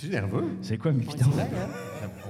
Tu 0.00 0.06
es 0.06 0.10
nerveux? 0.10 0.44
C'est 0.62 0.78
quoi, 0.78 0.92
mes 0.92 1.04
On 1.06 1.12
hein? 1.12 1.46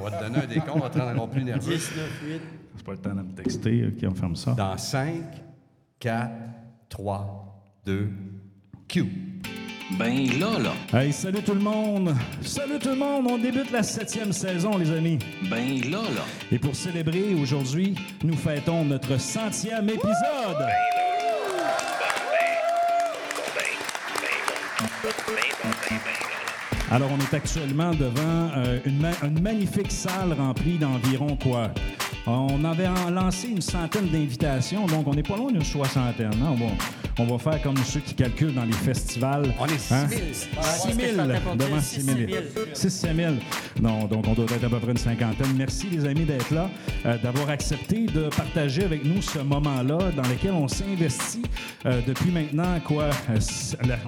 Va 0.02 0.10
te 0.10 0.24
donner 0.24 0.38
un 0.38 0.46
décompte, 0.46 0.70
on 0.74 0.78
va 0.80 0.90
te 0.90 0.98
rendre 0.98 1.10
encore 1.12 1.30
plus 1.30 1.44
nerveux. 1.44 1.72
10, 1.72 1.92
9, 1.96 2.22
8. 2.26 2.40
C'est 2.76 2.84
pas 2.84 2.92
le 2.92 2.98
temps 2.98 3.14
de 3.14 3.22
me 3.22 3.32
texter. 3.32 3.86
OK, 3.86 4.10
on 4.10 4.14
ferme 4.14 4.34
ça. 4.34 4.52
Dans 4.52 4.76
5, 4.76 5.22
4, 6.00 6.30
3, 6.88 7.80
2, 7.86 8.08
Q. 8.88 9.06
Ben 9.98 10.26
là, 10.40 10.58
là. 10.58 11.00
Hey, 11.00 11.12
salut 11.12 11.42
tout 11.42 11.54
le 11.54 11.60
monde! 11.60 12.14
Salut 12.42 12.78
tout 12.80 12.90
le 12.90 12.96
monde! 12.96 13.26
On 13.28 13.38
débute 13.38 13.70
la 13.70 13.82
septième 13.82 14.32
saison, 14.32 14.76
les 14.76 14.90
amis. 14.90 15.18
Ben 15.48 15.80
là, 15.90 16.02
là. 16.02 16.24
Et 16.50 16.58
pour 16.58 16.74
célébrer, 16.74 17.34
aujourd'hui, 17.34 17.94
nous 18.24 18.36
fêtons 18.36 18.84
notre 18.84 19.16
centième 19.18 19.88
épisode. 19.88 20.66
Alors, 26.92 27.08
on 27.12 27.18
est 27.18 27.34
actuellement 27.36 27.92
devant 27.92 28.50
euh, 28.56 28.80
une, 28.84 29.06
une 29.22 29.40
magnifique 29.40 29.92
salle 29.92 30.32
remplie 30.32 30.76
d'environ 30.76 31.36
quoi? 31.40 31.70
On 32.32 32.64
avait 32.64 32.88
lancé 33.10 33.48
une 33.48 33.60
centaine 33.60 34.06
d'invitations, 34.08 34.86
donc 34.86 35.06
on 35.08 35.14
n'est 35.14 35.22
pas 35.22 35.36
loin 35.36 35.50
d'une 35.50 35.64
soixantaine. 35.64 36.30
hein. 36.34 36.46
On, 36.52 36.54
va, 36.54 36.66
on 37.18 37.36
va 37.36 37.38
faire 37.38 37.60
comme 37.62 37.76
ceux 37.78 37.98
qui 38.00 38.14
calculent 38.14 38.54
dans 38.54 38.64
les 38.64 38.72
festivals. 38.72 39.52
On 39.58 39.66
est 39.66 39.78
6 39.78 39.92
Hein? 39.94 40.06
000. 40.08 40.20
6 40.62 40.94
000 41.14 41.26
devant 41.56 41.80
6 41.80 42.00
000. 42.02 42.18
6 42.72 42.90
000. 43.16 43.34
Non, 43.82 44.04
donc 44.04 44.26
on 44.28 44.34
doit 44.34 44.44
être 44.44 44.64
à 44.64 44.68
peu 44.68 44.78
près 44.78 44.92
une 44.92 44.96
cinquantaine. 44.96 45.54
Merci 45.56 45.88
les 45.90 46.04
amis 46.06 46.24
d'être 46.24 46.52
là, 46.54 46.70
euh, 47.06 47.16
d'avoir 47.18 47.50
accepté 47.50 48.06
de 48.06 48.28
partager 48.28 48.84
avec 48.84 49.04
nous 49.04 49.20
ce 49.22 49.40
moment-là 49.40 49.98
dans 50.16 50.28
lequel 50.28 50.52
on 50.52 50.68
s'est 50.68 50.84
investi 50.92 51.42
euh, 51.86 52.00
depuis 52.06 52.30
maintenant, 52.30 52.78
quoi, 52.84 53.04
euh, 53.30 53.36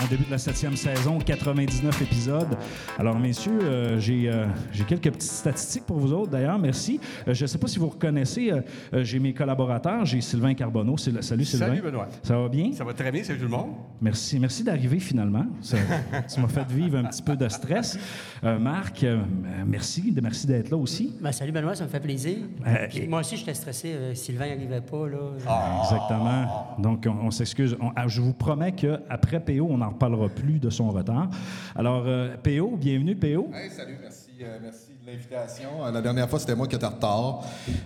en 0.01 0.07
début 0.09 0.25
de 0.25 0.31
la 0.31 0.39
septième 0.39 0.77
saison, 0.77 1.19
99 1.19 2.03
épisodes. 2.03 2.57
Alors 2.98 3.19
messieurs, 3.19 3.59
euh, 3.62 3.98
j'ai 3.98 4.84
quelques 4.87 5.11
petites 5.11 5.23
statistiques 5.23 5.87
pour 5.87 5.98
vous 5.98 6.12
autres 6.12 6.31
d'ailleurs, 6.31 6.59
merci. 6.59 7.01
Je 7.27 7.43
ne 7.43 7.47
sais 7.47 7.59
pas 7.59 7.67
si 7.67 7.79
vous 7.79 7.89
reconnaissez, 7.89 8.11
euh, 8.16 8.60
euh, 8.94 9.05
j'ai 9.05 9.18
mes 9.18 9.32
collaborateurs, 9.34 10.05
j'ai 10.05 10.20
Sylvain 10.20 10.55
Carbonneau. 10.55 10.96
Salut 10.96 11.44
Sylvain. 11.44 11.66
Salut, 11.68 11.82
Benoît. 11.82 12.08
Ça 12.22 12.38
va 12.38 12.48
bien? 12.48 12.72
Ça 12.72 12.84
va 12.84 12.92
très 12.92 13.10
bien, 13.10 13.22
salut 13.24 13.38
tout 13.38 13.44
le 13.46 13.50
monde. 13.50 13.70
Merci, 14.00 14.38
merci 14.38 14.62
d'arriver 14.64 14.98
finalement. 15.00 15.46
Ça, 15.60 15.77
ça 16.27 16.40
m'a 16.40 16.48
fait 16.48 16.66
vivre 16.68 16.98
un 16.98 17.05
petit 17.05 17.22
peu 17.22 17.36
de 17.36 17.48
stress. 17.48 17.98
Euh, 18.44 18.58
Marc, 18.58 19.02
euh, 19.05 19.18
merci, 19.66 20.14
merci 20.22 20.46
d'être 20.46 20.70
là 20.70 20.77
aussi. 20.77 21.14
Ben, 21.20 21.33
salut 21.33 21.52
Benoît, 21.52 21.74
ça 21.74 21.84
me 21.84 21.88
fait 21.88 22.00
plaisir. 22.00 22.38
Euh, 22.66 22.86
Puis 22.88 23.06
moi 23.08 23.20
aussi, 23.20 23.36
j'étais 23.36 23.55
stressé. 23.55 23.92
euh, 23.92 24.14
Sylvain 24.14 24.48
n'arrivait 24.48 24.80
pas. 24.80 25.08
Là. 25.08 25.83
Exactement. 25.83 26.77
Donc, 26.78 27.06
on, 27.08 27.27
on 27.27 27.30
s'excuse. 27.30 27.77
Ah, 27.96 28.08
je 28.08 28.20
vous 28.20 28.33
promets 28.33 28.72
qu'après 28.72 29.40
PO, 29.40 29.66
on 29.70 29.78
n'en 29.78 29.90
reparlera 29.90 30.28
plus 30.28 30.58
de 30.58 30.70
son 30.70 30.90
retard. 30.90 31.28
Alors, 31.74 32.05
euh, 32.06 32.36
PO, 32.42 32.77
bienvenue, 32.77 33.16
PO. 33.16 33.50
Hey, 33.55 33.70
salut, 33.70 33.96
merci, 34.00 34.30
euh, 34.42 34.58
merci 34.62 34.92
de 35.05 35.11
l'invitation. 35.11 35.84
Euh, 35.84 35.91
la 35.91 36.00
dernière 36.00 36.28
fois, 36.28 36.39
c'était 36.39 36.55
moi 36.55 36.69
qui 36.69 36.77
étais 36.77 36.84
en 36.84 36.91
retard. 36.91 37.41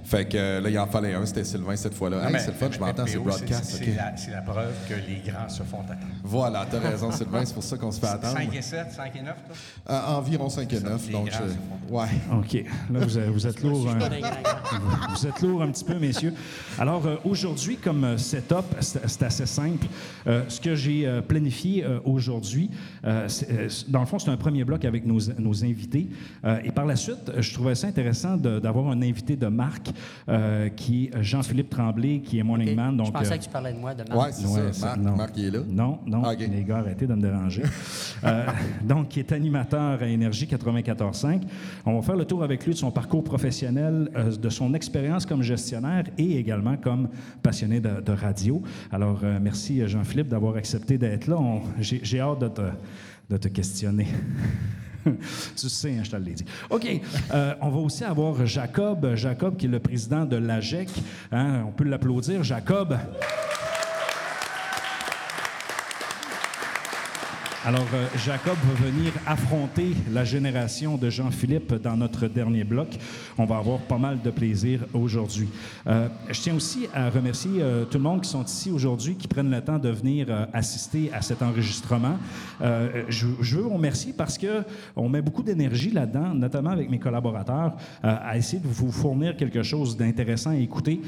Fait 0.05 0.27
que 0.27 0.37
euh, 0.37 0.61
là, 0.61 0.69
il 0.69 0.79
en 0.79 0.87
fallait 0.87 1.15
un, 1.15 1.25
c'était 1.25 1.45
Sylvain 1.45 1.75
cette 1.77 1.95
fois-là. 1.95 2.27
Hey, 2.27 2.33
Mais- 2.33 2.39
c'est 2.41 2.49
le 2.49 2.53
fun, 2.55 2.69
je 2.71 2.79
m'entends, 2.79 3.05
c'est 3.07 3.19
broadcast. 3.19 3.65
c'est- 3.65 4.31
la, 4.31 4.43
preuve 4.43 4.75
que 4.89 4.95
les 4.95 5.23
grands 5.31 5.49
se 5.49 5.63
font 5.63 5.81
attendre. 5.81 6.01
Voilà, 6.23 6.67
t'as 6.71 6.79
raison, 6.79 7.11
Sylvain, 7.11 7.45
c'est 7.45 7.55
pour 7.55 7.63
ça 7.63 7.79
qu'on 7.79 7.91
se 7.91 8.01
fait 8.01 8.07
attendre. 8.07 8.37
5 8.37 8.55
et 8.55 8.63
7, 8.63 8.91
5 8.93 9.17
et 9.17 9.23
9, 9.23 9.35
toi? 9.47 9.57
Euh, 9.95 10.17
environ 10.19 10.49
5 10.51 10.71
et 10.73 10.81
9, 10.81 11.07
les 11.07 11.13
donc. 11.13 11.29
grands 11.31 11.39
se 11.39 11.93
ouais. 11.93 12.39
OK. 12.39 12.65
Là, 12.93 13.01
vous, 13.07 13.19
êtes- 13.19 13.29
vous 13.31 13.47
êtes 13.47 13.63
lourd. 13.63 13.89
hein. 13.89 13.99
Vous 15.11 15.27
êtes 15.27 15.41
lourd 15.41 15.63
un 15.63 15.71
petit 15.71 15.85
peu, 15.85 15.99
messieurs. 15.99 16.35
Alors, 16.79 17.07
euh, 17.07 17.17
aujourd'hui, 17.25 17.77
comme 17.77 18.19
setup, 18.19 18.65
c'est 18.81 19.23
assez 19.23 19.47
simple. 19.47 19.87
Euh, 20.27 20.43
ce 20.49 20.61
que 20.61 20.75
j'ai 20.75 21.07
euh, 21.07 21.23
planifié 21.23 21.85
euh, 21.85 21.99
aujourd'hui, 22.05 22.71
euh, 23.05 23.27
euh, 23.51 23.69
dans 23.89 24.01
le 24.01 24.07
fond, 24.07 24.19
c'est 24.19 24.31
un 24.31 24.37
premier 24.37 24.65
bloc 24.65 24.85
avec 24.85 25.07
nos, 25.07 25.19
nos 25.39 25.65
invités. 25.65 26.09
Euh, 26.45 26.59
et 26.65 26.71
par 26.73 26.85
la 26.85 26.95
suite, 26.97 27.06
euh, 27.13 27.41
je 27.43 27.53
trouvais 27.55 27.75
ça 27.75 27.87
intéressant 27.89 28.37
d'avoir 28.37 28.89
un 28.89 29.03
invité 29.03 29.37
de 29.37 29.47
marque 29.47 29.91
euh, 30.29 30.69
qui 30.71 31.07
est 31.13 31.23
Jean-Philippe 31.23 31.71
Tremblay, 31.71 32.21
qui 32.21 32.39
est 32.39 32.43
Morning 32.43 32.71
Ok. 32.71 32.75
Man. 32.77 32.97
Donc, 32.97 33.07
je 33.07 33.13
pensais 33.13 33.33
euh, 33.35 33.37
que 33.37 33.43
tu 33.45 33.51
parlais 33.51 33.73
de 33.73 33.79
moi, 33.79 33.95
de 33.95 34.03
Marc. 34.09 34.21
Ouais, 34.27 34.33
c'est 34.33 34.47
Ouais, 34.47 34.73
ça. 34.73 34.73
ça, 34.73 34.87
Marc, 34.87 34.99
non. 35.01 35.17
Marc, 35.17 35.33
il 35.37 35.45
est 35.47 35.51
là. 35.51 35.59
Non, 35.69 35.99
non, 36.07 36.23
Ah, 36.25 36.33
ok. 36.33 36.49
les 36.51 36.65
gars, 36.65 36.79
arrêtez 36.79 37.07
de 37.07 37.15
me 37.15 37.21
déranger. 37.23 37.63
Euh, 38.25 38.47
donc, 38.83 39.09
qui 39.09 39.21
est 39.21 39.31
animateur 39.31 40.01
à 40.03 40.07
Énergie 40.07 40.47
94.5. 40.47 41.43
On 41.85 41.97
va 41.97 42.03
faire 42.03 42.17
le 42.17 42.25
tour 42.25 42.43
avec 42.43 42.65
lui 42.65 42.73
de 42.73 42.79
son 42.79 42.91
parcours 42.91 43.23
professionnel, 43.23 44.09
euh, 44.17 44.35
de 44.35 44.49
son 44.49 44.73
expérience 44.75 45.27
comme 45.27 45.43
gestionnaire 45.43 46.05
et 46.17 46.39
également 46.39 46.77
comme 46.79 47.09
passionné 47.43 47.79
de, 47.79 48.01
de 48.01 48.13
radio. 48.13 48.63
Alors, 48.91 49.21
euh, 49.23 49.39
merci 49.41 49.87
Jean-Philippe 49.87 50.29
d'avoir 50.29 50.57
accepté 50.57 50.97
d'être 50.97 51.27
là. 51.27 51.37
On- 51.39 51.61
j'ai 51.81 52.21
hâte 52.21 52.41
de 52.41 52.49
te, 52.49 52.63
de 53.31 53.37
te 53.37 53.49
questionner. 53.49 54.07
tu 55.57 55.69
sais, 55.69 55.97
hein, 55.99 56.03
je 56.03 56.11
te 56.11 56.17
l'ai 56.17 56.33
dit. 56.33 56.45
OK. 56.71 56.87
euh, 57.33 57.55
on 57.61 57.71
va 57.71 57.79
aussi 57.79 58.05
avoir 58.05 58.45
Jacob. 58.47 59.15
Jacob, 59.15 59.57
qui 59.57 59.67
est 59.67 59.71
le 59.71 59.81
président 59.81 60.25
de 60.25 60.37
l'AGEC. 60.37 60.89
Hein, 61.33 61.65
on 61.67 61.73
peut 61.73 61.85
l'applaudir. 61.85 62.43
Jacob. 62.43 62.97
Alors, 67.67 67.89
euh, 67.95 68.07
Jacob 68.25 68.55
va 68.65 68.87
venir 68.87 69.13
affronter 69.27 69.89
la 70.13 70.25
génération 70.25 70.97
de 70.97 71.11
Jean-Philippe 71.11 71.75
dans 71.83 71.97
notre 71.97 72.29
dernier 72.29 72.63
bloc. 72.63 72.97
On 73.37 73.45
va 73.45 73.57
avoir 73.57 73.81
pas 73.81 73.99
mal 73.99 74.23
de 74.23 74.31
plaisir 74.31 74.87
aujourd'hui. 74.95 75.49
Euh, 75.89 76.07
je 76.31 76.41
tiens 76.41 76.55
aussi 76.55 76.87
à 76.95 77.11
remercier 77.11 77.51
euh, 77.61 77.85
tout 77.85 77.99
le 77.99 78.05
monde 78.05 78.21
qui 78.21 78.31
sont 78.31 78.45
ici 78.45 78.71
aujourd'hui, 78.71 79.17
qui 79.17 79.27
prennent 79.27 79.51
le 79.51 79.61
temps 79.61 79.81
de 79.81 79.89
venir 79.89 80.29
assister 80.53 81.11
à 81.13 81.23
cet 81.23 81.43
enregistrement. 81.43 82.19
Je, 82.61 83.27
je 83.41 83.57
veux 83.57 83.63
vous 83.63 83.75
remercier 83.75 84.15
parce 84.17 84.39
que 84.39 84.63
on 84.95 85.09
met 85.09 85.21
beaucoup 85.21 85.43
d'énergie 85.43 85.91
là-dedans, 85.91 86.35
notamment 86.35 86.71
avec 86.71 86.89
mes 86.89 87.01
collaborateurs, 87.01 87.75
à 88.03 88.37
essayer 88.37 88.63
de 88.63 88.69
vous 88.69 88.93
fournir 88.93 89.37
quelque 89.37 89.65
chose 89.65 89.97
d'intéressant 89.97 90.51
à 90.51 90.57
écouter 90.57 91.01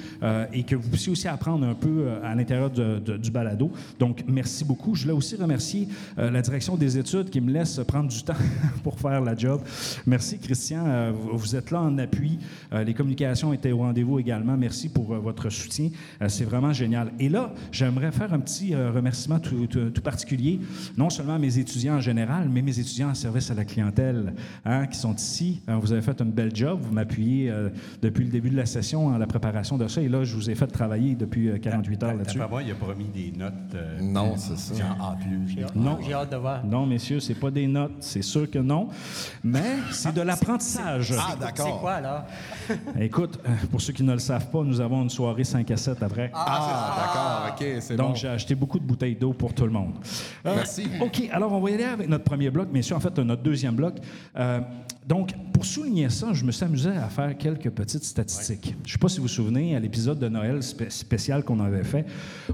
et 0.53 0.65
que 0.65 0.75
vous 0.75 0.89
puissiez 0.89 1.13
aussi 1.13 1.29
apprendre 1.29 1.67
un 1.67 1.75
peu 1.75 2.09
à 2.25 2.35
l'intérieur 2.35 2.71
du 2.71 3.31
balado. 3.31 3.71
Donc, 3.99 4.25
merci 4.27 4.65
beaucoup. 4.65 4.95
Je 4.95 5.03
voulais 5.03 5.15
aussi 5.15 5.37
remercier 5.37 5.89
la 6.17 6.43
direction 6.49 6.77
des 6.77 6.97
études 6.97 7.29
qui 7.29 7.41
me 7.43 7.53
laisse 7.53 7.79
prendre 7.87 8.09
du 8.09 8.23
temps 8.23 8.33
pour 8.83 8.99
faire 8.99 9.21
la 9.21 9.37
job. 9.37 9.61
Merci, 10.07 10.39
Christian. 10.39 10.83
Euh, 10.87 11.13
vous- 11.15 11.55
êtes 11.55 11.71
là 11.71 11.81
en 11.83 11.97
appui. 11.99 12.39
Euh, 12.73 12.85
les 12.85 12.95
communications 12.95 13.53
étaient 13.53 13.73
au 13.73 13.79
rendez-vous 13.79 14.19
également. 14.19 14.57
Merci 14.57 14.89
pour 14.89 15.13
euh, 15.15 15.19
votre 15.19 15.49
soutien. 15.51 15.89
C'est 16.29 16.45
vraiment 16.45 16.73
génial. 16.73 17.11
Et 17.19 17.29
là, 17.29 17.53
j'aimerais 17.73 18.13
faire 18.13 18.33
un 18.33 18.41
petit 18.41 18.75
remerciement 18.75 19.39
tout, 19.39 19.67
tout- 19.67 19.91
tout 19.91 20.01
particulier, 20.03 20.61
non 20.97 21.11
seulement 21.11 21.35
à 21.35 21.39
mes 21.39 21.59
étudiants 21.59 21.97
en 21.97 22.01
général, 22.01 22.49
mais 22.51 22.63
mes 22.63 22.79
étudiants 22.79 23.11
en 23.11 23.15
service 23.15 23.51
à 23.51 23.55
la 23.55 23.65
clientèle 23.65 24.33
hein, 24.65 24.87
qui 24.87 24.99
sont 24.99 25.15
ici. 25.15 25.61
Vous 25.69 25.93
avez 25.93 26.03
fait 26.03 26.21
un 26.21 26.25
bel 26.27 26.55
job. 26.55 26.79
Vous 26.83 26.93
m'appuyez 26.93 27.51
euh, 27.51 27.69
depuis 28.03 28.25
le 28.25 28.31
début 28.31 28.51
de 28.51 28.57
la 28.57 28.67
session 28.67 29.07
en 29.09 29.19
la 29.19 29.27
préparation 29.27 29.77
de 29.79 29.87
ça. 29.89 30.01
Et 30.01 30.09
là, 30.09 30.25
je 30.25 30.35
vous 30.35 30.49
ai 30.51 30.55
fait 30.55 30.67
travailler 30.67 31.15
depuis 31.15 31.49
euh, 31.51 31.59
48 31.59 32.03
heures 32.03 32.15
là-dessus. 32.15 32.39
Il 32.65 32.71
a 32.71 32.75
promis 32.75 33.07
des 33.09 33.33
notes. 33.37 33.53
euh, 33.75 33.99
Non, 34.01 34.35
c'est 34.37 34.57
ça. 34.59 34.75
Genre 34.75 34.97
A+. 35.01 35.17
Non. 35.75 35.99
J'ai 36.07 36.13
hâte 36.15 36.31
de 36.33 36.37
Non, 36.65 36.87
messieurs, 36.87 37.21
c'est 37.21 37.35
pas 37.35 37.51
des 37.51 37.67
notes, 37.67 37.93
c'est 38.01 38.23
sûr 38.23 38.51
que 38.51 38.59
non. 38.59 38.89
Mais 39.43 39.77
c'est 39.93 40.15
de 40.15 40.21
l'apprentissage. 40.29 41.15
Ah, 41.19 41.29
C'est 41.33 41.39
d'accord. 41.41 41.81
quoi, 41.81 41.93
alors? 41.95 42.23
Écoute, 43.01 43.39
euh, 43.47 43.51
pour 43.71 43.81
ceux 43.81 43.93
qui 43.93 44.03
ne 44.03 44.13
le 44.13 44.19
savent 44.19 44.49
pas, 44.51 44.63
nous 44.63 44.81
avons 44.81 45.03
une 45.03 45.11
soirée 45.11 45.45
5 45.45 45.71
à 45.71 45.77
7 45.77 46.03
après. 46.03 46.31
Ah, 46.35 47.49
d'accord, 47.57 47.57
OK, 47.77 47.81
c'est 47.81 47.97
Donc, 47.97 48.09
bon. 48.11 48.15
j'ai 48.15 48.29
acheté 48.29 48.55
beaucoup 48.55 48.79
de 48.79 48.85
bouteilles 48.85 49.17
d'eau 49.17 49.33
pour 49.33 49.53
tout 49.55 49.65
le 49.65 49.71
monde. 49.71 49.95
Euh, 50.47 50.55
Merci. 50.57 50.89
OK, 51.01 51.29
alors 51.33 51.53
on 51.53 51.61
va 51.61 51.71
y 51.71 51.75
aller 51.75 51.85
avec 51.85 52.09
notre 52.09 52.25
premier 52.25 52.51
bloc, 52.51 52.69
messieurs, 52.73 52.97
en 52.97 53.01
fait, 53.01 53.17
notre 53.19 53.43
deuxième 53.43 53.75
bloc. 53.75 53.95
Euh, 54.37 54.61
donc, 55.07 55.33
pour 55.55 55.65
souligner 55.65 56.11
ça, 56.11 56.35
je 56.35 56.45
me 56.45 56.53
suis 56.53 56.65
amusé 56.65 56.91
à 56.91 57.09
faire 57.09 57.37
quelques 57.39 57.71
petites 57.71 58.05
statistiques. 58.05 58.75
Je 58.85 58.89
ne 58.89 58.93
sais 58.93 58.99
pas 58.99 59.09
si 59.09 59.17
vous 59.17 59.23
vous 59.23 59.29
souvenez, 59.29 59.75
à 59.75 59.81
l'épisode 59.81 60.19
de 60.19 60.29
Noël 60.29 60.63
spé- 60.63 60.91
spécial 60.91 61.43
qu'on 61.45 61.61
avait 61.61 61.83
fait, 61.83 62.05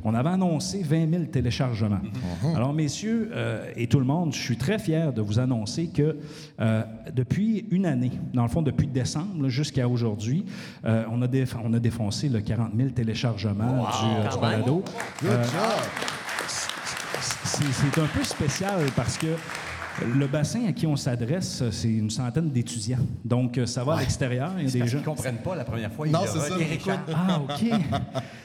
on 0.05 0.15
avait 0.15 0.31
annoncé 0.31 0.83
20 0.83 1.11
000 1.11 1.25
téléchargements. 1.25 2.01
Alors, 2.55 2.73
messieurs 2.73 3.31
euh, 3.35 3.69
et 3.77 3.89
tout 3.89 3.99
le 3.99 4.05
monde, 4.05 4.33
je 4.33 4.39
suis 4.39 4.57
très 4.57 4.79
fier 4.79 5.13
de 5.13 5.21
vous 5.21 5.39
annoncer 5.41 5.89
que 5.89 6.17
euh, 6.61 6.83
depuis 7.13 7.67
une 7.73 7.87
année, 7.87 8.13
dans 8.33 8.45
le 8.45 8.49
fond, 8.49 8.63
depuis 8.63 8.87
décembre 8.87 9.49
jusqu'à 9.49 9.89
aujourd'hui, 9.89 10.45
euh, 10.85 11.05
on, 11.11 11.21
a 11.23 11.27
déf- 11.27 11.57
on 11.65 11.73
a 11.75 11.81
défoncé 11.81 12.29
le 12.29 12.41
40 12.41 12.71
000 12.77 12.91
téléchargements 12.91 13.85
du, 14.33 14.39
balado. 14.41 14.83
Good 15.21 15.31
job. 15.31 15.85
c'est 16.47 17.65
c'est 17.73 18.01
un 18.01 18.07
peu 18.07 18.23
spécial 18.25 18.81
parce 18.97 19.17
que 19.19 19.27
le 20.15 20.27
bassin 20.27 20.67
à 20.69 20.73
qui 20.73 20.87
on 20.87 20.97
s'adresse, 20.97 21.63
c'est 21.71 21.89
une 21.93 22.11
centaine 22.11 22.51
d'étudiants. 22.51 22.99
Donc, 23.25 23.59
euh, 23.59 23.67
ça 23.67 23.85
va 23.85 23.95
à 23.95 24.01
l'extérieur. 24.01 24.53
Il 24.59 24.65
y 24.65 24.69
a 24.69 24.71
des 24.71 24.79
Parce 24.81 24.91
gens. 24.91 24.99
qu'ils 24.99 25.09
ne 25.11 25.15
comprennent 25.15 25.39
pas 25.43 25.55
la 25.55 25.65
première 25.65 25.93
fois. 25.93 26.07
Non, 26.09 26.21
ils 26.23 26.29
c'est 26.29 26.39
ça. 26.39 27.05
Ah, 27.15 27.41
OK. 27.41 27.71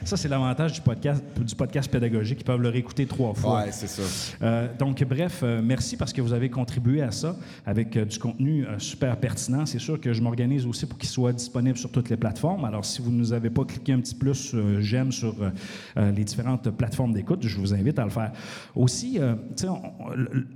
Ça, 0.04 0.16
c'est 0.16 0.28
l'avantage 0.28 0.72
du 0.72 0.80
podcast, 0.80 1.22
du 1.38 1.54
podcast 1.54 1.90
pédagogique. 1.90 2.38
Ils 2.40 2.44
peuvent 2.44 2.60
le 2.60 2.68
réécouter 2.68 3.06
trois 3.06 3.34
fois. 3.34 3.60
Ouais, 3.64 3.72
c'est 3.72 3.88
ça. 3.88 4.02
Euh, 4.42 4.68
donc, 4.78 5.02
bref, 5.04 5.40
euh, 5.42 5.60
merci 5.62 5.96
parce 5.96 6.12
que 6.12 6.20
vous 6.22 6.32
avez 6.32 6.50
contribué 6.50 7.02
à 7.02 7.10
ça 7.10 7.36
avec 7.66 7.96
euh, 7.96 8.04
du 8.04 8.18
contenu 8.18 8.64
euh, 8.64 8.78
super 8.78 9.16
pertinent. 9.16 9.66
C'est 9.66 9.78
sûr 9.78 10.00
que 10.00 10.12
je 10.12 10.22
m'organise 10.22 10.66
aussi 10.66 10.86
pour 10.86 10.98
qu'il 10.98 11.08
soit 11.08 11.32
disponible 11.32 11.76
sur 11.76 11.90
toutes 11.90 12.08
les 12.10 12.16
plateformes. 12.16 12.64
Alors, 12.64 12.84
si 12.84 13.02
vous 13.02 13.10
ne 13.10 13.18
nous 13.18 13.32
avez 13.32 13.50
pas 13.50 13.64
cliqué 13.64 13.92
un 13.92 14.00
petit 14.00 14.14
plus 14.14 14.52
euh, 14.54 14.80
j'aime 14.80 15.12
sur 15.12 15.34
les 15.96 16.24
différentes 16.24 16.70
plateformes 16.70 17.12
d'écoute, 17.12 17.40
je 17.46 17.58
vous 17.58 17.74
invite 17.74 17.98
à 17.98 18.04
le 18.04 18.10
faire. 18.10 18.32
Aussi, 18.74 19.18
euh, 19.18 19.34
tu 19.56 19.64
sais, 19.66 19.68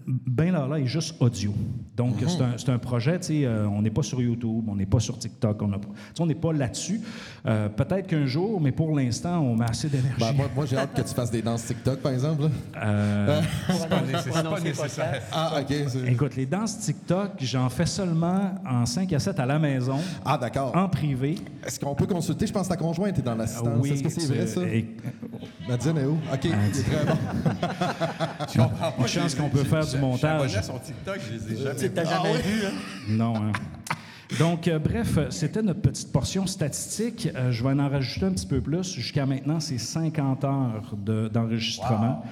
ben 0.06 0.52
là, 0.52 0.66
là, 0.66 0.78
juste 0.86 1.14
audio. 1.20 1.52
Donc, 1.96 2.16
c'est 2.26 2.42
un, 2.42 2.52
c'est 2.56 2.70
un 2.70 2.78
projet, 2.78 3.18
tu 3.20 3.26
sais, 3.26 3.44
euh, 3.44 3.66
on 3.68 3.80
n'est 3.82 3.90
pas 3.90 4.02
sur 4.02 4.20
YouTube, 4.20 4.64
on 4.68 4.74
n'est 4.74 4.86
pas 4.86 4.98
sur 5.00 5.16
TikTok, 5.18 5.62
on 5.62 5.68
pas- 5.70 6.24
n'est 6.26 6.34
pas 6.34 6.52
là-dessus. 6.52 7.00
Euh, 7.46 7.68
Peut-être 7.68 8.06
qu'un 8.08 8.26
jour, 8.26 8.60
mais 8.60 8.72
pour 8.72 8.96
l'instant, 8.96 9.38
on 9.40 9.54
met 9.56 9.66
assez 9.68 9.88
d'énergie. 9.88 10.18
Ben, 10.18 10.32
moi, 10.32 10.46
moi, 10.54 10.66
j'ai 10.66 10.76
hâte 10.76 10.92
que 10.94 11.02
tu 11.02 11.14
fasses 11.14 11.30
des 11.30 11.42
danses 11.42 11.64
TikTok, 11.66 12.00
par 12.00 12.12
exemple. 12.12 12.48
Euh, 12.76 13.40
C'est 13.68 13.88
pas 13.88 14.00
nécessaire. 14.00 14.22
Pour 14.24 14.34
c'est 14.36 14.42
pas 14.42 14.60
nécessaire. 14.60 15.10
podcast. 15.12 15.26
Ah, 15.32 15.52
OK. 15.60 16.08
écoute, 16.08 16.36
les 16.36 16.46
danses 16.46 16.78
TikTok, 16.80 17.30
j'en 17.40 17.68
fais 17.68 17.86
seulement 17.86 18.54
en 18.68 18.86
5 18.86 19.12
à 19.12 19.18
7 19.20 19.38
à 19.38 19.46
la 19.46 19.58
maison, 19.58 19.98
Ah, 20.24 20.36
d'accord. 20.38 20.74
en 20.76 20.88
privé. 20.88 21.36
Est-ce 21.66 21.78
qu'on 21.78 21.94
peut 21.94 22.06
consulter? 22.06 22.46
Je 22.46 22.52
pense 22.52 22.64
que 22.68 22.72
ta 22.72 22.76
conjointe 22.76 23.18
est 23.18 23.22
dans 23.22 23.34
l'assistance. 23.34 23.68
Ah 23.72 23.78
Oui, 23.80 23.90
Est-ce 23.90 24.02
que 24.02 24.08
c'est 24.08 24.26
vrai, 24.26 24.46
ça? 24.46 24.62
et- 24.62 24.86
Nadine 25.68 25.98
est 25.98 26.04
où? 26.06 26.18
OK, 26.32 26.44
il 26.44 26.50
est 26.50 26.82
très 26.82 27.04
bon. 27.06 27.18
Pas. 28.64 28.94
Une 28.98 29.06
chance 29.06 29.34
qu'on 29.34 29.48
peut 29.48 29.64
faire 29.64 29.84
du 29.84 29.92
j'ai- 29.92 29.98
montage. 29.98 30.60
Son 30.74 30.80
TikTok, 30.80 31.18
je 31.28 31.32
les 31.34 31.52
ai 31.60 31.62
jamais 31.62 31.76
Tu 31.78 31.90
t'as 31.90 32.02
vus. 32.02 32.08
jamais 32.10 32.38
vu, 32.38 32.66
hein? 32.66 32.70
Non, 33.08 33.34
hein. 33.36 33.52
Donc, 34.38 34.66
euh, 34.66 34.78
bref, 34.78 35.18
c'était 35.30 35.62
notre 35.62 35.80
petite 35.82 36.10
portion 36.10 36.46
statistique. 36.46 37.28
Euh, 37.36 37.52
je 37.52 37.62
vais 37.62 37.70
en 37.80 37.88
rajouter 37.88 38.26
un 38.26 38.32
petit 38.32 38.46
peu 38.46 38.60
plus. 38.60 38.92
Jusqu'à 38.94 39.26
maintenant, 39.26 39.60
c'est 39.60 39.78
50 39.78 40.42
heures 40.44 40.94
de- 40.96 41.28
d'enregistrement. 41.32 42.24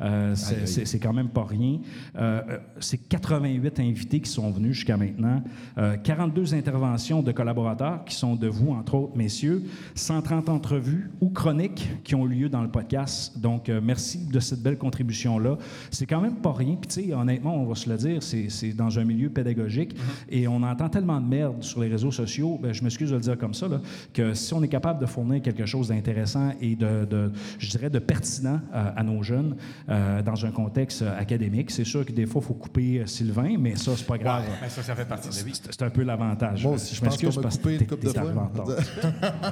Euh, 0.00 0.34
c'est- 0.34 0.98
quand 0.98 1.12
même 1.12 1.28
pas 1.28 1.44
rien. 1.44 1.78
Euh, 2.16 2.40
euh, 2.48 2.58
c'est 2.80 2.98
88 2.98 3.80
invités 3.80 4.20
qui 4.20 4.30
sont 4.30 4.50
venus 4.50 4.74
jusqu'à 4.76 4.96
maintenant. 4.96 5.42
Euh, 5.78 5.96
42 5.96 6.54
interventions 6.54 7.22
de 7.22 7.32
collaborateurs 7.32 8.04
qui 8.04 8.14
sont 8.14 8.36
de 8.36 8.48
vous, 8.48 8.70
entre 8.72 8.94
autres, 8.94 9.16
messieurs. 9.16 9.62
130 9.94 10.48
entrevues 10.48 11.10
ou 11.20 11.30
chroniques 11.30 11.88
qui 12.04 12.14
ont 12.14 12.26
eu 12.26 12.30
lieu 12.30 12.48
dans 12.48 12.62
le 12.62 12.68
podcast. 12.70 13.38
Donc, 13.38 13.68
merci 13.82 14.26
de 14.26 14.40
cette 14.40 14.62
belle 14.62 14.78
contribution-là. 14.78 15.56
C'est 15.90 16.06
quand 16.06 16.20
même 16.20 16.36
pas 16.36 16.52
rien. 16.52 16.76
Puis, 16.80 16.88
tu 16.88 17.08
sais, 17.08 17.14
honnêtement, 17.14 17.56
on 17.56 17.66
va 17.66 17.74
se 17.74 17.88
le 17.88 17.96
dire, 17.96 18.22
c'est 18.22 18.72
dans 18.72 18.98
un 18.98 19.04
milieu 19.04 19.30
pédagogique 19.30 19.94
et 20.28 20.46
on 20.48 20.62
entend 20.62 20.88
tellement 20.88 21.20
de 21.20 21.26
merde 21.26 21.62
sur 21.62 21.80
les 21.80 21.88
réseaux 21.88 22.10
sociaux, 22.10 22.58
ben, 22.62 22.72
je 22.72 22.82
m'excuse 22.82 23.10
de 23.10 23.14
le 23.16 23.20
dire 23.20 23.38
comme 23.38 23.54
ça, 23.54 23.68
là, 23.68 23.80
que 24.12 24.34
si 24.34 24.52
on 24.54 24.62
est 24.62 24.68
capable 24.68 25.00
de 25.00 25.06
fournir 25.06 25.42
quelque 25.42 25.66
chose 25.66 25.88
d'intéressant 25.88 26.52
et 26.60 26.76
de, 26.76 27.04
de- 27.04 27.32
je 27.58 27.70
dirais, 27.70 27.90
de 27.90 27.98
pertinent 27.98 28.60
à 28.72 29.02
nos 29.02 29.22
jeunes 29.22 29.56
euh, 29.90 30.22
dans 30.22 30.46
un 30.46 30.50
contexte 30.50 31.02
euh, 31.02 31.18
académique, 31.18 31.70
c'est 31.70 31.84
sûr 31.84 32.06
que 32.06 32.12
des 32.12 32.26
fois, 32.26 32.40
il 32.44 32.46
faut 32.46 32.54
couper 32.54 33.00
euh, 33.00 33.06
Sylvain, 33.06 33.56
mais 33.58 33.74
ça, 33.76 33.92
c'est 33.96 34.06
pas 34.06 34.18
grave. 34.18 34.44
Mais 34.62 34.68
ça, 34.68 34.82
ça 34.82 34.94
fait 34.94 35.04
partie 35.04 35.28
de 35.28 35.34
la 35.34 35.42
vie. 35.42 35.52
C'est 35.68 35.82
un 35.82 35.90
peu 35.90 36.02
l'avantage. 36.02 36.62
Moi 36.64 36.74
aussi, 36.74 36.94
je 36.94 37.00
pense 37.00 37.08
m'excuse 37.10 37.30
qu'on 37.34 37.40
m'a 37.40 37.42
parce 37.42 37.56
que 37.56 37.62
coupé 37.62 37.74
une 37.76 37.86
couple 37.86 38.06
de 38.06 38.12
fois. 38.12 38.52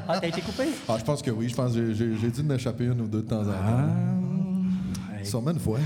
Ah, 0.08 0.18
t'as 0.20 0.26
été 0.28 0.40
coupé? 0.40 0.64
Ah, 0.88 0.96
je 0.98 1.04
pense 1.04 1.22
que 1.22 1.30
oui. 1.30 1.48
Je 1.48 1.54
pense 1.54 1.74
que 1.74 1.92
j'ai- 1.92 2.30
dû 2.30 2.40
en 2.50 2.54
échapper 2.54 2.84
une 2.84 3.00
ou 3.00 3.06
deux 3.08 3.22
de 3.22 3.28
temps 3.28 3.40
en 3.40 3.44
temps. 3.44 3.50
Ah, 3.66 5.24
Sûrement 5.24 5.50
une 5.50 5.58
fois. 5.58 5.78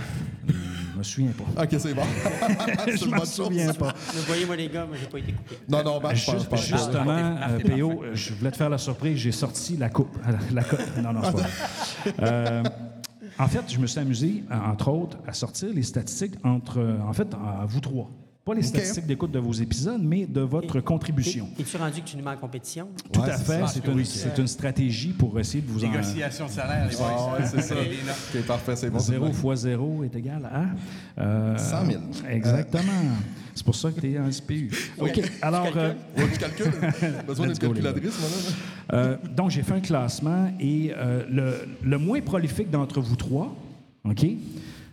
je 0.46 0.98
me 0.98 1.02
souviens 1.02 1.30
pas. 1.32 1.62
OK, 1.62 1.68
c'est 1.78 1.94
bon. 1.94 2.02
Je 2.86 2.96
chose. 2.96 3.24
souviens 3.30 3.72
pas. 3.74 3.92
Voyez-moi 4.26 4.54
les 4.56 4.68
gars, 4.68 4.84
moi 4.86 4.96
j'ai 5.00 5.06
pas 5.08 5.18
été 5.18 5.32
coupé. 5.32 5.58
Non, 5.68 5.82
non, 5.82 5.98
ben, 5.98 6.14
je 6.14 6.24
pense 6.26 6.34
Juste- 6.36 6.48
pas. 6.50 6.56
justement, 6.56 7.36
euh. 7.48 7.58
PO, 7.58 8.04
je 8.14 8.34
voulais 8.34 8.50
te 8.50 8.56
faire 8.56 8.70
la 8.70 8.78
surprise, 8.78 9.16
j'ai 9.18 9.32
sorti 9.32 9.76
la 9.78 9.88
coupe. 9.88 10.16
La 10.54 10.62
coupe. 10.62 10.78
Non, 11.02 11.12
non, 11.12 11.22
c'est 11.24 11.32
pas 11.32 12.26
vrai. 12.26 12.62
Euh, 13.42 13.44
en 13.44 13.48
fait, 13.48 13.62
je 13.72 13.78
me 13.78 13.86
suis 13.86 14.00
amusé, 14.00 14.44
euh, 14.50 14.54
entre 14.54 14.88
autres, 14.90 15.18
à 15.26 15.32
sortir 15.32 15.68
les 15.74 15.82
statistiques 15.82 16.34
entre, 16.44 16.78
euh, 16.78 16.98
en 17.06 17.12
fait, 17.12 17.28
à 17.34 17.64
vous 17.66 17.80
trois. 17.80 18.10
Pas 18.44 18.54
les 18.54 18.62
statistiques 18.62 19.06
d'écoute 19.06 19.30
de 19.30 19.38
vos 19.38 19.52
épisodes, 19.52 20.00
mais 20.02 20.26
de 20.26 20.40
votre 20.40 20.80
contribution. 20.80 21.48
T'es-tu 21.56 21.76
rendu 21.76 22.02
que 22.02 22.08
tu 22.08 22.16
nous 22.16 22.24
mets 22.24 22.30
en 22.32 22.36
compétition? 22.36 22.88
Tout 23.12 23.20
Ouais, 23.20 23.30
à 23.30 23.38
fait. 23.38 23.62
C'est 24.04 24.36
une, 24.38 24.48
stratégie 24.48 25.12
pour 25.12 25.38
essayer 25.38 25.62
de 25.62 25.68
vous 25.68 25.84
en... 25.84 25.88
Négociation 25.88 26.46
de 26.46 26.50
salaire, 26.50 26.88
les. 26.88 26.96
Ah, 27.00 27.34
ouais, 27.34 27.46
c'est 27.46 27.60
ça. 27.62 27.76
OK, 27.76 28.42
parfait, 28.44 28.74
c'est 28.74 28.90
bon. 28.90 28.98
c'est 28.98 29.12
0 29.12 29.26
bon. 29.26 29.32
fois 29.32 29.54
0 29.54 30.02
est 30.02 30.16
égal 30.16 30.50
à... 30.52 31.22
euh, 31.22 31.56
100 31.56 31.86
000. 31.86 32.02
Exactement. 32.30 32.82
C'est 33.54 33.64
pour 33.64 33.74
ça 33.74 33.90
que 33.92 34.00
tu 34.00 34.12
es 34.12 34.18
en 34.18 34.30
SPU. 34.32 34.70
OK. 34.98 35.20
Alors... 35.42 35.68
euh, 35.76 35.92
Ouais, 36.16 36.24
tu 36.32 36.38
calcules. 36.38 36.72
Besoin 37.26 37.46
d'une 37.48 37.58
calculatrice, 37.58 38.18
moi. 38.18 38.98
Euh, 38.98 39.16
donc, 39.36 39.50
j'ai 39.50 39.62
fait 39.62 39.74
un 39.74 39.80
classement 39.80 40.52
et 40.60 40.92
euh, 40.96 41.24
le, 41.30 41.54
le 41.82 41.98
moins 41.98 42.20
prolifique 42.20 42.70
d'entre 42.70 43.00
vous 43.00 43.16
trois, 43.16 43.54
OK? 44.04 44.26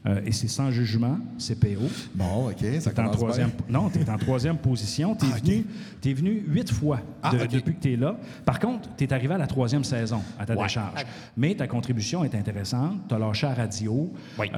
Euh, 0.06 0.22
et 0.26 0.32
c'est 0.32 0.48
sans 0.48 0.72
jugement, 0.72 1.18
c'est 1.38 1.60
PO. 1.60 1.82
Bon, 2.16 2.50
OK, 2.50 2.66
ça 2.80 2.92
T'es 2.92 3.02
en 3.02 3.10
troisième, 3.12 3.50
bien. 3.50 3.82
non, 3.82 3.90
tu 3.90 4.00
es 4.00 4.10
en 4.10 4.18
troisième 4.18 4.58
position. 4.58 5.16
Tu 5.16 5.26
es, 5.26 5.30
Ah, 5.34 6.14
venu, 6.16 6.44
huit 6.48 6.72
fois 6.72 7.02
Ah, 7.22 7.32
de- 7.36 7.46
depuis 7.46 7.76
que 7.76 7.82
tu 7.82 7.94
es 7.94 7.96
là. 7.98 8.18
Par 8.46 8.60
contre, 8.60 8.88
tu 8.98 9.04
es 9.04 9.14
arrivé 9.14 9.34
à 9.34 9.38
la 9.38 9.48
troisième 9.48 9.84
saison 9.84 10.22
à 10.40 10.46
ta 10.46 10.56
décharge. 10.56 11.02
Ok. 11.02 11.06
Mais 11.36 11.54
ta 11.56 11.68
contribution 11.68 12.24
est 12.24 12.34
intéressante. 12.36 12.94
Tu 13.10 13.16
as 13.16 13.20
lâché 13.20 13.48
à 13.48 13.54
radio. 13.54 14.12
Oui. 14.40 14.48
tu 14.50 14.56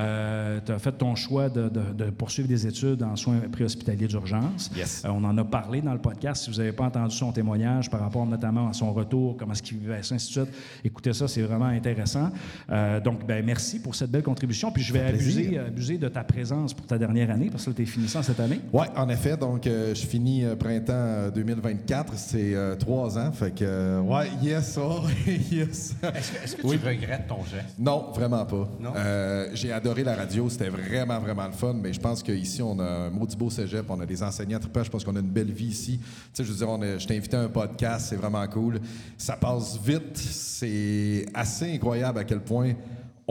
as 0.72 0.80
fait 0.80 0.92
ton 0.92 1.16
choix 1.16 1.50
de, 1.50 1.70
de- 1.70 1.94
de 2.06 2.10
poursuivre 2.12 2.48
des 2.48 2.68
études 2.68 3.02
en 3.04 3.16
soins 3.16 3.40
préhospitaliers 3.52 4.08
d'urgence. 4.08 4.70
Yes. 4.76 5.04
Euh, 5.06 5.10
on 5.12 5.24
en 5.24 5.38
a 5.38 5.44
parlé 5.44 5.82
dans 5.82 5.94
le 5.94 6.00
podcast. 6.00 6.44
Si 6.44 6.52
vous 6.52 6.58
n'avez 6.58 6.72
pas 6.72 6.86
entendu 6.86 7.16
son 7.16 7.32
témoignage 7.32 7.90
par 7.90 8.00
rapport 8.02 8.26
notamment 8.26 8.70
à 8.70 8.74
son 8.74 8.94
retour, 8.94 9.38
comment 9.38 9.54
est-ce 9.54 9.64
qu'il 9.64 9.78
vivait 9.80 10.04
ça, 10.04 10.16
ainsi 10.16 10.28
de 10.28 10.32
suite, 10.46 10.56
écoutez 10.84 11.14
ça, 11.14 11.28
c'est 11.28 11.42
vraiment 11.42 11.66
intéressant. 11.66 12.30
Euh, 12.70 13.00
donc, 13.00 13.26
ben, 13.26 13.44
merci 13.44 13.80
pour 13.80 13.96
cette 13.96 14.12
belle 14.12 14.24
contribution. 14.24 14.72
Puis 14.72 14.84
je 14.84 14.94
vais 14.94 15.00
fait 15.00 15.12
plaisir. 15.33 15.62
abuser, 15.62 15.68
abuser 15.68 15.98
de 15.98 16.07
ta 16.07 16.24
présence 16.24 16.74
pour 16.74 16.86
ta 16.86 16.98
dernière 16.98 17.30
année, 17.31 17.50
parce 17.50 17.66
que 17.66 17.72
tu 17.72 17.81
es 17.83 17.86
finissant 17.86 18.22
cette 18.24 18.39
année. 18.39 18.60
Oui, 18.74 18.86
en 18.95 19.10
effet. 19.10 19.38
Donc, 19.38 19.66
euh, 19.68 19.94
je 19.95 20.06
finis 20.06 20.44
euh, 20.45 20.56
printemps 20.56 20.94
euh, 20.94 21.31
2024. 21.31 22.13
C'est 22.18 22.54
euh, 22.56 22.75
trois 22.75 23.18
ans. 23.18 23.31
Fait 23.31 23.51
que, 23.54 23.63
euh, 23.63 24.01
ouais, 24.01 24.28
yes, 24.42 24.78
oh, 24.81 25.01
yes. 25.51 25.95
Est-ce 26.04 26.31
que, 26.31 26.44
est-ce 26.44 26.56
que 26.57 26.68
Oui. 26.68 26.78
tu 26.80 26.88
regrettes 26.88 27.28
ton 27.28 27.44
geste? 27.44 27.75
Non, 27.80 28.12
vraiment 28.13 28.45
pas. 28.45 28.69
Non? 28.80 28.92
Euh, 28.95 29.50
j'ai 29.54 29.72
adoré 29.72 30.04
la 30.04 30.16
radio, 30.16 30.50
c'était 30.50 30.69
vraiment, 30.69 31.19
vraiment 31.19 31.45
le 31.48 31.54
fun, 31.54 31.74
mais 31.81 31.94
je 31.94 32.00
pense 32.00 32.22
qu'ici, 32.24 32.62
on 32.62 32.80
a 32.80 32.83
un 32.83 33.10
maudit 33.10 33.36
beau 33.38 33.50
cégep, 33.50 33.86
on 33.89 34.00
a 34.00 34.06
des 34.06 34.22
enseignants 34.24 34.60
trippants, 34.60 34.83
je 34.83 34.89
pense 34.89 35.04
qu'on 35.04 35.16
a 35.16 35.19
une 35.19 35.30
belle 35.30 35.51
vie 35.51 35.68
ici. 35.68 36.00
Tu 36.00 36.07
sais, 36.33 36.44
je 36.44 36.51
veux 36.51 36.57
dire, 36.57 36.69
on 36.69 36.81
a- 36.81 36.98
je 36.98 37.07
t'ai 37.07 37.18
invité 37.18 37.38
à 37.38 37.42
un 37.42 37.50
podcast, 37.50 38.07
c'est 38.10 38.16
vraiment 38.16 38.45
cool. 38.48 38.80
Ça 39.18 39.36
passe 39.36 39.80
vite, 39.83 40.18
c'est 40.18 41.25
assez 41.33 41.74
incroyable 41.74 42.19
à 42.19 42.24
quel 42.24 42.42
point 42.42 42.74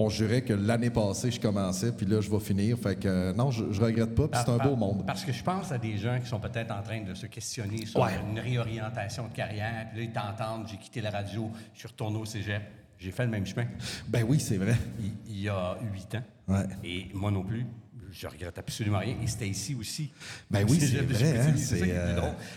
on 0.00 0.08
jurait 0.08 0.42
que 0.42 0.52
l'année 0.52 0.90
passée, 0.90 1.30
je 1.30 1.40
commençais, 1.40 1.92
puis 1.92 2.06
là, 2.06 2.20
je 2.20 2.30
vais 2.30 2.40
finir. 2.40 2.78
Fait 2.78 2.96
que 2.96 3.08
euh, 3.08 3.32
non, 3.32 3.50
je, 3.50 3.70
je 3.70 3.80
regrette 3.80 4.14
pas, 4.14 4.28
puis 4.28 4.40
c'est 4.44 4.50
un 4.50 4.56
Par- 4.58 4.68
beau 4.70 4.76
monde. 4.76 5.04
Parce 5.06 5.24
que 5.24 5.32
je 5.32 5.42
pense 5.42 5.70
à 5.72 5.78
des 5.78 5.96
gens 5.98 6.18
qui 6.20 6.26
sont 6.26 6.40
peut-être 6.40 6.70
en 6.72 6.82
train 6.82 7.00
de 7.02 7.14
se 7.14 7.26
questionner 7.26 7.86
sur 7.86 8.00
Ouais. 8.00 8.10
une 8.30 8.38
réorientation 8.38 9.28
de 9.28 9.32
carrière. 9.32 9.88
Puis 9.92 10.00
là, 10.00 10.04
ils 10.04 10.12
t'entendent, 10.12 10.66
j'ai 10.68 10.76
quitté 10.78 11.00
la 11.00 11.10
radio, 11.10 11.50
je 11.74 11.78
suis 11.80 11.88
retourné 11.88 12.18
au 12.18 12.24
cégep. 12.24 12.62
J'ai 12.98 13.10
fait 13.12 13.24
le 13.24 13.30
même 13.30 13.46
chemin. 13.46 13.64
Ben 14.08 14.24
oui, 14.28 14.38
c'est 14.40 14.58
vrai. 14.58 14.76
Il, 15.00 15.12
il 15.26 15.40
y 15.42 15.48
a 15.48 15.76
huit 15.92 16.14
ans. 16.14 16.22
Ouais. 16.48 16.66
Et 16.84 17.08
moi 17.14 17.30
non 17.30 17.42
plus. 17.42 17.64
Je 18.12 18.26
regrette 18.26 18.58
absolument 18.58 18.98
rien. 18.98 19.14
Et 19.22 19.26
c'était 19.26 19.48
ici 19.48 19.76
aussi. 19.78 20.10
Ben 20.50 20.64
oui, 20.68 20.78
c'est 20.80 20.96
vrai, 21.02 21.38
hein, 21.38 21.54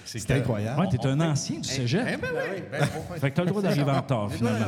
C'est 0.05 0.31
euh, 0.31 0.37
incroyable. 0.37 0.81
Ouais, 0.81 0.87
tu 0.89 0.95
es 0.95 1.05
un 1.05 1.19
ancien 1.21 1.59
du 1.59 1.67
cégep. 1.69 2.05
Eh 2.07 2.17
ben 2.17 2.27
oui, 2.33 2.63
ben, 2.71 2.85
Fait 3.19 3.29
que 3.31 3.35
tu 3.35 3.41
as 3.41 3.43
le 3.43 3.49
droit 3.49 3.61
d'arriver 3.61 3.91
en 3.91 4.01
retard, 4.01 4.31
finalement. 4.31 4.65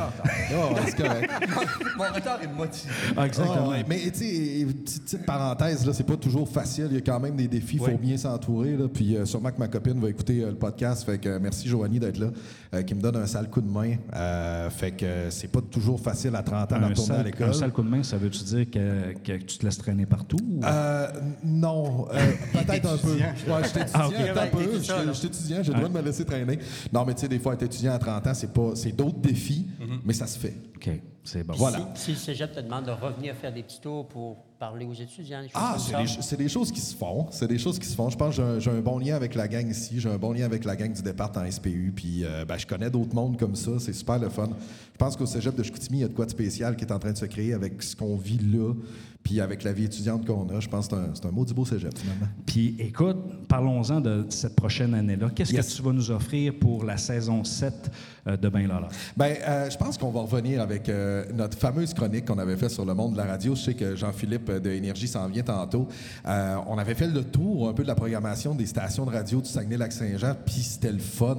Oh, 0.54 0.76
c'est 0.86 0.96
correct. 0.96 1.30
Mon 1.96 2.04
retard 2.14 2.42
est 2.42 2.46
motivé. 2.48 2.92
Ah, 3.16 3.26
exactement. 3.26 3.64
Ah 3.66 3.70
ouais, 3.70 3.84
Mais 3.88 3.98
tu 4.10 4.18
sais, 4.18 4.66
petite, 4.66 5.26
parenthèse, 5.26 5.84
là, 5.86 5.92
c'est 5.92 6.04
pas 6.06 6.16
toujours 6.16 6.48
facile. 6.48 6.86
Il 6.90 6.94
y 6.94 6.98
a 6.98 7.00
quand 7.02 7.20
même 7.20 7.36
des 7.36 7.48
défis. 7.48 7.76
Il 7.76 7.78
faut 7.80 7.86
Oui. 7.86 7.96
bien 8.00 8.16
s'entourer. 8.16 8.76
là. 8.76 8.86
Puis 8.88 9.16
euh, 9.16 9.24
sûrement 9.24 9.50
que 9.50 9.58
ma 9.58 9.68
copine 9.68 10.00
va 10.00 10.08
écouter 10.10 10.42
euh, 10.42 10.50
le 10.50 10.56
podcast. 10.56 11.04
Fait 11.04 11.18
que 11.18 11.28
euh, 11.28 11.38
merci 11.40 11.68
Joanie 11.68 11.98
d'être 11.98 12.18
là, 12.18 12.28
euh, 12.74 12.82
qui 12.82 12.94
me 12.94 13.00
donne 13.00 13.16
un 13.16 13.26
sale 13.26 13.48
coup 13.50 13.60
de 13.60 13.70
main. 13.70 13.96
Euh, 14.14 14.70
fait 14.70 14.92
que 14.92 15.04
euh, 15.04 15.30
c'est 15.30 15.48
pas 15.50 15.60
toujours 15.60 16.00
facile 16.00 16.34
à 16.36 16.42
30 16.42 16.72
ans 16.72 16.78
de 16.78 16.84
Un 16.84 16.88
retourner 16.88 17.12
à 17.12 17.16
sale, 17.16 17.26
l'école. 17.26 17.48
un 17.48 17.52
sale 17.52 17.72
coup 17.72 17.82
de 17.82 17.88
main, 17.88 18.02
ça 18.02 18.16
veut-tu 18.16 18.44
dire 18.44 18.70
que, 18.70 19.12
que 19.24 19.36
tu 19.44 19.58
te 19.58 19.64
laisses 19.64 19.78
traîner 19.78 20.06
partout? 20.06 20.36
ou- 20.42 20.60
Euh, 20.76 21.08
non, 21.44 22.06
euh, 22.12 22.32
peut-être 22.52 22.86
un 22.92 22.96
peu. 22.98 23.12
Ouais, 23.12 23.64
j'étais 23.64 23.80
étudiant, 23.82 24.00
Ah, 24.02 24.08
ok. 24.08 24.14
attends 24.14 24.40
un 24.42 24.46
peu. 24.46 25.12
J'étais 25.12 25.26
étudiant, 25.26 25.62
j'ai 25.62 25.72
le 25.72 25.76
droit 25.78 25.88
de 25.88 25.94
me 25.94 26.02
laisser 26.02 26.24
traîner. 26.24 26.58
Non, 26.92 27.04
mais 27.04 27.14
tu 27.14 27.20
sais, 27.22 27.28
des 27.28 27.38
fois, 27.38 27.54
être 27.54 27.62
étudiant 27.62 27.94
à 27.94 27.98
30 27.98 28.26
ans, 28.26 28.34
c'est 28.34 28.52
pas, 28.52 28.70
c'est 28.74 28.92
d'autres 28.92 29.18
défis, 29.18 29.66
mais 30.04 30.12
ça 30.12 30.26
se 30.26 30.38
fait. 30.38 30.54
OK, 30.76 30.90
c'est 31.24 31.42
bon. 31.44 31.54
Voilà. 31.56 31.88
Si, 31.94 32.04
si 32.04 32.10
le 32.12 32.16
cégep 32.18 32.52
te 32.52 32.60
demande 32.60 32.84
de 32.86 32.90
revenir 32.90 33.34
faire 33.34 33.52
des 33.52 33.62
petits 33.62 33.80
tours 33.80 34.06
pour 34.06 34.36
parler 34.58 34.84
aux 34.84 34.92
étudiants, 34.92 35.42
des 35.42 35.48
Ah, 35.54 35.76
c'est 35.78 35.96
des, 35.96 36.22
c'est 36.22 36.36
des 36.36 36.48
choses 36.48 36.70
qui 36.70 36.80
se 36.80 36.94
font. 36.94 37.26
C'est 37.30 37.48
des 37.48 37.58
choses 37.58 37.78
qui 37.78 37.86
se 37.86 37.94
font. 37.94 38.08
Je 38.10 38.16
pense 38.16 38.36
que 38.36 38.42
j'ai 38.42 38.48
un, 38.48 38.58
j'ai 38.58 38.70
un 38.70 38.80
bon 38.80 38.98
lien 38.98 39.16
avec 39.16 39.34
la 39.34 39.48
gang 39.48 39.66
ici. 39.68 39.98
J'ai 40.00 40.10
un 40.10 40.18
bon 40.18 40.32
lien 40.32 40.44
avec 40.44 40.64
la 40.64 40.76
gang 40.76 40.92
du 40.92 41.02
départ 41.02 41.32
en 41.36 41.50
SPU. 41.50 41.92
Puis 41.96 42.24
euh, 42.24 42.44
ben, 42.44 42.56
je 42.58 42.66
connais 42.66 42.90
d'autres 42.90 43.14
mondes 43.14 43.38
comme 43.38 43.54
ça. 43.56 43.72
C'est 43.78 43.92
super 43.94 44.18
le 44.18 44.28
fun. 44.28 44.48
Je 44.92 44.98
pense 44.98 45.16
qu'au 45.16 45.26
cégep 45.26 45.54
de 45.54 45.62
Chicoutimi, 45.62 45.98
il 45.98 46.02
y 46.02 46.04
a 46.04 46.08
de 46.08 46.14
quoi 46.14 46.24
de 46.26 46.30
spécial 46.30 46.76
qui 46.76 46.84
est 46.84 46.92
en 46.92 46.98
train 46.98 47.12
de 47.12 47.18
se 47.18 47.26
créer 47.26 47.52
avec 47.54 47.82
ce 47.82 47.96
qu'on 47.96 48.16
vit 48.16 48.38
là. 48.38 48.72
Puis 49.26 49.40
avec 49.40 49.64
la 49.64 49.72
vie 49.72 49.86
étudiante 49.86 50.24
qu'on 50.24 50.48
a. 50.50 50.60
Je 50.60 50.68
pense 50.68 50.86
que 50.86 50.94
c'est 51.14 51.26
un, 51.26 51.28
un 51.28 51.32
maudit 51.32 51.52
beau 51.52 51.64
cégep, 51.64 51.98
finalement. 51.98 52.26
Puis 52.46 52.76
écoute, 52.78 53.16
parlons-en 53.48 54.00
de 54.00 54.24
cette 54.28 54.54
prochaine 54.54 54.94
année-là. 54.94 55.30
Qu'est-ce 55.34 55.52
Yes. 55.52 55.68
que 55.72 55.76
tu 55.78 55.82
vas 55.82 55.92
nous 55.92 56.12
offrir 56.12 56.54
pour 56.60 56.84
la 56.84 56.96
saison 56.96 57.42
7 57.42 57.90
euh, 58.28 58.36
de 58.36 58.48
Ben 58.48 58.68
Lala? 58.68 58.86
Ben, 59.16 59.34
euh, 59.48 59.68
je 59.68 59.76
pense 59.76 59.98
qu'on 59.98 60.12
va 60.12 60.20
revenir 60.20 60.62
avec 60.62 60.88
euh, 60.88 61.24
notre 61.34 61.58
fameuse 61.58 61.92
chronique 61.92 62.24
qu'on 62.26 62.38
avait 62.38 62.56
faite 62.56 62.70
sur 62.70 62.84
le 62.84 62.94
monde 62.94 63.14
de 63.14 63.16
la 63.18 63.24
radio. 63.24 63.56
Je 63.56 63.62
sais 63.62 63.74
que 63.74 63.96
Jean-Philippe 63.96 64.48
de 64.48 64.70
Énergie 64.70 65.08
s'en 65.08 65.26
vient 65.28 65.42
tantôt. 65.42 65.88
Euh, 66.24 66.56
on 66.68 66.78
avait 66.78 66.94
fait 66.94 67.08
le 67.08 67.24
tour 67.24 67.68
un 67.68 67.72
peu 67.72 67.82
de 67.82 67.88
la 67.88 67.96
programmation 67.96 68.54
des 68.54 68.66
stations 68.66 69.04
de 69.06 69.10
radio 69.10 69.40
du 69.40 69.48
Saguenay-Lac-Saint-Jean, 69.48 70.36
puis 70.46 70.62
c'était 70.62 70.92
le 70.92 71.00
fun. 71.00 71.34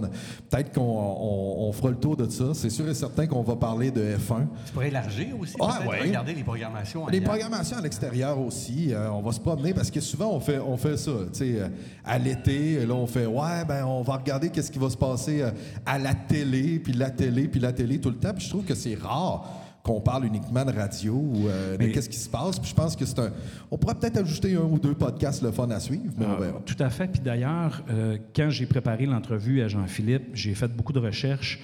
Peut-être 0.49 0.73
qu'on 0.73 0.81
on, 0.81 1.69
on 1.69 1.71
fera 1.71 1.89
le 1.91 1.95
tour 1.97 2.17
de 2.17 2.29
ça. 2.29 2.47
C'est 2.53 2.69
sûr 2.69 2.89
et 2.89 2.93
certain 2.93 3.27
qu'on 3.27 3.43
va 3.43 3.55
parler 3.55 3.91
de 3.91 4.01
F1. 4.01 4.45
Tu 4.65 4.73
pourrais 4.73 4.89
élargir 4.89 5.39
aussi, 5.39 5.53
Ah, 5.61 5.79
ouais. 5.87 6.01
regarder 6.01 6.33
les 6.33 6.43
programmations 6.43 7.07
Les 7.07 7.21
programmations 7.21 7.76
à 7.77 7.81
l'extérieur 7.81 8.39
aussi, 8.39 8.93
euh, 8.93 9.09
on 9.11 9.21
va 9.21 9.31
se 9.31 9.39
promener 9.39 9.73
parce 9.73 9.91
que 9.91 9.99
souvent 10.01 10.31
on 10.33 10.39
fait, 10.39 10.59
on 10.59 10.77
fait 10.77 10.97
ça. 10.97 11.11
Sais, 11.33 11.59
euh, 11.61 11.67
à 12.03 12.17
l'été, 12.17 12.85
là 12.85 12.93
on 12.93 13.07
fait 13.07 13.25
ouais, 13.25 13.65
ben 13.67 13.85
on 13.85 14.01
va 14.01 14.17
regarder 14.17 14.49
qu'est-ce 14.49 14.71
qui 14.71 14.79
va 14.79 14.89
se 14.89 14.97
passer 14.97 15.41
euh, 15.41 15.51
à 15.85 15.97
la 15.97 16.13
télé, 16.13 16.79
puis 16.79 16.93
la 16.93 17.09
télé, 17.09 17.47
puis 17.47 17.59
la 17.59 17.73
télé 17.73 17.99
tout 17.99 18.09
le 18.09 18.17
temps. 18.17 18.33
Puis 18.33 18.45
je 18.45 18.49
trouve 18.49 18.65
que 18.65 18.75
c'est 18.75 18.95
rare 18.95 19.49
qu'on 19.83 20.01
parle 20.01 20.25
uniquement 20.25 20.65
de 20.65 20.73
radio 20.73 21.13
ou 21.13 21.47
euh, 21.47 21.77
de 21.77 21.85
Mais- 21.85 21.91
qu'est-ce 21.93 22.09
qui 22.09 22.17
se 22.17 22.27
passe. 22.27 22.59
Puis 22.59 22.71
je 22.71 22.75
pense 22.75 22.93
que 22.95 23.05
c'est 23.05 23.19
un. 23.19 23.31
On 23.71 23.77
pourrait 23.77 23.95
peut-être 23.95 24.17
ajouter 24.17 24.53
un 24.55 24.63
ou 24.63 24.77
deux 24.77 24.93
podcasts 24.95 25.41
le 25.41 25.51
fun 25.51 25.69
à 25.69 25.79
suivre, 25.79 26.11
mais 26.17 26.25
on 26.25 26.35
Ah, 26.37 26.41
verra. 26.41 26.61
Tout 26.65 26.75
à 26.79 26.89
fait. 26.89 27.07
Puis 27.07 27.21
d'ailleurs, 27.21 27.81
euh, 27.89 28.17
quand 28.35 28.49
j'ai 28.49 28.65
préparé 28.65 29.05
l'entrevue 29.05 29.61
à 29.61 29.69
Jean-Philippe, 29.69 30.29
j'ai 30.33 30.55
fait 30.55 30.67
beaucoup 30.67 30.91
de 30.93 30.99
recherches. 30.99 31.59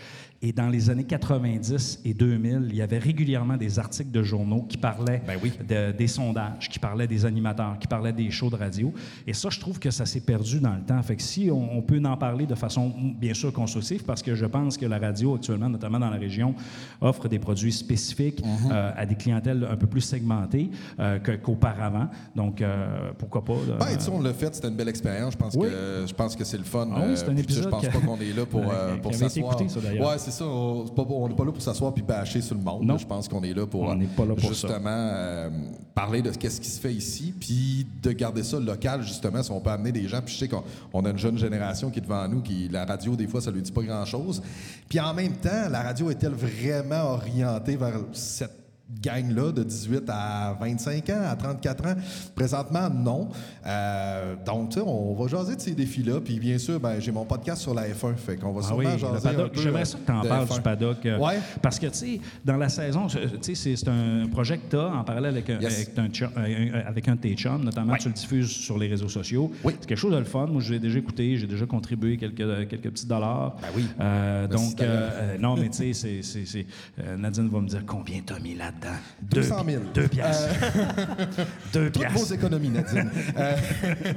Et 0.46 0.52
dans 0.52 0.68
les 0.68 0.90
années 0.90 1.06
90 1.06 2.02
et 2.04 2.14
2000, 2.14 2.68
il 2.70 2.76
y 2.76 2.82
avait 2.82 2.98
régulièrement 2.98 3.56
des 3.56 3.80
articles 3.80 4.12
de 4.12 4.22
journaux 4.24 4.64
qui 4.68 4.76
parlaient 4.78 5.22
Ben 5.26 5.38
oui. 5.42 5.54
de- 5.68 5.94
des 5.94 6.08
sondages, 6.08 6.68
qui 6.70 6.80
parlaient 6.80 7.08
des 7.08 7.26
animateurs, 7.26 7.80
qui 7.80 7.88
parlaient 7.88 8.12
des 8.12 8.30
shows 8.30 8.50
de 8.50 8.58
radio. 8.58 8.94
Et 9.26 9.34
ça, 9.34 9.48
je 9.50 9.58
trouve 9.60 9.80
que 9.80 9.90
ça 9.90 10.06
s'est 10.06 10.20
perdu 10.20 10.60
dans 10.60 10.76
le 10.76 10.82
temps. 10.82 11.02
Fait 11.02 11.16
que 11.16 11.22
si 11.24 11.50
on, 11.50 11.78
on 11.78 11.82
peut 11.82 12.02
en 12.04 12.18
parler 12.18 12.46
de 12.46 12.56
façon 12.56 12.92
bien 13.18 13.34
sûr 13.34 13.54
constructive, 13.54 14.04
parce 14.04 14.22
que 14.22 14.36
je 14.36 14.46
pense 14.46 14.78
que 14.78 14.86
la 14.86 15.00
radio 15.00 15.34
actuellement, 15.36 15.70
notamment 15.70 16.00
dans 16.00 16.10
la 16.10 16.18
région, 16.18 16.54
offre 17.00 17.30
des 17.30 17.40
produits 17.40 17.72
spécifiques 17.72 18.42
Mm-hmm. 18.44 18.72
euh, 18.72 18.92
à 18.98 19.06
des 19.06 19.16
clientèles 19.16 19.66
un 19.72 19.76
peu 19.78 19.88
plus 19.88 20.02
segmentées 20.02 20.70
euh, 21.00 21.20
qu'auparavant. 21.42 22.10
Donc, 22.36 22.62
euh, 22.62 23.12
pourquoi 23.18 23.46
pas? 23.46 23.54
là, 23.54 23.78
Ben, 23.80 23.96
tu 23.98 24.02
sais, 24.04 24.10
on 24.12 24.22
l'a 24.22 24.34
fait, 24.34 24.54
c'était 24.54 24.68
une 24.68 24.76
belle 24.76 24.90
expérience. 24.90 25.34
Je 25.34 25.38
pense 25.38 25.54
Oui. 25.56 25.68
que 25.70 26.06
je 26.08 26.14
pense 26.14 26.36
que 26.36 26.44
c'est 26.44 26.58
le 26.58 26.64
fun. 26.66 26.90
Ah 26.94 27.04
oui, 27.08 27.14
c'est 27.16 27.30
un 27.30 27.38
épisode 27.38 27.64
Je 27.64 27.70
pense 27.70 27.88
que- 27.88 27.92
pas 27.94 28.00
qu'on 28.00 28.20
est 28.20 28.34
là 28.36 28.46
pour, 28.46 28.62
euh, 28.70 28.98
pour 29.02 29.14
s'asseoir. 29.14 29.54
écouté, 29.54 29.70
ça, 29.70 29.80
d'ailleurs. 29.80 30.10
Ouais, 30.10 30.18
c'est 30.18 30.32
ça. 30.34 30.46
On 30.46 31.28
n'est 31.28 31.36
pas 31.36 31.46
là 31.46 31.52
pour 31.52 31.62
s'asseoir 31.62 31.94
puis 31.94 32.04
bâcher 32.04 32.42
sur 32.42 32.56
le 32.56 32.62
monde. 32.62 32.84
Non. 32.84 32.98
Je 32.98 33.06
pense 33.06 33.28
qu'on 33.28 33.44
est 33.44 33.54
là 33.54 33.66
pour 33.66 33.84
On 33.84 33.96
n'est 33.96 34.06
pas 34.08 34.26
là 34.26 34.36
pour 34.36 34.44
ça. 34.44 34.68
justement 34.68 34.90
euh, 34.90 35.50
parler 35.96 36.22
de 36.22 36.32
qu'est-ce 36.32 36.60
qui 36.60 36.70
se 36.70 36.80
fait 36.80 36.94
ici, 36.94 37.34
puis 37.40 37.86
de 38.02 38.12
garder 38.12 38.44
ça 38.44 38.60
local 38.60 39.04
justement. 39.04 39.42
Si 39.44 39.52
on 39.52 39.62
peut 39.62 39.70
amener 39.70 39.92
des 39.92 40.08
gens, 40.08 40.22
puis 40.22 40.34
je 40.34 40.40
sais 40.40 40.48
qu'on 40.48 40.64
on 40.94 41.06
a 41.06 41.10
une 41.10 41.18
jeune 41.18 41.38
génération 41.38 41.90
qui 41.90 42.00
est 42.00 42.04
devant 42.04 42.28
nous, 42.28 42.42
qui 42.42 42.68
la 42.70 42.86
radio 42.86 43.16
des 43.16 43.28
fois 43.28 43.42
ça 43.42 43.52
lui 43.52 43.62
dit 43.62 43.72
pas 43.72 43.84
grand 43.84 44.06
chose. 44.06 44.42
Puis 44.90 45.00
en 45.00 45.14
même 45.14 45.34
temps, 45.34 45.70
la 45.70 45.82
radio 45.82 46.10
est-elle 46.10 46.34
vraiment 46.34 47.12
orientée 47.14 47.76
vers 47.76 48.00
cette 48.12 48.63
gang-là 49.02 49.52
de 49.52 49.64
18 49.64 50.04
à 50.10 50.56
25 50.60 51.10
ans, 51.10 51.22
à 51.30 51.36
34 51.36 51.86
ans? 51.88 51.96
Présentement, 52.36 52.90
non. 52.90 53.30
Euh, 53.66 54.36
donc, 54.46 54.70
tu 54.70 54.76
sais, 54.80 54.86
on 54.86 55.14
va 55.14 55.28
jaser 55.28 55.56
de 55.56 55.62
ces 55.62 55.72
défis-là. 55.74 56.20
Puis, 56.22 56.40
bien 56.40 56.58
sûr, 56.58 56.80
ben, 56.80 57.00
j'ai 57.00 57.12
mon 57.12 57.26
podcast 57.26 57.62
sur 57.62 57.74
la 57.74 57.88
F1. 57.90 58.16
Fait 58.16 58.36
qu'on 58.38 58.52
va 58.52 58.62
Ah 58.64 58.68
sûrement 58.68 58.80
oui, 58.94 59.00
jaser 59.00 59.30
peu, 59.30 59.50
J'aimerais 59.62 59.82
euh, 59.82 59.86
ça 59.86 59.98
que 59.98 60.06
tu 60.06 60.12
en 60.12 60.22
parles 60.22 60.46
F1. 60.48 60.56
du 60.56 60.62
paddock. 60.62 61.06
euh, 61.06 61.18
Ouais. 61.20 61.40
Parce 61.62 61.80
que, 61.80 61.88
tu 61.88 61.94
sais, 61.98 62.22
dans 62.44 62.58
la 62.58 62.70
saison, 62.70 63.08
tu 63.08 63.18
sais, 63.42 63.56
c'est- 63.56 63.88
un 63.88 64.28
projet 64.32 64.58
que 64.58 64.70
tu 64.70 64.76
as 64.78 64.88
en 64.88 65.04
parallèle 65.04 65.34
avec 65.34 65.50
un, 65.50 65.60
Yes. 65.60 65.90
avec 65.98 66.00
un, 66.00 66.28
euh, 66.38 66.82
avec 66.86 67.06
de 67.10 67.16
tes 67.16 67.34
chums, 67.36 67.64
notamment 67.64 67.94
Ouais. 67.94 68.00
tu 68.00 68.08
le 68.08 68.14
diffuses 68.14 68.50
sur 68.50 68.78
les 68.78 68.88
réseaux 68.88 69.10
sociaux. 69.10 69.52
Oui. 69.64 69.74
C'est 69.80 69.88
quelque 69.88 69.98
chose 69.98 70.14
de 70.14 70.18
le 70.18 70.24
fun. 70.24 70.48
Moi, 70.48 70.62
je 70.62 70.74
l'ai 70.74 70.80
déjà 70.80 71.00
écouté, 71.00 71.36
j'ai 71.38 71.48
déjà 71.48 71.66
contribué 71.66 72.18
quelques, 72.18 72.68
quelques 72.70 72.90
petits 72.90 73.06
dollars. 73.08 73.56
Ben 73.62 73.68
oui. 73.76 73.86
Euh, 74.00 74.48
donc, 74.48 74.80
euh, 74.82 75.10
euh, 75.14 75.38
non, 75.38 75.56
mais 75.56 75.70
tu 75.70 75.94
sais, 75.94 76.22
c'est- 76.22 76.66
euh, 77.00 77.18
Nadine 77.18 77.50
va 77.50 77.60
me 77.60 77.68
dire 77.68 77.84
combien 77.86 78.20
tu 78.26 78.34
as 78.34 78.40
mis 78.40 78.56
là-dedans. 78.82 78.98
200 79.22 79.56
000. 79.66 79.84
Deux 79.94 80.08
piastres. 80.08 80.50
Deux 81.74 81.90
Toutes 81.92 82.02
piastres. 82.04 82.20
vos 82.20 82.34
économies, 82.34 82.70
Nadine. 82.70 83.10
Euh, 83.38 83.56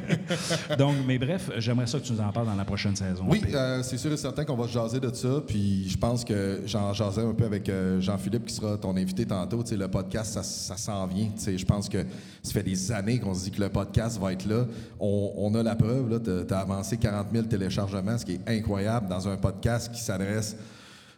Donc, 0.79 0.97
mais 1.07 1.19
bref, 1.19 1.51
j'aimerais 1.59 1.87
ça 1.87 1.99
que 1.99 2.05
tu 2.05 2.13
nous 2.13 2.21
en 2.21 2.31
parles 2.33 2.47
dans 2.47 2.55
la 2.55 2.65
prochaine 2.65 2.97
saison. 2.97 3.25
oui, 3.29 3.43
euh, 3.55 3.83
c'est 3.83 3.97
sûr 3.99 4.13
et 4.13 4.17
certain 4.17 4.45
qu'on 4.45 4.57
va 4.57 4.67
se 4.67 4.73
jaser 4.73 5.01
de 5.01 5.13
ça. 5.13 5.43
Puis 5.47 5.89
je 5.89 5.97
pense 5.97 6.25
que 6.25 6.63
j'en 6.67 6.93
jasais 6.93 7.23
un 7.23 7.35
peu 7.35 7.45
avec 7.45 7.69
euh, 7.69 8.01
Jean-Philippe, 8.01 8.47
qui 8.47 8.55
sera 8.55 8.77
ton 8.77 8.97
invité 8.97 9.27
tantôt. 9.27 9.63
Tu 9.63 9.71
sais, 9.71 9.77
le 9.77 9.89
podcast, 9.89 10.33
ça, 10.35 10.43
ça 10.43 10.77
s'en 10.77 11.07
vient. 11.07 11.27
Tu 11.37 11.43
sais, 11.43 11.59
je 11.59 11.65
pense 11.67 11.89
que 11.89 12.05
ça 12.43 12.53
fait 12.53 12.63
des 12.63 12.93
années 12.93 13.19
qu'on 13.19 13.35
se 13.35 13.45
dit 13.45 13.51
que 13.51 13.61
le 13.61 13.69
podcast 13.69 14.19
va 14.21 14.33
être 14.33 14.47
là. 14.47 14.65
On, 15.01 15.33
on 15.37 15.55
a 15.55 15.63
la 15.63 15.77
preuve. 15.77 16.21
Tu 16.23 16.55
as 16.55 16.59
avancé 16.59 16.97
40 16.97 17.29
000 17.33 17.45
téléchargements, 17.47 18.19
ce 18.19 18.25
qui 18.25 18.35
est 18.35 18.49
incroyable 18.49 19.09
dans 19.09 19.29
un 19.29 19.37
podcast 19.37 19.91
qui 19.93 20.01
s'adresse 20.01 20.57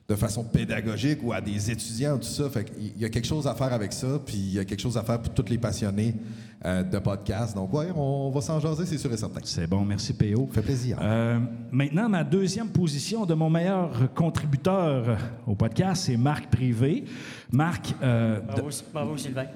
de 0.09 0.17
façon 0.17 0.43
pédagogique 0.43 1.19
ou 1.23 1.35
à 1.35 1.41
des 1.43 1.71
étudiants, 1.71 2.17
tout 2.17 2.23
ça. 2.23 2.49
Fait 2.49 2.65
qu'il 2.65 2.99
y 2.99 3.05
a 3.05 3.11
quelque 3.11 3.27
chose 3.27 3.47
à 3.47 3.55
faire 3.55 3.75
avec 3.75 3.93
ça, 3.93 4.19
puis 4.25 4.37
il 4.39 4.55
y 4.55 4.59
a 4.59 4.65
quelque 4.65 4.81
chose 4.81 4.97
à 4.97 5.03
faire 5.03 5.21
pour 5.21 5.35
tous 5.35 5.51
les 5.51 5.59
passionnés 5.59 6.15
euh, 6.65 6.83
de 6.83 6.99
podcast. 6.99 7.55
Donc, 7.55 7.75
ouais, 7.75 7.89
on 7.95 8.31
va 8.31 8.41
s'en 8.41 8.59
jaser, 8.59 8.87
c'est 8.87 8.97
sûr 8.97 9.13
et 9.13 9.19
certain. 9.19 9.41
C'est 9.45 9.67
bon, 9.67 9.85
merci 9.85 10.15
PO. 10.15 10.49
Ça 10.49 10.55
fait 10.55 10.63
plaisir. 10.63 10.99
Euh, 11.03 11.39
maintenant, 11.71 12.09
ma 12.09 12.25
deuxième 12.25 12.71
position 12.71 13.27
de 13.27 13.35
mon 13.35 13.51
meilleur 13.51 14.15
contributeur 14.15 15.19
au 15.47 15.55
podcast, 15.55 16.05
c'est 16.07 16.17
Marc 16.17 16.49
Privé. 16.51 17.05
Marc, 17.51 17.95
euh, 18.03 18.41
Bravo, 18.41 18.69
bravo, 18.93 19.17
Sylvain. 19.17 19.47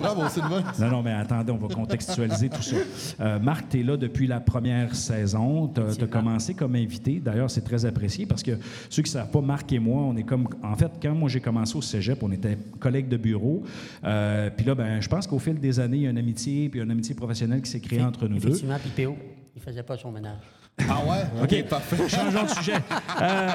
Bravo, 0.00 0.28
Sylvain. 0.28 0.64
non, 0.80 0.90
non, 0.90 1.02
mais 1.02 1.12
attendez, 1.12 1.52
on 1.52 1.58
va 1.58 1.68
contextualiser 1.68 2.48
tout 2.48 2.62
ça. 2.62 2.76
Euh, 3.20 3.38
Marc, 3.38 3.68
tu 3.68 3.80
es 3.80 3.82
là 3.82 3.98
depuis 3.98 4.26
la 4.26 4.40
première 4.40 4.94
saison. 4.94 5.68
Tu 5.68 5.80
as, 5.80 6.06
commencé 6.06 6.54
comme 6.54 6.76
invité. 6.76 7.20
D'ailleurs, 7.20 7.50
c'est 7.50 7.60
très 7.60 7.84
apprécié 7.84 8.24
parce 8.24 8.42
que 8.42 8.52
ceux 8.88 9.02
qui 9.02 9.10
ne 9.10 9.12
savent 9.12 9.30
pas, 9.30 9.42
Marc 9.42 9.70
et 9.72 9.78
moi, 9.78 10.02
on 10.02 10.16
est 10.16 10.22
comme. 10.22 10.48
En 10.62 10.76
fait, 10.76 10.92
quand 11.00 11.14
moi 11.14 11.28
j'ai 11.28 11.40
commencé 11.40 11.76
au 11.76 11.82
cégep, 11.82 12.22
on 12.22 12.32
était 12.32 12.56
collègues 12.80 13.08
de 13.08 13.18
bureau. 13.18 13.62
Euh, 14.04 14.48
puis 14.56 14.64
là, 14.64 14.74
ben, 14.74 15.00
je 15.02 15.08
pense 15.08 15.26
qu'au 15.26 15.38
fil 15.38 15.60
des 15.60 15.80
années, 15.80 15.98
il 15.98 16.02
y 16.04 16.06
a 16.06 16.10
une 16.10 16.18
amitié, 16.18 16.70
puis 16.70 16.80
une 16.80 16.90
amitié 16.90 17.14
professionnelle 17.14 17.60
qui 17.60 17.70
s'est 17.70 17.80
créée 17.80 18.02
entre 18.02 18.26
nous 18.28 18.38
deux. 18.38 18.48
Effectivement, 18.48 18.78
puis 18.78 19.04
PO, 19.04 19.16
il 19.54 19.60
faisait 19.60 19.82
pas 19.82 19.98
son 19.98 20.10
ménage. 20.10 20.40
Ah 20.88 21.00
ouais? 21.04 21.42
OK, 21.42 21.68
parfait. 21.68 21.96
Changeons 22.08 22.44
de 22.44 22.48
sujet. 22.48 22.74
Euh, 23.20 23.48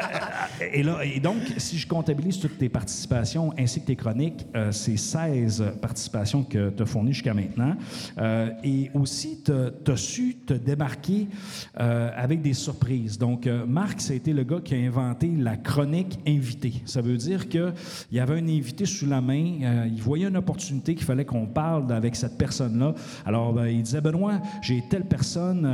et, 0.74 0.84
là, 0.84 1.00
et 1.04 1.20
donc, 1.20 1.38
si 1.58 1.78
je 1.78 1.88
comptabilise 1.88 2.40
toutes 2.40 2.58
tes 2.58 2.70
participations 2.70 3.54
ainsi 3.58 3.82
que 3.82 3.88
tes 3.88 3.96
chroniques, 3.96 4.46
euh, 4.56 4.72
c'est 4.72 4.98
16 4.98 5.64
participations 5.82 6.44
que 6.44 6.70
tu 6.70 6.84
as 6.84 6.86
fournies 6.86 7.14
jusqu'à 7.14 7.34
maintenant. 7.34 7.76
Euh, 8.18 8.50
et 8.64 8.92
aussi, 8.94 9.44
tu 9.44 9.52
as 9.92 9.98
su 9.98 10.38
te 10.46 10.54
démarquer 10.54 11.28
euh, 11.80 12.10
avec 12.16 12.42
des 12.42 12.54
surprises. 12.54 13.18
Donc, 13.18 13.48
Marc, 13.68 14.02
ça 14.02 14.14
a 14.14 14.16
été 14.16 14.34
le 14.34 14.44
gars 14.44 14.60
qui 14.64 14.76
a 14.76 14.78
inventé 14.78 15.32
la 15.38 15.58
chronique 15.58 16.20
invitée. 16.28 16.74
Ça 16.86 17.02
veut 17.02 17.18
dire 17.18 17.50
qu'il 17.50 17.74
y 18.12 18.20
avait 18.20 18.40
un 18.40 18.48
invité 18.48 18.86
sous 18.86 19.08
la 19.08 19.22
main, 19.22 19.86
il 19.86 20.02
voyait 20.02 20.28
une 20.28 20.38
opportunité 20.38 20.96
qu'il 20.96 21.06
fallait 21.06 21.26
qu'on 21.26 21.46
parle 21.46 21.92
avec 21.92 22.16
cette 22.16 22.38
personne-là. 22.38 22.94
Alors, 23.26 23.54
ben, 23.54 23.68
il 23.68 23.82
disait, 23.82 24.02
Benoît, 24.02 24.42
j'ai 24.62 24.84
telle 24.90 25.06
personne, 25.06 25.68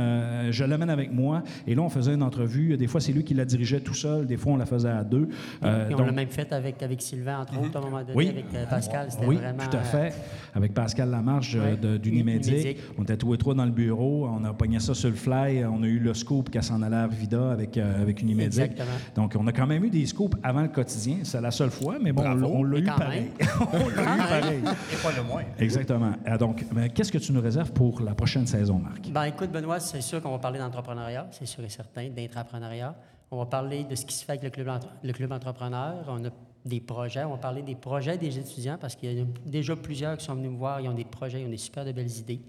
je 0.50 0.64
l'amène 0.64 0.90
avec 0.90 1.12
moi. 1.12 1.39
Et 1.66 1.74
là, 1.74 1.82
on 1.82 1.88
faisait 1.88 2.14
une 2.14 2.22
entrevue. 2.22 2.76
Des 2.76 2.86
fois, 2.86 3.00
c'est 3.00 3.12
lui 3.12 3.24
qui 3.24 3.34
la 3.34 3.44
dirigeait 3.44 3.80
tout 3.80 3.94
seul. 3.94 4.26
Des 4.26 4.36
fois, 4.36 4.52
on 4.52 4.56
la 4.56 4.66
faisait 4.66 4.88
à 4.90 5.04
deux. 5.04 5.28
Euh, 5.62 5.88
Et 5.88 5.94
on 5.94 5.98
donc- 5.98 6.06
l'a 6.06 6.12
même 6.12 6.28
fait 6.28 6.52
avec, 6.52 6.82
avec 6.82 7.00
Sylvain, 7.02 7.40
entre 7.40 7.58
autres, 7.60 7.76
à 7.76 7.78
un 7.78 7.82
moment 7.82 8.00
donné, 8.00 8.12
Oui. 8.14 8.28
avec 8.28 8.46
euh, 8.54 8.66
Pascal. 8.66 9.06
C'était 9.10 9.26
oui, 9.26 9.36
vraiment. 9.36 9.62
tout 9.70 9.76
à 9.76 9.80
fait. 9.82 10.12
Avec 10.54 10.74
Pascal 10.74 11.10
Lamarche 11.10 11.54
euh, 11.56 11.76
de- 11.76 11.96
d'Unimédic. 11.96 12.52
Unimédic. 12.52 12.78
On 12.98 13.02
était 13.02 13.16
tous 13.16 13.32
les 13.32 13.38
trois 13.38 13.54
dans 13.54 13.64
le 13.64 13.70
bureau. 13.70 14.26
On 14.28 14.44
a 14.44 14.52
pogné 14.52 14.80
ça 14.80 14.94
sur 14.94 15.08
le 15.10 15.14
fly. 15.16 15.64
On 15.64 15.82
a 15.82 15.86
eu 15.86 15.98
le 15.98 16.14
scoop 16.14 16.50
qu'elle 16.50 16.62
s'en 16.62 16.82
allait 16.82 16.96
à 16.96 17.02
Arvida 17.02 17.52
avec, 17.52 17.76
euh, 17.76 18.02
avec 18.02 18.22
Unimédic. 18.22 18.60
Exactement. 18.60 18.96
Donc, 19.16 19.34
on 19.38 19.46
a 19.46 19.52
quand 19.52 19.66
même 19.66 19.84
eu 19.84 19.90
des 19.90 20.06
scoops 20.06 20.36
avant 20.42 20.62
le 20.62 20.68
quotidien. 20.68 21.18
C'est 21.22 21.40
la 21.40 21.50
seule 21.50 21.70
fois, 21.70 21.96
mais 22.02 22.12
bon, 22.12 22.22
on 22.26 22.34
l'a- 22.34 22.46
on 22.46 22.62
l'a 22.62 22.70
Mais 22.70 22.80
eu 22.80 22.84
quand 22.84 22.98
pareil. 22.98 23.20
même. 23.38 23.48
on 23.72 23.88
l'a 23.88 24.02
eu 24.02 24.18
pareil. 24.18 24.58
Et 24.92 24.96
pas 25.02 25.12
le 25.16 25.22
moins. 25.26 25.42
Exactement. 25.58 26.12
Ah, 26.26 26.38
donc, 26.38 26.64
ben, 26.72 26.88
qu'est-ce 26.88 27.12
que 27.12 27.18
tu 27.18 27.32
nous 27.32 27.40
réserves 27.40 27.72
pour 27.72 28.00
la 28.02 28.14
prochaine 28.14 28.46
saison, 28.46 28.78
Marc? 28.78 29.10
Ben, 29.10 29.24
écoute, 29.24 29.50
Benoît, 29.50 29.80
c'est 29.80 30.00
sûr 30.00 30.20
qu'on 30.20 30.30
va 30.32 30.38
parler 30.38 30.58
d'entrepreneuriat, 30.58 31.26
c'est 31.32 31.46
sûr 31.46 31.64
et 31.64 31.68
certain, 31.68 32.08
d'intrapreneuriat. 32.08 32.94
On 33.30 33.38
va 33.38 33.46
parler 33.46 33.84
de 33.84 33.94
ce 33.94 34.04
qui 34.04 34.14
se 34.14 34.24
fait 34.24 34.32
avec 34.32 34.42
le 34.44 34.50
club, 34.50 34.68
le 35.02 35.12
club 35.12 35.32
entrepreneur. 35.32 36.04
On 36.08 36.24
a 36.24 36.30
des 36.64 36.80
projets. 36.80 37.24
On 37.24 37.30
va 37.30 37.36
parler 37.38 37.62
des 37.62 37.76
projets 37.76 38.18
des 38.18 38.38
étudiants 38.38 38.76
parce 38.78 38.96
qu'il 38.96 39.12
y 39.16 39.20
a 39.20 39.24
déjà 39.46 39.76
plusieurs 39.76 40.16
qui 40.18 40.24
sont 40.24 40.34
venus 40.34 40.50
me 40.50 40.56
voir. 40.56 40.80
Ils 40.80 40.88
ont 40.88 40.94
des 40.94 41.04
projets, 41.04 41.40
ils 41.42 41.46
ont 41.46 41.50
des 41.50 41.56
super 41.56 41.84
de 41.84 41.92
belles 41.92 42.10
idées. 42.10 42.40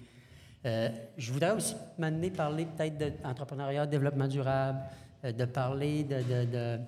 Euh, 0.65 0.89
je 1.17 1.31
voudrais 1.33 1.51
aussi 1.51 1.75
m'amener 1.97 2.29
parler 2.29 2.65
peut-être 2.65 3.21
d'entrepreneuriat, 3.23 3.85
développement 3.88 4.27
durable, 4.27 4.79
euh, 5.23 5.31
de 5.31 5.45
parler 5.45 6.03
de, 6.03 6.15
de- 6.17 6.51
de- 6.51 6.79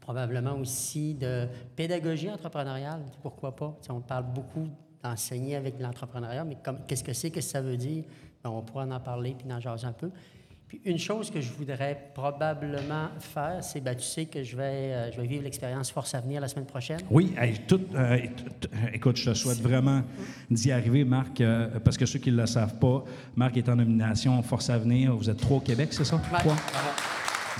probablement 0.00 0.54
aussi 0.54 1.14
de 1.14 1.46
pédagogie 1.76 2.30
entrepreneuriale. 2.30 3.02
Pourquoi 3.22 3.54
pas? 3.54 3.76
On 3.90 4.00
parle 4.00 4.24
beaucoup 4.32 4.66
d'enseigner 5.02 5.54
avec 5.54 5.78
l'entrepreneuriat, 5.78 6.44
mais 6.44 6.56
qu'est-ce 6.86 7.04
que 7.04 7.12
c'est, 7.12 7.30
qu'est-ce 7.30 7.46
que 7.48 7.52
ça 7.52 7.60
veut 7.60 7.76
dire? 7.76 8.04
Ben, 8.42 8.50
on 8.50 8.62
pourra 8.62 8.84
en 8.84 9.00
parler 9.00 9.34
puis 9.38 9.52
en 9.52 9.60
jaser 9.60 9.86
un 9.86 9.92
peu. 9.92 10.10
Puis 10.68 10.82
une 10.84 10.98
chose 10.98 11.30
que 11.30 11.40
je 11.40 11.50
voudrais 11.50 12.10
probablement 12.14 13.08
faire, 13.20 13.64
c'est, 13.64 13.80
ben, 13.80 13.96
tu 13.96 14.02
sais 14.04 14.26
que 14.26 14.42
je 14.42 14.54
vais, 14.54 14.62
euh, 14.62 15.10
je 15.12 15.18
vais 15.18 15.26
vivre 15.26 15.42
l'expérience 15.42 15.90
Force 15.90 16.14
Avenir 16.14 16.42
la 16.42 16.48
semaine 16.48 16.66
prochaine. 16.66 17.00
Oui, 17.10 17.32
hey, 17.40 17.54
tout, 17.66 17.80
euh, 17.94 18.18
tout- 18.60 18.68
écoute, 18.92 19.16
je 19.16 19.30
te 19.30 19.34
souhaite 19.34 19.60
vraiment 19.62 20.02
d'y 20.50 20.70
arriver, 20.70 21.04
Marc, 21.04 21.40
euh, 21.40 21.68
parce 21.82 21.96
que 21.96 22.04
ceux 22.04 22.18
qui 22.18 22.30
ne 22.30 22.36
le 22.36 22.46
savent 22.46 22.78
pas, 22.78 23.02
Marc 23.34 23.56
est 23.56 23.66
en 23.70 23.76
nomination 23.76 24.42
Force 24.42 24.68
Avenir. 24.68 25.16
Vous 25.16 25.30
êtes 25.30 25.38
trois 25.40 25.56
au 25.56 25.60
Québec, 25.60 25.88
c'est 25.92 26.04
ça? 26.04 26.16
Ouais, 26.16 26.38
Trois? 26.40 26.56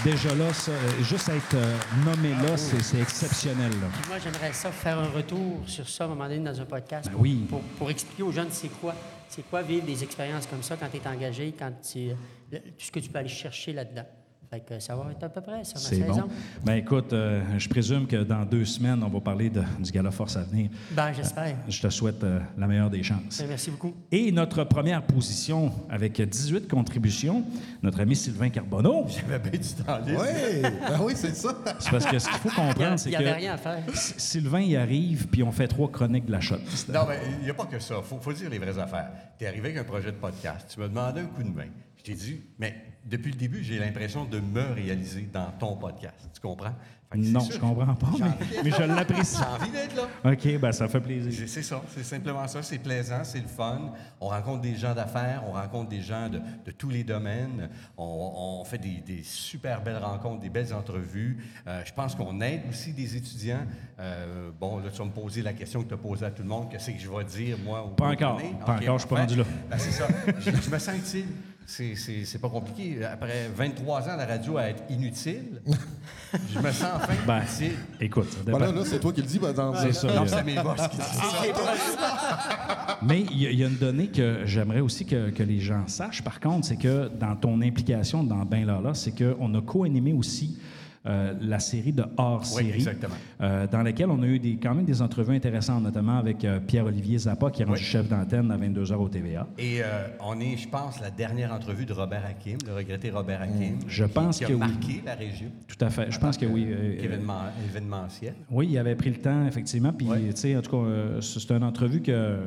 déjà 0.05 0.35
là, 0.35 0.53
ça, 0.53 0.73
juste 1.03 1.31
être 1.31 1.57
nommé 2.05 2.31
là, 2.43 2.57
c'est 2.59 2.83
c'est 2.83 3.00
exceptionnel. 3.00 3.71
là. 3.71 3.87
Puis 3.91 4.03
moi, 4.09 4.19
j'aimerais 4.23 4.53
ça 4.53 4.71
faire 4.71 4.99
un 4.99 5.09
retour 5.09 5.62
sur 5.67 5.88
ça 5.88 6.05
à 6.05 6.07
un 6.07 6.11
moment 6.11 6.29
donné 6.29 6.41
dans 6.41 6.61
un 6.61 6.65
podcast. 6.67 7.09
Ben 7.11 7.17
oui. 7.19 7.47
Pour, 7.49 7.61
pour 7.62 7.91
expliquer 7.91 8.23
aux 8.23 8.33
jeunes 8.33 8.49
c'est 8.50 8.69
quoi. 8.69 8.95
C'est 9.31 9.49
quoi 9.49 9.62
vivre 9.62 9.85
des 9.87 10.03
expériences 10.05 10.47
comme 10.47 10.62
ça 10.62 10.77
quand 10.77 10.88
tu 10.91 10.99
es 10.99 11.07
engagé, 11.09 11.55
quand 11.59 11.73
tu, 11.91 12.11
tout 12.50 12.59
ce 12.78 12.90
que 12.90 13.00
tu 13.00 13.09
peux 13.11 13.19
aller 13.19 13.28
chercher 13.28 13.73
là-dedans. 13.73 14.05
Fait 14.50 14.61
que 14.61 14.78
ça 14.78 14.97
va 14.97 15.11
être 15.12 15.23
à 15.23 15.28
peu 15.28 15.43
près 15.43 15.62
ça, 15.62 15.76
C'est 15.76 15.99
bon. 16.07 16.23
Ben 16.64 16.76
écoute, 16.76 17.12
euh, 17.12 17.43
je 17.59 17.69
présume 17.69 18.07
que 18.07 18.23
dans 18.23 18.47
deux 18.47 18.64
semaines, 18.64 19.02
on 19.02 19.09
va 19.11 19.21
parler 19.21 19.50
de- 19.50 19.62
du 19.78 19.93
Gala 19.93 20.11
Force 20.11 20.38
à 20.38 20.43
venir. 20.45 20.71
Ben, 20.93 21.12
j'espère. 21.12 21.55
Je 21.69 21.83
te 21.83 21.90
souhaite 21.90 22.25
euh, 22.25 22.40
la 22.57 22.67
meilleure 22.67 22.88
des 22.88 23.02
chances. 23.02 23.40
Ben, 23.43 23.47
Merci 23.49 23.71
beaucoup. 23.71 23.93
Et 24.11 24.33
notre 24.33 24.64
première 24.64 25.02
position 25.02 25.71
avec 25.90 26.19
18 26.23 26.67
contributions, 26.67 27.45
notre 27.83 28.00
ami 28.00 28.17
Sylvain 28.17 28.49
Carbonneau. 28.49 29.05
J'avais 29.09 29.38
bien 29.50 29.61
du 29.61 29.85
temps 29.85 29.99
libre. 29.99 30.23
Oui, 30.23 30.62
ben 30.88 30.99
oui, 31.02 31.12
c'est 31.14 31.37
ça. 31.37 31.55
C'est 31.78 31.90
parce 31.90 32.07
que 32.07 32.19
ce 32.19 32.28
qu'il 32.28 32.38
faut 32.38 32.49
Il 32.49 32.55
comprendre, 32.55 32.99
c'est 32.99 33.11
n'y 33.11 33.17
avait 33.17 33.33
que 33.33 33.37
rien 33.37 33.52
à 33.52 33.59
faire. 33.59 33.83
Sylvain 33.95 34.61
y 34.62 34.76
arrive, 34.76 35.26
puis 35.28 35.43
on 35.43 35.52
fait 35.52 35.69
trois 35.69 35.90
chroniques 35.93 36.25
de 36.25 36.33
la 36.33 36.40
shot. 36.40 36.57
Non, 36.88 37.00
mais 37.07 37.19
il 37.38 37.45
n'y 37.45 37.50
a 37.50 37.55
pas 37.55 37.67
que 37.67 37.78
ça. 37.78 37.97
Il 37.99 38.02
faut, 38.05 38.19
faut 38.19 38.33
dire 38.33 38.49
les 38.49 38.59
vraies 38.59 38.78
affaires. 38.78 39.11
Tu 39.38 39.45
es 39.45 39.49
arrivé 39.49 39.69
avec 39.69 39.81
un 39.83 39.85
projet 39.85 40.11
de 40.11 40.17
podcast. 40.17 40.71
Tu 40.73 40.81
me 40.81 40.88
demandais 40.88 41.21
un 41.21 41.26
coup 41.26 41.43
de 41.43 41.50
main. 41.55 41.67
Je 42.09 42.15
t'ai 42.15 42.19
dit, 42.19 42.41
mais 42.59 42.75
depuis 43.05 43.33
le 43.33 43.37
début, 43.37 43.62
j'ai 43.62 43.79
l'impression 43.79 44.25
de 44.25 44.41
me 44.41 44.73
réaliser 44.73 45.29
dans 45.31 45.50
ton 45.59 45.77
podcast. 45.77 46.15
Tu 46.33 46.41
comprends? 46.41 46.73
Non, 47.15 47.41
sûr 47.41 47.55
je 47.55 47.59
comprends 47.59 47.95
pas, 47.95 48.07
j'ai 48.19 48.62
mais, 48.62 48.71
je 48.71 48.83
l'apprécie. 48.83 49.38
J'ai 49.38 49.62
envie 49.62 49.71
d'être 49.71 49.97
là. 49.97 50.31
OK, 50.31 50.61
ben 50.61 50.73
ça 50.73 50.88
fait 50.88 51.00
plaisir. 51.00 51.49
C'est 51.49 51.62
ça, 51.62 51.83
c'est 51.95 52.05
simplement 52.05 52.47
ça. 52.47 52.62
C'est 52.62 52.79
plaisant, 52.79 53.25
c'est 53.25 53.41
le 53.41 53.49
fun. 53.49 53.93
On 54.21 54.29
rencontre 54.29 54.61
des 54.61 54.77
gens 54.77 54.95
d'affaires, 54.95 55.43
on 55.49 55.53
rencontre 55.53 55.88
des 55.88 56.03
gens 56.03 56.29
de, 56.29 56.38
de 56.38 56.71
tous 56.71 56.91
les 56.91 57.05
domaines. 57.05 57.71
On, 57.97 58.61
on 58.61 58.65
fait 58.65 58.77
des, 58.77 59.00
des 59.07 59.23
super 59.23 59.81
belles 59.83 60.03
rencontres, 60.03 60.41
des 60.41 60.50
belles 60.50 60.75
entrevues. 60.75 61.38
Euh, 61.67 61.83
je 61.85 61.93
pense 61.95 62.15
qu'on 62.15 62.43
aide 62.43 62.62
aussi 62.69 62.93
des 62.93 63.17
étudiants. 63.17 63.67
Euh, 63.99 64.50
bon, 64.61 64.79
là, 64.79 64.91
tu 64.91 64.99
vas 64.99 65.07
me 65.07 65.11
poser 65.11 65.41
la 65.41 65.55
question 65.55 65.83
que 65.83 65.88
tu 65.88 65.95
as 65.95 65.99
posée 65.99 66.27
à 66.27 66.31
tout 66.31 66.43
le 66.43 66.49
monde. 66.49 66.71
Qu'est-ce 66.71 66.91
que 66.91 66.99
je 66.99 67.09
vais 67.09 67.25
dire, 67.25 67.57
moi, 67.65 67.85
au 67.85 67.88
Pas 67.88 68.09
encore. 68.09 68.38
Pas 68.67 68.75
encore, 68.75 68.99
je 68.99 69.07
suis 69.07 69.09
pas 69.09 69.21
rendu 69.21 69.37
là. 69.37 69.45
Ben, 69.71 69.79
c'est 69.79 69.93
ça. 69.93 70.07
je, 70.41 70.50
je 70.50 70.71
me 70.71 70.79
sens 70.79 70.95
utile. 70.99 71.27
C'est- 71.71 71.97
C'est 71.97 72.25
c'est 72.25 72.39
pas 72.39 72.49
compliqué. 72.49 73.05
Après 73.05 73.51
23 73.55 74.01
ans 74.09 74.17
la 74.17 74.25
radio 74.25 74.57
à 74.57 74.69
être 74.71 74.85
inutile, 74.89 75.61
je 76.55 76.59
me 76.61 76.73
sens 76.73 76.89
enfin 76.97 77.13
Ben, 77.27 77.43
utile. 77.43 77.73
écoute, 78.01 78.31
ça 78.31 78.39
dépend. 78.43 78.57
Voilà, 78.57 78.73
là, 78.73 78.83
c'est 78.87 78.99
toi 78.99 79.13
qui 79.13 79.21
le 79.21 79.27
dis, 79.27 79.37
exemple. 79.37 79.77
C'est 79.83 79.93
ça. 79.93 80.07
Non, 80.07 80.25
il 80.25 80.31
y 80.31 80.33
a- 80.33 80.37
c'est 80.39 80.45
mes 80.45 80.55
boss 80.63 80.89
qui 80.89 80.97
disent 80.97 81.05
ça. 81.05 82.99
Mais 83.03 83.21
il 83.31 83.39
y, 83.43 83.47
a- 83.47 83.51
il 83.51 83.59
y 83.61 83.65
a 83.65 83.69
une 83.69 83.77
donnée 83.77 84.07
que 84.09 84.41
j'aimerais 84.47 84.81
aussi 84.81 85.05
que, 85.05 85.29
que 85.29 85.43
les 85.43 85.61
gens 85.61 85.87
sachent, 85.87 86.23
par 86.25 86.41
contre, 86.41 86.67
c'est 86.67 86.77
que 86.79 87.09
dans 87.09 87.37
ton 87.37 87.61
implication 87.61 88.25
dans 88.25 88.45
Ben 88.47 88.65
Lala, 88.67 88.95
c'est 88.95 89.13
qu'on 89.13 89.55
a 89.55 89.61
co-animé 89.61 90.15
aussi 90.15 90.59
euh, 91.07 91.35
la 91.40 91.59
série 91.61 91.93
de 91.93 92.05
hors-série, 92.17 92.71
exactement. 92.75 93.14
euh, 93.40 93.67
dans 93.67 93.83
laquelle 93.83 94.11
on 94.11 94.23
a 94.23 94.26
eu 94.26 94.38
des, 94.38 94.57
quand 94.57 94.75
même 94.75 94.85
des 94.85 95.00
entrevues 95.00 95.35
intéressantes, 95.37 95.83
notamment 95.83 96.19
avec 96.19 96.45
euh, 96.45 96.61
Pierre-Olivier 96.61 97.19
Zappa, 97.19 97.50
qui 97.50 97.62
est 97.62 97.64
rendu 97.64 97.78
Oui. 97.78 97.85
chef 97.85 98.09
d'antenne 98.09 98.50
à 98.50 98.57
22h 98.59 98.95
au 98.95 99.09
TVA. 99.09 99.47
Et 99.59 99.81
on 100.25 100.38
est, 100.40 100.57
je 100.57 100.69
pense, 100.69 101.00
la 101.00 101.11
dernière 101.11 101.52
entrevue 101.52 101.87
de 101.87 101.93
Robert 101.93 102.25
Hakim, 102.28 102.59
le 102.67 102.75
regretté 102.75 103.11
Robert 103.11 103.40
Hakim. 103.43 103.76
Mm. 103.76 103.78
Je 103.87 104.05
qui- 104.05 104.11
pense 104.12 104.38
qui 104.38 104.45
a 104.45 104.49
que 104.49 104.52
oui. 104.55 104.59
marqué 104.59 105.02
la 105.07 105.14
région. 105.14 105.49
Tout 105.67 105.85
à 105.85 105.90
fait. 105.90 106.11
Je 106.11 106.19
pense 106.19 106.37
que 106.37 106.47
oui. 106.47 106.67
Événement, 107.00 107.43
événementiel. 107.71 108.35
oui, 108.50 108.69
il 108.71 108.78
avait 108.78 108.97
pris 108.97 109.11
le 109.11 109.17
temps, 109.17 109.47
effectivement. 109.47 109.93
Puis, 109.93 110.07
tu 110.07 110.37
sais, 110.37 110.57
en 110.57 110.62
tout 110.62 110.71
cas, 110.71 111.21
c'est 111.21 111.50
une 111.52 111.64
entrevue 111.64 112.00
que. 112.02 112.38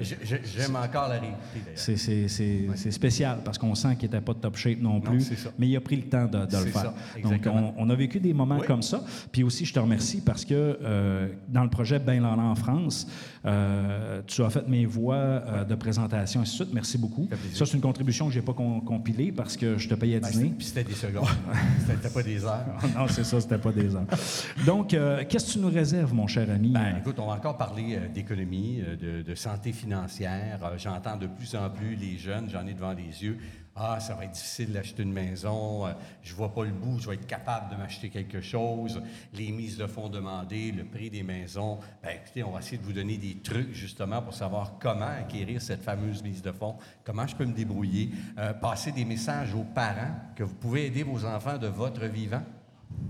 J'ai- 0.00 0.18
j'ai- 0.22 0.40
J'aime 0.56 0.76
encore 0.76 1.08
la 1.08 1.18
d'ailleurs. 1.18 1.36
C'est, 1.74 2.90
spécial 2.90 3.38
parce 3.44 3.58
qu'on 3.58 3.74
sent 3.74 3.96
qu'il 3.96 4.08
n'était 4.10 4.20
pas 4.20 4.32
de 4.34 4.38
top 4.38 4.56
shape 4.56 4.80
non 4.80 5.00
plus. 5.00 5.30
Mais 5.58 5.68
il 5.68 5.76
a 5.76 5.80
pris 5.80 5.96
le 5.96 6.02
temps 6.02 6.26
de, 6.26 6.46
de 6.46 6.56
le 6.64 6.70
faire. 6.70 6.82
ça, 6.82 6.94
Donc, 7.22 7.46
on, 7.46 7.74
on 7.76 7.90
a 7.90 7.94
vécu 7.96 8.20
des 8.20 8.32
moments 8.32 8.58
Oui. 8.60 8.66
comme 8.66 8.82
ça. 8.82 9.02
Puis 9.32 9.42
aussi, 9.42 9.64
je 9.64 9.72
te 9.74 9.78
remercie 9.78 10.20
parce 10.20 10.44
que 10.44 10.54
euh, 10.82 11.28
dans 11.48 11.62
le 11.64 11.70
projet 11.70 11.98
Ben 11.98 12.22
Lala 12.22 12.42
en 12.42 12.54
France, 12.54 13.06
euh, 13.44 14.22
tu 14.26 14.42
as 14.42 14.50
fait 14.50 14.66
mes 14.68 14.86
voix 14.86 15.14
euh, 15.16 15.64
de 15.64 15.74
présentation, 15.74 16.40
ainsi 16.40 16.52
de 16.52 16.64
suite. 16.64 16.74
Merci 16.74 16.98
beaucoup. 16.98 17.28
Ça, 17.54 17.66
c'est 17.66 17.74
une 17.74 17.80
contribution 17.80 18.26
que 18.26 18.32
je 18.32 18.38
n'ai 18.40 18.44
pas 18.44 18.52
compilée 18.52 19.32
parce 19.32 19.56
que 19.56 19.78
je 19.78 19.88
te 19.88 19.94
payais 19.94 20.16
à 20.16 20.20
Ben, 20.20 20.30
dîner. 20.30 20.54
Puis 20.56 20.66
c'était 20.66 20.84
des 20.84 20.94
secondes. 20.94 21.26
C'était 21.86 22.10
pas 22.10 22.22
des 22.22 22.44
heures. 22.44 22.64
non, 22.96 23.06
c'est 23.08 23.24
ça, 23.24 23.40
c'était 23.40 23.58
pas 23.58 23.72
des 23.72 23.94
heures. 23.94 24.06
Donc, 24.66 24.88
qu'est-ce 25.28 25.46
que 25.46 25.52
tu 25.52 25.58
nous 25.60 25.70
réserves, 25.70 26.12
mon 26.12 26.26
cher 26.26 26.50
ami? 26.50 26.70
Ben, 26.70 26.96
écoute, 26.98 27.18
on 27.18 27.26
va 27.26 27.34
encore 27.34 27.56
parler 27.56 27.98
d'économie, 28.12 28.82
de, 29.00 29.22
de 29.22 29.34
santé 29.34 29.72
financière. 29.72 30.58
J'entends 30.76 31.16
de 31.16 31.26
plus 31.26 31.54
en 31.54 31.70
plus 31.70 31.94
les 31.96 32.18
jeunes, 32.18 32.48
j'en 32.50 32.66
ai 32.66 32.74
devant 32.74 32.92
les 32.92 33.22
yeux. 33.24 33.38
Ah, 33.78 34.00
ça 34.00 34.14
va 34.14 34.24
être 34.24 34.30
difficile 34.32 34.72
d'acheter 34.72 35.02
une 35.02 35.12
maison. 35.12 35.86
euh, 35.86 35.92
je 36.22 36.34
vois 36.34 36.54
pas 36.54 36.64
le 36.64 36.70
bout. 36.72 36.98
Je 36.98 37.08
vais 37.10 37.16
être 37.16 37.26
capable 37.26 37.70
de 37.70 37.76
m'acheter 37.76 38.08
quelque 38.08 38.40
chose. 38.40 39.02
Les 39.34 39.52
mises 39.52 39.76
de 39.76 39.86
fonds 39.86 40.08
demandées, 40.08 40.72
le 40.72 40.84
prix 40.84 41.10
des 41.10 41.22
maisons. 41.22 41.78
Ben, 42.02 42.16
écoutez, 42.16 42.42
on 42.42 42.52
va 42.52 42.60
essayer 42.60 42.78
de 42.78 42.82
vous 42.84 42.94
donner 42.94 43.18
des 43.18 43.36
trucs 43.42 43.74
justement 43.74 44.22
pour 44.22 44.32
savoir 44.32 44.78
comment 44.80 45.04
acquérir 45.06 45.60
cette 45.60 45.82
fameuse 45.82 46.22
mise 46.22 46.40
de 46.40 46.52
fonds, 46.52 46.76
comment 47.04 47.26
je 47.26 47.36
peux 47.36 47.44
me 47.44 47.52
débrouiller, 47.54 48.10
Euh, 48.38 48.54
passer 48.54 48.92
des 48.92 49.04
messages 49.04 49.54
aux 49.54 49.64
parents 49.64 50.14
que 50.34 50.42
vous 50.42 50.54
pouvez 50.54 50.86
aider 50.86 51.02
vos 51.02 51.24
enfants 51.26 51.58
de 51.58 51.66
votre 51.66 52.04
vivant? 52.06 52.42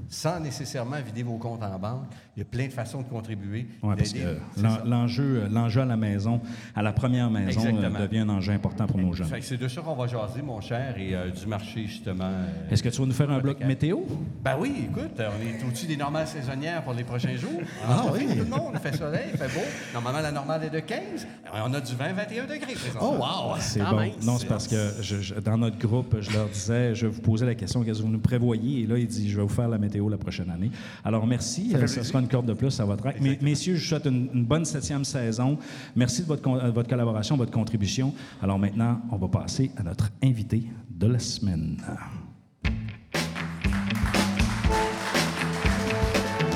Sans 0.08 0.38
nécessairement 0.40 0.96
vider 1.04 1.22
vos 1.24 1.36
comptes 1.36 1.62
en 1.62 1.78
banque. 1.78 2.04
Il 2.36 2.40
y 2.40 2.42
a 2.42 2.44
plein 2.44 2.66
de 2.66 2.72
façons 2.72 3.00
de 3.02 3.08
contribuer. 3.08 3.66
Ouais, 3.82 3.96
parce 3.96 4.12
que 4.12 4.36
l'enjeu, 4.84 5.42
euh, 5.44 5.48
l'enjeu 5.50 5.80
à 5.80 5.84
la 5.86 5.96
maison, 5.96 6.40
à 6.74 6.82
la 6.82 6.92
première 6.92 7.30
maison, 7.30 7.60
euh, 7.64 7.68
Exactement. 7.70 7.98
devient 8.00 8.18
un 8.18 8.28
enjeu 8.28 8.52
important 8.52 8.86
pour 8.86 8.98
nos 8.98 9.12
jeunes. 9.14 9.28
C'est 9.40 9.56
de 9.56 9.68
ça 9.68 9.80
qu'on 9.80 9.94
va 9.94 10.06
jaser, 10.06 10.42
mon 10.42 10.60
cher, 10.60 10.94
et 10.98 11.14
euh, 11.14 11.30
du 11.30 11.46
marché, 11.46 11.86
justement. 11.86 12.24
euh, 12.24 12.70
Est-ce 12.70 12.82
que 12.82 12.88
tu 12.90 13.00
vas 13.00 13.06
nous 13.06 13.12
faire 13.14 13.30
un 13.30 13.38
bloc 13.40 13.60
météo? 13.64 14.00
Ben 14.44 14.56
oui, 14.60 14.74
écoute, 14.90 15.18
on 15.18 15.22
est 15.46 15.66
au-dessus 15.66 15.86
des 15.86 15.96
normales 15.96 16.26
saisonnières 16.26 16.82
pour 16.84 16.92
les 16.92 17.04
prochains 17.04 17.36
jours. 17.36 17.60
Ah 17.88 18.04
oui? 18.12 18.26
Tout 18.28 18.34
le 18.38 18.44
monde, 18.44 18.72
il 18.74 18.80
fait 18.80 18.96
soleil, 18.96 19.28
il 19.32 19.38
fait 19.38 19.48
beau. 19.54 19.64
Normalement, 19.94 20.20
la 20.20 20.32
normale 20.32 20.64
est 20.64 20.70
de 20.70 20.80
15. 20.80 21.26
On 21.54 21.72
a 21.72 21.80
du 21.80 21.92
20-21 21.92 22.42
degrés 22.42 22.74
présentement. 22.74 23.14
Oh, 23.14 23.50
wow! 23.52 23.56
C'est 23.60 23.80
Quand 23.80 23.90
bon. 23.92 23.96
même. 24.00 24.10
Non, 24.22 24.38
c'est 24.38 24.46
parce 24.46 24.68
que 24.68 24.92
je- 25.00 25.20
je- 25.20 25.34
dans 25.36 25.56
notre 25.56 25.78
groupe, 25.78 26.16
je 26.20 26.30
leur 26.32 26.48
disais, 26.48 26.94
je 26.94 27.06
vous 27.06 27.20
posais 27.22 27.46
la 27.46 27.54
question, 27.54 27.82
qu'est-ce 27.82 28.00
que 28.00 28.04
vous 28.04 28.12
nous 28.12 28.18
prévoyez? 28.18 28.82
Et 28.82 28.86
là, 28.86 28.98
il 28.98 29.06
dit, 29.06 29.30
je 29.30 29.36
vais 29.36 29.42
vous 29.42 29.48
faire 29.48 29.68
la 29.68 29.75
météo 29.78 30.08
la 30.08 30.16
prochaine 30.18 30.50
année. 30.50 30.70
Alors, 31.04 31.26
merci. 31.26 31.72
Euh, 31.74 31.86
Ça, 31.86 32.02
sera 32.04 32.20
une 32.20 32.28
corde 32.28 32.46
de 32.46 32.54
plus 32.54 32.78
à 32.80 32.84
votre 32.84 33.06
acte. 33.06 33.18
Mais, 33.20 33.38
messieurs, 33.42 33.74
je 33.76 33.80
vous 33.82 33.86
souhaite 33.88 34.06
une, 34.06 34.28
une 34.34 34.44
bonne 34.44 34.64
septième 34.64 35.04
saison. 35.04 35.58
Merci 35.94 36.22
de 36.22 36.26
votre, 36.26 36.42
con- 36.42 36.58
euh, 36.58 36.70
votre 36.70 36.88
collaboration, 36.88 37.36
votre 37.36 37.52
contribution. 37.52 38.12
Alors 38.42 38.58
maintenant, 38.58 39.00
on 39.10 39.16
va 39.16 39.28
passer 39.28 39.70
à 39.76 39.82
notre 39.82 40.10
invité 40.22 40.62
de 40.90 41.06
la 41.06 41.18
semaine. 41.18 41.76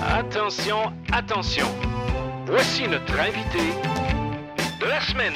Attention, 0.02 0.76
attention. 1.12 1.66
Voici 2.46 2.82
notre 2.88 3.18
invité 3.18 3.58
de 4.80 4.86
la 4.86 5.00
semaine. 5.00 5.32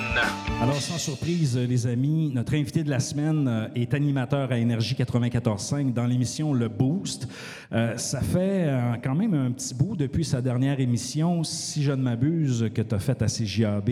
Alors, 0.63 0.81
sans 0.81 0.97
surprise, 0.99 1.57
euh, 1.57 1.67
les 1.67 1.87
amis, 1.87 2.31
notre 2.35 2.55
invité 2.55 2.83
de 2.83 2.89
la 2.91 3.01
semaine 3.01 3.47
euh, 3.49 3.67
est 3.75 3.93
animateur 3.93 4.51
à 4.53 4.57
Énergie 4.57 4.95
94.5 4.95 5.93
dans 5.93 6.07
l'émission 6.07 6.55
Le 6.55 6.69
Boost. 6.69 7.29
Euh, 7.73 7.97
ça 7.99 8.21
fait 8.21 8.39
euh, 8.69 8.93
quand 9.03 9.15
même 9.15 9.35
un 9.35 9.51
petit 9.51 9.75
bout 9.75 9.97
depuis 9.97 10.25
sa 10.25 10.41
dernière 10.41 10.81
émission, 10.81 11.45
si 11.45 11.83
je 11.83 11.91
ne 11.93 11.97
m'abuse, 12.03 12.71
que 12.75 12.81
tu 12.83 12.95
as 12.95 12.99
faite 12.99 13.21
à 13.23 13.27
CJAB, 13.27 13.91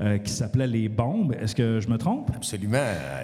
euh, 0.00 0.18
qui 0.18 0.32
s'appelait 0.32 0.66
Les 0.66 0.88
Bombes. 0.88 1.34
Est-ce 1.40 1.54
que 1.54 1.80
je 1.80 1.88
me 1.88 1.96
trompe? 1.96 2.30
Absolument. 2.34 2.78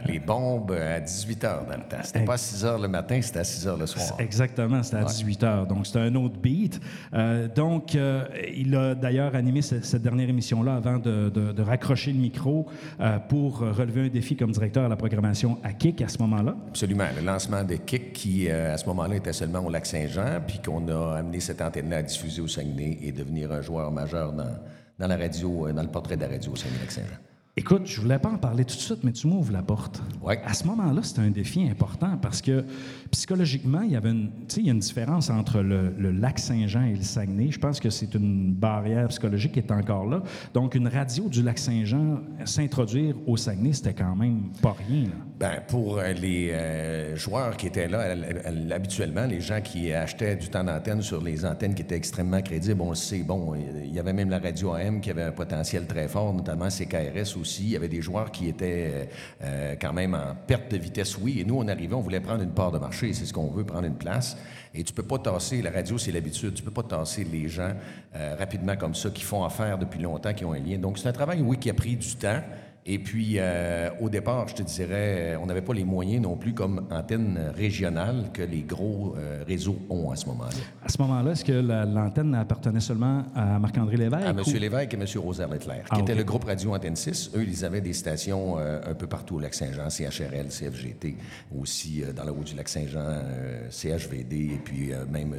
Les 0.07 0.19
bombes 0.19 0.73
à 0.73 1.01
18 1.01 1.43
h 1.45 1.67
dans 1.69 1.77
le 1.77 1.83
temps. 1.89 1.97
C'était 2.03 2.25
pas 2.25 2.35
à 2.35 2.39
6 2.39 2.65
h 2.65 2.81
le 2.81 2.89
matin, 2.89 3.21
c'était 3.21 3.41
à 3.41 3.45
6 3.45 3.67
h 3.67 3.79
le 3.79 3.87
soir. 3.87 4.07
Exactement, 4.19 4.83
c'était 4.83 4.97
à 4.97 5.05
18 5.05 5.43
h. 5.43 5.67
Donc, 5.67 5.87
c'était 5.87 5.99
un 6.01 6.15
autre 6.15 6.39
beat. 6.41 6.81
Euh, 7.13 7.49
donc, 7.55 7.95
euh, 7.95 8.25
il 8.57 8.75
a 8.75 8.95
d'ailleurs 8.95 9.35
animé 9.35 9.61
ce- 9.61 9.83
cette 9.83 10.03
dernière 10.03 10.29
émission-là 10.31 10.77
avant 10.77 10.99
de, 10.99 11.29
de- 11.29 11.53
de 11.53 11.66
raccrocher 11.67 12.13
le 12.13 12.19
micro 12.19 12.67
euh, 13.01 13.19
pour 13.19 13.59
relever 13.59 14.07
un 14.07 14.09
défi 14.09 14.37
comme 14.37 14.53
directeur 14.53 14.85
à 14.85 14.89
la 14.89 14.97
programmation 14.97 15.59
à 15.63 15.73
Kick 15.73 16.01
à 16.03 16.09
ce 16.09 16.19
moment-là. 16.19 16.57
Absolument. 16.69 17.07
Le 17.19 17.25
lancement 17.25 17.65
de 17.65 17.77
Kick, 17.77 18.13
qui 18.13 18.49
euh, 18.49 18.75
à 18.75 18.79
ce 18.79 18.87
moment-là 18.87 19.17
était 19.17 19.33
seulement 19.33 19.61
au 19.61 19.71
Lac-Saint-Jean, 19.71 20.41
puis 20.47 20.61
qu'on 20.65 20.87
a 20.89 21.19
amené 21.19 21.41
cette 21.41 21.61
antenne-là 21.61 21.99
à 21.99 22.03
diffuser 22.03 22.41
au 22.41 22.49
Saguenay 22.49 22.99
et 23.03 23.13
devenir 23.13 23.53
un 23.53 23.61
joueur 23.61 23.91
majeur 23.91 24.33
dans, 24.33 24.57
dans 24.99 25.07
la 25.07 25.17
radio, 25.17 25.69
euh, 25.69 25.73
dans 25.73 25.83
le 25.83 25.89
portrait 25.89 26.17
de 26.17 26.23
la 26.23 26.29
radio 26.29 26.53
au 26.53 26.57
Saguenay-Lac-Saint-Jean. 26.57 27.26
Écoute, 27.59 27.87
je 27.87 27.99
voulais 28.03 28.19
pas 28.19 28.29
en 28.29 28.37
parler 28.37 28.67
tout 28.67 28.75
de 28.77 28.81
suite, 28.81 29.03
mais 29.03 29.13
tu 29.13 29.27
m'ouvres 29.27 29.51
la 29.51 29.63
porte. 29.63 30.03
Ouais. 30.21 30.39
À 30.45 30.53
ce 30.53 30.67
moment-là, 30.67 31.03
c'était 31.03 31.23
un 31.23 31.31
défi 31.31 31.67
important 31.67 32.19
parce 32.21 32.43
que 32.43 32.63
psychologiquement, 33.11 33.81
il 33.81 33.93
y 33.93 33.97
avait 33.97 34.11
une, 34.11 34.29
tu 34.41 34.57
sais, 34.57 34.61
il 34.61 34.67
y 34.67 34.69
a 34.69 34.75
une 34.75 34.79
différence 34.81 35.31
entre 35.31 35.61
le, 35.63 35.95
le 35.97 36.11
lac 36.13 36.39
Saint-Jean 36.39 36.83
et 36.83 36.97
le 36.97 37.03
Saguenay. 37.03 37.51
Je 37.51 37.59
pense 37.59 37.81
que 37.81 37.89
c'est 37.89 38.15
une 38.15 38.53
barrière 38.53 39.09
psychologique 39.09 39.53
qui 39.53 39.61
est 39.61 39.73
encore 39.73 40.05
là. 40.05 40.23
Donc, 40.53 40.75
une 40.75 40.87
radio 40.87 41.31
du 41.31 41.43
lac 41.43 41.59
Saint-Jean 41.59 42.21
s'introduire 42.45 43.15
au 43.27 43.39
Saguenay, 43.39 43.73
c'était 43.73 43.95
quand 43.95 44.15
même 44.15 44.51
pas 44.61 44.77
rien. 44.87 45.05
là. 45.05 45.15
Ben, 45.39 45.61
pour 45.69 45.99
euh, 45.99 46.15
les 46.15 46.49
euh, 46.51 47.15
joueurs 47.15 47.59
qui 47.59 47.67
étaient 47.67 47.89
là, 47.89 48.05
elle- 48.07 48.41
elle- 48.43 48.73
habituellement, 48.73 49.27
les 49.27 49.43
gens 49.43 49.61
qui 49.61 49.93
achetaient 49.93 50.35
du 50.35 50.49
temps 50.49 50.65
d'antenne 50.65 51.03
sur 51.03 51.23
les 51.23 51.45
antennes 51.45 51.75
qui 51.75 51.83
étaient 51.83 51.95
extrêmement 51.97 52.41
crédibles, 52.41 52.81
on 52.81 52.89
le 52.89 52.95
sait, 52.97 53.19
bon, 53.19 53.55
il 53.55 53.93
y 53.95 53.99
avait 53.99 54.15
même 54.15 54.31
la 54.31 54.39
radio 54.39 54.73
AM 54.73 54.99
qui 55.03 55.11
avait 55.11 55.25
un 55.25 55.33
potentiel 55.33 55.87
très 55.87 56.09
fort, 56.09 56.33
notamment 56.33 56.71
CKRS 56.71 57.37
aussi. 57.39 57.65
Il 57.65 57.69
y 57.73 57.77
avait 57.77 57.89
des 57.89 58.01
joueurs 58.01 58.31
qui 58.31 58.49
étaient 58.49 59.11
euh, 59.43 59.75
quand 59.79 59.93
même 59.93 60.15
en 60.15 60.35
perte 60.47 60.71
de 60.71 60.79
vitesse, 60.79 61.19
oui. 61.19 61.41
Et 61.41 61.45
nous, 61.45 61.59
on 61.59 61.69
arrivait, 61.69 61.95
on 61.95 62.01
voulait 62.01 62.21
prendre 62.21 62.43
une 62.43 62.55
part 62.55 62.73
de 62.73 62.79
marché. 62.79 63.13
C'est 63.13 63.27
ce 63.27 63.35
qu'on 63.35 63.51
veut, 63.51 63.65
prendre 63.65 63.87
une 63.87 63.99
place. 63.99 64.39
Et 64.75 64.85
tu 64.85 64.95
peux 64.95 65.03
pas 65.03 65.19
tasser, 65.19 65.61
la 65.61 65.71
radio, 65.71 65.99
c'est 65.99 66.13
l'habitude, 66.13 66.55
tu 66.55 66.63
peux 66.63 66.71
pas 66.71 66.83
tasser 66.83 67.25
les 67.25 67.47
gens 67.47 67.73
euh, 68.15 68.37
rapidement 68.39 68.77
comme 68.77 68.95
ça, 68.95 69.11
qui 69.11 69.23
font 69.23 69.45
affaire 69.45 69.77
depuis 69.77 70.01
longtemps, 70.01 70.33
qui 70.33 70.47
ont 70.47 70.53
un 70.55 70.61
lien. 70.61 70.79
Donc, 70.79 70.97
c'est 70.97 71.09
un 71.09 71.13
travail, 71.13 71.43
oui, 71.43 71.59
qui 71.59 71.69
a 71.69 71.75
pris 71.75 71.95
du 71.97 72.17
temps. 72.17 72.41
Et 72.89 73.01
puis, 73.01 73.35
euh, 73.39 73.91
au 74.01 74.09
départ, 74.09 74.47
je 74.47 74.55
te 74.55 74.63
dirais, 74.63 75.35
euh, 75.35 75.39
on 75.43 75.47
n'avait 75.47 75.61
pas 75.61 75.75
les 75.75 75.83
moyens 75.83 76.23
non 76.23 76.37
plus 76.37 76.55
comme 76.55 76.87
antenne 76.93 77.53
régionale 77.57 78.31
que 78.33 78.43
les 78.43 78.63
gros 78.63 79.17
euh, 79.19 79.43
réseaux 79.45 79.77
ont 79.91 80.13
à 80.13 80.17
ce 80.17 80.27
moment-là. 80.27 80.51
À 80.85 80.89
ce 80.89 81.03
moment-là, 81.03 81.33
est-ce 81.33 81.45
que 81.45 81.51
la- 81.53 81.85
l'antenne 81.85 82.33
appartenait 82.37 82.79
seulement 82.79 83.25
à 83.35 83.59
Marc-André 83.59 83.97
Lévesque? 83.97 84.25
À 84.25 84.31
M. 84.31 84.41
ou- 84.47 84.51
Lévesque 84.53 84.95
et 84.95 84.97
M. 84.97 85.05
Rosaire 85.21 85.49
Leclerc, 85.49 85.83
qui 85.85 85.91
Ah, 85.91 85.99
était 85.99 86.13
ok. 86.13 86.19
le 86.19 86.25
groupe 86.25 86.45
Radio 86.45 86.75
Antenne 86.77 86.95
6. 86.95 87.33
Eux, 87.35 87.45
ils 87.45 87.65
avaient 87.65 87.81
des 87.81 87.93
stations 87.93 88.57
euh, 88.61 88.81
un 88.89 88.95
peu 88.95 89.09
partout 89.09 89.35
au 89.35 89.41
Lac-Saint-Jean, 89.41 89.91
CHRL, 89.91 90.47
CFGT, 90.49 91.17
aussi 91.61 92.05
dans 92.17 92.23
la 92.23 92.31
route 92.31 92.47
du 92.47 92.55
Lac-Saint-Jean, 92.55 93.21
CHVD, 93.69 94.37
et 94.55 94.61
puis 94.65 94.91
même 95.11 95.35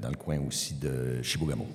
dans 0.00 0.08
le 0.10 0.16
coin 0.16 0.38
aussi 0.46 0.74
de 0.74 1.22
Chibougamau. 1.22 1.66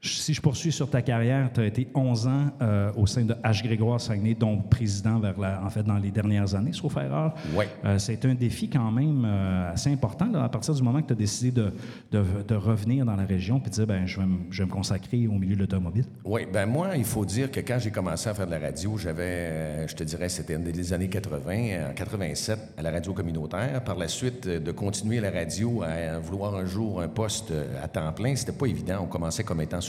Si 0.00 0.32
je 0.32 0.40
poursuis 0.40 0.70
sur 0.70 0.88
ta 0.88 1.02
carrière, 1.02 1.50
tu 1.52 1.58
as 1.60 1.66
été 1.66 1.88
11 1.92 2.26
ans 2.28 2.46
euh, 2.62 2.92
au 2.96 3.08
sein 3.08 3.24
de 3.24 3.34
H. 3.34 3.64
Grégoire 3.64 4.00
Saguenay, 4.00 4.34
dont 4.34 4.56
président 4.58 5.18
vers 5.18 5.36
la, 5.40 5.60
en 5.64 5.68
fait, 5.70 5.82
dans 5.82 5.96
les 5.98 6.12
dernières 6.12 6.54
années, 6.54 6.72
sauf 6.72 6.96
erreur. 6.96 7.34
Ouais. 7.52 7.68
Euh, 7.84 7.98
c'est 7.98 8.24
un 8.24 8.34
défi 8.34 8.70
quand 8.70 8.92
même 8.92 9.24
euh, 9.26 9.72
assez 9.72 9.90
important 9.92 10.30
là, 10.30 10.44
à 10.44 10.48
partir 10.48 10.72
du 10.72 10.82
moment 10.84 11.02
que 11.02 11.08
tu 11.08 11.14
as 11.14 11.16
décidé 11.16 11.50
de, 11.50 11.72
de- 12.12 12.24
de 12.46 12.54
revenir 12.54 13.04
dans 13.04 13.16
la 13.16 13.24
région 13.24 13.58
puis 13.58 13.70
de 13.70 13.74
dire 13.74 13.86
ben, 13.88 14.06
je, 14.06 14.20
vais 14.20 14.26
me, 14.26 14.38
je 14.50 14.62
vais 14.62 14.66
me 14.68 14.72
consacrer 14.72 15.26
au 15.26 15.32
milieu 15.32 15.56
de 15.56 15.60
l'automobile. 15.62 16.04
Oui, 16.24 16.42
ben 16.52 16.66
moi, 16.66 16.90
il 16.96 17.04
faut 17.04 17.24
dire 17.24 17.50
que 17.50 17.58
quand 17.58 17.78
j'ai 17.80 17.90
commencé 17.90 18.28
à 18.28 18.34
faire 18.34 18.46
de 18.46 18.52
la 18.52 18.60
radio, 18.60 18.96
j'avais, 18.96 19.88
je 19.88 19.96
te 19.96 20.04
dirais, 20.04 20.28
c'était 20.28 20.58
des 20.58 20.92
années 20.92 21.08
80, 21.08 21.90
en 21.90 21.94
87, 21.94 22.56
à 22.78 22.82
la 22.82 22.92
radio 22.92 23.12
communautaire. 23.12 23.82
Par 23.82 23.96
la 23.96 24.06
suite, 24.06 24.46
de 24.46 24.70
continuer 24.70 25.18
la 25.18 25.32
radio 25.32 25.82
à 25.82 26.20
vouloir 26.20 26.54
un 26.54 26.66
jour 26.66 27.00
un 27.00 27.08
poste 27.08 27.52
à 27.82 27.88
temps 27.88 28.12
plein, 28.12 28.36
c'était 28.36 28.52
pas 28.52 28.66
évident. 28.66 28.98
On 29.02 29.06
commençait 29.06 29.42
comme 29.42 29.60
étant 29.60 29.80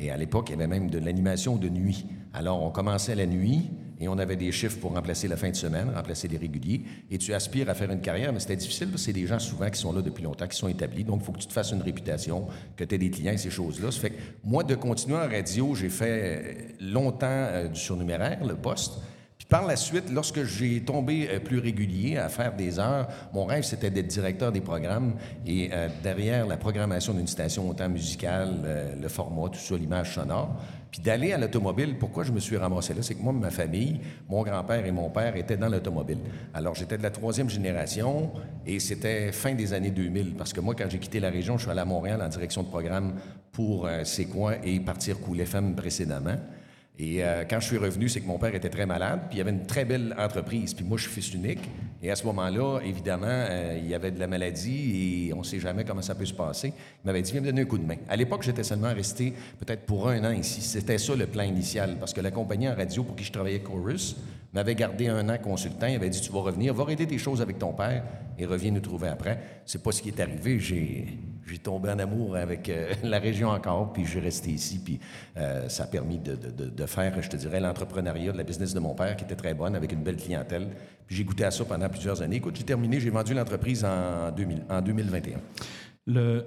et 0.00 0.10
à 0.10 0.16
l'époque, 0.16 0.48
il 0.48 0.52
y 0.52 0.54
avait 0.54 0.66
même 0.66 0.90
de 0.90 0.98
l'animation 0.98 1.56
de 1.56 1.68
nuit. 1.68 2.06
Alors, 2.32 2.62
on 2.62 2.70
commençait 2.70 3.14
la 3.14 3.26
nuit 3.26 3.70
et 4.00 4.08
on 4.08 4.18
avait 4.18 4.36
des 4.36 4.52
chiffres 4.52 4.78
pour 4.78 4.94
remplacer 4.94 5.26
la 5.28 5.36
fin 5.36 5.50
de 5.50 5.56
semaine, 5.56 5.90
remplacer 5.94 6.28
les 6.28 6.36
réguliers. 6.36 6.82
Et 7.10 7.18
tu 7.18 7.34
aspires 7.34 7.68
à 7.68 7.74
faire 7.74 7.90
une 7.90 8.00
carrière, 8.00 8.32
mais 8.32 8.40
c'était 8.40 8.56
difficile 8.56 8.88
parce 8.88 9.02
que 9.02 9.06
c'est 9.06 9.12
des 9.12 9.26
gens 9.26 9.38
souvent 9.38 9.68
qui 9.70 9.80
sont 9.80 9.92
là 9.92 10.02
depuis 10.02 10.22
longtemps, 10.22 10.46
qui 10.46 10.56
sont 10.56 10.68
établis. 10.68 11.04
Donc, 11.04 11.20
il 11.22 11.24
faut 11.24 11.32
que 11.32 11.40
tu 11.40 11.46
te 11.46 11.52
fasses 11.52 11.72
une 11.72 11.82
réputation, 11.82 12.46
que 12.76 12.84
tu 12.84 12.94
aies 12.94 12.98
des 12.98 13.10
clients 13.10 13.36
ces 13.36 13.50
choses-là. 13.50 13.90
Ça 13.90 14.00
fait 14.00 14.10
que 14.10 14.20
moi, 14.44 14.62
de 14.62 14.74
continuer 14.74 15.16
en 15.16 15.28
radio, 15.28 15.74
j'ai 15.74 15.88
fait 15.88 16.06
euh, 16.10 16.92
longtemps 16.92 17.26
euh, 17.28 17.68
du 17.68 17.80
surnuméraire, 17.80 18.44
le 18.44 18.54
poste. 18.54 19.00
Par 19.48 19.66
la 19.66 19.76
suite, 19.76 20.10
lorsque 20.12 20.44
j'ai 20.44 20.82
tombé 20.82 21.26
euh, 21.30 21.40
plus 21.40 21.58
régulier 21.58 22.18
à 22.18 22.28
faire 22.28 22.54
des 22.54 22.78
heures, 22.78 23.08
mon 23.32 23.46
rêve, 23.46 23.64
c'était 23.64 23.90
d'être 23.90 24.06
directeur 24.06 24.52
des 24.52 24.60
programmes 24.60 25.14
et 25.46 25.70
euh, 25.72 25.88
derrière 26.02 26.46
la 26.46 26.58
programmation 26.58 27.14
d'une 27.14 27.26
station, 27.26 27.66
autant 27.66 27.88
musicale, 27.88 28.60
euh, 28.64 28.94
le 29.00 29.08
format, 29.08 29.48
tout 29.48 29.58
ça, 29.58 29.74
l'image 29.74 30.14
sonore, 30.14 30.54
puis 30.90 31.00
d'aller 31.00 31.32
à 31.32 31.38
l'automobile. 31.38 31.96
Pourquoi 31.98 32.24
je 32.24 32.32
me 32.32 32.40
suis 32.40 32.58
ramassé 32.58 32.92
là? 32.92 33.00
C'est 33.02 33.14
que 33.14 33.22
moi, 33.22 33.32
ma 33.32 33.50
famille, 33.50 34.00
mon 34.28 34.42
grand-père 34.42 34.84
et 34.84 34.92
mon 34.92 35.08
père 35.08 35.34
étaient 35.34 35.56
dans 35.56 35.70
l'automobile. 35.70 36.18
Alors, 36.52 36.74
j'étais 36.74 36.98
de 36.98 37.02
la 37.02 37.10
troisième 37.10 37.48
génération 37.48 38.30
et 38.66 38.78
c'était 38.80 39.32
fin 39.32 39.54
des 39.54 39.72
années 39.72 39.90
2000 39.90 40.34
parce 40.34 40.52
que 40.52 40.60
moi, 40.60 40.74
quand 40.74 40.90
j'ai 40.90 40.98
quitté 40.98 41.20
la 41.20 41.30
région, 41.30 41.56
je 41.56 41.62
suis 41.62 41.70
allé 41.70 41.80
à 41.80 41.86
Montréal 41.86 42.20
en 42.20 42.28
direction 42.28 42.64
de 42.64 42.68
programme 42.68 43.14
pour 43.52 43.86
euh, 43.86 44.02
C'est 44.04 44.26
quoi 44.26 44.56
et 44.62 44.78
partir 44.80 45.18
Cool 45.20 45.40
FM 45.40 45.74
précédemment. 45.74 46.36
Et 46.98 47.22
euh, 47.22 47.44
quand 47.48 47.60
je 47.60 47.66
suis 47.66 47.78
revenu, 47.78 48.08
c'est 48.08 48.20
que 48.20 48.26
mon 48.26 48.38
père 48.38 48.54
était 48.54 48.70
très 48.70 48.86
malade, 48.86 49.20
puis 49.28 49.36
il 49.36 49.38
y 49.38 49.40
avait 49.40 49.52
une 49.52 49.66
très 49.66 49.84
belle 49.84 50.14
entreprise. 50.18 50.74
Puis 50.74 50.84
moi, 50.84 50.98
je 50.98 51.04
suis 51.04 51.12
fils 51.12 51.32
unique. 51.32 51.60
Et 52.02 52.10
à 52.10 52.16
ce 52.16 52.24
moment-là, 52.26 52.78
évidemment, 52.84 53.26
euh, 53.28 53.76
il 53.82 53.88
y 53.88 53.94
avait 53.94 54.12
de 54.12 54.20
la 54.20 54.28
maladie 54.28 55.26
et 55.28 55.32
on 55.34 55.38
ne 55.38 55.42
sait 55.42 55.58
jamais 55.58 55.84
comment 55.84 56.02
ça 56.02 56.14
peut 56.14 56.24
se 56.26 56.32
passer. 56.34 56.68
Il 56.68 57.06
m'avait 57.06 57.22
dit, 57.22 57.32
viens 57.32 57.40
me 57.40 57.46
donner 57.46 57.62
un 57.62 57.64
coup 57.64 57.78
de 57.78 57.84
main. 57.86 57.96
À 58.08 58.14
l'époque, 58.14 58.42
j'étais 58.44 58.62
seulement 58.62 58.94
resté 58.94 59.34
peut-être 59.58 59.84
pour 59.84 60.08
un 60.08 60.24
an 60.24 60.30
ici. 60.30 60.60
C'était 60.60 60.98
ça 60.98 61.16
le 61.16 61.26
plan 61.26 61.42
initial, 61.42 61.96
parce 61.98 62.12
que 62.12 62.20
la 62.20 62.30
compagnie 62.30 62.68
en 62.68 62.74
radio 62.76 63.02
pour 63.02 63.16
qui 63.16 63.24
je 63.24 63.32
travaillais, 63.32 63.60
Chorus, 63.60 64.16
m'avait 64.52 64.76
gardé 64.76 65.08
un 65.08 65.28
an 65.28 65.38
consultant. 65.42 65.86
Il 65.88 65.96
avait 65.96 66.08
dit, 66.10 66.20
tu 66.20 66.30
vas 66.32 66.40
revenir, 66.40 66.72
va 66.72 66.84
régler 66.84 67.06
tes 67.06 67.18
choses 67.18 67.42
avec 67.42 67.58
ton 67.58 67.72
père 67.72 68.04
et 68.38 68.46
reviens 68.46 68.70
nous 68.70 68.80
trouver 68.80 69.08
après. 69.08 69.38
C'est 69.66 69.82
pas 69.82 69.90
ce 69.90 70.00
qui 70.00 70.08
est 70.10 70.20
arrivé. 70.20 70.60
J'ai... 70.60 71.06
J'ai 71.50 71.56
tombé 71.56 71.88
en 71.88 71.98
amour 71.98 72.36
avec 72.36 72.68
euh, 72.68 72.92
la 73.04 73.18
région 73.18 73.48
encore, 73.48 73.94
puis 73.94 74.04
suis 74.04 74.20
resté 74.20 74.50
ici, 74.50 74.82
puis 74.84 75.00
euh, 75.38 75.66
ça 75.70 75.84
a 75.84 75.86
permis 75.86 76.18
de- 76.18 76.34
de- 76.34 76.68
de 76.68 76.84
faire, 76.86 77.22
je 77.22 77.28
te 77.30 77.38
dirais, 77.38 77.58
l'entrepreneuriat 77.58 78.32
de 78.32 78.36
la 78.36 78.44
business 78.44 78.74
de 78.74 78.80
mon 78.80 78.94
père, 78.94 79.16
qui 79.16 79.24
était 79.24 79.34
très 79.34 79.54
bonne, 79.54 79.74
avec 79.74 79.90
une 79.92 80.02
belle 80.02 80.18
clientèle. 80.18 80.68
Puis 81.06 81.16
j'ai 81.16 81.24
goûté 81.24 81.44
à 81.44 81.50
ça 81.50 81.64
pendant 81.64 81.87
plusieurs 81.88 82.22
années. 82.22 82.36
Écoute, 82.36 82.56
j'ai 82.56 82.64
terminé, 82.64 83.00
j'ai 83.00 83.10
vendu 83.10 83.34
l'entreprise 83.34 83.84
en, 83.84 84.30
2000 84.30 84.62
en 84.68 84.80
2021. 84.80 85.38
Le, 86.06 86.44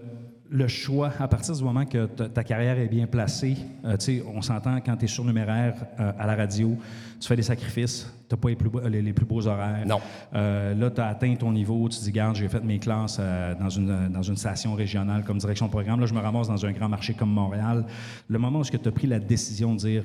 le 0.51 0.67
choix, 0.67 1.11
à 1.17 1.29
partir 1.29 1.55
du 1.55 1.63
moment 1.63 1.85
que 1.85 2.05
ta, 2.07 2.43
carrière 2.43 2.77
est 2.77 2.89
bien 2.89 3.07
placée, 3.07 3.55
euh, 3.85 3.95
tu 3.95 4.17
sais, 4.17 4.23
on 4.35 4.41
s'entend 4.41 4.81
quand 4.81 4.97
tu 4.97 5.05
es 5.05 5.07
surnuméraire 5.07 5.75
euh, 5.97 6.11
à 6.19 6.27
la 6.27 6.35
radio, 6.35 6.77
tu 7.21 7.27
fais 7.27 7.37
des 7.37 7.41
sacrifices, 7.41 8.13
tu 8.27 8.35
n'as 8.35 8.41
pas 8.41 8.49
les 8.49 8.57
plus, 8.57 8.69
beaux, 8.69 8.81
les, 8.81 9.01
les 9.01 9.13
plus 9.13 9.25
beaux 9.25 9.47
horaires. 9.47 9.85
Non. 9.87 10.01
Euh, 10.35 10.75
là, 10.75 10.91
tu 10.91 10.99
as 10.99 11.07
atteint 11.07 11.33
ton 11.35 11.53
niveau, 11.53 11.87
tu 11.87 11.99
te 11.99 12.03
dis, 12.03 12.11
garde, 12.11 12.35
j'ai 12.35 12.49
fait 12.49 12.61
mes 12.65 12.79
classes 12.79 13.17
euh, 13.21 13.55
dans, 13.55 13.69
une, 13.69 14.09
dans 14.09 14.23
une 14.23 14.35
station 14.35 14.73
régionale 14.73 15.23
comme 15.23 15.37
direction 15.37 15.67
de 15.67 15.71
programme. 15.71 16.01
Là, 16.01 16.05
je 16.05 16.13
me 16.13 16.19
ramasse 16.19 16.49
dans 16.49 16.65
un 16.65 16.71
grand 16.73 16.89
marché 16.89 17.13
comme 17.13 17.31
Montréal. 17.31 17.85
Le 18.27 18.37
moment 18.37 18.59
où 18.59 18.65
tu 18.65 18.75
as 18.75 18.91
pris 18.91 19.07
la 19.07 19.19
décision 19.19 19.73
de 19.75 19.79
dire, 19.79 20.03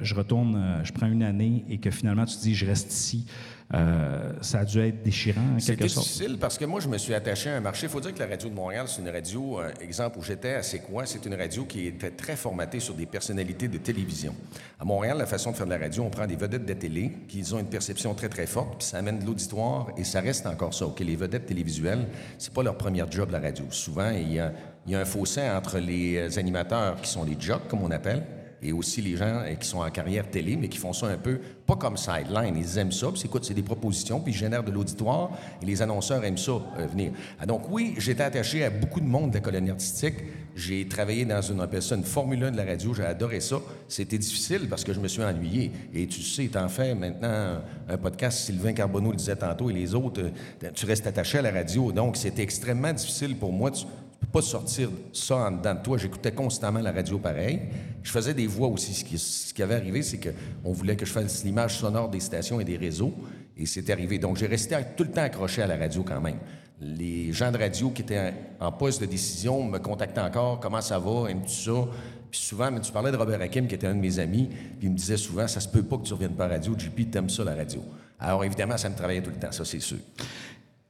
je 0.00 0.14
retourne, 0.14 0.80
je 0.84 0.92
prends 0.92 1.06
une 1.06 1.22
année 1.22 1.66
et 1.68 1.78
que 1.78 1.90
finalement 1.90 2.24
tu 2.24 2.36
te 2.36 2.40
dis, 2.40 2.54
je 2.54 2.64
reste 2.64 2.92
ici, 2.92 3.26
euh, 3.74 4.32
ça 4.42 4.60
a 4.60 4.64
dû 4.64 4.78
être 4.78 5.02
déchirant 5.02 5.40
en 5.40 5.54
quelque 5.56 5.60
C'était 5.62 5.88
sorte. 5.88 6.06
difficile 6.06 6.38
parce 6.38 6.56
que 6.56 6.64
moi, 6.64 6.78
je 6.80 6.88
me 6.88 6.98
suis 6.98 7.14
attaché 7.14 7.50
à 7.50 7.56
un 7.56 7.60
marché. 7.60 7.86
Il 7.86 7.90
faut 7.90 8.00
dire 8.00 8.14
que 8.14 8.18
la 8.20 8.28
radio 8.28 8.48
de 8.48 8.54
Montréal, 8.54 8.86
c'est 8.88 9.02
une 9.02 9.08
radio, 9.08 9.60
euh, 9.60 9.70
exemple 9.80 10.18
où 10.18 10.22
j'étais 10.22 10.54
à 10.54 10.62
C'est 10.62 10.78
quoi? 10.78 11.04
C'est 11.04 11.26
une 11.26 11.34
radio 11.34 11.64
qui 11.64 11.86
était 11.86 12.12
très 12.12 12.36
formatée 12.36 12.78
sur 12.78 12.94
des 12.94 13.06
personnalités 13.06 13.66
de 13.66 13.78
télévision. 13.78 14.34
À 14.78 14.84
Montréal, 14.84 15.18
la 15.18 15.26
façon 15.26 15.50
de 15.50 15.56
faire 15.56 15.66
de 15.66 15.72
la 15.72 15.78
radio, 15.78 16.04
on 16.04 16.10
prend 16.10 16.26
des 16.26 16.36
vedettes 16.36 16.64
de 16.64 16.74
télé 16.74 17.12
qui 17.26 17.42
ont 17.52 17.58
une 17.58 17.68
perception 17.68 18.14
très, 18.14 18.28
très 18.28 18.46
forte, 18.46 18.78
puis 18.78 18.86
ça 18.86 18.98
amène 18.98 19.18
de 19.18 19.26
l'auditoire 19.26 19.88
et 19.96 20.04
ça 20.04 20.20
reste 20.20 20.46
encore 20.46 20.72
ça. 20.72 20.86
OK, 20.86 21.00
les 21.00 21.16
vedettes 21.16 21.46
télévisuelles, 21.46 22.06
c'est 22.38 22.52
pas 22.52 22.62
leur 22.62 22.76
premier 22.76 23.02
job, 23.10 23.30
la 23.32 23.40
radio. 23.40 23.64
Souvent, 23.70 24.10
il 24.10 24.32
y 24.32 24.38
a, 24.38 24.52
il 24.86 24.92
y 24.92 24.94
a 24.94 25.00
un 25.00 25.04
fossé 25.04 25.40
entre 25.42 25.78
les 25.78 26.16
euh, 26.18 26.38
animateurs 26.38 27.00
qui 27.00 27.10
sont 27.10 27.24
les 27.24 27.36
jocks, 27.38 27.66
comme 27.66 27.82
on 27.82 27.90
appelle, 27.90 28.24
et 28.62 28.72
aussi 28.72 29.02
les 29.02 29.16
gens 29.16 29.42
euh, 29.44 29.54
qui 29.54 29.68
sont 29.68 29.78
en 29.78 29.90
carrière 29.90 30.28
télé, 30.30 30.56
mais 30.56 30.68
qui 30.68 30.78
font 30.78 30.92
ça 30.92 31.06
un 31.06 31.16
peu, 31.16 31.40
pas 31.66 31.76
comme 31.76 31.96
sideline. 31.96 32.56
Ils 32.56 32.78
aiment 32.78 32.92
ça, 32.92 33.08
puis 33.12 33.22
écoute, 33.24 33.44
c'est 33.44 33.54
des 33.54 33.62
propositions, 33.62 34.20
puis 34.20 34.32
ils 34.32 34.36
génèrent 34.36 34.64
de 34.64 34.70
l'auditoire, 34.70 35.30
et 35.62 35.66
les 35.66 35.82
annonceurs 35.82 36.24
aiment 36.24 36.38
ça, 36.38 36.52
euh, 36.52 36.86
venir. 36.86 37.12
Ah, 37.38 37.46
donc 37.46 37.70
oui, 37.70 37.94
j'étais 37.98 38.22
attaché 38.22 38.64
à 38.64 38.70
beaucoup 38.70 39.00
de 39.00 39.06
monde 39.06 39.30
de 39.30 39.36
la 39.36 39.40
colonie 39.40 39.70
artistique. 39.70 40.14
J'ai 40.54 40.88
travaillé 40.88 41.24
dans 41.24 41.42
une, 41.42 41.60
on 41.60 41.62
appelle 41.62 41.82
ça 41.82 41.96
une 41.96 42.04
Formule 42.04 42.42
1 42.44 42.52
de 42.52 42.56
la 42.56 42.64
radio, 42.64 42.94
j'ai 42.94 43.04
adoré 43.04 43.40
ça. 43.40 43.56
C'était 43.88 44.18
difficile 44.18 44.68
parce 44.70 44.84
que 44.84 44.92
je 44.94 45.00
me 45.00 45.08
suis 45.08 45.22
ennuyé. 45.22 45.70
Et 45.92 46.06
tu 46.06 46.22
sais, 46.22 46.46
t'en 46.46 46.68
fais 46.68 46.94
maintenant 46.94 47.60
un 47.88 47.98
podcast, 47.98 48.38
Sylvain 48.38 48.72
Carbonneau 48.72 49.10
le 49.10 49.16
disait 49.16 49.36
tantôt, 49.36 49.68
et 49.68 49.74
les 49.74 49.94
autres, 49.94 50.22
euh, 50.22 50.70
tu 50.74 50.86
restes 50.86 51.06
attaché 51.06 51.38
à 51.38 51.42
la 51.42 51.50
radio. 51.50 51.92
Donc, 51.92 52.16
c'était 52.16 52.42
extrêmement 52.42 52.92
difficile 52.92 53.36
pour 53.36 53.52
moi. 53.52 53.70
Peux 54.20 54.26
pas 54.26 54.42
sortir 54.42 54.90
ça 55.12 55.36
en 55.36 55.50
dedans 55.52 55.74
de 55.74 55.82
toi. 55.82 55.98
J'écoutais 55.98 56.32
constamment 56.32 56.80
la 56.80 56.92
radio 56.92 57.18
pareil. 57.18 57.60
Je 58.02 58.10
faisais 58.10 58.34
des 58.34 58.46
voix 58.46 58.68
aussi. 58.68 58.94
Ce 58.94 59.04
qui, 59.04 59.18
ce 59.18 59.52
qui 59.52 59.62
avait 59.62 59.74
arrivé, 59.74 60.02
c'est 60.02 60.18
qu'on 60.18 60.72
voulait 60.72 60.96
que 60.96 61.04
je 61.04 61.12
fasse 61.12 61.44
l'image 61.44 61.78
sonore 61.78 62.08
des 62.08 62.20
stations 62.20 62.60
et 62.60 62.64
des 62.64 62.76
réseaux. 62.76 63.14
Et 63.56 63.66
c'est 63.66 63.88
arrivé. 63.90 64.18
Donc, 64.18 64.36
j'ai 64.36 64.46
resté 64.46 64.76
tout 64.96 65.04
le 65.04 65.10
temps 65.10 65.22
accroché 65.22 65.62
à 65.62 65.66
la 65.66 65.76
radio 65.76 66.02
quand 66.02 66.20
même. 66.20 66.38
Les 66.80 67.32
gens 67.32 67.50
de 67.50 67.58
radio 67.58 67.90
qui 67.90 68.02
étaient 68.02 68.34
en, 68.60 68.70
poste 68.70 69.00
de 69.00 69.06
décision 69.06 69.64
me 69.64 69.78
contactaient 69.78 70.20
encore. 70.20 70.60
Comment 70.60 70.82
ça 70.82 70.98
va? 70.98 71.30
Aimes-tu 71.30 71.54
ça? 71.54 71.86
Puis 72.30 72.40
souvent, 72.40 72.70
mais 72.70 72.80
tu 72.80 72.92
parlais 72.92 73.12
de 73.12 73.16
Robert 73.16 73.40
Hakim, 73.40 73.66
qui 73.66 73.74
était 73.74 73.86
un 73.86 73.94
de 73.94 74.00
mes 74.00 74.18
amis, 74.18 74.48
puis 74.48 74.88
il 74.88 74.90
me 74.90 74.96
disait 74.96 75.16
souvent, 75.16 75.46
ça 75.48 75.60
se 75.60 75.68
peut 75.68 75.82
pas 75.82 75.96
que 75.96 76.02
tu 76.02 76.12
reviennes 76.12 76.34
pas 76.34 76.44
à 76.44 76.48
la 76.48 76.54
radio. 76.54 76.74
JP, 76.76 77.10
t'aimes 77.10 77.30
ça, 77.30 77.44
la 77.44 77.54
radio. 77.54 77.82
Alors, 78.18 78.44
évidemment, 78.44 78.76
ça 78.76 78.88
me 78.88 78.94
travaillait 78.94 79.22
tout 79.22 79.30
le 79.30 79.38
temps, 79.38 79.52
ça, 79.52 79.64
c'est 79.64 79.80
sûr. 79.80 79.98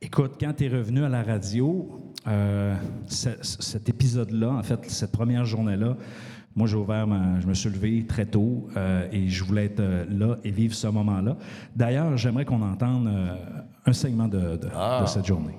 Écoute, 0.06 0.34
quand 0.38 0.52
tu 0.56 0.66
es 0.66 0.68
revenu 0.68 1.02
à 1.02 1.08
la 1.08 1.24
radio, 1.24 2.00
euh, 2.28 2.76
ce- 3.08 3.28
ce- 3.42 3.60
cet 3.60 3.88
épisode-là, 3.88 4.50
en 4.50 4.62
fait, 4.62 4.78
cette 4.88 5.10
première 5.10 5.44
journée-là, 5.44 5.96
moi, 6.54 6.68
j'ai 6.68 6.76
ouvert, 6.76 7.08
ma- 7.08 7.40
je 7.40 7.46
me 7.48 7.54
suis 7.54 7.68
levé 7.68 8.06
très 8.06 8.24
tôt 8.24 8.68
euh, 8.76 9.08
et 9.10 9.28
je 9.28 9.42
voulais 9.42 9.64
être 9.64 9.80
euh, 9.80 10.04
là 10.08 10.36
et 10.44 10.52
vivre 10.52 10.74
ce 10.76 10.86
moment-là. 10.86 11.36
D'ailleurs, 11.74 12.16
j'aimerais 12.16 12.44
qu'on 12.44 12.62
entende 12.62 13.08
euh, 13.08 13.34
un 13.84 13.92
segment 13.92 14.28
de, 14.28 14.56
de- 14.56 14.68
Ah. 14.76 15.00
de 15.02 15.08
cette 15.08 15.26
journée. 15.26 15.54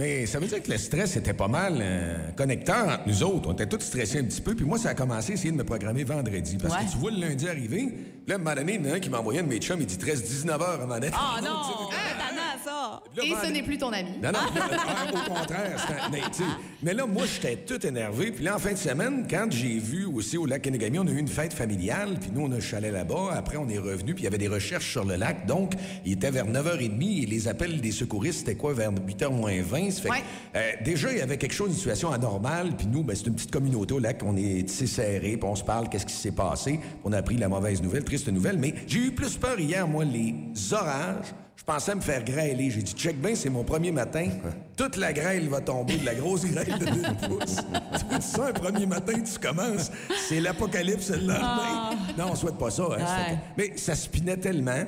Mais 0.00 0.26
ça 0.26 0.40
veut 0.40 0.48
dire 0.48 0.60
que 0.64 0.70
le 0.72 0.78
stress 0.78 1.16
était 1.16 1.32
pas 1.32 1.48
mal 1.48 1.74
euh, 1.80 2.32
connecteur 2.36 2.88
entre 2.88 3.06
nous 3.06 3.22
autres. 3.22 3.48
On 3.48 3.52
était 3.52 3.66
tous 3.66 3.80
stressés 3.82 4.18
un 4.18 4.24
petit 4.24 4.40
peu. 4.42 4.56
Puis 4.56 4.64
moi, 4.66 4.78
ça 4.78 4.88
a 4.90 4.94
commencé 4.94 5.30
à 5.30 5.34
essayer 5.36 5.52
de 5.52 5.56
me 5.56 5.64
programmer 5.64 6.02
vendredi. 6.02 6.58
Parce 6.60 6.74
Ouais. 6.74 6.84
que 6.84 6.90
tu 6.90 6.98
vois 6.98 7.12
le 7.12 7.20
lundi 7.20 7.48
arriver. 7.48 7.94
Là, 8.26 8.38
moment 8.38 8.54
donné, 8.56 8.74
il 8.74 8.84
y 8.84 8.88
en 8.88 8.92
a 8.92 8.96
un 8.96 9.00
qui 9.00 9.08
m'a 9.08 9.20
envoyé 9.20 9.38
un 9.38 9.44
de 9.44 9.48
mes 9.48 9.58
chums. 9.58 9.78
Il 9.80 9.86
dit 9.86 9.96
13-19 9.96 10.50
heures 10.50 10.80
avant 10.82 10.98
d'être. 10.98 11.16
Ah 11.16 11.40
non! 11.40 11.46
Tannant, 11.48 12.58
ça! 12.64 12.72
Ah! 12.72 13.02
Là, 13.16 13.22
Et 13.24 13.46
ce 13.46 13.52
n'est 13.52 13.62
plus 13.62 13.78
ton 13.78 13.92
ami. 13.92 14.10
Non, 14.22 14.30
non, 14.32 14.38
ah, 14.42 15.06
au 15.12 15.30
contraire. 15.32 15.86
c'est 15.86 15.94
un- 15.94 16.08
mais, 16.10 16.20
sais, 16.32 16.42
mais 16.82 16.92
là, 16.92 17.06
moi, 17.06 17.22
j'étais 17.24 17.56
tout 17.56 17.84
énervé. 17.86 18.32
Puis 18.32 18.44
là, 18.44 18.56
en 18.56 18.58
fin 18.58 18.72
de 18.72 18.76
semaine, 18.78 19.26
quand 19.30 19.46
j'ai 19.50 19.78
vu 19.78 20.04
aussi 20.06 20.36
au 20.36 20.44
lac 20.44 20.62
Kenegami, 20.62 20.98
on 20.98 21.06
a 21.06 21.10
eu 21.10 21.18
une 21.18 21.28
fête 21.28 21.52
familiale. 21.52 22.16
Puis 22.20 22.30
nous, 22.34 22.42
on 22.42 22.52
a 22.52 22.56
un 22.56 22.60
chalet 22.60 22.92
là-bas. 22.92 23.32
Après, 23.34 23.56
on 23.56 23.68
est 23.68 23.78
revenu. 23.78 24.14
Puis 24.14 24.22
il 24.22 24.24
y 24.24 24.26
avait 24.28 24.38
des 24.38 24.48
recherches 24.48 24.90
sur 24.90 25.04
le 25.04 25.14
lac. 25.16 25.46
Donc, 25.46 25.72
il 26.04 26.12
était 26.12 26.30
vers 26.32 26.46
9h30. 26.46 27.22
Et 27.22 27.26
les 27.26 27.48
appels 27.48 27.80
des 27.80 27.92
secouristes, 27.92 28.40
c'était 28.40 28.56
quoi, 28.56 28.74
vers 28.74 28.90
8h 28.92 29.30
moins 29.30 29.60
20? 29.62 29.90
Ça 29.92 30.02
fait 30.02 30.08
que, 30.08 30.14
euh, 30.56 30.72
déjà, 30.84 31.12
il 31.12 31.18
y 31.18 31.22
avait 31.22 31.38
quelque 31.38 31.54
chose, 31.54 31.68
une 31.68 31.76
situation 31.76 32.10
anormale. 32.12 32.72
Puis 32.76 32.86
nous, 32.88 33.02
ben, 33.04 33.14
c'est 33.16 33.26
une 33.26 33.34
petite 33.36 33.52
communauté 33.52 33.94
au 33.94 33.98
lac. 34.00 34.20
On 34.24 34.36
est 34.36 34.68
serré. 34.68 35.36
Puis 35.36 35.44
on 35.48 35.54
se 35.56 35.64
parle, 35.64 35.88
qu'est-ce 35.88 36.06
qui 36.06 36.12
s'est 36.12 36.32
passé? 36.32 36.80
On 37.04 37.12
a 37.12 37.18
appris 37.18 37.36
la 37.36 37.48
mauvaise 37.48 37.80
nouvelle, 37.82 38.04
triste 38.16 38.28
nouvelle. 38.32 38.58
Mais 38.58 38.74
j'ai 38.86 38.98
eu 39.00 39.10
plus 39.12 39.36
peur 39.36 39.58
hier, 39.60 39.86
moi, 39.86 40.04
les 40.04 40.34
orages. 40.72 41.34
Je 41.56 41.64
pensais 41.64 41.94
me 41.94 42.00
faire 42.00 42.22
grêler. 42.24 42.70
J'ai 42.70 42.82
dit, 42.82 42.92
check 42.92 43.20
bien, 43.20 43.34
c'est 43.34 43.50
mon 43.50 43.64
premier 43.64 43.90
matin. 43.92 44.28
Toute 44.76 44.96
la 44.96 45.12
grêle 45.12 45.48
va 45.48 45.60
tomber, 45.60 45.96
de 45.98 46.04
la 46.06 46.14
grosse 46.14 46.44
grêle 46.46 46.78
de 46.78 46.84
2 46.84 47.28
pouces. 47.28 47.56
tu 48.10 48.20
ça, 48.20 48.46
un 48.48 48.52
premier 48.52 48.86
matin, 48.86 49.14
tu 49.20 49.38
commences. 49.38 49.90
C'est 50.28 50.40
l'apocalypse 50.40 51.10
le 51.10 51.16
lendemain. 51.26 51.90
Non, 52.16 52.26
on 52.32 52.34
souhaite 52.34 52.56
pas 52.58 52.70
ça. 52.70 52.84
hein. 52.98 53.36
Mais 53.58 53.72
ça 53.76 53.94
spinait 53.94 54.36
tellement 54.36 54.84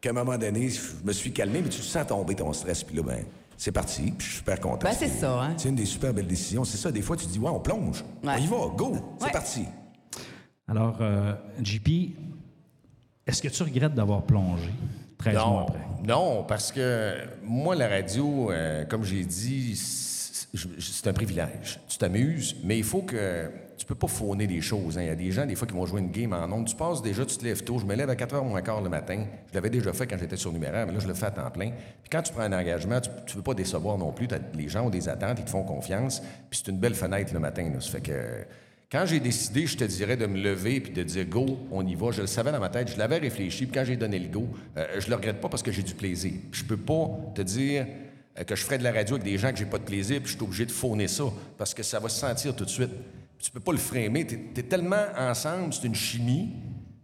qu'à 0.00 0.10
un 0.10 0.12
moment 0.14 0.36
donné, 0.38 0.68
je 0.68 0.80
me 1.04 1.12
suis 1.12 1.32
calmé, 1.32 1.60
mais 1.62 1.68
tu 1.70 1.80
sens 1.82 2.06
tomber 2.06 2.34
ton 2.34 2.52
stress. 2.52 2.82
Puis 2.84 2.96
là, 2.96 3.02
ben, 3.02 3.24
c'est 3.56 3.72
parti. 3.72 4.02
Puis 4.16 4.26
je 4.26 4.30
suis 4.32 4.38
super 4.38 4.60
content. 4.60 4.88
Ben, 4.88 4.94
c'est 4.98 5.08
ça, 5.08 5.40
hein. 5.42 5.54
C'est 5.56 5.68
une 5.70 5.74
des 5.74 5.86
super 5.86 6.12
belles 6.12 6.26
décisions. 6.26 6.64
C'est 6.64 6.76
ça, 6.78 6.90
des 6.92 7.02
fois, 7.02 7.16
tu 7.16 7.26
te 7.26 7.30
dis, 7.32 7.38
ouais, 7.38 7.50
on 7.50 7.60
plonge. 7.60 8.04
Ouais. 8.22 8.34
On 8.36 8.42
y 8.42 8.46
va, 8.46 8.56
go. 8.76 8.96
C'est 9.18 9.24
Ouais. 9.26 9.32
parti. 9.32 9.64
Alors, 10.68 10.98
euh, 11.00 11.32
JP, 11.62 11.88
est-ce 13.26 13.42
que 13.42 13.48
tu 13.48 13.62
regrettes 13.62 13.94
d'avoir 13.94 14.22
plongé 14.22 14.70
13 15.18 15.34
mois 15.34 15.44
Non, 15.44 15.58
après? 15.66 15.78
non, 16.04 16.44
parce 16.44 16.72
que 16.72 17.14
moi, 17.42 17.74
la 17.74 17.88
radio, 17.88 18.50
euh, 18.50 18.84
comme 18.86 19.04
j'ai 19.04 19.24
dit, 19.24 19.76
c'est 19.76 21.06
un 21.06 21.12
privilège. 21.12 21.80
Tu 21.88 21.98
t'amuses, 21.98 22.56
mais 22.64 22.78
il 22.78 22.84
faut 22.84 23.02
que. 23.02 23.50
Tu 23.78 23.86
peux 23.86 23.94
pas 23.94 24.08
fauner 24.08 24.46
les 24.46 24.60
choses. 24.60 24.98
hein. 24.98 25.02
Il 25.02 25.06
y 25.06 25.10
a 25.10 25.14
des 25.14 25.30
gens, 25.32 25.46
des 25.46 25.54
fois, 25.54 25.66
qui 25.66 25.72
vont 25.72 25.86
jouer 25.86 26.00
une 26.02 26.10
game 26.10 26.32
en 26.34 26.44
ondes. 26.52 26.66
Tu 26.66 26.76
passes 26.76 27.00
déjà, 27.00 27.24
tu 27.24 27.36
te 27.38 27.44
lèves 27.44 27.64
tôt. 27.64 27.78
Je 27.78 27.86
me 27.86 27.94
lève 27.94 28.10
à 28.10 28.14
4 28.16 28.34
h 28.36 28.44
moins 28.46 28.60
quart 28.60 28.82
le 28.82 28.90
matin. 28.90 29.24
Je 29.48 29.54
l'avais 29.54 29.70
déjà 29.70 29.92
fait 29.94 30.06
quand 30.06 30.18
j'étais 30.18 30.36
sur 30.36 30.52
numéraire, 30.52 30.86
mais 30.86 30.92
là, 30.92 30.98
je 31.00 31.08
le 31.08 31.14
fais 31.14 31.26
à 31.26 31.30
temps 31.30 31.50
plein. 31.50 31.70
Puis 31.70 32.10
quand 32.12 32.20
tu 32.20 32.30
prends 32.32 32.42
un 32.42 32.52
engagement, 32.52 33.00
tu 33.00 33.08
ne 33.10 33.36
veux 33.36 33.42
pas 33.42 33.54
décevoir 33.54 33.96
non 33.96 34.12
plus. 34.12 34.28
Les 34.54 34.68
gens 34.68 34.84
ont 34.86 34.90
des 34.90 35.08
attentes, 35.08 35.38
ils 35.38 35.44
te 35.46 35.50
font 35.50 35.62
confiance. 35.64 36.20
Puis 36.50 36.60
c'est 36.62 36.70
une 36.70 36.78
belle 36.78 36.94
fenêtre 36.94 37.32
le 37.32 37.40
matin. 37.40 37.70
Là. 37.72 37.80
Ça 37.80 37.90
fait 37.92 38.00
que. 38.02 38.12
Quand 38.90 39.06
j'ai 39.06 39.20
décidé, 39.20 39.68
je 39.68 39.76
te 39.76 39.84
dirais, 39.84 40.16
de 40.16 40.26
me 40.26 40.36
lever 40.36 40.80
puis 40.80 40.92
de 40.92 41.04
dire 41.04 41.24
go, 41.24 41.60
on 41.70 41.86
y 41.86 41.94
va, 41.94 42.10
je 42.10 42.22
le 42.22 42.26
savais 42.26 42.50
dans 42.50 42.58
ma 42.58 42.70
tête, 42.70 42.90
je 42.90 42.98
l'avais 42.98 43.18
réfléchi, 43.18 43.66
puis 43.66 43.72
quand 43.72 43.84
j'ai 43.84 43.96
donné 43.96 44.18
le 44.18 44.26
go, 44.28 44.48
euh, 44.76 44.98
je 44.98 45.08
le 45.08 45.14
regrette 45.14 45.40
pas 45.40 45.48
parce 45.48 45.62
que 45.62 45.70
j'ai 45.70 45.84
du 45.84 45.94
plaisir. 45.94 46.32
Je 46.50 46.64
peux 46.64 46.76
pas 46.76 47.08
te 47.36 47.42
dire 47.42 47.86
euh, 48.36 48.42
que 48.42 48.56
je 48.56 48.64
ferais 48.64 48.78
de 48.78 48.82
la 48.82 48.90
radio 48.90 49.14
avec 49.14 49.24
des 49.24 49.38
gens 49.38 49.52
que 49.52 49.58
j'ai 49.58 49.64
pas 49.64 49.78
de 49.78 49.84
plaisir, 49.84 50.18
puis 50.18 50.32
je 50.32 50.36
suis 50.36 50.42
obligé 50.42 50.66
de 50.66 50.72
fauner 50.72 51.06
ça 51.06 51.24
parce 51.56 51.72
que 51.72 51.84
ça 51.84 52.00
va 52.00 52.08
se 52.08 52.18
sentir 52.18 52.56
tout 52.56 52.64
de 52.64 52.70
suite. 52.70 52.90
Tu 53.38 53.52
peux 53.52 53.60
pas 53.60 53.70
le 53.70 53.78
framer, 53.78 54.26
tu 54.26 54.34
es, 54.56 54.62
tellement 54.64 55.06
ensemble, 55.16 55.72
c'est 55.72 55.86
une 55.86 55.94
chimie, 55.94 56.56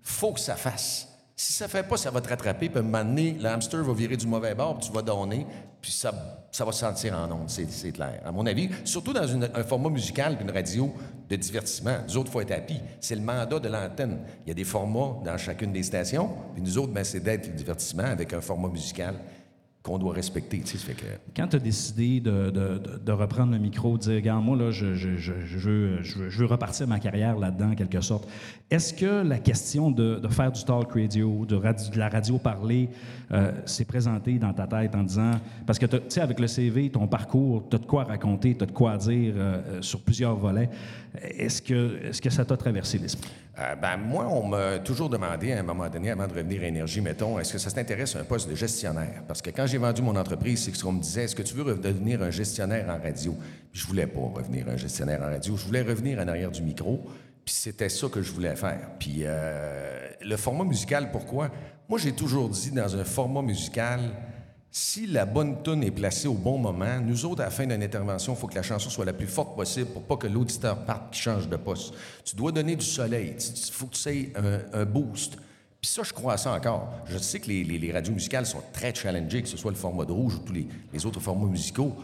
faut 0.03 0.33
que 0.33 0.41
ça 0.41 0.57
fasse. 0.57 1.09
Si 1.37 1.53
ça 1.53 1.69
fait 1.69 1.87
pas, 1.87 1.97
ça 1.97 2.11
va 2.11 2.21
te 2.21 2.29
rattraper, 2.29 2.69
puis 2.69 2.79
à 2.79 2.81
un 2.81 2.83
moment 2.83 3.05
donné, 3.05 3.37
l'hamster 3.39 3.85
va 3.85 3.93
virer 3.93 4.17
du 4.17 4.27
mauvais 4.27 4.57
bord, 4.57 4.79
puis 4.79 4.89
tu 4.89 4.93
vas 4.93 5.03
donner, 5.03 5.47
puis 5.81 5.93
ça, 5.93 6.13
ça 6.51 6.65
va 6.65 6.73
se 6.73 6.81
sentir 6.81 7.15
en 7.17 7.31
ondes, 7.31 7.49
c'est, 7.49 7.93
clair. 7.93 8.21
À 8.25 8.33
mon 8.33 8.45
avis, 8.47 8.69
surtout 8.85 9.13
dans 9.13 9.29
un 9.29 9.65
format 9.65 9.91
musical, 9.91 10.37
une 10.41 10.51
radio 10.51 10.93
de 11.29 11.37
divertissement. 11.37 11.99
Nous 12.09 12.17
autres, 12.17 12.29
il 12.31 12.33
faut 12.33 12.41
être 12.41 12.53
happy. 12.53 12.81
C'est 13.01 13.15
le 13.15 13.21
mandat 13.21 13.59
de 13.59 13.69
l'antenne. 13.69 14.21
Il 14.45 14.49
y 14.49 14.51
a 14.53 14.55
des 14.55 14.65
formats 14.65 15.17
dans 15.25 15.37
chacune 15.39 15.73
des 15.73 15.83
stations, 15.83 16.31
puis 16.55 16.63
nous 16.63 16.79
autres, 16.79 16.93
ben, 16.93 17.05
c'est 17.05 17.21
d'être 17.21 17.47
le 17.47 17.55
divertissement 17.55 18.05
avec 18.05 18.33
un 18.33 18.41
format 18.41 18.69
musical 18.69 19.15
qu'on 19.87 19.99
doit 19.99 20.13
respecter. 20.15 20.59
Tu 20.61 20.77
sais, 20.79 20.93
que... 20.95 21.05
Quand 21.37 21.47
tu 21.47 21.57
as 21.57 21.61
décidé 21.61 22.19
de, 22.21 22.51
de- 22.51 22.81
de- 23.05 23.13
reprendre 23.13 23.53
le 23.53 23.59
micro, 23.59 23.97
de 23.97 24.03
dire, 24.03 24.15
regarde, 24.17 24.45
moi, 24.45 24.57
là, 24.57 24.71
je, 24.73 24.95
je- 24.95 25.17
je- 25.17 25.33
je 25.47 25.59
veux, 26.39 26.45
repartir 26.47 26.89
ma 26.89 26.99
carrière 26.99 27.39
là-dedans, 27.39 27.71
en 27.71 27.75
quelque 27.77 28.01
sorte, 28.01 28.29
est-ce 28.71 28.93
que 28.93 29.23
la 29.27 29.39
question 29.39 29.91
de, 29.93 30.17
de 30.19 30.29
faire 30.29 30.51
du 30.51 30.65
talk 30.65 30.93
radio, 30.93 31.47
de, 31.47 31.61
la 31.99 32.09
radio 32.09 32.39
parlée, 32.39 32.89
euh, 33.33 33.53
s'est 33.65 33.85
présentée 33.85 34.39
dans 34.39 34.53
ta 34.53 34.67
tête 34.67 34.95
en 34.95 35.03
disant, 35.05 35.33
parce 35.67 35.79
que, 35.79 35.87
tu 35.87 35.99
sais, 36.09 36.21
avec 36.21 36.41
le 36.41 36.49
CV, 36.49 36.91
ton 36.91 37.07
parcours, 37.07 37.65
tu 37.71 37.77
as 37.77 37.79
de 37.79 37.87
quoi 37.87 38.05
raconter, 38.05 38.57
tu 38.57 38.65
as 38.65 38.67
de 38.67 38.73
quoi 38.73 38.97
dire 38.97 39.35
euh, 39.37 39.81
sur 39.83 40.01
plusieurs 40.01 40.37
volets. 40.37 40.69
Est-ce 41.23 41.63
que, 41.63 41.97
est-ce 42.05 42.21
que 42.21 42.31
ça 42.31 42.45
t'a 42.45 42.57
traversé 42.57 42.99
l'esprit? 42.99 43.31
Euh, 43.59 43.75
ben, 43.75 43.97
moi, 43.97 44.27
on 44.27 44.47
m'a 44.47 44.79
toujours 44.81 45.09
demandé 45.09 45.53
à 45.53 45.61
un 45.61 45.63
moment 45.63 45.89
donné, 45.89 46.11
avant 46.11 46.27
de 46.27 46.35
revenir 46.35 46.63
à 46.63 46.67
Énergie, 46.67 47.01
mettons, 47.01 47.39
est-ce 47.39 47.55
que 47.55 47.59
ça 47.59 47.71
t'intéresse 47.71 48.15
un 48.15 48.25
poste 48.25 48.51
de 48.51 48.55
gestionnaire? 48.55 49.23
Parce 49.27 49.41
que 49.41 49.49
quand 49.49 49.67
j'ai 49.67 49.79
vendu 49.79 50.03
mon 50.03 50.15
entreprise, 50.15 50.65
c'est 50.65 50.75
ce 50.75 50.87
me 50.87 51.01
disait, 51.01 51.25
est-ce 51.25 51.35
que 51.35 51.43
tu 51.43 51.55
veux 51.55 51.63
redevenir 51.63 52.23
un 52.23 52.31
gestionnaire 52.31 52.87
en 52.91 53.03
radio? 53.03 53.35
Puis 53.73 53.81
je 53.81 53.87
voulais 53.87 54.07
pas 54.07 54.21
revenir 54.21 54.69
un 54.69 54.77
gestionnaire 54.77 55.23
en 55.23 55.31
radio, 55.31 55.57
je 55.57 55.65
voulais 55.65 55.81
revenir 55.81 56.19
en 56.19 56.29
arrière 56.29 56.51
du 56.51 56.63
micro, 56.63 57.03
puis 57.47 57.55
c'était 57.55 57.89
ça 57.89 58.09
que 58.09 58.21
je 58.21 58.31
voulais 58.31 58.57
faire. 58.57 58.91
Puis 58.99 59.21
euh, 59.23 60.07
le 60.21 60.37
format 60.37 60.65
musical, 60.65 61.11
pourquoi? 61.11 61.51
Moi, 61.89 61.99
j'ai 61.99 62.13
toujours 62.13 62.51
dit, 62.51 62.73
dans 62.73 62.95
un 62.95 63.05
format 63.05 63.41
musical, 63.41 64.01
si 64.79 65.07
la 65.07 65.25
bonne 65.25 65.63
tune 65.63 65.83
est 65.85 65.91
placée 65.91 66.29
au 66.29 66.35
bon 66.35 66.59
moment, 66.59 67.01
nous 67.01 67.25
autres, 67.25 67.41
à 67.41 67.47
la 67.47 67.51
fin 67.51 67.65
d'une 67.65 67.83
intervention, 67.83 68.35
il 68.35 68.37
faut 68.39 68.47
que 68.47 68.57
la 68.57 68.63
chanson 68.63 68.91
soit 68.91 69.07
la 69.07 69.15
plus 69.15 69.27
forte 69.27 69.57
possible 69.57 69.87
pour 69.87 70.03
pas 70.03 70.19
que 70.19 70.27
l'auditeur 70.27 70.85
parte 70.85 71.15
et 71.15 71.17
change 71.17 71.49
de 71.49 71.57
poste. 71.57 71.95
Tu 72.27 72.37
dois 72.37 72.53
donner 72.53 72.77
du 72.77 72.85
soleil. 72.85 73.37
Il 73.39 73.73
faut 73.73 73.87
que 73.87 73.95
tu 73.95 74.09
aies 74.11 74.33
un, 74.75 74.85
boost. 74.85 75.39
Puis 75.81 75.91
ça, 75.91 76.03
je 76.03 76.13
crois 76.13 76.35
à 76.35 76.37
ça 76.37 76.53
encore. 76.53 76.93
Je 77.07 77.17
sais 77.17 77.41
que 77.41 77.49
les, 77.49 77.91
radios 77.91 78.13
musicales 78.13 78.45
sont 78.45 78.63
très 78.75 78.95
challengées, 78.95 79.41
que 79.41 79.49
ce 79.49 79.57
soit 79.57 79.71
le 79.71 79.79
format 79.79 80.05
de 80.05 80.13
rouge 80.13 80.35
ou 80.35 80.41
tous 80.41 80.53
les 80.53 81.07
autres 81.07 81.21
formats 81.21 81.47
musicaux. 81.47 81.97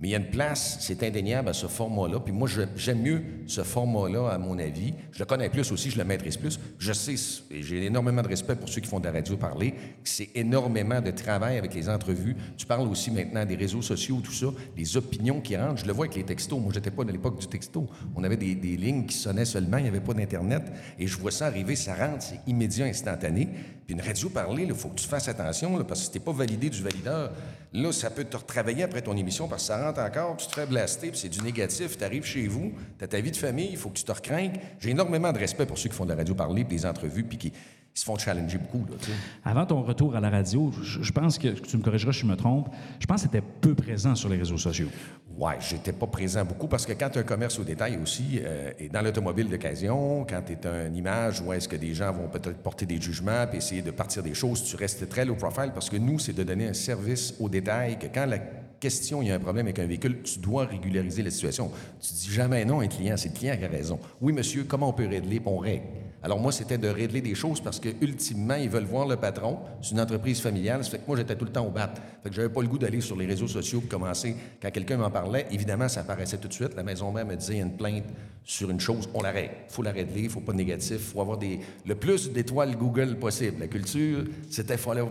Mais 0.00 0.08
il 0.08 0.10
y 0.12 0.14
a 0.14 0.18
une 0.18 0.30
place, 0.30 0.78
c'est 0.80 1.02
indéniable 1.02 1.50
à 1.50 1.52
ce 1.52 1.66
format-là. 1.66 2.20
Puis 2.20 2.32
moi, 2.32 2.48
j'aime 2.74 3.02
mieux 3.02 3.22
ce 3.46 3.62
format-là, 3.62 4.30
à 4.30 4.38
mon 4.38 4.58
avis. 4.58 4.94
Je 5.12 5.18
le 5.18 5.26
connais 5.26 5.50
plus 5.50 5.70
aussi, 5.72 5.90
je 5.90 5.98
le 5.98 6.04
maîtrise 6.04 6.38
plus. 6.38 6.58
Je 6.78 6.92
sais, 6.94 7.16
et 7.50 7.62
j'ai 7.62 7.84
énormément 7.84 8.22
de 8.22 8.28
respect 8.28 8.56
pour 8.56 8.70
ceux 8.70 8.80
qui 8.80 8.88
font 8.88 8.98
de 8.98 9.04
la 9.04 9.12
radio 9.12 9.36
parler, 9.36 9.72
que 9.72 9.76
c'est 10.04 10.30
énormément 10.34 11.02
de 11.02 11.10
travail 11.10 11.58
avec 11.58 11.74
les 11.74 11.90
entrevues. 11.90 12.34
Tu 12.56 12.64
parles 12.64 12.88
aussi 12.88 13.10
maintenant 13.10 13.44
des 13.44 13.56
réseaux 13.56 13.82
sociaux, 13.82 14.20
tout 14.24 14.32
ça, 14.32 14.46
des 14.74 14.96
opinions 14.96 15.42
qui 15.42 15.54
rentrent. 15.54 15.82
Je 15.82 15.86
le 15.86 15.92
vois 15.92 16.06
avec 16.06 16.16
les 16.16 16.24
textos. 16.24 16.58
Moi, 16.58 16.72
j'étais 16.72 16.90
pas 16.90 17.04
de 17.04 17.12
l'époque 17.12 17.38
du 17.38 17.46
texto. 17.46 17.86
On 18.16 18.24
avait 18.24 18.38
des, 18.38 18.54
lignes 18.54 19.04
qui 19.04 19.16
sonnaient 19.16 19.44
seulement, 19.44 19.76
il 19.76 19.82
n'y 19.82 19.88
avait 19.88 20.00
pas 20.00 20.14
d'Internet. 20.14 20.62
Et 20.98 21.06
je 21.06 21.18
vois 21.18 21.30
ça 21.30 21.46
arriver, 21.46 21.76
ça 21.76 21.94
rentre, 21.94 22.22
c'est 22.22 22.40
immédiat, 22.46 22.86
instantané. 22.86 23.48
Puis 23.84 23.94
une 23.94 24.00
radio 24.00 24.30
parlée, 24.30 24.62
il 24.62 24.74
faut 24.74 24.88
que 24.88 25.00
tu 25.00 25.06
fasses 25.06 25.28
attention, 25.28 25.76
là, 25.76 25.84
parce 25.84 26.00
que 26.00 26.06
si 26.06 26.12
t'es 26.12 26.20
pas 26.20 26.32
validé 26.32 26.70
du 26.70 26.82
valideur, 26.82 27.32
là, 27.72 27.92
ça 27.92 28.08
peut 28.08 28.24
te 28.24 28.36
retravailler 28.36 28.84
après 28.84 29.02
ton 29.02 29.16
émission, 29.16 29.48
parce 29.48 29.62
que 29.62 29.66
ça 29.68 29.84
rentre 29.84 29.89
encore, 29.98 30.36
tu 30.36 30.46
te 30.46 30.54
fais 30.54 30.66
blaster, 30.66 31.10
puis 31.10 31.18
c'est 31.18 31.28
du 31.28 31.40
négatif, 31.42 31.96
tu 31.98 32.04
arrives 32.04 32.24
chez 32.24 32.46
vous, 32.46 32.72
tu 32.98 33.04
as 33.04 33.08
ta 33.08 33.20
vie 33.20 33.30
de 33.30 33.36
famille, 33.36 33.70
il 33.70 33.76
faut 33.76 33.88
que 33.88 33.98
tu 33.98 34.04
te 34.04 34.12
recraignes. 34.12 34.58
J'ai 34.78 34.90
énormément 34.90 35.32
de 35.32 35.38
respect 35.38 35.66
pour 35.66 35.78
ceux 35.78 35.88
qui 35.88 35.94
font 35.94 36.04
de 36.04 36.10
la 36.10 36.16
radio 36.16 36.34
parler, 36.34 36.64
puis 36.64 36.76
des 36.76 36.86
entrevues, 36.86 37.24
puis 37.24 37.38
qui 37.38 37.52
ils 37.94 37.98
se 37.98 38.04
font 38.04 38.16
challenger 38.16 38.58
beaucoup. 38.58 38.86
Là. 38.88 38.96
Avant 39.44 39.66
ton 39.66 39.82
retour 39.82 40.14
à 40.14 40.20
la 40.20 40.30
radio, 40.30 40.70
je, 40.80 41.02
je 41.02 41.12
pense 41.12 41.38
que, 41.38 41.48
tu 41.48 41.76
me 41.76 41.82
corrigeras 41.82 42.12
si 42.12 42.20
je 42.20 42.26
me 42.26 42.36
trompe, 42.36 42.68
je 43.00 43.06
pense 43.06 43.22
que 43.22 43.28
tu 43.28 43.36
étais 43.36 43.46
peu 43.60 43.74
présent 43.74 44.14
sur 44.14 44.28
les 44.28 44.36
réseaux 44.36 44.58
sociaux. 44.58 44.88
Ouais, 45.36 45.56
j'étais 45.60 45.92
pas 45.92 46.06
présent 46.06 46.44
beaucoup 46.44 46.68
parce 46.68 46.86
que 46.86 46.92
quand 46.92 47.10
tu 47.10 47.18
as 47.18 47.22
un 47.22 47.24
commerce 47.24 47.58
au 47.58 47.64
détail 47.64 47.98
aussi, 48.00 48.40
euh, 48.44 48.72
et 48.78 48.88
dans 48.88 49.00
l'automobile 49.00 49.48
d'occasion, 49.48 50.24
quand 50.28 50.42
tu 50.46 50.52
es 50.52 50.86
une 50.86 50.94
image 50.94 51.40
où 51.40 51.52
est-ce 51.52 51.68
que 51.68 51.76
des 51.76 51.94
gens 51.94 52.12
vont 52.12 52.28
peut-être 52.28 52.58
porter 52.58 52.86
des 52.86 53.00
jugements 53.00 53.46
puis 53.48 53.58
essayer 53.58 53.82
de 53.82 53.90
partir 53.90 54.22
des 54.22 54.34
choses, 54.34 54.62
tu 54.62 54.76
restes 54.76 55.08
très 55.08 55.24
low 55.24 55.34
profile 55.34 55.72
parce 55.72 55.90
que 55.90 55.96
nous, 55.96 56.18
c'est 56.18 56.32
de 56.32 56.42
donner 56.42 56.68
un 56.68 56.74
service 56.74 57.34
au 57.40 57.48
détail 57.48 57.98
que 57.98 58.06
quand 58.06 58.26
la 58.26 58.38
question, 58.80 59.22
il 59.22 59.28
y 59.28 59.30
a 59.30 59.34
un 59.34 59.40
problème 59.40 59.66
avec 59.66 59.78
un 59.78 59.86
véhicule, 59.86 60.22
tu 60.22 60.38
dois 60.38 60.64
régulariser 60.64 61.22
la 61.22 61.30
situation. 61.30 61.70
Tu 62.00 62.12
dis 62.14 62.30
jamais 62.30 62.64
non 62.64 62.80
à 62.80 62.84
un 62.84 62.88
client, 62.88 63.16
c'est 63.16 63.28
le 63.28 63.34
client 63.34 63.56
qui 63.56 63.64
a 63.64 63.68
raison. 63.68 64.00
Oui, 64.20 64.32
monsieur, 64.32 64.64
comment 64.64 64.88
on 64.88 64.92
peut 64.92 65.06
régler, 65.06 65.40
on 65.44 65.58
règle? 65.58 65.84
Alors 66.22 66.38
moi, 66.38 66.52
c'était 66.52 66.76
de 66.76 66.88
régler 66.88 67.22
des 67.22 67.34
choses 67.34 67.60
parce 67.60 67.80
que 67.80 67.88
ultimement, 68.02 68.56
ils 68.56 68.68
veulent 68.68 68.84
voir 68.84 69.06
le 69.06 69.16
patron. 69.16 69.58
C'est 69.80 69.92
une 69.92 70.00
entreprise 70.00 70.40
familiale. 70.40 70.84
Ça 70.84 70.90
fait 70.90 70.98
que 70.98 71.06
moi, 71.06 71.16
j'étais 71.16 71.34
tout 71.34 71.46
le 71.46 71.52
temps 71.52 71.66
au 71.66 71.70
bat. 71.70 71.94
Fait 72.22 72.28
que 72.28 72.34
j'avais 72.34 72.50
pas 72.50 72.60
le 72.60 72.68
goût 72.68 72.78
d'aller 72.78 73.00
sur 73.00 73.16
les 73.16 73.24
réseaux 73.24 73.48
sociaux 73.48 73.80
pour 73.80 73.88
commencer. 73.88 74.36
Quand 74.60 74.70
quelqu'un 74.70 74.98
m'en 74.98 75.10
parlait, 75.10 75.46
évidemment, 75.50 75.88
ça 75.88 76.00
apparaissait 76.00 76.36
tout 76.36 76.48
de 76.48 76.52
suite. 76.52 76.74
La 76.76 76.82
maison 76.82 77.10
mère 77.10 77.24
me 77.24 77.36
disait, 77.36 77.58
une 77.58 77.74
plainte 77.74 78.04
sur 78.44 78.70
une 78.70 78.80
chose, 78.80 79.08
on 79.14 79.22
la 79.22 79.30
règle. 79.30 79.54
faut 79.68 79.82
la 79.82 79.92
régler, 79.92 80.28
faut 80.28 80.40
pas 80.40 80.52
de 80.52 80.58
négatif, 80.58 80.98
faut 80.98 81.20
avoir 81.22 81.38
des, 81.38 81.60
le 81.86 81.94
plus 81.94 82.30
d'étoiles 82.30 82.76
Google 82.76 83.16
possible. 83.16 83.60
La 83.60 83.68
culture, 83.68 84.24
c'était, 84.50 84.76
fallait 84.76 85.02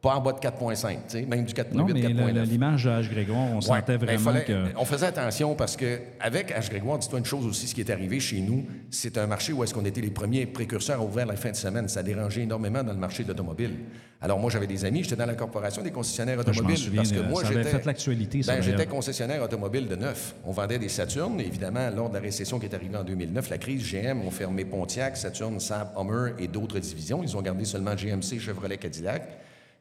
pas 0.00 0.14
en 0.14 0.20
bas 0.20 0.32
de 0.32 0.38
4.5, 0.38 0.92
tu 0.92 0.98
sais, 1.08 1.26
même 1.26 1.44
du 1.44 1.52
4.8, 1.52 1.74
Non, 1.76 1.84
mais 1.86 2.00
4.9. 2.00 2.26
la- 2.26 2.32
la- 2.32 2.44
l'image 2.44 2.84
de 2.84 2.90
H. 2.90 3.10
Grégoire, 3.10 3.40
on 3.50 3.56
Ouais, 3.56 3.60
sentait 3.62 3.96
vraiment 3.96 4.30
fallait- 4.32 4.44
que... 4.44 4.64
On 4.76 4.84
faisait 4.84 5.06
attention 5.06 5.56
parce 5.56 5.76
que 5.76 5.98
avec 6.20 6.52
H. 6.52 6.70
Grégoire, 6.70 6.98
dis-toi 6.98 7.18
une 7.18 7.24
chose 7.24 7.44
aussi, 7.44 7.66
ce 7.66 7.74
qui 7.74 7.80
est 7.80 7.90
arrivé 7.90 8.20
chez 8.20 8.38
nous, 8.40 8.64
c'est 8.90 9.18
un 9.18 9.26
marché 9.26 9.52
où 9.52 9.64
est-ce 9.64 9.74
qu'on 9.74 9.84
était 9.84 10.00
les 10.00 10.10
premiers 10.10 10.46
précurseurs 10.46 11.00
à 11.00 11.04
ouvrir 11.04 11.26
la 11.26 11.34
fin 11.34 11.50
de 11.50 11.56
semaine. 11.56 11.88
Ça 11.88 12.04
dérangeait 12.04 12.42
énormément 12.42 12.84
dans 12.84 12.92
le 12.92 12.98
marché 12.98 13.24
de 13.24 13.28
l'automobile. 13.28 13.72
Alors 14.20 14.38
moi, 14.38 14.50
j'avais 14.50 14.68
des 14.68 14.84
amis, 14.84 15.02
j'étais 15.02 15.16
dans 15.16 15.26
la 15.26 15.34
corporation 15.34 15.82
des 15.82 15.90
concessionnaires 15.90 16.36
Je 16.44 16.48
automobiles. 16.50 16.76
souviens, 16.78 17.02
parce 17.02 17.12
que 17.12 17.18
euh, 17.18 17.28
moi, 17.28 17.42
j'étais- 17.44 17.64
fait 17.64 17.84
l'actualité, 17.84 18.40
Ben, 18.46 18.60
j'étais 18.62 18.86
concessionnaire 18.86 19.42
automobile 19.42 19.88
de 19.88 19.96
neuf. 19.96 20.34
On 20.44 20.52
vendait 20.52 20.78
des 20.78 20.88
Saturnes. 20.88 21.40
Évidemment, 21.40 21.90
lors 21.94 22.08
de 22.08 22.14
la 22.14 22.20
récession 22.20 22.60
qui 22.60 22.66
est 22.66 22.74
arrivée 22.74 22.96
en 22.96 23.04
2009, 23.04 23.50
la 23.50 23.58
crise, 23.58 23.82
GM 23.82 24.22
ont 24.22 24.30
fermé 24.30 24.64
Pontiac, 24.64 25.16
Saturn, 25.16 25.58
Saab, 25.58 25.88
Hummer 25.96 26.34
et 26.38 26.46
d'autres 26.46 26.78
divisions. 26.78 27.20
Ils 27.24 27.36
ont 27.36 27.42
gardé 27.42 27.64
seulement 27.64 27.96
GMC, 27.96 28.38
Chevrolet, 28.38 28.76
Cadillac. 28.76 29.22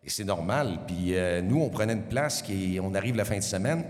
Et 0.04 0.10
c'est 0.10 0.24
normal. 0.24 0.80
Puis 0.88 1.16
euh, 1.16 1.42
nous, 1.42 1.62
on 1.62 1.70
prenait 1.70 1.94
une 1.94 2.08
place 2.08 2.42
qui, 2.42 2.80
on 2.82 2.94
arrive 2.94 3.16
la 3.16 3.26
fin 3.26 3.38
de 3.38 3.44
semaine. 3.44 3.84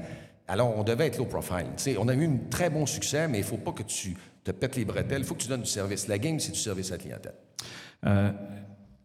Alors, 0.48 0.78
on 0.78 0.84
devait 0.84 1.08
être 1.08 1.18
low 1.18 1.26
profile. 1.26 1.68
On 2.00 2.08
a 2.08 2.14
eu 2.14 2.26
un 2.26 2.38
très 2.50 2.70
bon 2.70 2.86
succès, 2.86 3.28
mais 3.28 3.40
il 3.40 3.42
ne 3.42 3.48
faut 3.48 3.58
pas 3.58 3.74
que 3.74 3.84
tu 3.84 4.16
te 4.44 4.52
pètes 4.52 4.78
les 4.78 4.86
bretelles. 4.86 5.22
Il 5.22 5.26
faut 5.26 5.36
que 5.36 5.42
tu 5.42 5.50
donnes 5.50 5.62
du 5.62 5.70
service. 5.70 6.08
La 6.08 6.18
game, 6.18 6.40
c'est 6.40 6.54
du 6.54 6.60
service 6.60 6.90
à 6.90 6.96
la 6.96 6.98
clientèle. 7.00 7.36
Euh, 8.06 8.32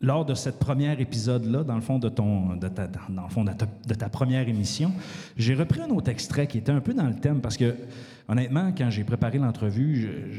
lors 0.00 0.24
de 0.24 0.34
cette 0.34 0.58
première 0.58 1.00
épisode-là, 1.00 1.64
dans 1.64 1.74
le 1.74 1.80
fond 1.80 1.98
de 1.98 2.08
ton, 2.08 2.56
de 2.56 2.68
ta, 2.68 2.86
dans 2.86 3.22
le 3.22 3.28
fond 3.28 3.44
de 3.44 3.94
ta, 3.94 4.08
première 4.08 4.48
émission, 4.48 4.92
j'ai 5.36 5.54
repris 5.54 5.80
un 5.80 5.90
autre 5.90 6.10
extrait 6.10 6.46
qui 6.46 6.58
était 6.58 6.72
un 6.72 6.80
peu 6.80 6.94
dans 6.94 7.06
le 7.06 7.14
thème 7.14 7.40
parce 7.40 7.56
que, 7.56 7.74
honnêtement, 8.28 8.72
quand 8.76 8.90
j'ai 8.90 9.04
préparé 9.04 9.38
l'entrevue, 9.38 10.30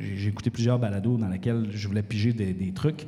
j'ai 0.00 0.28
écouté 0.28 0.50
plusieurs 0.50 0.78
balados 0.78 1.16
dans 1.16 1.28
lesquels 1.28 1.68
je 1.70 1.86
voulais 1.86 2.02
piger 2.02 2.32
des 2.32 2.72
trucs, 2.72 3.06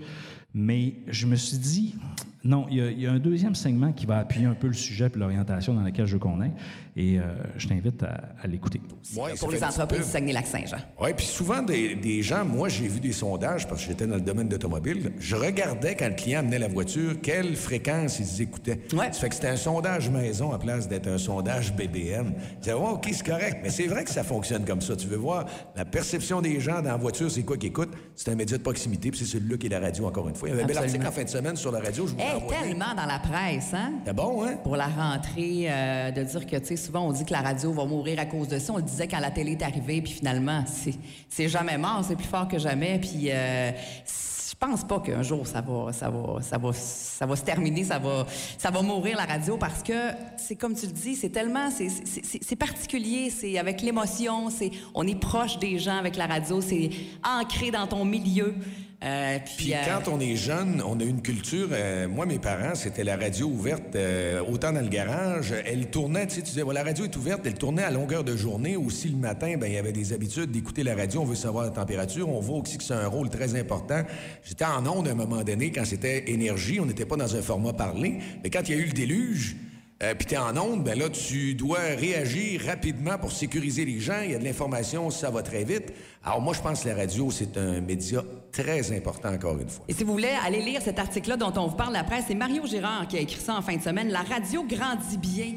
mais 0.55 0.95
je 1.09 1.27
me 1.27 1.37
suis 1.37 1.59
dit, 1.59 1.95
non, 2.43 2.67
il 2.71 2.77
y, 2.77 2.81
a, 2.81 2.91
il 2.91 3.01
y 3.01 3.07
a 3.07 3.13
un 3.13 3.19
deuxième 3.19 3.55
segment 3.55 3.93
qui 3.93 4.07
va 4.07 4.19
appuyer 4.19 4.47
un 4.47 4.55
peu 4.55 4.67
le 4.67 4.73
sujet 4.73 5.11
et 5.15 5.19
l'orientation 5.19 5.75
dans 5.75 5.83
laquelle 5.83 6.07
je 6.07 6.15
veux 6.15 6.19
qu'on 6.19 6.41
est, 6.43 6.53
et 6.97 7.19
euh, 7.19 7.23
je 7.57 7.69
t'invite 7.69 8.03
à, 8.03 8.21
à 8.43 8.47
l'écouter. 8.47 8.81
Ouais, 9.17 9.33
pour 9.39 9.51
les 9.51 9.63
entreprises 9.63 10.07
du 10.07 10.11
Saguenay-Lac-Saint-Jean. 10.11 10.79
Oui, 11.01 11.11
puis 11.17 11.27
souvent, 11.27 11.63
des, 11.63 11.95
des 11.97 12.23
gens, 12.23 12.45
moi, 12.45 12.69
j'ai 12.69 12.89
vu 12.89 12.99
des 13.01 13.13
sondages 13.13 13.69
parce 13.69 13.83
que 13.83 13.89
j'étais 13.89 14.07
dans 14.07 14.15
le 14.17 14.21
domaine 14.23 14.49
d'automobile. 14.49 15.13
Je 15.19 15.37
regardais 15.37 15.95
quand 15.95 16.09
le 16.09 16.15
client 16.15 16.41
amenait 16.41 16.59
la 16.59 16.69
voiture, 16.69 17.21
quelle 17.23 17.57
fréquence 17.57 18.19
ils 18.19 18.43
écoutaient. 18.43 18.81
Ouais. 18.93 19.13
Ça 19.13 19.21
fait 19.21 19.29
que 19.29 19.35
c'était 19.35 19.49
un 19.49 19.57
sondage 19.57 20.09
maison 20.11 20.53
à 20.53 20.59
place 20.59 20.89
d'être 20.89 21.09
un 21.09 21.19
sondage 21.19 21.75
BBM. 21.75 22.33
Disais, 22.61 22.73
oh, 22.75 22.93
OK, 22.95 23.09
c'est 23.13 23.27
correct. 23.27 23.59
Mais 23.63 23.71
c'est 23.71 23.87
vrai 23.87 24.05
que 24.05 24.11
ça 24.11 24.25
fonctionne 24.25 24.65
comme 24.65 24.81
ça. 24.81 24.97
Tu 24.97 25.07
veux 25.07 25.17
voir 25.17 25.45
la 25.77 25.85
perception 25.85 26.41
des 26.41 26.59
gens 26.59 26.77
dans 26.77 26.91
la 26.91 26.97
voiture, 26.97 27.31
c'est 27.31 27.43
quoi 27.43 27.57
qu'ils 27.57 27.69
écoutent? 27.69 27.93
C'est 28.15 28.31
un 28.31 28.35
média 28.35 28.57
de 28.57 28.63
proximité, 28.63 29.11
puis 29.11 29.21
c'est 29.21 29.27
celui-là 29.27 29.57
qui 29.59 29.67
est 29.67 29.71
la 29.71 29.81
radio, 29.81 30.07
encore 30.07 30.29
une 30.29 30.35
fois. 30.35 30.49
Il 30.49 30.53
y 30.53 30.55
avait 30.55 30.65
un 30.65 30.67
bel 30.67 30.79
article 30.79 31.07
en 31.07 31.13
fin 31.13 31.25
de 31.25 31.29
semaine 31.29 31.57
sur 31.57 31.71
la 31.71 31.81
radio. 31.81 32.07
Je 32.07 32.13
vous 32.13 32.19
l'ai 32.19 32.30
Envoyé. 32.37 32.61
tellement 32.63 32.95
dans 32.97 33.07
la 33.07 33.19
presse, 33.19 33.73
hein? 33.75 33.93
C'était 33.99 34.13
bon, 34.13 34.45
hein? 34.45 34.57
Pour 34.63 34.77
la 34.77 34.87
rentrée, 34.87 35.67
euh, 35.69 36.11
de 36.11 36.23
dire 36.23 36.47
que, 36.47 36.57
tu 36.57 36.67
sais, 36.67 36.77
souvent 36.77 37.07
on 37.09 37.13
dit 37.13 37.25
que 37.25 37.33
la 37.33 37.41
radio 37.43 37.73
va 37.73 37.85
mourir 37.85 38.19
à 38.19 38.27
cause 38.27 38.49
de 38.49 38.59
ça. 38.59 38.73
On 38.73 38.77
le 38.77 38.83
disait 38.83 39.09
quand 39.09 39.21
la 39.21 39.31
télé 39.31 39.53
est 39.53 39.63
arrivée, 39.63 40.01
puis 40.03 40.13
finalement, 40.13 40.65
c'est, 40.67 40.95
c'est 41.29 41.49
jamais 41.49 41.79
mort, 41.79 42.05
c'est 42.07 42.17
plus 42.17 42.27
fort 42.29 42.49
que 42.49 42.59
jamais. 42.59 42.99
Puis 42.99 43.31
euh, 43.31 43.71
je 43.73 44.67
pense 44.67 44.85
pas 44.85 45.01
qu'un 45.01 45.23
jour 45.23 45.47
ça 45.47 45.63
va, 45.63 45.91
ça 45.93 46.11
va, 46.11 46.43
ça 46.43 46.59
va, 46.59 46.71
ça 46.75 47.25
va 47.25 47.35
se 47.37 47.43
terminer, 47.43 47.83
ça 47.85 47.99
va, 47.99 48.27
ça 48.59 48.71
va 48.71 48.83
mourir 48.83 49.17
la 49.17 49.25
radio 49.25 49.57
parce 49.57 49.83
que 49.83 50.11
c'est 50.37 50.55
comme 50.57 50.75
tu 50.75 50.85
le 50.87 50.93
dis, 50.93 51.15
c'est 51.17 51.31
tellement, 51.31 51.71
c'est, 51.71 51.89
c'est, 51.89 52.23
c'est- 52.25 52.41
c'est 52.45 52.57
particulier, 52.57 53.31
c'est 53.31 53.57
avec 53.59 53.81
l'émotion, 53.81 54.51
c'est, 54.51 54.71
on 54.95 55.07
est 55.07 55.19
proche 55.19 55.59
des 55.59 55.79
gens 55.79 55.97
avec 55.97 56.17
la 56.17 56.27
radio, 56.27 56.61
c'est 56.61 56.91
ancré 57.25 57.71
dans 57.71 57.87
ton 57.87 58.05
milieu. 58.05 58.55
Euh, 59.03 59.39
puis, 59.43 59.55
Puis 59.57 59.75
euh, 59.75 59.79
quand 59.87 60.11
on 60.11 60.21
est 60.21 60.37
jeune, 60.37 60.83
on 60.87 61.01
a 61.01 61.05
une 61.05 61.23
culture. 61.23 61.69
euh, 61.73 62.07
moi, 62.07 62.27
mes 62.27 62.39
parents, 62.39 62.75
c'était 62.75 63.03
la 63.03 63.17
radio 63.17 63.47
ouverte 63.47 63.97
euh, 63.97 64.43
autant 64.43 64.73
dans 64.73 64.83
le 64.83 64.89
garage. 64.89 65.55
Elle 65.65 65.87
tournait, 65.87 66.27
tu 66.27 66.35
sais, 66.35 66.43
tu 66.43 66.51
disais, 66.51 66.63
voilà, 66.63 66.81
la 66.81 66.91
radio 66.91 67.05
est 67.07 67.17
ouverte, 67.17 67.41
elle 67.47 67.55
tournait 67.55 67.83
à 67.83 67.91
longueur 67.91 68.25
de 68.25 68.37
journée. 68.37 68.77
Aussi, 68.77 69.09
le 69.09 69.17
matin, 69.17 69.55
ben 69.59 69.69
il 69.69 69.73
y 69.73 69.79
avait 69.79 69.93
des 69.93 70.13
habitudes 70.13 70.51
d'écouter 70.51 70.83
la 70.83 70.95
radio. 70.95 71.23
On 71.23 71.25
veut 71.25 71.35
savoir 71.35 71.65
la 71.65 71.71
température. 71.71 72.29
On 72.29 72.41
voit 72.41 72.59
aussi 72.59 72.77
que 72.77 72.85
c'est 72.85 72.93
un 72.93 73.09
rôle 73.09 73.31
très 73.31 73.59
important. 73.59 74.03
J'étais 74.45 74.67
en 74.67 74.87
onde 74.87 75.09
à 75.09 75.13
un 75.13 75.15
moment 75.15 75.43
donné 75.45 75.73
quand 75.73 75.87
c'était 75.87 76.31
énergie. 76.31 76.79
On 76.79 76.85
n'était 76.87 77.07
pas 77.07 77.17
dans 77.17 77.35
un 77.35 77.43
format 77.43 77.73
parlé. 77.73 78.19
Mais 78.45 78.51
quand 78.51 78.69
il 78.69 78.77
y 78.77 78.79
a 78.79 78.83
eu 78.83 78.87
le 78.87 78.93
déluge, 78.93 79.57
euh, 80.03 80.15
puis 80.15 80.27
tu 80.27 80.35
es 80.35 80.39
en 80.39 80.57
onde, 80.57 80.85
ben 80.85 80.99
là, 80.99 81.09
tu 81.11 81.55
dois 81.55 81.79
réagir 81.79 82.63
rapidement 82.67 83.19
pour 83.19 83.33
sécuriser 83.33 83.85
les 83.85 84.01
gens. 84.01 84.21
Il 84.25 84.33
y 84.33 84.35
a 84.35 84.39
de 84.39 84.45
l'information, 84.45 85.11
ça 85.11 85.31
va 85.31 85.43
très 85.43 85.65
vite. 85.65 85.93
Alors 86.25 86.41
moi, 86.41 86.55
je 86.55 86.61
pense 86.61 86.83
que 86.83 86.89
la 86.89 86.95
radio, 86.95 87.31
c'est 87.31 87.57
un 87.57 87.81
média 87.81 88.23
très 88.53 88.97
important, 88.97 89.33
encore 89.33 89.59
une 89.59 89.69
fois. 89.69 89.85
Et 89.89 89.93
si 89.93 90.05
vous 90.05 90.13
voulez 90.13 90.33
aller 90.45 90.63
lire 90.63 90.83
cet 90.83 90.99
article-là 90.99 91.37
dont 91.37 91.53
on 91.57 91.67
vous 91.67 91.77
parle 91.77 91.93
la 91.93 92.05
presse, 92.05 92.25
c'est 92.29 92.35
Mario 92.35 92.67
Girard 92.67 93.09
qui 93.09 93.17
a 93.17 93.21
écrit 93.21 93.41
ça 93.41 93.57
en 93.57 93.63
fin 93.63 93.77
de 93.77 93.83
semaine. 93.83 94.09
La 94.09 94.23
radio 94.23 94.65
grandit 94.65 95.19
bien. 95.19 95.55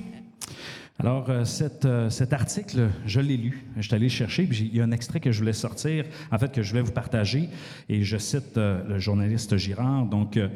Alors, 1.00 1.30
euh, 1.30 1.44
cet, 1.44 1.86
euh, 1.86 2.10
cet 2.10 2.34
article, 2.34 2.90
je 3.06 3.20
l'ai 3.20 3.36
lu. 3.36 3.66
Je 3.78 3.82
suis 3.82 3.96
allé 3.96 4.06
le 4.06 4.12
chercher, 4.12 4.44
puis 4.44 4.70
il 4.72 4.78
y 4.78 4.82
a 4.82 4.84
un 4.84 4.92
extrait 4.92 5.20
que 5.20 5.32
je 5.32 5.40
voulais 5.40 5.54
sortir, 5.54 6.06
en 6.32 6.38
fait, 6.38 6.52
que 6.52 6.62
je 6.62 6.70
voulais 6.70 6.84
vous 6.84 6.92
partager. 6.92 7.50
Et 7.90 8.04
je 8.04 8.18
cite 8.18 8.58
euh, 8.58 8.82
le 8.88 9.00
journaliste 9.00 9.58
Girard. 9.58 10.06
Donc, 10.06 10.38
euh, 10.38 10.50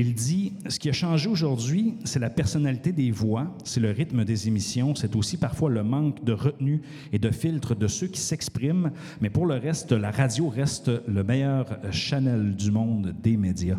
il 0.00 0.14
dit 0.14 0.52
Ce 0.68 0.78
qui 0.78 0.88
a 0.88 0.92
changé 0.92 1.28
aujourd'hui, 1.28 1.94
c'est 2.04 2.18
la 2.18 2.30
personnalité 2.30 2.92
des 2.92 3.10
voix, 3.10 3.56
c'est 3.64 3.80
le 3.80 3.90
rythme 3.90 4.24
des 4.24 4.46
émissions, 4.48 4.94
c'est 4.94 5.16
aussi 5.16 5.36
parfois 5.36 5.70
le 5.70 5.82
manque 5.82 6.22
de 6.24 6.32
retenue 6.32 6.82
et 7.12 7.18
de 7.18 7.30
filtre 7.30 7.74
de 7.74 7.86
ceux 7.88 8.06
qui 8.08 8.20
s'expriment. 8.20 8.90
Mais 9.20 9.30
pour 9.30 9.46
le 9.46 9.54
reste, 9.54 9.92
la 9.92 10.10
radio 10.10 10.48
reste 10.48 10.90
le 11.08 11.24
meilleur 11.24 11.66
euh, 11.84 11.90
channel 11.92 12.54
du 12.56 12.70
monde 12.70 13.14
des 13.22 13.36
médias. 13.36 13.78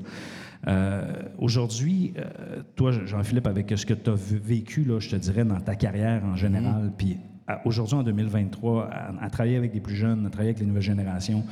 Euh, 0.68 1.04
Aujourd'hui, 1.38 2.14
euh, 2.18 2.62
toi, 2.76 2.92
Jean-Philippe, 3.06 3.48
avec 3.48 3.72
ce 3.78 3.86
que 3.86 3.94
tu 3.94 4.10
as 4.10 4.16
vécu, 4.16 4.84
là, 4.84 5.00
je 5.00 5.10
te 5.10 5.16
dirais, 5.16 5.46
dans 5.46 5.60
ta 5.60 5.76
carrière 5.76 6.24
en 6.26 6.36
général, 6.36 6.92
puis 6.98 7.14
à- 7.14 7.37
aujourd'hui, 7.66 7.96
en 7.96 8.04
2023, 8.04 8.90
à, 9.22 9.30
travailler 9.30 9.58
avec 9.58 9.74
les 9.74 9.80
plus 9.80 9.96
jeunes, 9.96 10.26
à 10.26 10.30
travailler 10.30 10.52
avec 10.52 10.60
les 10.60 10.66
nouvelles 10.66 10.82
générations, 10.82 11.44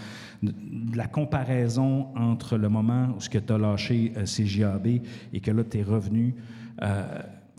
la 0.93 1.07
comparaison 1.07 2.07
entre 2.15 2.57
le 2.57 2.69
moment 2.69 3.09
où 3.15 3.19
tu 3.19 3.37
as 3.37 3.57
lâché 3.57 4.13
euh, 4.17 4.25
CJAB 4.25 4.87
et 5.33 5.39
que 5.39 5.51
là, 5.51 5.63
tu 5.63 5.79
es 5.79 5.83
revenu, 5.83 6.35
euh, 6.81 7.03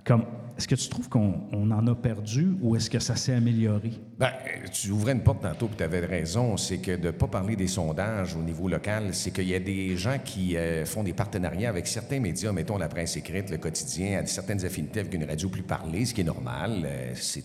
comme, 0.05 0.25
est-ce 0.57 0.67
que 0.67 0.75
tu 0.75 0.89
trouves 0.89 1.09
qu'on 1.11 1.41
on 1.53 1.71
en 1.71 1.87
a 1.87 1.95
perdu 1.95 2.57
ou 2.63 2.77
est-ce 2.77 2.89
que 2.89 2.99
ça 2.99 3.15
s'est 3.15 3.35
amélioré? 3.35 3.91
Ben, 4.19 4.31
tu 4.73 4.91
ouvrais 4.91 5.13
une 5.13 5.21
porte 5.21 5.43
tantôt, 5.43 5.67
puis 5.67 5.77
tu 5.77 5.83
avais 5.83 6.01
raison. 6.01 6.57
C'est 6.57 6.79
que 6.79 6.97
de 6.97 7.09
ne 7.09 7.11
pas 7.11 7.27
parler 7.27 7.57
des 7.57 7.67
sondages 7.67 8.35
au 8.35 8.43
niveau 8.43 8.67
local, 8.67 9.09
c'est 9.13 9.31
qu'il 9.31 9.49
y 9.49 9.55
a 9.55 9.59
des 9.59 9.99
gens 9.99 10.17
qui 10.25 10.57
euh, 10.57 10.87
font 10.87 11.03
des 11.03 11.13
partenariats 11.13 11.69
avec 11.69 11.87
certains 11.87 12.21
médias, 12.21 12.53
mettons 12.53 12.79
la 12.79 12.89
presse 12.89 13.19
écrite, 13.19 13.51
le 13.51 13.59
quotidien, 13.59 14.21
à 14.21 14.27
certaines 14.27 14.65
affinités 14.65 15.01
avec 15.01 15.13
une 15.13 15.25
radio 15.25 15.51
plus 15.51 15.63
parlée, 15.63 16.07
ce 16.07 16.15
qui 16.15 16.23
est 16.23 16.25
normal. 16.25 16.85
Euh, 16.87 17.13
c'est, 17.15 17.45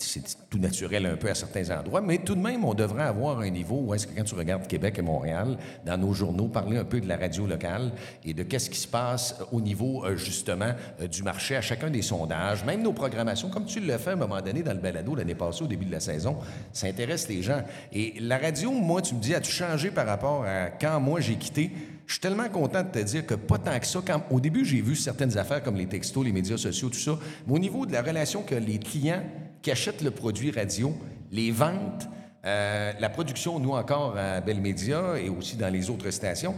tout 0.50 0.60
naturel 0.60 1.06
un 1.06 1.18
peu 1.18 1.30
à 1.30 1.36
certains 1.36 1.70
endroits. 1.78 2.02
Mais 2.02 2.20
tout 2.20 2.36
de 2.36 2.42
même, 2.42 2.64
on 2.64 2.74
devrait 2.74 3.04
avoir 3.04 3.40
un 3.40 3.50
niveau 3.50 3.82
où 3.88 3.94
est-ce 3.94 4.08
que 4.08 4.16
quand 4.16 4.24
tu 4.24 4.36
regardes 4.36 4.68
Québec 4.68 4.96
et 5.00 5.02
Montréal, 5.02 5.58
dans 5.86 5.98
nos 5.98 6.14
journaux, 6.14 6.48
parler 6.48 6.78
un 6.78 6.86
peu 6.86 7.02
de 7.02 7.08
la 7.08 7.18
radio 7.18 7.46
locale 7.46 7.92
et 8.24 8.34
de 8.34 8.44
qu'est-ce 8.44 8.70
qui 8.70 8.80
se 8.80 8.88
passe 8.88 9.36
au 9.52 9.60
niveau, 9.60 10.06
euh, 10.06 10.16
justement, 10.16 10.72
du 11.12 11.24
marché 11.24 11.58
à 11.58 11.62
chacun 11.62 11.90
des 11.90 12.02
sondages, 12.02 12.64
même 12.64 12.82
nos 12.82 12.94
programmations, 13.02 13.50
comme 13.50 13.66
tu 13.66 13.80
l'as 13.80 13.98
fait 13.98 14.12
à 14.12 14.14
un 14.14 14.18
moment 14.18 14.40
donné 14.42 14.62
dans 14.62 14.74
le 14.74 14.80
balado 14.80 15.16
l'année 15.16 15.34
passée, 15.34 15.64
au 15.64 15.68
début 15.68 15.86
de 15.86 15.92
la 15.92 16.00
saison, 16.00 16.38
ça 16.72 16.86
intéresse 16.86 17.28
les 17.28 17.42
gens. 17.42 17.64
Et 17.92 18.14
la 18.20 18.38
radio, 18.38 18.72
moi, 18.72 19.02
tu 19.02 19.16
me 19.16 19.20
dis, 19.20 19.34
as-tu 19.34 19.52
changé 19.52 19.90
par 19.90 20.06
rapport 20.06 20.46
à 20.46 20.68
quand 20.70 21.00
moi 21.00 21.20
j'ai 21.20 21.36
quitté? 21.36 21.72
Je 22.06 22.14
suis 22.14 22.22
tellement 22.22 22.48
content 22.50 22.84
de 22.84 22.90
te 22.90 23.00
dire 23.00 23.26
que 23.26 23.34
pas 23.34 23.58
tant 23.58 23.80
que 23.80 23.88
ça. 23.88 24.02
Quand, 24.06 24.22
au 24.30 24.40
début, 24.40 24.64
j'ai 24.66 24.82
vu 24.82 24.96
certaines 24.96 25.36
affaires 25.36 25.64
comme 25.64 25.78
les 25.78 25.88
textos, 25.88 26.24
les 26.24 26.32
médias 26.32 26.58
sociaux, 26.58 26.90
tout 26.90 27.00
ça. 27.00 27.18
Mais 27.48 27.56
au 27.56 27.60
niveau 27.60 27.88
de 27.88 27.92
la 27.92 28.04
relation 28.04 28.44
que 28.44 28.54
les 28.54 28.78
clients 28.78 29.24
qui 29.64 29.72
achètent 29.72 30.04
le 30.04 30.12
produit 30.12 30.52
radio, 30.52 30.94
les 31.32 31.50
ventes, 31.50 32.08
euh, 32.46 32.92
la 33.00 33.10
production, 33.10 33.58
nous 33.58 33.72
encore 33.72 34.16
à 34.16 34.42
Bell 34.42 34.62
Média 34.62 35.18
et 35.18 35.30
aussi 35.30 35.56
dans 35.56 35.74
les 35.74 35.90
autres 35.90 36.12
stations, 36.12 36.54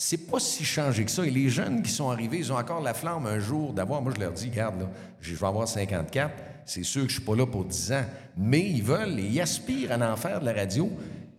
c'est 0.00 0.30
pas 0.30 0.38
si 0.38 0.64
changé 0.64 1.04
que 1.04 1.10
ça. 1.10 1.26
Et 1.26 1.30
les 1.30 1.48
jeunes 1.48 1.82
qui 1.82 1.90
sont 1.90 2.08
arrivés, 2.08 2.38
ils 2.38 2.52
ont 2.52 2.56
encore 2.56 2.80
la 2.80 2.94
flamme 2.94 3.26
un 3.26 3.40
jour 3.40 3.72
d'avoir. 3.72 4.00
Moi, 4.00 4.12
je 4.14 4.20
leur 4.20 4.30
dis, 4.30 4.48
regarde, 4.48 4.80
là, 4.80 4.88
je 5.20 5.34
vais 5.34 5.46
avoir 5.46 5.66
54. 5.66 6.32
C'est 6.64 6.84
sûr 6.84 7.02
que 7.02 7.08
je 7.08 7.14
suis 7.14 7.24
pas 7.24 7.34
là 7.34 7.44
pour 7.46 7.64
10 7.64 7.92
ans. 7.92 8.04
Mais 8.36 8.60
ils 8.60 8.82
veulent 8.82 9.18
et 9.18 9.24
ils 9.24 9.40
aspirent 9.40 9.90
à 9.90 10.12
en 10.12 10.16
faire 10.16 10.38
de 10.38 10.46
la 10.46 10.52
radio. 10.52 10.88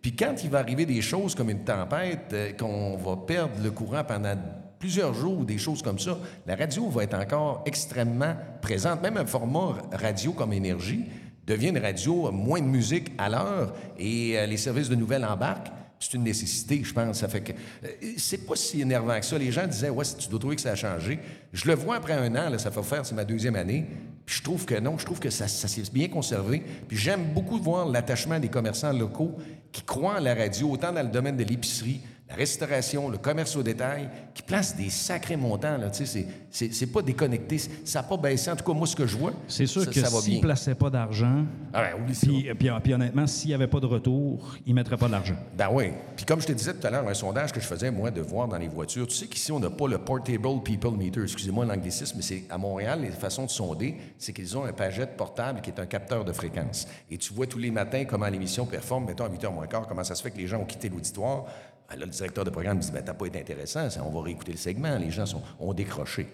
Puis 0.01 0.13
quand 0.13 0.35
il 0.43 0.49
va 0.49 0.59
arriver 0.59 0.85
des 0.85 1.01
choses 1.01 1.35
comme 1.35 1.49
une 1.49 1.63
tempête, 1.63 2.33
euh, 2.33 2.51
qu'on 2.51 2.97
va 2.97 3.15
perdre 3.15 3.63
le 3.63 3.71
courant 3.71 4.03
pendant 4.03 4.35
plusieurs 4.77 5.13
jours 5.13 5.39
ou 5.39 5.45
des 5.45 5.57
choses 5.57 5.81
comme 5.81 5.99
ça, 5.99 6.17
la 6.45 6.57
radio 6.57 6.89
va 6.89 7.03
être 7.03 7.15
encore 7.15 7.63
extrêmement 7.65 8.35
présente. 8.61 9.01
Même 9.01 9.15
un 9.15 9.25
format 9.25 9.77
radio 9.93 10.33
comme 10.33 10.51
énergie 10.51 11.05
devient 11.47 11.69
une 11.69 11.77
radio 11.77 12.27
euh, 12.27 12.31
moins 12.31 12.59
de 12.59 12.65
musique 12.65 13.13
à 13.17 13.29
l'heure 13.29 13.73
et 13.97 14.37
euh, 14.37 14.45
les 14.45 14.57
services 14.57 14.89
de 14.89 14.95
nouvelles 14.95 15.23
embarquent. 15.23 15.71
C'est 15.99 16.13
une 16.13 16.23
nécessité, 16.23 16.81
je 16.83 16.93
pense. 16.93 17.19
Ça 17.19 17.27
fait 17.27 17.41
que 17.41 17.51
euh, 17.51 17.87
c'est 18.17 18.45
pas 18.45 18.55
si 18.55 18.81
énervant 18.81 19.19
que 19.19 19.25
ça. 19.25 19.37
Les 19.37 19.51
gens 19.51 19.67
disaient 19.67 19.89
ouais, 19.89 20.05
tu 20.17 20.29
dois 20.29 20.39
trouver 20.39 20.55
que 20.55 20.61
ça 20.61 20.71
a 20.71 20.75
changé. 20.75 21.19
Je 21.51 21.67
le 21.67 21.75
vois 21.75 21.97
après 21.97 22.13
un 22.13 22.33
an, 22.35 22.49
là, 22.49 22.57
ça 22.57 22.71
fait 22.71 22.83
faire, 22.83 23.05
c'est 23.05 23.15
ma 23.15 23.25
deuxième 23.25 23.55
année. 23.55 23.85
Puis 24.25 24.37
je 24.37 24.43
trouve 24.43 24.65
que 24.65 24.79
non, 24.79 24.97
je 24.97 25.05
trouve 25.05 25.19
que 25.19 25.29
ça, 25.29 25.47
ça 25.47 25.67
s'est 25.67 25.83
bien 25.91 26.07
conservé. 26.07 26.63
Puis 26.87 26.97
j'aime 26.97 27.33
beaucoup 27.33 27.57
voir 27.57 27.87
l'attachement 27.87 28.39
des 28.39 28.49
commerçants 28.49 28.93
locaux 28.93 29.37
qui 29.71 29.83
croient 29.83 30.15
à 30.15 30.19
la 30.19 30.35
radio, 30.35 30.71
autant 30.71 30.91
dans 30.91 31.03
le 31.03 31.09
domaine 31.09 31.35
de 31.35 31.43
l'épicerie, 31.43 32.01
la 32.29 32.35
restauration, 32.35 33.09
le 33.09 33.17
commerce 33.17 33.55
au 33.55 33.63
détail, 33.63 34.07
qui 34.35 34.43
placent 34.43 34.75
des 34.75 34.91
sacrés 34.91 35.35
montants. 35.35 35.77
Là, 35.77 35.89
tu 35.89 36.05
sais, 36.05 36.27
c'est, 36.51 36.87
pas 36.87 37.01
déconnecté. 37.01 37.57
Ça 37.83 38.01
n'a 38.01 38.03
pas 38.03 38.17
baissé. 38.17 38.51
En 38.51 38.55
tout 38.55 38.63
cas, 38.63 38.73
moi, 38.73 38.85
ce 38.85 38.95
que 38.95 39.07
je 39.07 39.17
vois, 39.17 39.33
C'est 39.47 39.65
sûr 39.65 39.83
ça, 39.83 39.91
que 39.91 40.05
s'ils 40.21 40.35
ne 40.35 40.41
plaçaient 40.41 40.75
pas 40.75 40.91
d'argent, 40.91 41.45
Ah 41.73 41.85
ça. 42.13 42.27
puis, 42.27 42.47
puis, 42.57 42.69
puis 42.83 42.93
honnêtement, 42.93 43.25
s'il 43.25 43.49
n'y 43.49 43.53
avait 43.55 43.67
pas 43.67 43.79
de 43.79 43.87
retour, 43.87 44.55
ils 44.65 44.69
ne 44.69 44.75
mettraient 44.75 44.97
pas 44.97 45.07
d'argent. 45.07 45.35
Ben 45.57 45.69
oui. 45.71 45.85
Puis 46.15 46.25
comme 46.25 46.39
je 46.39 46.47
te 46.47 46.51
disais 46.51 46.73
tout 46.73 46.85
à 46.85 46.91
l'heure, 46.91 47.07
un 47.07 47.13
sondage 47.15 47.51
que 47.51 47.59
je 47.59 47.65
faisais, 47.65 47.89
moi, 47.89 48.11
de 48.11 48.21
voir 48.21 48.47
dans 48.47 48.57
les 48.57 48.67
voitures, 48.67 49.07
tu 49.07 49.15
sais 49.15 49.25
qu'ici, 49.25 49.51
on 49.51 49.59
n'a 49.59 49.71
pas 49.71 49.87
le 49.87 49.97
Portable 49.97 50.61
People 50.63 50.97
Meter. 50.97 51.23
Excusez-moi 51.23 51.65
l'anglicisme, 51.65 52.17
mais 52.17 52.23
c'est 52.23 52.43
à 52.51 52.59
Montréal, 52.59 53.01
les 53.01 53.09
façons 53.09 53.45
de 53.45 53.49
sonder, 53.49 53.97
c'est 54.19 54.33
qu'ils 54.33 54.55
ont 54.55 54.65
un 54.65 54.73
pagette 54.73 55.17
portable 55.17 55.61
qui 55.61 55.71
est 55.71 55.79
un 55.79 55.87
capteur 55.87 56.23
de 56.23 56.31
fréquence. 56.31 56.87
Et 57.09 57.17
tu 57.17 57.33
vois 57.33 57.47
tous 57.47 57.57
les 57.57 57.71
matins 57.71 58.05
comment 58.05 58.27
l'émission 58.27 58.67
performe, 58.67 59.05
mettons 59.05 59.25
à 59.25 59.29
8h 59.29 59.51
moins 59.51 59.65
quart, 59.65 59.87
comment 59.87 60.03
ça 60.03 60.13
se 60.13 60.21
fait 60.21 60.29
que 60.29 60.37
les 60.37 60.47
gens 60.47 60.59
ont 60.59 60.65
quitté 60.65 60.89
l'auditoire. 60.89 61.45
Ben 61.89 61.97
là, 61.97 62.05
le 62.05 62.11
directeur 62.11 62.45
de 62.45 62.49
programme 62.49 62.79
dit, 62.79 62.91
ben, 62.91 63.03
t'as 63.03 63.13
pas 63.13 63.25
été 63.25 63.39
intéressant, 63.39 63.87
on 64.05 64.09
va 64.09 64.21
réécouter 64.21 64.51
le 64.51 64.57
segment. 64.57 64.95
Les 64.97 65.09
gens 65.09 65.25
ont 65.59 65.73
décroché. 65.73 66.27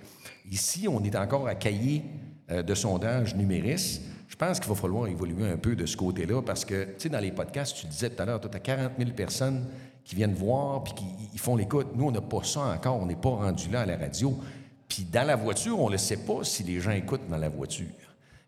Ici, 0.51 0.87
on 0.87 1.01
est 1.03 1.15
encore 1.15 1.47
à 1.47 1.55
cahier 1.55 2.03
euh, 2.51 2.61
de 2.61 2.75
sondage 2.75 3.35
numéris. 3.35 4.01
Je 4.27 4.35
pense 4.35 4.59
qu'il 4.59 4.67
va 4.69 4.75
falloir 4.75 5.07
évoluer 5.07 5.49
un 5.49 5.57
peu 5.57 5.75
de 5.75 5.85
ce 5.85 5.95
côté-là 5.95 6.41
parce 6.41 6.65
que, 6.65 6.83
tu 6.83 6.93
sais, 6.97 7.09
dans 7.09 7.19
les 7.19 7.31
podcasts, 7.31 7.77
tu 7.77 7.87
disais 7.87 8.09
tout 8.09 8.21
à 8.21 8.25
l'heure, 8.25 8.41
tu 8.41 8.47
as 8.53 8.59
40 8.59 8.91
000 8.97 9.11
personnes 9.11 9.65
qui 10.03 10.15
viennent 10.15 10.33
voir 10.33 10.83
puis 10.83 10.93
qui 11.31 11.37
font 11.37 11.55
l'écoute. 11.55 11.87
Nous, 11.95 12.05
on 12.05 12.11
n'a 12.11 12.21
pas 12.21 12.43
ça 12.43 12.61
encore. 12.61 13.01
On 13.01 13.05
n'est 13.05 13.15
pas 13.15 13.29
rendu 13.29 13.69
là 13.69 13.81
à 13.81 13.85
la 13.85 13.97
radio. 13.97 14.37
Puis 14.89 15.03
dans 15.05 15.25
la 15.25 15.35
voiture, 15.35 15.79
on 15.79 15.89
ne 15.89 15.97
sait 15.97 16.17
pas 16.17 16.43
si 16.43 16.63
les 16.63 16.79
gens 16.79 16.91
écoutent 16.91 17.27
dans 17.29 17.37
la 17.37 17.49
voiture. 17.49 17.85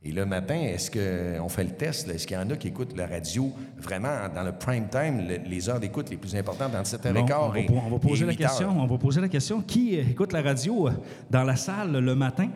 Et 0.07 0.11
le 0.13 0.25
matin, 0.25 0.55
est-ce 0.55 0.89
qu'on 0.89 1.49
fait 1.49 1.65
le 1.65 1.71
test? 1.71 2.07
Est-ce 2.09 2.25
qu'il 2.25 2.37
y 2.37 2.39
en 2.39 2.49
a 2.49 2.55
qui 2.55 2.69
écoutent 2.69 2.95
la 2.95 3.07
radio 3.07 3.51
vraiment 3.77 4.29
dans 4.33 4.43
le 4.43 4.53
prime 4.53 4.87
time, 4.89 5.27
le- 5.27 5.49
les 5.49 5.69
heures 5.69 5.81
d'écoute 5.81 6.09
les 6.09 6.15
plus 6.15 6.33
importantes 6.33 6.71
dans 6.71 6.85
7 6.85 7.01
Bon, 7.13 7.25
h 7.25 7.35
on, 7.41 7.49
va, 7.49 7.59
et, 7.59 7.65
po- 7.65 7.73
on 7.85 7.89
va 7.89 7.99
poser 7.99 8.23
et 8.23 8.27
la 8.27 8.31
8 8.33 8.41
heures? 8.43 8.49
question. 8.49 8.69
On 8.81 8.85
va 8.87 8.97
poser 8.97 9.19
la 9.19 9.27
question. 9.27 9.61
Qui 9.61 9.95
écoute 9.95 10.31
la 10.31 10.41
radio 10.41 10.87
euh, 10.87 10.91
dans 11.29 11.43
la 11.43 11.57
salle 11.57 11.91
le 11.97 12.15
matin? 12.15 12.47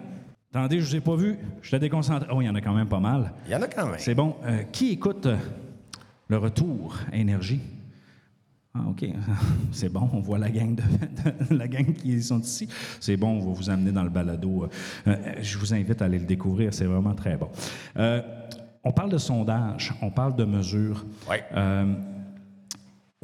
Attendez, 0.53 0.79
je 0.79 0.83
ne 0.85 0.89
vous 0.89 0.95
ai 0.95 1.01
pas 1.01 1.15
vu. 1.15 1.37
Je 1.61 1.71
t'ai 1.71 1.79
déconcentré. 1.79 2.29
Oh, 2.33 2.41
il 2.41 2.45
y 2.45 2.49
en 2.49 2.55
a 2.55 2.61
quand 2.61 2.73
même 2.73 2.87
pas 2.87 2.99
mal. 2.99 3.33
Il 3.47 3.51
y 3.51 3.55
en 3.55 3.61
a 3.61 3.67
quand 3.67 3.85
même. 3.85 3.95
C'est 3.99 4.15
bon. 4.15 4.35
Euh, 4.45 4.63
qui 4.71 4.91
écoute 4.93 5.25
euh, 5.25 5.35
le 6.29 6.37
retour 6.37 6.95
énergie? 7.11 7.59
Ah, 8.73 8.79
OK. 8.87 9.05
C'est 9.73 9.89
bon, 9.89 10.09
on 10.13 10.19
voit 10.21 10.37
la 10.39 10.49
gang, 10.49 10.75
de, 10.75 10.81
de- 11.49 11.55
la 11.57 11.67
gang 11.67 11.93
qui 11.93 12.21
sont 12.21 12.39
ici. 12.39 12.69
C'est 12.99 13.17
bon, 13.17 13.39
on 13.41 13.47
va 13.47 13.53
vous 13.53 13.69
amener 13.69 13.91
dans 13.91 14.03
le 14.03 14.09
balado. 14.09 14.63
Euh, 14.63 14.67
euh, 15.11 15.33
je 15.41 15.57
vous 15.57 15.73
invite 15.73 16.01
à 16.01 16.05
aller 16.05 16.19
le 16.19 16.25
découvrir, 16.25 16.73
c'est 16.73 16.85
vraiment 16.85 17.13
très 17.13 17.35
bon. 17.35 17.49
Euh, 17.97 18.21
on 18.83 18.91
parle 18.93 19.11
de 19.11 19.17
sondage, 19.17 19.93
on 20.01 20.09
parle 20.09 20.35
de 20.35 20.45
mesures. 20.45 21.05
Euh, 21.53 21.93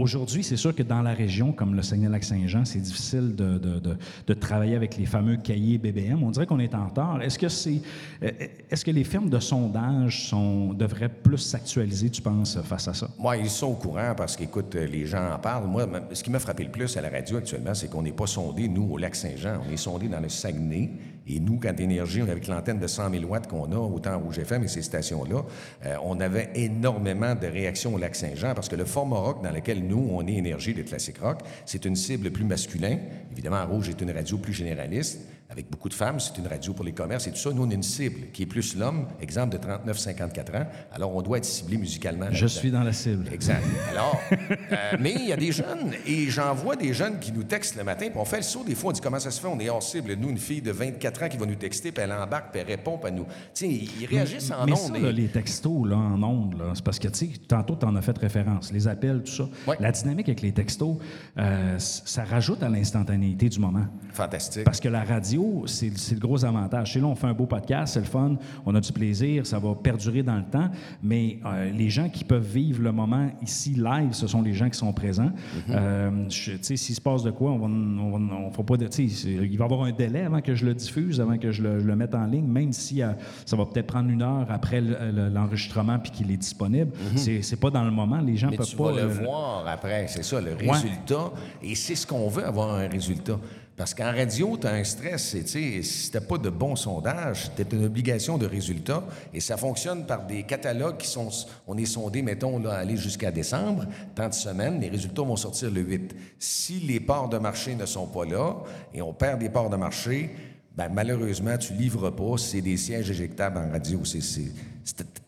Aujourd'hui, 0.02 0.44
c'est 0.44 0.58
sûr 0.58 0.76
que 0.76 0.84
dans 0.84 1.02
la 1.02 1.16
région, 1.16 1.52
comme 1.52 1.74
le 1.74 1.82
Saguenay-Lac-Saint-Jean, 1.82 2.66
c'est 2.66 2.78
difficile 2.78 3.36
de, 3.36 3.58
de- 3.58 3.98
de- 4.28 4.34
travailler 4.36 4.76
avec 4.76 4.96
les 4.96 5.08
fameux 5.08 5.38
cahiers 5.38 5.80
BBM. 5.80 6.22
On 6.22 6.30
dirait 6.30 6.46
qu'on 6.46 6.60
est 6.60 6.76
en 6.76 6.86
retard. 6.86 7.20
Est-ce 7.24 7.40
que, 7.40 7.50
c'est, 7.50 7.82
euh, 8.22 8.30
est-ce 8.70 8.86
que 8.86 8.92
les 8.92 9.04
firmes 9.04 9.28
de 9.28 9.40
sondage 9.40 10.28
sont, 10.30 10.72
devraient 10.74 11.10
plus 11.10 11.40
s'actualiser, 11.40 12.12
tu 12.12 12.22
penses, 12.22 12.60
face 12.62 12.88
à 12.88 12.94
ça? 12.94 13.10
Moi, 13.18 13.38
ils 13.38 13.50
sont 13.50 13.70
au 13.70 13.74
courant 13.74 14.14
parce 14.16 14.36
qu'écoute, 14.38 14.76
euh, 14.76 14.86
les 14.86 15.08
gens 15.08 15.32
en 15.34 15.40
parlent. 15.40 15.66
Moi, 15.66 15.88
ce 16.14 16.22
qui 16.22 16.30
m'a 16.30 16.38
frappé 16.38 16.64
le 16.66 16.70
plus 16.72 16.96
à 16.96 17.02
la 17.02 17.10
radio 17.10 17.38
actuellement, 17.38 17.74
c'est 17.74 17.90
qu'on 17.90 18.04
n'est 18.04 18.12
pas 18.12 18.28
sondé, 18.28 18.68
nous, 18.68 18.84
au 18.92 18.98
lac 19.00 19.16
Saint-Jean. 19.16 19.62
On 19.68 19.74
est 19.74 19.78
sondé 19.78 20.08
dans 20.08 20.20
le 20.20 20.30
Saguenay. 20.30 20.92
Et 21.30 21.40
nous, 21.40 21.60
quand 21.60 21.80
Énergie, 21.80 22.22
avec 22.22 22.48
l'antenne 22.48 22.80
de 22.80 22.88
100 22.88 23.12
000 23.12 23.26
watts 23.26 23.48
qu'on 23.48 23.72
a, 23.72 23.78
autant 23.78 24.20
Rouge 24.20 24.40
FM 24.40 24.64
et 24.64 24.68
ces 24.68 24.82
stations-là, 24.82 25.44
euh, 25.86 25.96
on 26.04 26.20
avait 26.20 26.50
énormément 26.56 27.36
de 27.36 27.48
réactions 27.48 27.94
au 27.94 27.98
lac 27.98 28.16
Saint-Jean 28.16 28.54
parce 28.54 28.70
que 28.70 28.76
le 28.76 28.86
format 28.86 29.18
rock 29.18 29.44
dans 29.44 29.52
lequel 29.52 29.86
nous, 29.86 30.10
on 30.12 30.26
est 30.26 30.38
Énergie 30.38 30.74
de 30.74 30.84
classique 30.84 31.18
rock, 31.18 31.40
c'est 31.66 31.84
une 31.86 31.96
cible 31.96 32.32
plus 32.32 32.46
masculin. 32.46 32.98
Évidemment, 33.32 33.66
Rouge 33.66 33.90
est 33.90 34.00
une 34.02 34.12
radio 34.12 34.38
plus 34.38 34.54
généraliste. 34.54 35.20
Avec 35.50 35.70
beaucoup 35.72 35.88
de 35.88 35.94
femmes, 35.94 36.20
c'est 36.20 36.38
une 36.38 36.46
radio 36.48 36.74
pour 36.74 36.84
les 36.84 36.92
commerces 36.92 37.26
et 37.28 37.32
tout 37.32 37.38
ça. 37.38 37.52
Nous, 37.52 37.64
on 37.64 37.70
a 37.70 37.74
une 37.74 37.82
cible 37.82 38.32
qui 38.34 38.44
est 38.44 38.46
plus 38.46 38.76
l'homme, 38.76 39.08
exemple 39.22 39.58
de 39.58 39.66
39-54 39.66 40.62
ans. 40.62 40.68
Alors, 40.92 41.16
on 41.16 41.22
doit 41.22 41.38
être 41.38 41.46
ciblé 41.46 41.78
musicalement. 41.78 42.28
Je 42.32 42.48
suis 42.48 42.70
dans 42.70 42.84
la 42.84 42.92
cible. 42.92 43.30
Exact. 43.32 43.64
Alors, 43.92 44.20
euh, 44.34 44.98
mais 45.00 45.14
il 45.18 45.26
y 45.28 45.32
a 45.32 45.38
des 45.38 45.54
jeunes, 45.54 45.94
et 46.06 46.30
j'en 46.30 46.54
vois 46.54 46.76
des 46.76 46.94
jeunes 46.94 47.20
qui 47.20 47.32
nous 47.32 47.44
textent 47.44 47.78
le 47.78 47.86
matin, 47.86 48.08
puis 48.10 48.20
on 48.20 48.26
fait 48.26 48.38
le 48.38 48.44
saut. 48.44 48.66
Des 48.66 48.76
fois, 48.76 48.90
on 48.90 48.92
dit 48.94 49.00
comment 49.00 49.20
ça 49.20 49.32
se 49.32 49.40
fait, 49.40 49.48
on 49.48 49.58
est 49.62 49.70
hors 49.70 49.82
cible. 49.82 50.14
Nous, 50.16 50.30
une 50.30 50.38
fille 50.38 50.62
de 50.62 50.72
24 50.72 51.24
ans 51.24 51.30
qui 51.30 51.38
va 51.38 51.46
nous 51.46 51.56
texter, 51.56 51.94
puis 51.94 52.04
elle 52.04 52.12
embarque, 52.12 52.52
puis 52.52 52.60
elle 52.60 52.68
répond, 52.68 52.98
puis 52.98 53.08
elle 53.10 53.16
nous. 53.16 53.24
Tu 53.24 53.30
sais, 53.54 53.70
ils 53.70 54.06
réagissent 54.06 54.52
en 54.52 54.66
Mais 54.66 54.74
ondes. 54.74 54.78
ça, 54.80 54.98
et- 54.98 55.02
là, 55.02 55.12
les 55.14 55.30
textos 55.30 55.88
là, 55.88 55.96
en 55.96 56.22
ondes, 56.24 56.62
c'est 56.74 56.84
parce 56.84 57.00
que, 57.00 57.08
tu 57.08 57.20
sais, 57.26 57.32
tantôt, 57.48 57.78
tu 57.80 57.86
en 57.86 57.96
as 57.96 58.02
fait 58.02 58.18
référence, 58.18 58.74
les 58.74 58.86
appels, 58.90 59.24
tout 59.24 59.32
ça. 59.32 59.48
Ouais. 59.66 59.78
La 59.80 59.94
dynamique 59.94 60.28
avec 60.28 60.42
les 60.42 60.52
textos, 60.52 60.98
euh, 61.38 61.80
ça 61.80 62.26
rajoute 62.26 62.62
à 62.64 62.68
l'instantanéité 62.70 63.48
du 63.48 63.60
moment. 63.60 63.86
Fantastique. 64.18 64.64
Parce 64.64 64.80
que 64.80 64.90
la 64.90 65.04
radio, 65.04 65.64
c'est 65.68 65.90
le 66.12 66.20
gros 66.20 66.44
avantage. 66.44 66.94
C'est 66.94 67.00
là, 67.00 67.06
on 67.06 67.16
fait 67.16 67.28
un 67.28 67.34
beau 67.34 67.46
podcast, 67.46 67.94
c'est 67.94 68.00
le 68.00 68.06
fun, 68.06 68.36
on 68.66 68.74
a 68.76 68.82
du 68.82 68.92
plaisir, 68.92 69.46
ça 69.46 69.60
va 69.60 69.76
perdurer 69.76 70.24
dans 70.24 70.38
le 70.38 70.44
temps, 70.46 70.70
mais 71.04 71.40
euh, 71.46 71.72
les 71.72 71.90
gens 71.90 72.10
qui 72.10 72.24
peuvent 72.24 72.46
vivre 72.48 72.82
le 72.82 72.92
moment 72.92 73.30
ici 73.42 73.72
live, 73.76 74.14
ce 74.14 74.26
sont 74.28 74.42
les 74.42 74.54
gens 74.54 74.70
qui 74.70 74.78
sont 74.78 74.92
présents. 74.94 75.32
Euh, 75.70 76.10
je- 76.30 76.54
tu 76.54 76.58
sais, 76.64 76.78
s'il 76.78 76.96
se 76.96 77.02
passe 77.02 77.24
de 77.24 77.32
quoi, 77.32 77.52
on 77.52 77.60
va, 77.60 77.66
on 77.68 78.48
on 78.48 78.52
fera 78.52 78.64
pas 78.64 78.78
de, 78.78 78.88
il 78.98 79.58
va 79.58 79.64
y 79.64 79.68
avoir 79.68 79.84
un 79.84 79.92
délai 79.92 80.22
avant 80.24 80.42
que 80.42 80.56
je 80.56 80.66
le 80.66 80.74
diffuse, 80.74 81.22
avant 81.22 81.38
que 81.38 81.52
je 81.52 81.62
le, 81.62 81.80
je 81.80 81.86
le 81.86 81.96
mette 81.96 82.16
en 82.16 82.26
ligne, 82.26 82.48
même 82.48 82.74
si 82.74 83.02
euh, 83.04 83.12
ça 83.46 83.56
va 83.56 83.66
peut-être 83.66 83.88
prendre 83.88 84.10
une 84.10 84.22
heure 84.24 84.48
après 84.50 84.82
le- 84.82 84.98
le- 85.14 85.30
l'enregistrement 85.30 86.00
puis 86.00 86.12
qu'il 86.12 86.32
est 86.32 86.38
disponible. 86.38 86.92
C'est 87.16 87.42
C'est 87.42 87.58
pas 87.60 87.70
dans 87.70 87.84
le 87.84 87.92
moment, 87.92 88.20
les 88.20 88.36
gens 88.38 88.50
Mais 88.50 88.58
peuvent 88.58 88.66
tu 88.68 88.76
pas. 88.76 88.92
vas 88.92 89.02
le 89.04 89.10
euh, 89.10 89.24
voir 89.24 89.68
après, 89.68 90.08
c'est 90.08 90.24
ça, 90.24 90.42
le 90.42 90.54
résultat. 90.56 91.32
Et 91.62 91.76
c'est 91.76 91.96
ce 91.96 92.08
qu'on 92.08 92.28
veut, 92.30 92.46
avoir 92.46 92.74
un 92.76 92.88
résultat. 92.88 93.38
Parce 93.78 93.94
qu'en 93.94 94.12
radio, 94.12 94.58
tu 94.60 94.66
as 94.66 94.72
un 94.72 94.84
stress. 94.84 95.36
et, 95.36 95.84
Si 95.84 96.12
tu 96.12 96.20
pas 96.20 96.40
de 96.40 96.50
bons 96.50 96.76
sondages, 96.76 97.52
tu 97.56 97.64
une 97.76 97.86
obligation 97.86 98.40
de 98.40 98.48
résultat. 98.48 99.04
Et 99.36 99.40
ça 99.40 99.56
fonctionne 99.56 100.08
par 100.08 100.26
des 100.26 100.42
catalogues 100.44 100.98
qui 100.98 101.08
sont. 101.08 101.30
On 101.68 101.78
est 101.78 101.86
sondé, 101.86 102.24
mettons, 102.24 102.58
là, 102.58 102.74
aller 102.74 102.98
jusqu'à 102.98 103.30
décembre, 103.32 103.86
tant 104.16 104.30
de 104.30 104.34
semaines. 104.34 104.82
Les 104.82 104.90
résultats 104.90 105.22
vont 105.22 105.36
sortir 105.36 105.70
le 105.70 105.82
8. 105.82 106.16
Si 106.40 106.80
les 106.80 107.00
parts 107.00 107.30
de 107.30 107.38
marché 107.38 107.76
ne 107.76 107.86
sont 107.86 108.08
pas 108.08 108.26
là 108.26 108.56
et 108.96 109.04
on 109.04 109.14
perd 109.14 109.40
des 109.40 109.50
parts 109.50 109.70
de 109.70 109.78
marché, 109.78 110.32
ben, 110.76 110.90
malheureusement, 110.92 111.56
tu 111.60 111.74
livres 111.74 112.10
pas. 112.10 112.38
C'est 112.38 112.62
des 112.62 112.78
sièges 112.78 113.12
éjectables 113.12 113.60
en 113.60 113.72
radio. 113.72 114.04
C'est- 114.04 114.52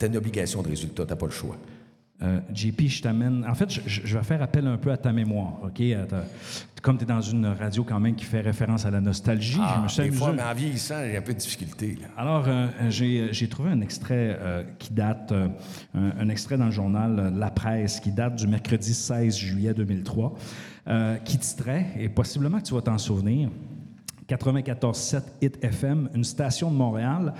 une 0.01 0.17
obligation 0.17 0.63
de 0.63 0.69
résultat. 0.69 1.05
Tu 1.05 1.15
pas 1.15 1.25
le 1.27 1.31
choix. 1.31 1.57
Euh, 2.21 2.39
JP, 2.53 2.81
je 2.87 3.01
t'amène. 3.01 3.45
En 3.47 3.53
fait, 3.55 3.69
je, 3.85 4.17
vais 4.17 4.23
faire 4.23 4.41
appel 4.41 4.67
un 4.67 4.75
peu 4.77 4.91
à 4.91 4.97
ta 4.97 5.13
mémoire, 5.13 5.53
OK? 5.63 5.79
À 5.79 6.03
ta- 6.05 6.25
Comme 6.81 6.97
tu 6.97 7.03
es 7.05 7.07
dans 7.07 7.21
une 7.21 7.45
radio 7.45 7.85
quand 7.85 7.99
même 7.99 8.15
qui 8.15 8.25
fait 8.25 8.41
référence 8.41 8.85
à 8.85 8.91
la 8.91 8.99
nostalgie, 8.99 9.53
je 9.53 9.59
Ah, 9.61 9.81
me 9.83 9.87
suis 9.87 10.03
des 10.03 10.11
fois, 10.11 10.33
mais 10.33 10.43
en 10.43 10.53
vieillissant, 10.53 10.95
j'ai 11.05 11.15
un 11.15 11.21
peu 11.21 11.33
de 11.33 11.37
difficulté. 11.39 11.97
là. 12.01 12.07
Alors, 12.17 12.43
euh, 12.47 12.67
j'ai 12.89 13.29
j'ai 13.31 13.47
trouvé 13.47 13.69
un 13.69 13.79
extrait 13.79 14.37
euh, 14.41 14.63
qui 14.77 14.91
date, 14.93 15.31
euh, 15.31 15.47
un, 15.95 16.11
un 16.19 16.27
extrait 16.29 16.57
dans 16.57 16.65
le 16.65 16.71
journal 16.71 17.17
euh, 17.19 17.31
La 17.31 17.51
Presse, 17.51 18.01
qui 18.01 18.11
date 18.11 18.35
du 18.35 18.47
mercredi 18.47 18.93
16 18.93 19.37
juillet 19.37 19.73
2003, 19.73 20.35
euh, 20.89 21.15
qui 21.17 21.37
titrait, 21.37 21.85
et 21.97 22.09
possiblement 22.09 22.59
que 22.59 22.65
tu 22.65 22.73
vas 22.73 22.81
t'en 22.81 22.97
souvenir, 22.97 23.49
94.7 24.29 25.21
Hit 25.41 25.63
FM, 25.63 26.09
une 26.13 26.23
station 26.23 26.69
de 26.71 26.75
Montréal 26.75 27.33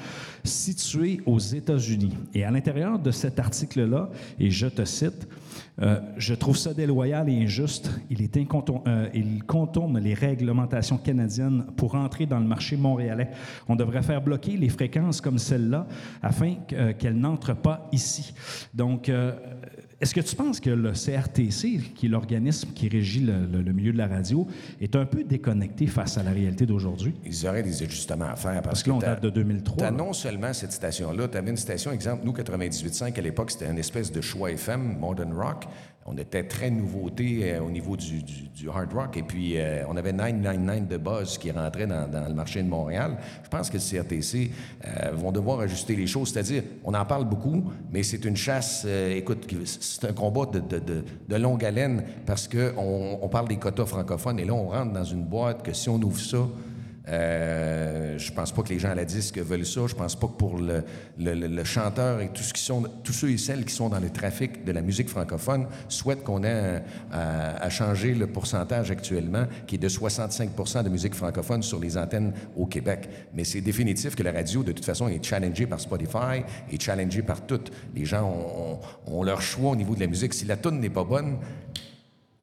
située 0.44 1.22
aux 1.26 1.40
États-Unis. 1.40 2.14
Et 2.34 2.44
à 2.44 2.52
l'intérieur 2.52 2.98
de 2.98 3.12
cet 3.12 3.40
article-là, 3.40 4.10
et 4.40 4.50
je 4.50 4.68
te 4.68 4.84
cite, 4.86 5.28
euh, 5.82 6.00
je 6.18 6.34
trouve 6.34 6.58
ça 6.58 6.74
déloyal 6.74 7.30
et 7.30 7.44
injuste. 7.44 7.90
Il, 8.10 8.22
est 8.22 8.36
euh, 8.38 9.10
il 9.14 9.44
contourne 9.44 10.00
les 10.00 10.14
réglementations 10.14 10.98
canadiennes 10.98 11.66
pour 11.78 11.96
entrer 11.96 12.26
dans 12.26 12.40
le 12.40 12.46
marché 12.46 12.76
montréalais. 12.76 13.30
On 13.68 13.76
devrait 13.76 14.02
faire 14.02 14.22
bloquer 14.22 14.58
les 14.58 14.70
fréquences 14.70 15.22
comme 15.22 15.38
celle-là 15.38 15.88
afin 16.22 16.56
euh, 16.74 16.94
qu'elles 16.94 17.18
n'entrent 17.18 17.56
pas 17.56 17.88
ici. 17.92 18.34
Donc, 18.74 19.10
euh, 19.10 19.34
est-ce 20.02 20.14
que 20.14 20.22
tu 20.22 20.36
penses 20.36 20.60
que 20.62 20.70
le 20.70 20.92
CRTC, 20.94 21.80
qui 21.96 22.06
est 22.06 22.10
l'organisme 22.10 22.70
qui 22.74 22.88
régit 22.88 23.20
le, 23.20 23.46
le- 23.46 23.62
le 23.62 23.74
milieu 23.74 23.92
de 23.92 23.98
la 23.98 24.08
radio, 24.08 24.48
est 24.80 24.96
un 24.96 25.06
peu 25.06 25.24
déconnecté 25.24 25.88
face 25.88 26.18
à 26.18 26.24
la 26.24 26.32
réalité 26.32 26.66
d'aujourd'hui? 26.66 27.14
Ils 27.26 27.46
auraient 27.48 27.64
des 27.64 27.84
ajustements 27.84 28.26
à 28.30 28.36
faire. 28.36 28.54
Parce, 28.62 28.66
Parce 28.66 28.84
que 28.84 28.90
là, 28.90 28.96
on 28.96 29.00
t'as- 29.00 29.08
date 29.16 29.24
de 29.24 29.30
2003. 29.30 29.78
t'as 29.78 29.92
là. 29.92 29.98
non 29.98 30.14
seulement 30.14 30.54
cette 30.54 30.72
station-là, 30.72 31.28
tu 31.28 31.38
avais 31.38 31.50
une 31.52 31.58
station, 31.58 31.92
exemple, 31.92 32.22
nous, 32.26 32.32
98.5, 32.34 33.18
à 33.18 33.22
l'époque, 33.22 33.52
c'était 33.52 33.70
une 33.70 33.78
espèce 33.78 34.12
de 34.12 34.22
choix 34.22 34.52
FM, 34.52 34.98
Modern 35.00 35.34
Rock. 35.34 35.66
On 36.12 36.18
était 36.18 36.44
très 36.44 36.72
nouveauté 36.72 37.42
euh, 37.54 37.62
au 37.62 37.70
niveau 37.70 37.96
du, 37.96 38.24
du- 38.24 38.70
hard 38.70 38.92
rock. 38.94 39.16
Et 39.18 39.22
puis, 39.24 39.54
euh, 39.58 39.84
on 39.88 39.96
avait 39.96 40.12
999 40.12 40.88
de 40.88 40.98
Buzz 40.98 41.38
qui 41.38 41.52
rentrait 41.52 41.86
dans, 41.86 42.28
le 42.28 42.34
marché 42.34 42.64
de 42.64 42.68
Montréal. 42.68 43.18
Je 43.44 43.50
pense 43.50 43.70
que 43.70 43.78
le 43.78 43.84
CRTC 44.02 44.50
euh, 44.86 45.12
vont 45.14 45.32
devoir 45.32 45.60
ajuster 45.60 45.96
les 45.96 46.08
choses. 46.08 46.32
C'est-à-dire, 46.34 46.64
on 46.84 46.94
en 46.96 47.06
parle 47.06 47.26
beaucoup, 47.26 47.72
mais 47.92 48.02
c'est 48.04 48.26
une 48.26 48.36
chasse, 48.36 48.86
écoute, 48.86 49.48
c'est 49.66 50.06
un 50.06 50.14
combat 50.14 50.46
de- 50.52 51.04
de 51.28 51.36
longue 51.36 51.64
haleine 51.64 52.04
parce 52.26 52.48
qu'on 52.48 53.20
on 53.22 53.30
parle 53.30 53.48
des 53.48 53.58
quotas 53.58 53.86
francophones. 53.86 54.40
Et 54.40 54.46
là, 54.46 54.54
on 54.54 54.68
rentre 54.70 54.92
dans 54.94 55.04
une 55.04 55.24
boîte 55.24 55.62
que 55.64 55.74
si 55.74 55.90
on 55.90 56.02
ouvre 56.02 56.20
ça, 56.20 56.40
euh, 57.10 58.18
je 58.18 58.32
pense 58.32 58.52
pas 58.52 58.62
que 58.64 58.70
les 58.70 58.80
gens 58.80 58.90
à 58.92 58.96
la 58.96 59.06
disque 59.06 59.38
veulent 59.40 59.66
ça. 59.66 59.82
Je 59.88 59.96
pense 59.96 60.16
pas 60.16 60.28
que 60.28 60.34
pour 60.34 60.58
le, 60.60 60.84
le- 61.18 61.34
le- 61.48 61.64
chanteur 61.64 62.22
et 62.22 62.30
tout 62.30 62.44
ce 62.44 62.54
qui 62.54 62.62
sont, 62.62 62.84
tous 63.04 63.14
ceux 63.14 63.32
et 63.32 63.38
celles 63.38 63.66
qui 63.66 63.74
sont 63.74 63.90
dans 63.90 64.00
le 64.00 64.10
trafic 64.10 64.64
de 64.64 64.72
la 64.72 64.82
musique 64.82 65.10
francophone 65.10 65.68
souhaitent 65.88 66.24
qu'on 66.24 66.44
ait 66.44 66.84
à, 67.12 67.70
changer 67.70 68.14
le 68.14 68.28
pourcentage 68.28 68.92
actuellement, 68.92 69.46
qui 69.68 69.76
est 69.76 69.80
de 69.80 69.90
65% 69.90 70.84
de 70.84 70.90
musique 70.90 71.16
francophone 71.16 71.62
sur 71.64 71.80
les 71.80 71.98
antennes 71.98 72.34
au 72.56 72.66
Québec. 72.66 73.10
Mais 73.34 73.44
c'est 73.44 73.62
définitif 73.62 74.16
que 74.16 74.24
la 74.24 74.32
radio, 74.32 74.64
de 74.64 74.72
toute 74.72 74.86
façon, 74.86 75.08
est 75.08 75.24
challengée 75.24 75.66
par 75.68 75.80
Spotify, 75.80 76.44
est 76.72 76.82
challengée 76.82 77.22
par 77.22 77.46
toutes. 77.46 77.72
Les 77.96 78.06
gens 78.06 78.24
ont, 78.24 78.74
ont- 79.10 79.20
ont 79.20 79.24
leur 79.24 79.42
choix 79.42 79.72
au 79.72 79.76
niveau 79.76 79.96
de 79.96 80.00
la 80.02 80.08
musique. 80.08 80.34
Si 80.34 80.46
la 80.46 80.58
tune 80.58 80.80
n'est 80.80 80.90
pas 80.90 81.04
bonne, 81.04 81.38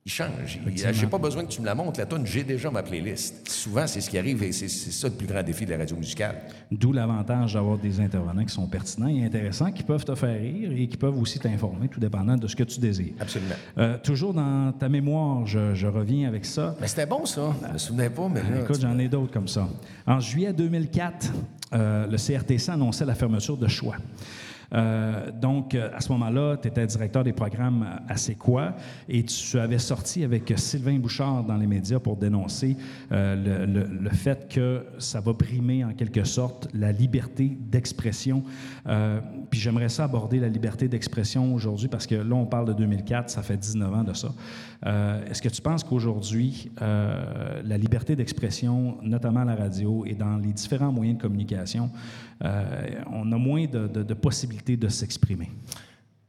il 0.07 0.13
change. 0.13 0.61
Je 0.65 1.01
n'ai 1.01 1.11
pas 1.11 1.19
besoin 1.19 1.45
que 1.45 1.51
tu 1.51 1.61
me 1.61 1.67
la 1.67 1.75
montres, 1.75 1.99
la 1.99 2.07
tonne, 2.07 2.25
j'ai 2.25 2.45
déjà 2.45 2.71
ma 2.71 2.85
playlist. 2.85 3.49
Souvent, 3.51 3.89
c'est 3.89 4.01
ce 4.01 4.09
qui 4.09 4.17
arrive 4.17 4.41
et 4.45 4.53
c'est 4.53 4.69
ça 4.69 5.09
le 5.09 5.15
plus 5.15 5.27
grand 5.27 5.43
défi 5.43 5.67
de 5.67 5.73
la 5.73 5.79
radio 5.79 5.97
musicale. 5.97 6.43
D'où 6.71 6.93
l'avantage 6.93 7.55
d'avoir 7.55 7.77
des 7.77 8.01
intervenants 8.01 8.45
qui 8.45 8.55
sont 8.55 8.69
pertinents 8.69 9.09
et 9.09 9.25
intéressants, 9.25 9.73
qui 9.73 9.83
peuvent 9.83 10.05
te 10.05 10.15
faire 10.15 10.41
rire 10.41 10.71
et 10.71 10.87
qui 10.87 10.97
peuvent 10.97 11.19
aussi 11.19 11.41
t'informer, 11.41 11.89
tout 11.89 11.99
dépendant 11.99 12.37
de 12.37 12.47
ce 12.47 12.55
que 12.55 12.63
tu 12.63 12.79
désires. 12.79 13.15
Absolument. 13.19 13.57
Euh, 13.79 13.99
toujours 13.99 14.33
dans 14.33 14.73
ta 14.79 14.89
mémoire, 14.89 15.45
je, 15.45 15.87
reviens 15.87 16.29
avec 16.29 16.45
ça. 16.45 16.77
Mais 16.81 16.87
c'était 16.87 17.07
bon, 17.07 17.27
ça. 17.27 17.53
Je 17.67 17.73
me 17.73 17.79
souvenais 17.79 18.11
pas, 18.11 18.29
mais 18.29 18.43
là, 18.43 18.61
Écoute, 18.63 18.81
j'en 18.81 18.97
ai 19.01 19.09
d'autres 19.09 19.33
comme 19.33 19.49
ça. 19.49 19.69
En 20.07 20.21
juillet 20.21 20.53
2004, 20.53 21.33
euh, 21.73 22.07
le 22.07 22.17
CRTC 22.17 22.71
annonçait 22.71 23.05
la 23.05 23.17
fermeture 23.17 23.57
de 23.57 23.67
Choix. 23.67 23.97
Euh, 24.73 25.31
donc, 25.31 25.75
euh, 25.75 25.91
à 25.95 26.01
ce 26.01 26.11
moment-là, 26.13 26.57
tu 26.57 26.69
étais 26.69 26.87
directeur 26.87 27.25
des 27.25 27.33
programmes 27.33 27.87
à 28.09 28.17
C'est 28.17 28.35
quoi? 28.35 28.75
Et 29.09 29.25
tu 29.25 29.59
avais 29.59 29.79
sorti 29.79 30.25
avec 30.25 30.53
Sylvain 30.57 30.99
Bouchard 30.99 31.45
dans 31.45 31.57
les 31.57 31.67
médias 31.67 31.99
pour 31.99 32.17
dénoncer 32.17 32.77
euh, 33.13 33.67
le, 33.67 34.11
fait 34.11 34.49
que 34.49 34.87
ça 34.99 35.21
va 35.21 35.33
brimer 35.33 35.85
en 35.85 35.93
quelque 35.93 36.25
sorte 36.25 36.69
la 36.73 36.91
liberté 36.91 37.57
d'expression. 37.61 38.43
puis 39.51 39.61
j'aimerais 39.61 39.89
ça 39.89 40.05
aborder 40.05 40.39
la 40.39 40.49
liberté 40.49 40.89
d'expression 40.89 41.55
aujourd'hui 41.55 41.89
parce 41.89 42.07
que 42.07 42.15
là, 42.15 42.35
on 42.35 42.47
parle 42.47 42.69
de 42.69 42.73
2004, 42.73 43.31
ça 43.31 43.43
fait 43.43 43.57
19 43.57 43.95
ans 43.95 44.05
de 44.05 44.15
ça. 44.15 44.29
Est-ce 44.85 45.41
que 45.43 45.49
tu 45.49 45.63
penses 45.63 45.85
qu'aujourd'hui, 45.85 46.71
la 46.81 47.79
liberté 47.79 48.15
d'expression, 48.17 48.99
notamment 49.03 49.41
à 49.41 49.45
la 49.45 49.55
radio 49.55 50.05
et 50.07 50.15
dans 50.15 50.37
les 50.37 50.53
différents 50.53 50.93
moyens 50.93 51.19
de 51.19 51.23
communication, 51.23 51.91
on 52.41 53.33
a 53.33 53.39
moins 53.39 53.67
de 53.67 54.15
possibilités 54.15 54.77
de 54.77 54.89
s'exprimer? 54.89 55.51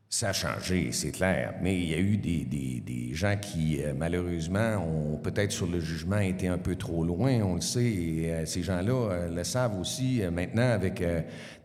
Ça 0.09 0.29
a 0.29 0.33
changé, 0.33 0.93
c'est 0.93 1.11
clair, 1.11 1.55
mais 1.61 1.77
il 1.77 1.89
y 1.89 1.93
a 1.93 1.99
eu 1.99 2.15
des, 2.15 3.09
gens 3.13 3.35
qui, 3.39 3.83
euh, 3.83 3.93
malheureusement, 3.95 4.77
ont 4.77 5.17
peut-être 5.17 5.51
sur 5.51 5.67
le 5.67 5.81
jugement 5.81 6.19
été 6.19 6.47
un 6.47 6.57
peu 6.57 6.77
trop 6.77 7.03
loin, 7.03 7.41
on 7.41 7.55
le 7.55 7.61
sait, 7.61 7.83
et 7.83 8.31
euh, 8.31 8.45
ces 8.45 8.63
gens-là 8.63 8.93
euh, 8.93 9.29
le 9.29 9.43
savent 9.43 9.77
aussi 9.77 10.21
maintenant 10.31 10.71
avec 10.71 11.03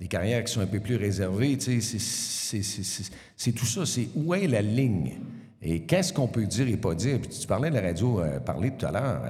des 0.01 0.09
carrières 0.09 0.43
qui 0.43 0.53
sont 0.53 0.61
un 0.61 0.67
peu 0.67 0.81
plus 0.81 0.97
réservées. 0.97 1.57
C'est 1.61 3.53
tout 3.53 3.67
ça, 3.67 3.87
c'est 3.87 4.09
où 4.17 4.35
est 4.35 4.49
la 4.49 4.61
ligne? 4.61 5.13
Et 5.63 5.83
qu'est-ce 5.83 6.13
qu'on 6.13 6.29
peut 6.29 6.47
dire 6.47 6.69
et 6.69 6.77
pas 6.77 6.95
dire? 6.95 7.21
Tu 7.21 7.47
parlais 7.47 7.71
de 7.71 7.75
la 7.75 7.83
radio, 7.83 8.21
parler 8.45 8.73
tout 8.77 8.87
à 8.87 8.91
l'heure, 8.91 9.23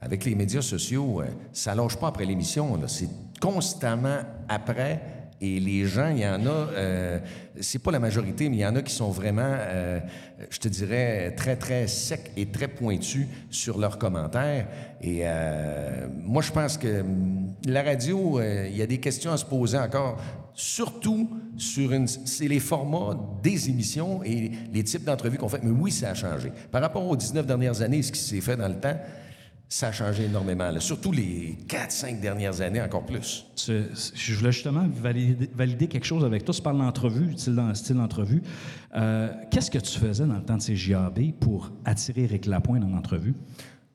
avec 0.00 0.24
les 0.24 0.34
médias 0.34 0.62
sociaux, 0.62 1.22
ça 1.52 1.74
lâche 1.74 1.96
pas 1.96 2.08
après 2.08 2.24
l'émission, 2.24 2.80
c'est 2.86 3.10
constamment 3.40 4.20
après 4.48 5.02
et 5.40 5.60
les 5.60 5.84
gens, 5.84 6.08
il 6.08 6.20
y 6.20 6.26
en 6.26 6.46
a, 6.46 6.48
euh, 6.48 7.18
c'est 7.60 7.82
pas 7.82 7.90
la 7.90 7.98
majorité, 7.98 8.48
mais 8.48 8.56
il 8.56 8.60
y 8.60 8.66
en 8.66 8.76
a 8.76 8.82
qui 8.82 8.94
sont 8.94 9.10
vraiment, 9.10 9.42
euh, 9.42 10.00
je 10.48 10.58
te 10.58 10.68
dirais, 10.68 11.34
très, 11.36 11.56
très 11.56 11.86
secs 11.86 12.30
et 12.36 12.46
très 12.46 12.68
pointus 12.68 13.26
sur 13.50 13.78
leurs 13.78 13.98
commentaires. 13.98 14.68
Et 15.02 15.20
euh, 15.24 16.06
moi, 16.22 16.40
je 16.40 16.50
pense 16.50 16.78
que 16.78 17.00
hum, 17.00 17.52
la 17.66 17.82
radio, 17.82 18.38
euh, 18.38 18.68
il 18.70 18.76
y 18.76 18.82
a 18.82 18.86
des 18.86 19.00
questions 19.00 19.32
à 19.32 19.36
se 19.36 19.44
poser 19.44 19.78
encore, 19.78 20.18
surtout 20.54 21.28
sur 21.56 21.92
une, 21.92 22.06
c'est 22.06 22.48
les 22.48 22.60
formats 22.60 23.18
des 23.42 23.68
émissions 23.68 24.22
et 24.22 24.50
les 24.72 24.84
types 24.84 25.04
d'entrevues 25.04 25.38
qu'on 25.38 25.48
fait. 25.48 25.62
Mais 25.62 25.70
oui, 25.70 25.90
ça 25.90 26.10
a 26.10 26.14
changé. 26.14 26.52
Par 26.70 26.80
rapport 26.80 27.06
aux 27.06 27.16
19 27.16 27.46
dernières 27.46 27.82
années, 27.82 28.02
ce 28.02 28.12
qui 28.12 28.20
s'est 28.20 28.40
fait 28.40 28.56
dans 28.56 28.68
le 28.68 28.78
temps, 28.78 28.96
ça 29.68 29.88
a 29.88 29.92
changé 29.92 30.24
énormément. 30.24 30.70
Surtout 30.78 31.10
les 31.10 31.58
4-5 31.66 32.20
dernières 32.20 32.60
années, 32.60 32.80
encore 32.80 33.04
plus. 33.04 33.46
Je 33.56 34.34
voulais 34.36 34.52
justement 34.52 34.86
valider, 34.88 35.88
quelque 35.88 36.06
chose 36.06 36.24
avec 36.24 36.44
toi. 36.44 36.54
Tu 36.54 36.62
parles 36.62 36.78
d'entrevue, 36.78 37.36
style, 37.36 37.60
style 37.74 37.96
d'entrevue. 37.96 38.42
Euh, 38.94 39.32
qu'est-ce 39.50 39.70
que 39.70 39.78
tu 39.78 39.98
faisais 39.98 40.26
dans 40.26 40.36
le 40.36 40.44
temps 40.44 40.58
de 40.58 40.62
ces 40.62 40.76
JAB 40.76 41.32
pour 41.40 41.72
attirer 41.84 42.22
Eric 42.24 42.46
Lapointe 42.46 42.82
dans 42.82 42.88
l'entrevue? 42.88 43.34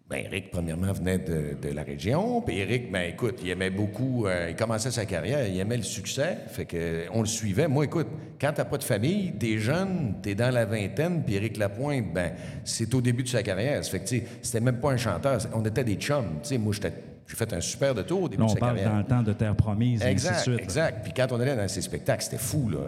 Bien, 0.10 0.24
Eric, 0.26 0.50
premièrement, 0.50 0.92
venait 0.92 1.20
de, 1.20 1.70
la 1.72 1.84
région. 1.84 2.42
Puis 2.42 2.58
Eric, 2.58 2.92
ben 2.92 3.12
écoute, 3.12 3.42
il 3.44 3.50
aimait 3.52 3.70
beaucoup, 3.70 4.26
euh, 4.26 4.48
il 4.50 4.56
commençait 4.56 4.90
sa 4.90 5.06
carrière, 5.06 5.48
il 5.48 5.60
aimait 5.60 5.78
le 5.78 5.84
succès. 5.84 6.36
Fait 6.48 6.66
que 6.66 7.04
on 7.14 7.22
le 7.22 7.28
suivait. 7.28 7.68
Moi, 7.68 7.86
écoute, 7.86 8.08
quand 8.42 8.52
t'as 8.56 8.66
pas 8.66 8.80
de 8.80 8.84
famille, 8.84 9.34
t'es 9.40 9.60
jeune, 9.60 10.16
t'es 10.24 10.34
dans 10.34 10.52
la 10.52 10.66
vingtaine, 10.66 11.22
puis 11.24 11.36
Éric 11.36 11.58
Lapointe, 11.58 12.12
ben 12.12 12.32
c'est 12.64 12.92
au 12.96 13.02
début 13.02 13.22
de 13.22 13.28
sa 13.28 13.44
carrière. 13.44 13.86
Fait 13.86 14.00
que, 14.00 14.10
c'était 14.42 14.60
même 14.60 14.80
pas 14.80 14.94
un 14.94 14.98
chanteur. 14.98 15.42
On 15.54 15.64
était 15.64 15.84
des 15.84 15.96
chums. 15.96 16.40
sais, 16.42 16.58
moi, 16.58 16.74
j'étais 16.74 16.94
j'ai 17.30 17.36
fait 17.36 17.54
un 17.54 17.62
super 17.62 17.94
de 17.94 18.02
tour 18.02 18.24
au 18.24 18.30
début 18.30 18.44
de 18.44 18.48
sa 18.48 18.56
on 18.56 18.60
parle 18.60 18.84
dans 18.84 18.98
le 18.98 19.04
temps 19.04 19.22
de 19.22 19.34
Terre 19.34 19.56
Promise, 19.56 20.02
exact, 20.02 20.32
ainsi 20.32 20.50
de 20.50 20.56
suite. 20.56 20.64
Exact. 20.64 21.04
Puis 21.04 21.14
quand 21.16 21.28
on 21.32 21.40
allait 21.40 21.56
dans 21.56 21.68
ces 21.68 21.82
spectacles, 21.82 22.24
c'était 22.24 22.40
fou. 22.40 22.70
Là. 22.70 22.80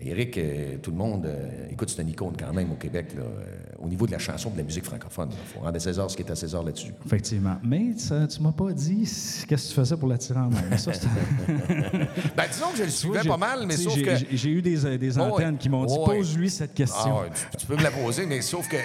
Éric, 0.00 0.38
euh, 0.38 0.76
tout 0.82 0.90
le 0.90 0.96
monde... 0.96 1.26
Euh, 1.26 1.68
écoute, 1.70 1.90
c'est 1.90 2.00
une 2.00 2.08
icône 2.08 2.34
quand 2.38 2.52
même 2.52 2.72
au 2.72 2.76
Québec, 2.76 3.08
là, 3.14 3.22
euh, 3.22 3.44
au 3.78 3.88
niveau 3.88 4.06
de 4.06 4.12
la 4.12 4.18
chanson, 4.18 4.48
de 4.50 4.56
la 4.56 4.62
musique 4.62 4.84
francophone. 4.84 5.28
Il 5.32 5.52
faut 5.52 5.60
rendre 5.60 5.76
à 5.76 5.80
César 5.80 6.10
ce 6.10 6.16
qui 6.16 6.22
est 6.22 6.30
à 6.30 6.34
César 6.34 6.62
là-dessus. 6.62 6.92
Effectivement. 7.04 7.56
Mais 7.62 7.92
ça, 7.98 8.26
tu 8.26 8.40
m'as 8.40 8.52
pas 8.52 8.72
dit 8.72 9.02
qu'est-ce 9.46 9.66
que 9.66 9.68
tu 9.68 9.74
faisais 9.74 9.96
pour 9.98 10.08
l'attirer 10.08 10.40
en 10.40 10.48
main. 10.48 10.62
ben, 10.70 12.44
disons 12.50 12.70
que 12.72 12.78
je 12.78 12.84
le 12.84 12.90
suivais 12.90 13.22
pas 13.22 13.36
mal, 13.36 13.66
mais 13.66 13.76
sauf 13.76 14.00
que... 14.00 14.14
J'ai 14.32 14.50
eu 14.50 14.62
des, 14.62 14.96
des 14.96 15.18
antennes 15.18 15.58
qui 15.58 15.68
m'ont 15.68 15.84
dit 15.84 15.94
«Pose-lui 16.06 16.48
cette 16.48 16.72
question. 16.72 17.20
Ah, 17.20 17.34
tu, 17.58 17.66
peux 17.66 17.76
me 17.76 17.82
la 17.82 17.90
poser, 17.90 18.24
mais 18.24 18.40
sauf 18.40 18.66
que 18.66 18.76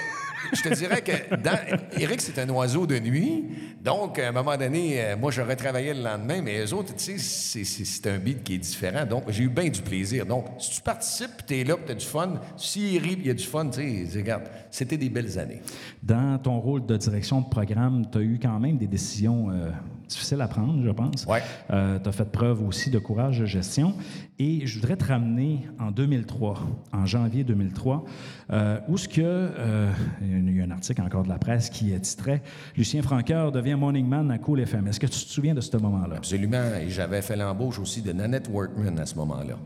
je 0.54 0.62
te 0.62 0.74
dirais 0.74 1.02
que 1.02 1.36
dans... 1.36 1.58
Eric, 1.98 2.22
c'est 2.22 2.40
un 2.40 2.50
oiseau 2.50 2.86
de 2.86 3.00
nuit. 3.00 3.46
Donc, 3.84 4.20
à 4.20 4.30
un 4.30 4.32
moment 4.32 4.58
donné, 4.58 5.02
euh, 5.02 5.18
moi, 5.18 5.32
je 5.32 5.42
retravaillais 5.42 5.94
le 5.94 6.04
lendemain, 6.04 6.42
mais 6.42 6.66
eux 6.66 6.74
autres, 6.74 6.96
tu 6.96 7.18
sais, 7.18 7.64
c'est 7.64 8.08
un 8.08 8.18
beat 8.18 8.44
qui 8.44 8.56
est 8.56 8.60
différent. 8.60 9.06
Donc, 9.06 9.24
j'ai 9.30 9.44
eu 9.44 9.50
bien 9.50 9.70
du 9.70 9.82
plaisir. 9.82 10.26
Donc, 10.26 10.46
si 10.60 10.72
tu 10.72 10.82
participes, 10.82 11.46
tu 11.48 11.60
es 11.60 11.64
là, 11.64 11.76
tu 11.86 11.92
as 11.92 11.96
du 11.96 12.06
fun. 12.06 12.34
S'il 12.58 13.02
rit, 13.02 13.18
il 13.20 13.28
y 13.28 13.30
a 13.30 13.34
du 13.34 13.44
fun, 13.44 13.70
tu 13.70 14.06
sais, 14.06 14.20
regarde, 14.20 14.44
c'était 14.70 14.98
des 14.98 15.10
belles 15.10 15.40
années. 15.40 15.62
Dans 16.04 16.38
ton 16.40 16.60
rôle 16.60 16.86
de 16.86 16.98
direction 16.98 17.42
de 17.42 17.50
programme, 17.50 18.06
tu 18.12 18.18
as 18.18 18.22
eu 18.22 18.40
quand 18.42 18.60
même 18.60 18.78
des 18.78 18.88
décisions 18.88 19.50
euh, 19.50 19.70
difficiles 20.08 20.42
à 20.42 20.48
prendre, 20.48 20.84
je 20.84 20.92
pense. 20.92 21.26
Oui. 21.28 21.40
Euh, 21.72 22.00
tu 22.00 22.10
as 22.10 22.12
fait 22.12 22.30
preuve 22.30 22.62
aussi 22.68 22.90
de 22.90 23.00
courage 23.00 23.40
de 23.40 23.46
gestion. 23.46 23.94
Et 24.42 24.66
je 24.66 24.76
voudrais 24.76 24.96
te 24.96 25.04
ramener 25.04 25.68
en 25.82 25.92
2003, 25.92 26.60
en 26.94 27.06
janvier 27.06 27.44
2003, 27.44 28.06
euh, 28.54 28.80
où 28.88 28.98
ce 28.98 29.10
que, 29.10 29.22
euh, 29.22 29.92
il 30.22 30.56
y 30.56 30.62
a 30.62 30.64
un 30.64 30.72
article 30.72 31.02
encore 31.02 31.24
de 31.24 31.28
la 31.28 31.38
presse 31.38 31.70
qui 31.70 31.92
titrait 32.00 32.42
Lucien 32.78 33.02
Franqueur 33.02 33.52
devient 33.52 33.76
morning 33.76 34.08
man 34.08 34.32
à 34.32 34.38
Cool 34.38 34.62
FM. 34.62 34.88
Est-ce 34.88 35.02
que 35.02 35.08
tu 35.08 35.26
te 35.26 35.30
souviens 35.30 35.54
de 35.54 35.60
ce 35.60 35.76
moment-là? 35.76 36.16
Absolument. 36.16 36.64
Et 36.82 36.90
j'avais 36.90 37.22
fait 37.22 37.36
l'embauche 37.36 37.80
aussi 37.80 38.02
de 38.02 38.14
Nanette 38.14 38.48
Workman 38.48 38.98
à 38.98 39.06
ce 39.06 39.16
moment-là. 39.16 39.58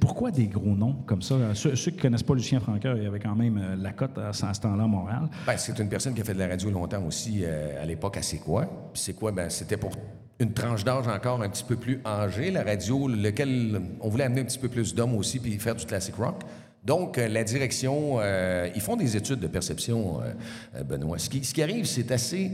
pourquoi 0.00 0.30
des 0.30 0.46
gros 0.46 0.74
noms 0.74 0.94
comme 1.04 1.20
ça? 1.20 1.36
Ceux, 1.52 1.74
qui 1.74 1.96
ne 1.96 2.00
connaissent 2.00 2.22
pas 2.22 2.34
Lucien 2.34 2.58
Franqueur, 2.58 2.96
il 2.96 3.02
y 3.02 3.06
avait 3.06 3.20
quand 3.20 3.36
même 3.36 3.58
euh, 3.58 3.76
la 3.76 3.92
cote 3.92 4.16
à, 4.16 4.32
ce 4.32 4.60
temps-là 4.62 4.84
à 4.84 4.86
Montréal. 4.86 5.28
Ben, 5.46 5.58
c'est 5.58 5.78
une 5.78 5.90
personne 5.90 6.14
qui 6.14 6.22
a 6.22 6.24
fait 6.24 6.32
de 6.32 6.38
la 6.38 6.48
radio 6.48 6.70
longtemps 6.70 7.04
aussi 7.04 7.44
à 7.44 7.84
l'époque 7.84 8.16
à 8.16 8.22
C'est 8.22 8.38
quoi? 8.38 8.90
C'est 8.94 9.12
quoi? 9.12 9.30
Ben, 9.30 9.50
c'était 9.50 9.76
pour 9.76 9.92
une 10.38 10.52
tranche 10.52 10.84
d'âge 10.84 11.08
encore 11.08 11.42
un 11.42 11.48
petit 11.48 11.64
peu 11.64 11.76
plus 11.76 12.00
âgée, 12.04 12.50
la 12.50 12.62
radio, 12.62 13.08
lequel 13.08 13.80
on 14.00 14.08
voulait 14.08 14.24
amener 14.24 14.42
un 14.42 14.44
petit 14.44 14.58
peu 14.58 14.68
plus 14.68 14.94
d'hommes 14.94 15.16
aussi 15.16 15.38
puis 15.38 15.58
faire 15.58 15.74
du 15.74 15.86
classic 15.86 16.14
rock. 16.16 16.42
Donc, 16.86 17.18
euh, 17.18 17.26
la 17.26 17.42
direction, 17.42 18.18
euh, 18.20 18.70
ils 18.74 18.80
font 18.80 18.96
des 18.96 19.16
études 19.16 19.40
de 19.40 19.48
perception, 19.48 20.20
euh, 20.20 20.84
Benoît. 20.84 21.18
Ce 21.18 21.28
qui, 21.28 21.44
ce 21.44 21.52
qui 21.52 21.62
arrive, 21.62 21.84
c'est 21.84 22.10
assez 22.12 22.52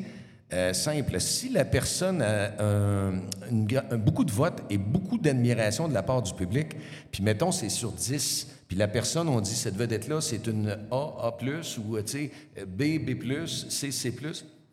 simple. 0.74 1.18
Si 1.18 1.48
la 1.48 1.64
personne 1.64 2.20
a 2.20 3.10
beaucoup 3.96 4.22
de 4.22 4.30
votes 4.30 4.60
et 4.68 4.76
beaucoup 4.76 5.16
d'admiration 5.16 5.88
de 5.88 5.94
la 5.94 6.02
part 6.02 6.20
du 6.20 6.34
public, 6.34 6.76
puis 7.10 7.22
mettons, 7.22 7.52
c'est 7.52 7.70
sur 7.70 7.90
10, 7.90 8.48
puis 8.68 8.76
la 8.76 8.86
personne, 8.86 9.30
on 9.30 9.40
dit, 9.40 9.54
cette 9.54 9.76
vedette-là, 9.76 10.20
c'est 10.20 10.46
une 10.46 10.76
A, 10.90 11.14
A+, 11.22 11.38
ou, 11.78 11.98
tu 12.02 12.06
sais, 12.06 12.30
B, 12.66 12.98
B+, 13.02 13.46
C, 13.46 13.90
C+, 13.90 14.12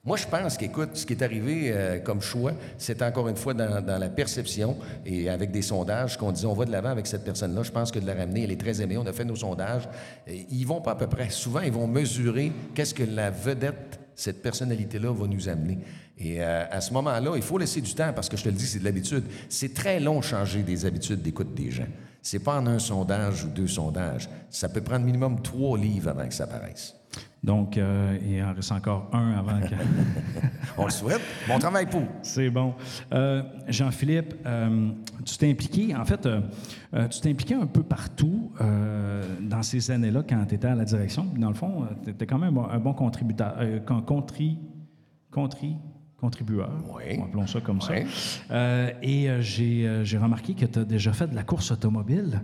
moi, 0.06 0.16
je 0.16 0.26
pense 0.26 0.58
qu'écoute, 0.58 0.92
ce 0.94 1.06
qui 1.06 1.14
est 1.14 1.22
arrivé 1.22 1.72
euh, 1.74 2.00
comme 2.00 2.22
choix, 2.22 2.54
c'est 2.78 3.02
encore 3.02 3.28
une 3.28 3.36
fois 3.36 3.54
dans, 3.54 4.00
la 4.00 4.10
perception 4.10 4.78
et 5.06 5.30
avec 5.30 5.52
des 5.52 5.62
sondages 5.62 6.18
qu'on 6.18 6.32
disait 6.32 6.48
on 6.48 6.54
va 6.54 6.64
de 6.64 6.72
l'avant 6.72 6.90
avec 6.90 7.06
cette 7.06 7.26
personne-là. 7.26 7.64
Je 7.64 7.72
pense 7.72 7.92
que 7.92 8.00
de 8.00 8.08
la 8.08 8.14
ramener, 8.14 8.44
elle 8.44 8.52
est 8.52 8.60
très 8.60 8.82
aimée. 8.82 8.98
On 8.98 9.06
a 9.06 9.12
fait 9.12 9.26
nos 9.26 9.36
sondages. 9.36 9.90
ils 10.28 10.66
vont 10.66 10.80
pas 10.80 10.92
à 10.92 10.96
peu 10.96 11.08
près. 11.08 11.30
Souvent, 11.30 11.60
ils 11.60 11.72
vont 11.72 11.86
mesurer 11.86 12.52
qu'est-ce 12.74 12.94
que 12.94 13.04
la 13.04 13.30
vedette, 13.30 14.00
cette 14.16 14.42
personnalité-là, 14.42 15.12
va 15.12 15.28
nous 15.28 15.50
amener. 15.50 15.80
Et 16.18 16.42
euh, 16.42 16.66
à 16.72 16.80
ce 16.80 16.94
moment-là, 16.94 17.34
il 17.36 17.42
faut 17.42 17.58
laisser 17.58 17.82
du 17.82 17.94
temps 17.94 18.14
parce 18.14 18.30
que 18.30 18.38
je 18.38 18.44
te 18.44 18.50
le 18.50 18.56
dis, 18.56 18.68
c'est 18.68 18.80
de 18.80 18.86
l'habitude. 18.86 19.26
C'est 19.50 19.74
très 19.74 20.00
long 20.00 20.22
changer 20.22 20.64
des 20.64 20.86
habitudes 20.86 21.22
d'écoute 21.22 21.54
des 21.54 21.72
gens. 21.72 21.88
C'est 22.22 22.40
pas 22.40 22.58
en 22.58 22.68
un 22.68 22.80
sondage 22.80 23.44
ou 23.44 23.50
deux 23.50 23.68
sondages. 23.68 24.30
Ça 24.50 24.70
peut 24.70 24.82
prendre 24.82 25.06
minimum 25.06 25.42
trois 25.42 25.78
livres 25.78 26.10
avant 26.10 26.28
que 26.28 26.34
ça 26.34 26.46
apparaisse. 26.46 26.96
Donc, 27.44 27.78
euh, 27.78 28.18
il 28.22 28.44
en 28.44 28.54
reste 28.54 28.72
encore 28.72 29.10
un 29.14 29.32
avant 29.32 29.60
que... 29.62 29.76
On 30.78 30.86
le 30.86 30.92
souhaite. 30.92 31.22
Bon 31.48 31.58
travail 31.58 31.86
pour. 31.86 32.04
C'est 32.22 32.50
bon. 32.50 32.74
Euh, 33.14 33.44
Jean-Philippe, 33.68 34.36
euh, 34.46 34.90
tu 35.26 35.38
t'es 35.38 35.50
impliqué, 35.50 35.96
en 35.96 36.06
fait, 36.06 36.28
tu 37.10 37.20
t'es 37.22 37.30
impliqué 37.30 37.56
un 37.56 37.66
peu 37.66 37.84
partout 37.84 38.52
dans 39.42 39.64
ces 39.64 39.92
années-là 39.92 40.24
quand 40.28 40.46
tu 40.48 40.56
étais 40.56 40.68
à 40.68 40.76
la 40.76 40.86
direction. 40.86 41.28
Dans 41.38 41.50
le 41.50 41.56
fond, 41.56 41.88
tu 42.04 42.12
étais 42.12 42.26
quand 42.26 42.40
même 42.40 42.58
un 42.58 42.80
bon 42.80 42.94
contributeur. 42.94 43.58
contri, 44.06 44.60
contri, 45.32 45.76
contribueur, 46.20 46.70
Oui. 46.96 47.20
appelons 47.22 47.48
ça 47.48 47.62
comme 47.62 47.80
Oui. 47.90 48.04
ça. 48.06 48.42
Euh, 48.52 48.92
et 49.02 49.30
euh, 49.30 49.42
j'ai 49.42 49.88
euh, 49.88 50.04
j'ai 50.04 50.18
remarqué 50.18 50.54
que 50.54 50.66
tu 50.66 50.80
as 50.80 50.84
déjà 50.86 51.14
fait 51.14 51.28
de 51.28 51.36
la 51.36 51.44
course 51.44 51.72
automobile 51.72 52.42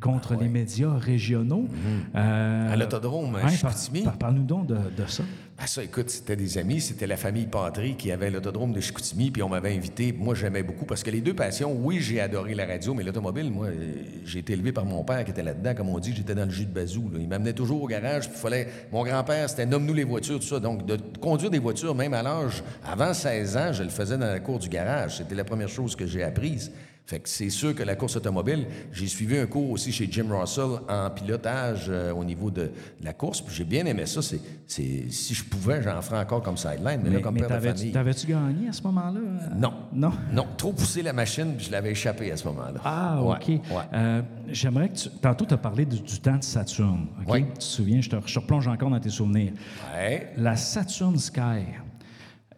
contre 0.00 0.34
les 0.36 0.48
médias 0.48 0.96
régionaux. 0.96 1.66
Ah 2.14 2.70
À 2.72 2.76
l'autodrome, 2.76 3.34
à 3.36 3.44
ouais, 3.46 3.56
par- 3.60 3.72
par- 4.04 4.18
Parle-nous 4.18 4.44
donc 4.44 4.66
de, 4.66 4.74
de 4.76 5.06
ça. 5.06 5.24
Ah, 5.58 5.66
ça, 5.66 5.82
écoute, 5.82 6.10
c'était 6.10 6.36
des 6.36 6.58
amis, 6.58 6.82
c'était 6.82 7.06
la 7.06 7.16
famille 7.16 7.46
Patry 7.46 7.96
qui 7.96 8.12
avait 8.12 8.30
l'autodrome 8.30 8.74
de 8.74 8.80
Chicoutimi, 8.80 9.30
puis 9.30 9.42
on 9.42 9.48
m'avait 9.48 9.74
invité. 9.74 10.12
Moi, 10.12 10.34
j'aimais 10.34 10.62
beaucoup 10.62 10.84
parce 10.84 11.02
que 11.02 11.10
les 11.10 11.22
deux 11.22 11.32
passions, 11.32 11.72
oui, 11.72 11.98
j'ai 11.98 12.20
adoré 12.20 12.54
la 12.54 12.66
radio, 12.66 12.92
mais 12.92 13.02
l'automobile, 13.02 13.50
moi, 13.50 13.68
euh, 13.68 14.02
j'ai 14.26 14.40
été 14.40 14.52
élevé 14.52 14.72
par 14.72 14.84
mon 14.84 15.02
père 15.02 15.24
qui 15.24 15.30
était 15.30 15.42
là-dedans. 15.42 15.74
Comme 15.74 15.88
on 15.88 15.98
dit, 15.98 16.14
j'étais 16.14 16.34
dans 16.34 16.44
le 16.44 16.50
jus 16.50 16.66
de 16.66 16.74
bazou. 16.74 17.08
là. 17.10 17.18
Il 17.18 17.26
m'amenait 17.26 17.54
toujours 17.54 17.82
au 17.82 17.86
garage, 17.86 18.28
puis 18.28 18.38
fallait. 18.38 18.68
Mon 18.92 19.02
grand-père, 19.02 19.48
c'était 19.48 19.64
nomme-nous 19.64 19.94
les 19.94 20.04
voitures, 20.04 20.38
tout 20.38 20.46
ça. 20.46 20.60
Donc, 20.60 20.84
de 20.84 20.98
conduire 21.20 21.50
des 21.50 21.58
voitures, 21.58 21.94
même 21.94 22.12
à 22.12 22.22
l'âge, 22.22 22.62
avant 22.84 23.14
16 23.14 23.56
ans, 23.56 23.72
je 23.72 23.82
le 23.82 23.88
faisais 23.88 24.18
dans 24.18 24.26
la 24.26 24.40
cour 24.40 24.58
du 24.58 24.68
garage. 24.68 25.16
C'était 25.16 25.34
la 25.34 25.44
première 25.44 25.70
chose 25.70 25.96
que 25.96 26.06
j'ai 26.06 26.22
apprise. 26.22 26.70
Fait 27.06 27.20
que 27.20 27.28
c'est 27.28 27.50
sûr 27.50 27.72
que 27.72 27.84
la 27.84 27.94
course 27.94 28.16
automobile, 28.16 28.66
j'ai 28.90 29.06
suivi 29.06 29.38
un 29.38 29.46
cours 29.46 29.70
aussi 29.70 29.92
chez 29.92 30.08
Jim 30.10 30.26
Russell 30.28 30.80
en 30.88 31.08
pilotage 31.10 31.86
euh, 31.88 32.12
au 32.12 32.24
niveau 32.24 32.50
de, 32.50 32.62
de 32.62 33.04
la 33.04 33.12
course, 33.12 33.40
puis 33.40 33.54
j'ai 33.54 33.62
bien 33.62 33.86
aimé 33.86 34.06
ça. 34.06 34.20
C'est, 34.22 34.40
c'est, 34.66 35.04
si 35.08 35.32
je 35.34 35.44
pouvais, 35.44 35.80
j'en 35.84 36.02
ferais 36.02 36.18
encore 36.18 36.42
comme 36.42 36.56
sideline, 36.56 37.00
mais, 37.04 37.10
là, 37.10 37.20
comme 37.20 37.36
père 37.36 37.48
de 37.60 37.68
famille. 37.68 37.92
t'avais-tu 37.92 38.26
gagné 38.26 38.68
à 38.68 38.72
ce 38.72 38.82
moment-là? 38.82 39.20
Non. 39.54 39.72
Non? 39.92 40.10
Non, 40.32 40.46
trop 40.56 40.72
poussé 40.72 41.00
la 41.02 41.12
machine, 41.12 41.54
puis 41.56 41.66
je 41.66 41.70
l'avais 41.70 41.92
échappé 41.92 42.32
à 42.32 42.36
ce 42.36 42.44
moment-là. 42.48 42.80
Ah, 42.84 43.22
OK. 43.22 43.48
ouais. 43.48 43.60
Euh, 43.94 44.22
J'aimerais 44.48 44.88
que 44.88 44.96
tu... 44.96 45.08
Tantôt, 45.22 45.44
tu 45.46 45.54
as 45.54 45.58
parlé 45.58 45.86
du, 45.86 46.00
du 46.00 46.18
temps 46.18 46.36
de 46.38 46.42
Saturne. 46.44 47.06
OK? 47.20 47.32
Oui. 47.32 47.44
Tu 47.52 47.58
te 47.58 47.62
souviens, 47.64 48.00
je 48.00 48.10
te 48.10 48.16
je 48.26 48.38
replonge 48.40 48.66
encore 48.66 48.90
dans 48.90 48.98
tes 49.00 49.10
souvenirs. 49.10 49.52
La 50.36 50.56
Saturn 50.56 51.16
Sky, 51.18 51.66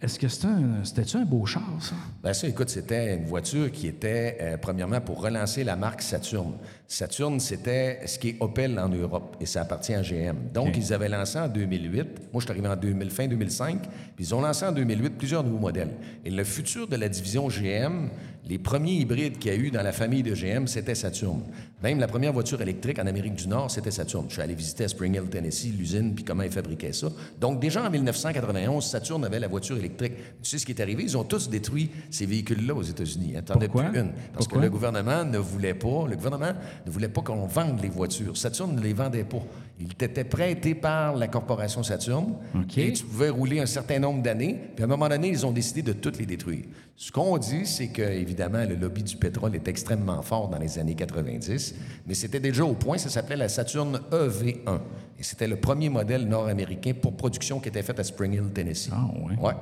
est-ce 0.00 0.18
que 0.18 0.28
c'était 0.28 0.46
un, 0.46 0.84
c'était-tu 0.84 1.16
un 1.16 1.24
beau 1.24 1.44
char, 1.44 1.64
ça? 1.80 1.96
Ben 2.22 2.32
ça, 2.32 2.46
écoute, 2.46 2.68
c'était 2.68 3.16
une 3.16 3.24
voiture 3.24 3.72
qui 3.72 3.88
était, 3.88 4.38
euh, 4.40 4.56
premièrement, 4.56 5.00
pour 5.00 5.20
relancer 5.20 5.64
la 5.64 5.74
marque 5.74 6.02
Saturn. 6.02 6.52
Saturn, 6.86 7.40
c'était 7.40 8.06
ce 8.06 8.16
qui 8.16 8.28
est 8.28 8.36
Opel 8.38 8.78
en 8.78 8.88
Europe, 8.88 9.36
et 9.40 9.46
ça 9.46 9.62
appartient 9.62 9.94
à 9.94 10.02
GM. 10.02 10.36
Donc, 10.54 10.76
ils 10.76 10.92
avaient 10.92 11.08
lancé 11.08 11.38
en 11.38 11.48
2008. 11.48 12.32
Moi, 12.32 12.40
je 12.40 12.40
suis 12.40 12.50
arrivé 12.50 12.68
en 12.68 12.76
2000, 12.76 13.10
fin 13.10 13.26
2005, 13.26 13.80
puis 14.14 14.24
ils 14.24 14.34
ont 14.36 14.40
lancé 14.40 14.64
en 14.64 14.72
2008 14.72 15.10
plusieurs 15.18 15.42
nouveaux 15.42 15.58
modèles. 15.58 15.90
Et 16.24 16.30
le 16.30 16.44
futur 16.44 16.86
de 16.86 16.94
la 16.94 17.08
division 17.08 17.48
GM, 17.48 18.08
les 18.48 18.58
premiers 18.58 18.94
hybrides 18.94 19.38
qu'il 19.38 19.52
y 19.52 19.54
a 19.54 19.58
eu 19.58 19.70
dans 19.70 19.82
la 19.82 19.92
famille 19.92 20.22
de 20.22 20.34
GM, 20.34 20.66
c'était 20.66 20.94
Saturn. 20.94 21.42
Même 21.82 22.00
la 22.00 22.08
première 22.08 22.32
voiture 22.32 22.60
électrique 22.62 22.98
en 22.98 23.06
Amérique 23.06 23.34
du 23.34 23.46
Nord, 23.46 23.70
c'était 23.70 23.90
Saturn. 23.90 24.24
Je 24.28 24.34
suis 24.34 24.42
allé 24.42 24.54
visiter 24.54 24.84
à 24.84 24.88
Spring 24.88 25.14
Hill, 25.14 25.28
Tennessee, 25.30 25.72
l'usine, 25.76 26.14
puis 26.14 26.24
comment 26.24 26.42
ils 26.42 26.50
fabriquaient 26.50 26.94
ça. 26.94 27.08
Donc, 27.38 27.60
déjà 27.60 27.86
en 27.86 27.90
1991, 27.90 28.84
Saturn 28.84 29.24
avait 29.24 29.38
la 29.38 29.48
voiture 29.48 29.76
électrique. 29.76 30.14
Tu 30.42 30.48
sais 30.50 30.58
ce 30.58 30.64
qui 30.64 30.72
est 30.72 30.80
arrivé? 30.80 31.02
Ils 31.02 31.16
ont 31.18 31.24
tous 31.24 31.50
détruit 31.50 31.90
ces 32.10 32.24
véhicules-là 32.24 32.74
aux 32.74 32.82
États-Unis. 32.82 33.34
Hein. 33.36 33.42
T'en 33.44 33.54
as 33.60 33.68
plus 33.68 33.80
une. 33.80 34.12
Parce 34.32 34.46
Pourquoi? 34.46 34.58
que 34.58 34.64
le 34.64 34.70
gouvernement 34.70 35.24
ne 35.24 35.38
voulait 35.38 35.74
pas, 35.74 36.06
le 36.08 36.16
gouvernement 36.16 36.52
ne 36.86 36.90
voulait 36.90 37.08
pas 37.08 37.20
qu'on 37.20 37.46
vende 37.46 37.82
les 37.82 37.90
voitures. 37.90 38.36
Saturn 38.36 38.74
ne 38.74 38.80
les 38.80 38.94
vendait 38.94 39.24
pas. 39.24 39.42
Il 39.80 39.92
était 39.92 40.24
prêté 40.24 40.74
par 40.74 41.14
la 41.14 41.28
corporation 41.28 41.82
Saturn. 41.82 42.34
OK. 42.54 42.78
Et 42.78 42.92
tu 42.92 43.04
pouvais 43.04 43.28
rouler 43.28 43.60
un 43.60 43.66
certain 43.66 44.00
nombre 44.00 44.22
d'années. 44.22 44.58
Puis 44.74 44.82
à 44.82 44.86
un 44.86 44.88
moment 44.88 45.08
donné, 45.08 45.28
ils 45.28 45.46
ont 45.46 45.52
décidé 45.52 45.82
de 45.82 45.92
toutes 45.92 46.18
les 46.18 46.26
détruire. 46.26 46.64
Ce 46.96 47.12
qu'on 47.12 47.38
dit, 47.38 47.64
c'est 47.64 47.88
que, 47.88 48.02
évidemment, 48.02 48.64
le 48.68 48.74
lobby 48.74 49.04
du 49.04 49.16
pétrole 49.16 49.54
est 49.54 49.68
extrêmement 49.68 50.20
fort 50.22 50.48
dans 50.48 50.58
les 50.58 50.80
années 50.80 50.96
90, 50.96 51.76
mais 52.08 52.14
c'était 52.14 52.40
déjà 52.40 52.64
au 52.64 52.74
point, 52.74 52.98
ça 52.98 53.08
s'appelait 53.08 53.36
la 53.36 53.48
Saturn 53.48 54.00
EV1. 54.10 54.80
Et 55.18 55.22
c'était 55.22 55.46
le 55.46 55.56
premier 55.56 55.90
modèle 55.90 56.26
nord-américain 56.26 56.92
pour 57.00 57.16
production 57.16 57.60
qui 57.60 57.68
était 57.68 57.84
fait 57.84 57.98
à 58.00 58.02
Spring 58.02 58.32
Hill, 58.32 58.50
Tennessee. 58.52 58.90
Ah. 58.92 59.06
Ouais. 59.40 59.54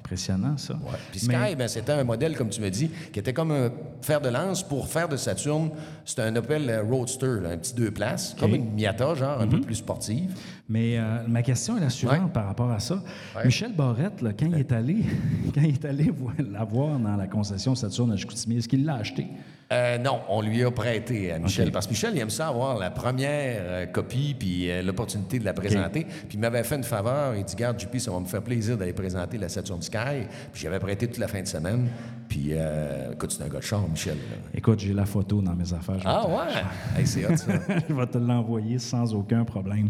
Impressionnant, 0.00 0.56
ça. 0.56 0.74
Ouais. 0.74 0.98
Puis 1.10 1.20
Sky, 1.20 1.28
Mais- 1.28 1.54
ben, 1.54 1.68
c'était 1.68 1.92
un 1.92 2.04
modèle, 2.04 2.36
comme 2.36 2.48
tu 2.48 2.60
me 2.60 2.70
dis, 2.70 2.90
qui 3.12 3.18
était 3.18 3.32
comme 3.34 3.52
un 3.52 3.70
fer 4.02 4.20
de 4.20 4.28
lance 4.30 4.62
pour 4.62 4.88
faire 4.88 5.08
de 5.08 5.16
Saturn. 5.16 5.70
C'était 6.04 6.22
un 6.22 6.34
Opel 6.36 6.82
Roadster, 6.88 7.38
là, 7.42 7.50
un 7.50 7.58
petit 7.58 7.74
deux 7.74 7.90
places, 7.90 8.34
comme 8.40 8.54
une 8.54 8.72
Miata, 8.74 9.14
genre, 9.14 9.40
un 9.40 9.44
Mhm. 9.46 9.50
peu 9.50 9.60
plus 9.60 9.74
sportive. 9.76 10.34
Mais 10.70 10.96
euh, 10.98 11.18
ma 11.26 11.42
question 11.42 11.76
est 11.76 11.80
la 11.80 11.90
suivante 11.90 12.20
Ouais. 12.26 12.32
par 12.32 12.46
rapport 12.46 12.70
à 12.70 12.78
ça. 12.78 13.02
Michel 13.44 13.72
Barrette, 13.72 14.22
là, 14.22 14.30
quand, 14.38 14.46
il 14.46 14.54
est 14.54 14.70
allé, 14.70 14.98
quand 15.54 15.62
il 15.62 15.74
est 15.74 15.84
allé 15.84 16.12
la 16.50 16.62
voir 16.64 16.96
dans 17.00 17.16
la 17.16 17.26
concession 17.26 17.74
Saturne 17.74 18.12
à 18.12 18.16
Chicoutimi, 18.16 18.58
est-ce 18.58 18.68
qu'il 18.68 18.84
l'a 18.84 18.94
acheté? 18.94 19.26
Euh, 19.72 19.98
non, 19.98 20.20
on 20.28 20.42
lui 20.42 20.64
a 20.64 20.70
prêté 20.70 21.32
à 21.32 21.38
Michel, 21.40 21.70
parce 21.72 21.86
que 21.86 21.92
Michel, 21.92 22.12
il 22.14 22.20
aime 22.20 22.30
ça 22.30 22.48
avoir 22.48 22.78
la 22.78 22.90
première 22.90 23.60
euh, 23.62 23.86
copie, 23.86 24.34
puis 24.38 24.70
euh, 24.70 24.82
l'opportunité 24.82 25.38
de 25.40 25.44
la 25.44 25.52
présenter. 25.52 26.04
Puis 26.04 26.34
il 26.34 26.40
m'avait 26.40 26.62
fait 26.64 26.76
une 26.76 26.84
faveur, 26.84 27.34
il 27.36 27.44
dit, 27.44 27.54
garde, 27.56 27.78
JP, 27.78 27.98
ça 27.98 28.10
va 28.12 28.20
me 28.20 28.26
faire 28.26 28.42
plaisir 28.42 28.76
d'aller 28.76 28.92
présenter 28.92 29.38
la 29.38 29.48
Saturn 29.48 29.82
Sky. 29.82 30.26
Puis 30.52 30.62
j'avais 30.62 30.78
prêté 30.78 31.06
toute 31.06 31.18
la 31.18 31.28
fin 31.28 31.40
de 31.42 31.46
semaine. 31.46 31.88
Puis, 32.30 32.50
euh, 32.52 33.12
écoute, 33.12 33.32
c'est 33.32 33.42
un 33.42 33.48
gars 33.48 33.58
de 33.58 33.64
char, 33.64 33.82
Michel. 33.88 34.16
Écoute, 34.54 34.78
j'ai 34.78 34.92
la 34.94 35.04
photo 35.04 35.42
dans 35.42 35.52
mes 35.56 35.74
affaires. 35.74 36.00
Ah 36.04 36.28
ouais? 36.28 36.62
Hey, 37.00 37.04
c'est 37.04 37.26
hot, 37.26 37.36
ça. 37.36 37.52
je 37.88 37.92
vais 37.92 38.06
te 38.06 38.18
l'envoyer 38.18 38.78
sans 38.78 39.12
aucun 39.14 39.44
problème. 39.44 39.88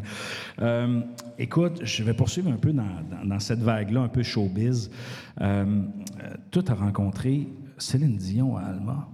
Euh, 0.62 1.02
écoute, 1.38 1.80
je 1.84 2.02
vais 2.02 2.14
poursuivre 2.14 2.50
un 2.50 2.56
peu 2.56 2.72
dans, 2.72 2.82
dans- 2.82 3.26
dans 3.28 3.38
cette 3.40 3.60
vague-là, 3.60 4.00
un 4.00 4.08
peu 4.08 4.22
showbiz. 4.22 4.90
Euh, 5.38 5.82
euh, 6.24 6.34
toi, 6.50 6.62
tu 6.62 6.72
as 6.72 6.76
rencontré 6.76 7.46
Céline 7.76 8.16
Dion 8.16 8.56
à 8.56 8.62
Alma? 8.62 9.06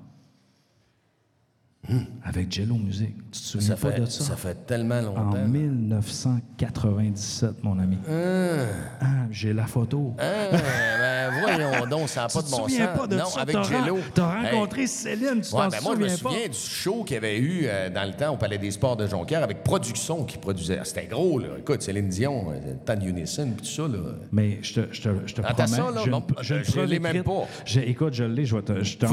Avec 2.24 2.50
Jello 2.52 2.74
Music. 2.76 3.14
Tu 3.30 3.40
te 3.40 3.46
souviens 3.46 3.74
Hmm. 3.74 3.78
Ça 3.78 3.86
pas 3.88 3.92
fait, 3.94 4.00
de 4.00 4.06
ça? 4.06 4.24
ça 4.24 4.36
fait 4.36 4.66
tellement 4.66 4.98
En 4.98 5.02
longtemps. 5.02 5.46
1997, 5.46 7.62
mon 7.62 7.78
ami. 7.78 7.98
Ah, 8.08 9.04
j'ai 9.30 9.52
la 9.52 9.66
photo. 9.66 10.14
Ah, 10.18 10.48
ben 10.52 11.32
voyons 11.40 11.86
donc, 11.90 12.08
ça 12.08 12.22
n'a 12.22 12.28
pas 12.28 12.32
tu 12.32 12.38
de 12.38 12.44
te 12.44 12.50
bon 12.50 12.56
souviens 12.68 12.86
sens. 12.88 12.98
pas 12.98 13.06
de 13.06 13.16
non, 13.16 13.24
ça? 13.26 13.40
avec 13.40 13.62
Jello. 13.64 13.98
T'as 14.14 14.42
Hey. 14.42 14.52
rencontré 14.54 14.86
Céline, 14.86 15.40
tu 15.40 15.54
Ouais, 15.54 15.68
ben 15.70 15.78
moi, 15.82 15.94
je 15.96 16.00
me 16.02 16.08
souviens 16.08 16.38
pas? 16.42 16.48
du 16.48 16.58
show 16.58 17.04
qu'il 17.04 17.14
y 17.14 17.18
avait 17.18 17.38
eu 17.38 17.62
euh, 17.64 17.90
dans 17.90 18.04
le 18.04 18.12
temps 18.14 18.34
au 18.34 18.36
Palais 18.36 18.58
des 18.58 18.70
Sports 18.70 18.96
de 18.96 19.06
Jonquière 19.06 19.42
avec 19.42 19.62
Production 19.62 20.24
qui 20.24 20.38
produisait. 20.38 20.80
C'était 20.84 21.06
gros, 21.06 21.38
là. 21.38 21.48
Écoute, 21.58 21.82
Céline 21.82 22.08
Dion, 22.08 22.46
euh, 22.52 22.96
de 22.96 23.06
Unison, 23.06 23.48
puis 23.56 23.66
tout 23.66 23.72
ça, 23.82 23.88
là. 23.88 23.98
Mais 24.32 24.58
je 24.62 24.80
te, 24.80 24.92
je 24.92 25.02
te, 25.02 25.08
je 25.26 25.34
te 25.34 25.40
promets. 25.40 25.92
là? 25.94 26.02
j'ai 26.42 26.56
une 26.56 26.64
je 26.64 26.80
l'ai 26.80 26.98
même 26.98 27.22
pas. 27.22 27.46
Écoute, 27.84 28.14
je 28.14 28.24
l'ai. 28.24 28.44
Je, 28.46 28.56
vais 28.56 28.62
te- 28.62 28.82
je 28.82 28.96
tu. 28.98 29.06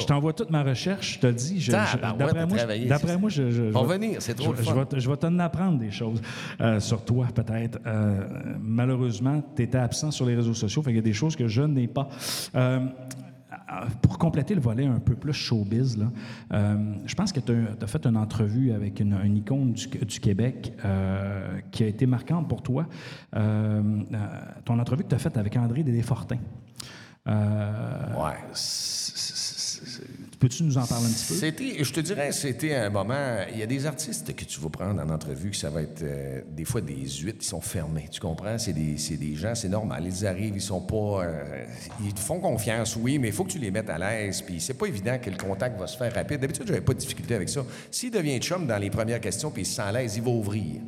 Je 0.00 0.06
t'envoie 0.06 0.32
toute 0.32 0.50
ma 0.50 0.62
recherche. 0.62 1.14
Je 1.14 1.18
te 1.20 1.26
le 1.26 1.32
dis. 1.34 1.60
je- 1.60 1.72
je- 1.72 1.98
Tabarouette, 2.12 2.34
D'après 2.34 2.46
moi, 2.46 2.86
d'après 2.88 3.08
c'est 3.12 3.18
moi, 3.18 3.30
je, 3.30 3.50
je, 3.50 3.50
je 3.50 3.62
Va 3.70 3.82
vais- 3.82 3.98
venir, 3.98 4.22
c'est 4.22 4.34
trop 4.34 4.52
je, 4.52 4.58
le 4.58 4.62
je 4.62 4.62
fun. 4.70 4.74
vais 4.74 4.84
te- 4.86 4.98
je 4.98 5.10
vais 5.10 5.16
t'en 5.16 5.38
apprendre 5.38 5.78
des 5.78 5.90
choses 5.90 6.20
euh, 6.60 6.80
sur 6.80 7.04
toi, 7.04 7.26
peut-être. 7.34 7.78
Euh, 7.86 8.24
malheureusement, 8.60 9.42
tu 9.56 9.62
étais 9.62 9.78
absent 9.78 10.10
sur 10.10 10.26
les 10.26 10.34
réseaux 10.36 10.54
sociaux. 10.54 10.82
Fait 10.82 10.90
qu'il 10.90 10.96
y 10.96 11.00
a 11.00 11.02
des 11.02 11.12
choses 11.12 11.36
que 11.36 11.48
je 11.48 11.62
n'ai 11.62 11.86
pas. 11.88 12.08
Euh, 12.54 12.80
pour 14.02 14.18
compléter 14.18 14.54
le 14.54 14.60
volet 14.62 14.86
un 14.86 14.98
peu 14.98 15.14
plus 15.14 15.32
showbiz, 15.34 15.98
là, 15.98 16.06
euh, 16.52 16.76
je 17.04 17.14
pense 17.14 17.32
que 17.32 17.40
tu 17.40 17.52
as, 17.82 17.86
fait 17.86 18.06
une 18.06 18.16
entrevue 18.16 18.72
avec 18.72 19.00
une, 19.00 19.14
une 19.24 19.36
icône 19.38 19.72
du, 19.72 19.86
du 19.88 20.20
Québec 20.20 20.72
euh, 20.84 21.58
qui 21.70 21.84
a 21.84 21.86
été 21.86 22.06
marquante 22.06 22.48
pour 22.48 22.62
toi. 22.62 22.86
Euh, 23.36 23.82
ton 24.64 24.78
entrevue 24.78 25.04
que 25.04 25.08
tu 25.08 25.14
as 25.14 25.18
faite 25.18 25.36
avec 25.36 25.56
André. 25.56 25.84
Euh, 27.26 28.14
Ouais. 28.16 28.32
Peux-tu 30.38 30.62
nous 30.62 30.78
en 30.78 30.86
parler 30.86 31.06
un 31.06 31.10
petit 31.10 31.26
peu? 31.26 31.34
C'était, 31.34 31.82
je 31.82 31.92
te 31.92 31.98
dirais, 31.98 32.30
c'était 32.30 32.74
un 32.74 32.90
moment. 32.90 33.38
Il 33.52 33.58
y 33.58 33.62
a 33.62 33.66
des 33.66 33.86
artistes 33.86 34.34
que 34.36 34.44
tu 34.44 34.60
vas 34.60 34.68
prendre 34.68 35.02
en 35.02 35.08
entrevue 35.10 35.50
que 35.50 35.56
ça 35.56 35.68
va 35.68 35.82
être 35.82 36.02
euh, 36.02 36.42
des 36.48 36.64
fois 36.64 36.80
des 36.80 36.94
huit 36.94 37.38
qui 37.38 37.46
sont 37.46 37.60
fermés. 37.60 38.06
Tu 38.10 38.20
comprends? 38.20 38.56
C'est 38.56 38.72
des, 38.72 38.98
c'est 38.98 39.16
des 39.16 39.34
gens, 39.34 39.54
c'est 39.56 39.68
normal. 39.68 40.04
Ils 40.06 40.26
arrivent, 40.26 40.54
ils 40.54 40.60
sont 40.60 40.80
pas. 40.80 41.24
euh, 41.24 41.64
ils 42.04 42.14
te 42.14 42.20
font 42.20 42.38
confiance, 42.38 42.96
oui, 42.96 43.18
mais 43.18 43.28
il 43.28 43.34
faut 43.34 43.44
que 43.44 43.50
tu 43.50 43.58
les 43.58 43.72
mettes 43.72 43.90
à 43.90 43.98
l'aise. 43.98 44.42
Puis 44.42 44.60
c'est 44.60 44.74
pas 44.74 44.86
évident 44.86 45.18
que 45.18 45.30
le 45.30 45.36
contact 45.36 45.78
va 45.78 45.88
se 45.88 45.96
faire 45.96 46.14
rapide. 46.14 46.40
D'habitude, 46.40 46.66
j'avais 46.68 46.80
pas 46.82 46.94
de 46.94 46.98
difficulté 47.00 47.34
avec 47.34 47.48
ça. 47.48 47.64
S'il 47.90 48.12
devient 48.12 48.38
chum 48.38 48.66
dans 48.66 48.78
les 48.78 48.90
premières 48.90 49.20
questions 49.20 49.50
puis 49.50 49.62
il 49.62 49.66
se 49.66 49.74
sent 49.74 49.82
à 49.82 49.90
l'aise, 49.90 50.16
il 50.16 50.22
va 50.22 50.30
ouvrir. 50.30 50.80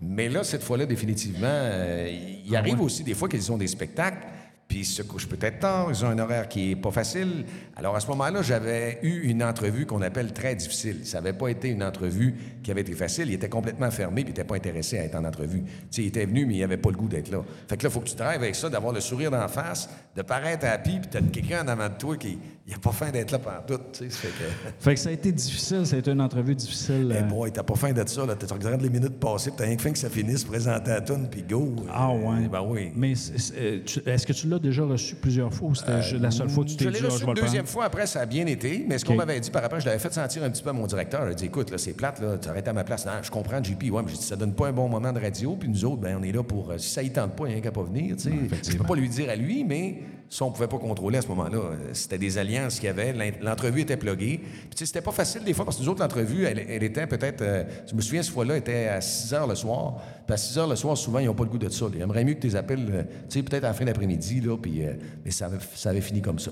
Mais 0.00 0.28
là, 0.28 0.44
cette 0.44 0.62
fois-là, 0.62 0.86
définitivement, 0.86 1.46
euh, 1.48 2.08
il 2.44 2.54
arrive 2.54 2.80
aussi 2.80 3.02
des 3.02 3.14
fois 3.14 3.28
qu'ils 3.28 3.50
ont 3.50 3.56
des 3.56 3.66
spectacles, 3.66 4.26
puis 4.68 4.80
ils 4.80 4.84
se 4.84 5.02
couchent 5.02 5.28
peut-être 5.28 5.60
tard, 5.60 5.88
ils 5.90 6.04
ont 6.04 6.08
un 6.08 6.18
horaire 6.18 6.48
qui 6.48 6.72
est 6.72 6.76
pas 6.76 6.90
facile. 6.90 7.44
Alors 7.76 7.94
à 7.96 8.00
ce 8.00 8.06
moment-là, 8.08 8.42
j'avais 8.42 8.98
eu 9.02 9.28
une 9.28 9.42
entrevue 9.42 9.86
qu'on 9.86 10.02
appelle 10.02 10.32
très 10.32 10.54
difficile. 10.54 11.06
Ça 11.06 11.20
n'avait 11.20 11.36
pas 11.36 11.48
été 11.48 11.68
une 11.68 11.82
entrevue 11.82 12.34
qui 12.62 12.70
avait 12.70 12.80
été 12.80 12.94
facile. 12.94 13.28
Il 13.28 13.34
était 13.34 13.48
complètement 13.48 13.90
fermé, 13.90 14.22
puis 14.22 14.32
il 14.32 14.36
n'était 14.36 14.44
pas 14.44 14.56
intéressé 14.56 14.98
à 14.98 15.04
être 15.04 15.16
en 15.16 15.24
entrevue. 15.24 15.62
Il 15.96 16.06
était 16.06 16.24
venu, 16.24 16.46
mais 16.46 16.54
il 16.54 16.60
n'avait 16.60 16.76
pas 16.76 16.90
le 16.90 16.96
goût 16.96 17.08
d'être 17.08 17.30
là. 17.30 17.42
Fait 17.68 17.76
que 17.76 17.84
là, 17.84 17.90
il 17.90 17.92
faut 17.92 18.00
que 18.00 18.08
tu 18.08 18.16
drives 18.16 18.42
avec 18.42 18.54
ça, 18.54 18.68
d'avoir 18.68 18.92
le 18.92 19.00
sourire 19.00 19.30
d'en 19.30 19.48
face, 19.48 19.88
de 20.16 20.22
paraître 20.22 20.66
happy, 20.66 21.00
puis 21.00 21.10
tu 21.10 21.16
as 21.18 21.20
quelqu'un 21.20 21.64
en 21.64 21.68
avant 21.68 21.88
de 21.88 21.94
toi 21.94 22.16
qui 22.16 22.38
n'a 22.72 22.78
pas 22.78 22.92
faim 22.92 23.10
d'être 23.10 23.30
là 23.30 23.38
pendant 23.38 23.60
tout. 23.66 23.82
Tu 23.92 24.04
sais, 24.04 24.10
ça 24.10 24.16
fait 24.20 24.28
que... 24.28 24.72
Fait 24.84 24.94
que 24.94 25.00
ça 25.00 25.08
a 25.10 25.12
été 25.12 25.30
difficile, 25.32 25.86
ça 25.86 25.96
a 25.96 25.98
été 25.98 26.10
une 26.10 26.20
entrevue 26.22 26.54
difficile. 26.54 27.08
Eh 27.14 27.18
euh, 27.18 27.22
boy, 27.22 27.52
t'as 27.52 27.62
pas 27.62 27.74
faim 27.74 27.92
de 27.92 28.02
ça, 28.08 28.24
là. 28.24 28.34
Tu 28.36 28.46
regardes 28.50 28.80
les 28.80 28.88
minutes 28.88 29.20
puis 29.20 29.52
t'as 29.56 29.64
rien 29.64 29.76
que 29.76 29.82
faim 29.82 29.92
que 29.92 29.98
ça 29.98 30.08
finisse, 30.08 30.44
présenter 30.44 30.90
à 30.90 31.00
tune, 31.02 31.28
puis 31.30 31.42
go. 31.42 31.74
Ah 31.92 32.10
Euh, 32.10 32.14
ouais. 32.42 32.48
Ben 32.48 32.62
oui. 32.66 32.90
Mais 32.96 33.12
euh, 33.58 33.80
tu- 33.84 34.00
est-ce 34.06 34.26
que 34.26 34.32
tu 34.32 34.48
l'as 34.48 34.58
déjà 34.58 34.82
reçu 34.84 35.14
plusieurs 35.16 35.52
fois 35.52 35.68
ou 35.68 35.74
c'était 35.74 36.00
ju- 36.02 36.18
la 36.18 36.30
seule 36.30 36.48
fois 36.48 36.64
que 36.64 36.70
tu 36.70 36.76
t'es 36.76 36.84
Je 36.86 36.90
dit 36.90 36.94
l'ai 37.00 37.00
ah, 37.02 37.08
reçu 37.12 37.22
je 37.24 37.26
une 37.28 37.34
deuxième 37.34 37.66
fois, 37.66 37.84
après, 37.84 38.06
ça 38.06 38.20
a 38.20 38.26
bien 38.26 38.46
été. 38.46 38.84
Mais 38.88 38.96
ce 38.98 39.04
qu'on 39.04 39.14
m'avait 39.14 39.40
dit 39.40 39.50
par 39.50 39.62
après, 39.64 39.80
je 39.80 39.86
l'avais 39.86 39.98
fait 39.98 40.12
sentir 40.14 40.42
un 40.42 40.50
petit 40.50 40.62
peu 40.62 40.70
à 40.70 40.72
mon 40.72 40.86
directeur. 40.86 41.22
Il 41.26 41.32
a 41.32 41.34
dit 41.34 41.44
Écoute, 41.44 41.70
là, 41.70 41.76
c'est 41.76 41.92
plate, 41.92 42.20
là, 42.20 42.38
tu 42.38 42.48
arrêtes 42.48 42.68
à 42.68 42.72
ma 42.72 42.84
place. 42.84 43.04
Non, 43.04 43.12
je 43.22 43.30
comprends, 43.30 43.62
JP. 43.62 43.90
Ouais, 43.92 44.02
mais 44.02 44.10
j'ai 44.10 44.16
dit 44.18 44.24
Ça 44.24 44.36
donne 44.36 44.54
pas 44.54 44.68
un 44.68 44.72
bon 44.72 44.88
moment 44.88 45.12
de 45.12 45.20
radio. 45.20 45.54
Puis 45.56 45.68
nous 45.68 45.84
autres, 45.84 46.00
ben, 46.00 46.16
on 46.18 46.22
est 46.22 46.32
là 46.32 46.42
pour. 46.42 46.70
euh, 46.70 46.78
si 46.78 46.90
ça 46.90 47.02
y 47.02 47.10
tente 47.10 47.36
pas, 47.36 47.46
il 47.46 47.52
n'y 47.52 47.58
a 47.58 47.60
qu'à 47.60 47.72
pas 47.72 47.82
venir. 47.82 48.16
tu 48.16 48.22
sais. 48.22 48.70
je 48.72 48.76
peux 48.78 48.84
pas 48.84 48.94
lui 48.96 49.08
dire 49.10 49.28
à 49.28 49.36
lui, 49.36 49.64
mais 49.64 49.98
Ça, 50.30 50.44
on 50.44 50.50
pouvait 50.50 50.66
pas 50.68 50.78
contrôler 50.78 51.18
à 51.18 51.22
ce 51.22 51.28
moment-là. 51.28 51.58
Euh, 51.58 51.76
C'était 51.92 52.18
des 52.18 52.38
alliances 52.38 52.76
qu'il 52.76 52.86
y 52.86 52.88
avait. 52.88 53.14
L'entrevue 53.40 53.82
était 53.82 53.96
pluguée. 53.96 54.38
Puis, 54.38 54.70
tu 54.70 54.78
sais, 54.78 54.86
c'était 54.86 55.00
pas 55.02 55.12
facile 55.12 55.44
des 55.44 55.54
fois 55.54 55.64
parce 55.64 55.76
que 55.76 55.82
nous 55.82 55.88
autres, 55.88 56.00
l'entrevue, 56.00 56.44
elle, 56.44 56.82
était 56.82 57.06
peut-être. 57.06 57.42
euh, 57.42 57.64
je 57.88 57.94
me 57.94 58.00
souviens, 58.00 58.22
cette 58.22 58.32
fois-là, 58.34 58.56
était 58.56 58.88
à 58.88 59.00
6 59.00 59.32
heures 59.34 59.46
le 59.46 59.54
soir. 59.54 60.00
Puis 60.26 60.34
à 60.34 60.36
6 60.36 60.58
heures 60.58 60.68
le 60.68 60.76
soir, 60.76 60.96
souvent, 60.96 61.18
ils 61.18 61.26
n'ont 61.26 61.34
pas 61.34 61.44
le 61.44 61.50
goût 61.50 61.58
de 61.58 61.68
ça. 61.68 61.84
là. 61.86 61.90
Ils 61.96 62.00
aimeraient 62.02 62.24
mieux 62.24 62.34
que 62.34 62.40
tu 62.40 62.46
les 62.46 62.56
appelles, 62.56 62.86
euh, 62.90 63.02
tu 63.28 63.38
sais, 63.38 63.42
peut-être 63.42 63.64
à 63.64 63.68
la 63.68 63.74
fin 63.74 63.84
d'après-midi, 63.84 64.40
là. 64.40 64.56
Puis, 64.56 64.84
euh, 64.84 64.94
mais 65.24 65.30
ça 65.30 65.46
avait, 65.46 65.58
ça 65.74 65.90
avait 65.90 66.00
fini 66.00 66.22
comme 66.22 66.38
ça. 66.38 66.50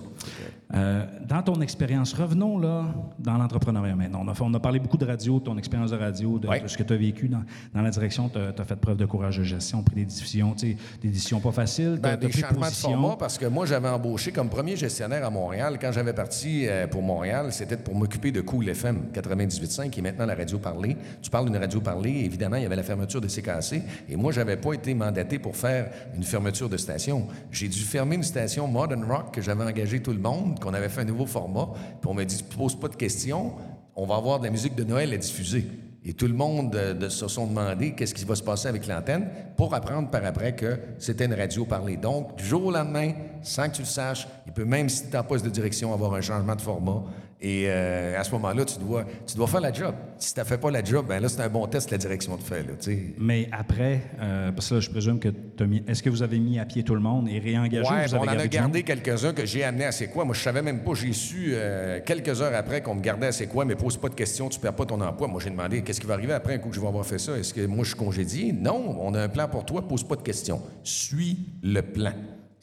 Euh, 0.74 1.04
dans 1.28 1.42
ton 1.42 1.60
expérience, 1.60 2.12
revenons 2.14 2.58
là 2.58 2.86
dans 3.18 3.36
l'entrepreneuriat 3.38 3.94
maintenant. 3.94 4.22
On 4.24 4.28
a, 4.28 4.34
on 4.40 4.54
a 4.54 4.60
parlé 4.60 4.78
beaucoup 4.78 4.96
de 4.96 5.04
radio, 5.04 5.38
de 5.38 5.44
ton 5.44 5.58
expérience 5.58 5.90
de 5.90 5.96
radio, 5.96 6.38
de, 6.38 6.48
Ouais. 6.48 6.60
de 6.60 6.68
ce 6.68 6.76
que 6.76 6.82
tu 6.82 6.92
as 6.92 6.96
vécu 6.96 7.28
dans, 7.28 7.42
dans 7.74 7.82
la 7.82 7.90
direction. 7.90 8.28
Tu 8.28 8.38
as, 8.38 8.64
fait 8.64 8.76
preuve 8.76 8.96
de 8.96 9.06
courage 9.06 9.38
de 9.38 9.42
gestion, 9.44 9.82
pris 9.82 9.96
des 9.96 10.04
décisions, 10.04 10.52
tu 10.54 10.72
sais, 10.72 10.76
des 11.00 11.08
décisions 11.08 11.40
pas 11.40 11.52
faciles. 11.52 11.98
Ben, 12.02 12.16
des 12.16 12.30
changements 12.30 12.50
de 12.60 12.64
position. 12.66 12.90
format 12.90 13.16
parce 13.16 13.38
que 13.38 13.46
moi, 13.46 13.66
j'avais 13.66 13.88
embauché 13.88 14.32
comme 14.32 14.48
premier 14.48 14.76
gestionnaire 14.76 15.24
à 15.24 15.30
Montréal. 15.30 15.78
Quand 15.80 15.92
j'avais 15.92 16.12
parti 16.12 16.66
pour 16.90 17.02
Montréal, 17.02 17.52
c'était 17.52 17.76
pour 17.76 17.94
m'occuper 17.94 18.32
de 18.32 18.40
Cool 18.40 18.68
FM 18.68 19.04
98.5, 19.14 19.90
qui 19.90 20.00
est 20.00 20.02
maintenant 20.02 20.26
la 20.26 20.34
radio 20.34 20.58
parlée. 20.58 20.96
Tu 21.20 21.30
parles 21.30 21.46
d'une 21.46 21.56
radio 21.56 21.80
parlée, 21.80 22.22
évidemment, 22.24 22.56
il 22.56 22.62
y 22.62 22.66
avait 22.66 22.76
la 22.76 22.82
fermeture 22.82 23.20
de 23.20 23.28
CKC. 23.28 23.61
Et 24.08 24.16
moi, 24.16 24.32
j'avais 24.32 24.56
pas 24.56 24.72
été 24.72 24.94
mandaté 24.94 25.38
pour 25.38 25.56
faire 25.56 25.90
une 26.14 26.22
fermeture 26.22 26.68
de 26.68 26.76
station. 26.76 27.26
J'ai 27.50 27.68
dû 27.68 27.80
fermer 27.80 28.16
une 28.16 28.22
station 28.22 28.66
Modern 28.66 29.04
Rock 29.04 29.34
que 29.34 29.40
j'avais 29.40 29.64
engagé 29.64 30.00
tout 30.00 30.12
le 30.12 30.18
monde, 30.18 30.58
qu'on 30.60 30.74
avait 30.74 30.88
fait 30.88 31.02
un 31.02 31.06
nouveau 31.06 31.26
format. 31.26 31.68
Puis 32.00 32.08
on 32.10 32.14
m'a 32.14 32.24
dit, 32.24 32.42
pose 32.56 32.78
pas 32.78 32.88
de 32.88 32.96
questions, 32.96 33.52
on 33.96 34.06
va 34.06 34.16
avoir 34.16 34.38
de 34.38 34.44
la 34.44 34.50
musique 34.50 34.74
de 34.74 34.84
Noël 34.84 35.12
à 35.12 35.16
diffuser. 35.16 35.66
Et 36.04 36.14
tout 36.14 36.26
le 36.26 36.34
monde 36.34 36.74
euh, 36.74 37.08
se 37.08 37.28
sont 37.28 37.46
demandé 37.46 37.92
qu'est-ce 37.92 38.14
qui 38.14 38.24
va 38.24 38.34
se 38.34 38.42
passer 38.42 38.66
avec 38.66 38.88
l'antenne 38.88 39.28
pour 39.56 39.72
apprendre 39.72 40.10
par 40.10 40.24
après 40.24 40.56
que 40.56 40.78
c'était 40.98 41.26
une 41.26 41.34
radio 41.34 41.64
parlée. 41.64 41.96
Donc, 41.96 42.36
du 42.36 42.44
jour 42.44 42.66
au 42.66 42.72
lendemain, 42.72 43.12
sans 43.42 43.68
que 43.68 43.76
tu 43.76 43.82
le 43.82 43.86
saches, 43.86 44.26
il 44.46 44.52
peut 44.52 44.64
même, 44.64 44.88
si 44.88 45.08
tu 45.08 45.16
en 45.16 45.22
poste 45.22 45.44
de 45.44 45.50
direction, 45.50 45.94
avoir 45.94 46.14
un 46.14 46.20
changement 46.20 46.56
de 46.56 46.60
format. 46.60 47.04
Et 47.44 47.64
euh, 47.66 48.18
à 48.18 48.22
ce 48.22 48.30
moment-là, 48.32 48.64
tu 48.64 48.78
dois, 48.78 49.04
tu 49.26 49.36
dois 49.36 49.48
faire 49.48 49.60
la 49.60 49.72
job. 49.72 49.96
Si 50.16 50.32
tu 50.32 50.38
ne 50.38 50.44
fais 50.44 50.58
pas 50.58 50.70
la 50.70 50.84
job, 50.84 51.06
ben 51.08 51.20
là, 51.20 51.28
c'est 51.28 51.40
un 51.40 51.48
bon 51.48 51.66
test 51.66 51.90
la 51.90 51.98
direction 51.98 52.36
te 52.36 52.44
fait. 52.44 52.62
Là. 52.62 52.94
Mais 53.18 53.48
après, 53.50 54.02
euh, 54.20 54.52
parce 54.52 54.68
que 54.68 54.74
là, 54.74 54.80
je 54.80 54.88
présume 54.88 55.18
que 55.18 55.28
tu 55.28 55.66
mis. 55.66 55.82
Est-ce 55.88 56.04
que 56.04 56.08
vous 56.10 56.22
avez 56.22 56.38
mis 56.38 56.60
à 56.60 56.64
pied 56.64 56.84
tout 56.84 56.94
le 56.94 57.00
monde 57.00 57.28
et 57.28 57.40
réengagé 57.40 57.90
ou 57.90 57.92
Ouais, 57.92 58.06
vous 58.06 58.14
on 58.14 58.22
avez 58.28 58.38
en 58.38 58.44
a 58.44 58.46
gardé 58.46 58.84
quelques-uns 58.84 59.32
que 59.32 59.44
j'ai 59.44 59.64
amenés 59.64 59.86
à 59.86 59.92
C'est 59.92 60.06
quoi. 60.06 60.24
Moi, 60.24 60.36
je 60.36 60.40
savais 60.40 60.62
même 60.62 60.84
pas. 60.84 60.94
J'ai 60.94 61.12
su 61.12 61.50
euh, 61.54 61.98
quelques 62.06 62.40
heures 62.40 62.54
après 62.54 62.80
qu'on 62.80 62.94
me 62.94 63.02
gardait 63.02 63.26
à 63.26 63.32
C'est 63.32 63.48
quoi, 63.48 63.64
mais 63.64 63.74
pose 63.74 63.96
pas 63.96 64.08
de 64.08 64.14
questions, 64.14 64.48
tu 64.48 64.60
perds 64.60 64.76
pas 64.76 64.86
ton 64.86 65.00
emploi. 65.00 65.26
Moi, 65.26 65.40
j'ai 65.42 65.50
demandé 65.50 65.82
qu'est-ce 65.82 66.00
qui 66.00 66.06
va 66.06 66.14
arriver 66.14 66.34
après 66.34 66.54
un 66.54 66.58
coup 66.58 66.68
que 66.68 66.76
je 66.76 66.80
vais 66.80 66.86
avoir 66.86 67.04
fait 67.04 67.18
ça? 67.18 67.36
Est-ce 67.36 67.52
que 67.52 67.66
moi, 67.66 67.82
je 67.82 67.88
suis 67.88 67.98
congédié? 67.98 68.52
Non, 68.52 68.98
on 69.00 69.14
a 69.14 69.20
un 69.20 69.28
plan 69.28 69.48
pour 69.48 69.66
toi, 69.66 69.86
pose 69.88 70.04
pas 70.04 70.14
de 70.14 70.22
questions. 70.22 70.62
Suis 70.84 71.38
le 71.64 71.82
plan. 71.82 72.12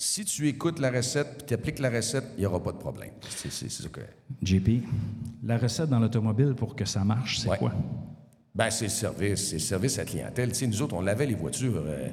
Si 0.01 0.23
tu 0.23 0.47
écoutes 0.47 0.79
la 0.79 0.91
recette 0.91 1.45
tu 1.45 1.53
appliques 1.53 1.79
la 1.79 1.89
recette, 1.89 2.23
il 2.37 2.39
n'y 2.39 2.45
aura 2.45 2.63
pas 2.63 2.71
de 2.71 2.77
problème. 2.77 3.11
C'est 3.29 3.51
ça 3.51 3.89
que. 3.89 3.99
JP, 4.41 4.81
la 5.43 5.57
recette 5.57 5.89
dans 5.89 5.99
l'automobile 5.99 6.53
pour 6.55 6.73
que 6.73 6.85
ça 6.85 7.03
marche, 7.03 7.39
c'est 7.39 7.49
Ouais. 7.49 7.57
quoi? 7.57 7.73
Ben, 8.55 8.69
c'est 8.69 8.85
le 8.85 8.91
service, 8.91 9.47
c'est 9.49 9.55
le 9.55 9.59
service 9.59 9.99
à 9.99 10.05
la 10.05 10.09
clientèle. 10.09 10.49
Tu 10.49 10.55
sais, 10.55 10.67
nous 10.67 10.81
autres, 10.81 10.95
on 10.95 11.01
lavait 11.01 11.25
les 11.25 11.35
voitures. 11.35 11.83
euh, 11.85 12.07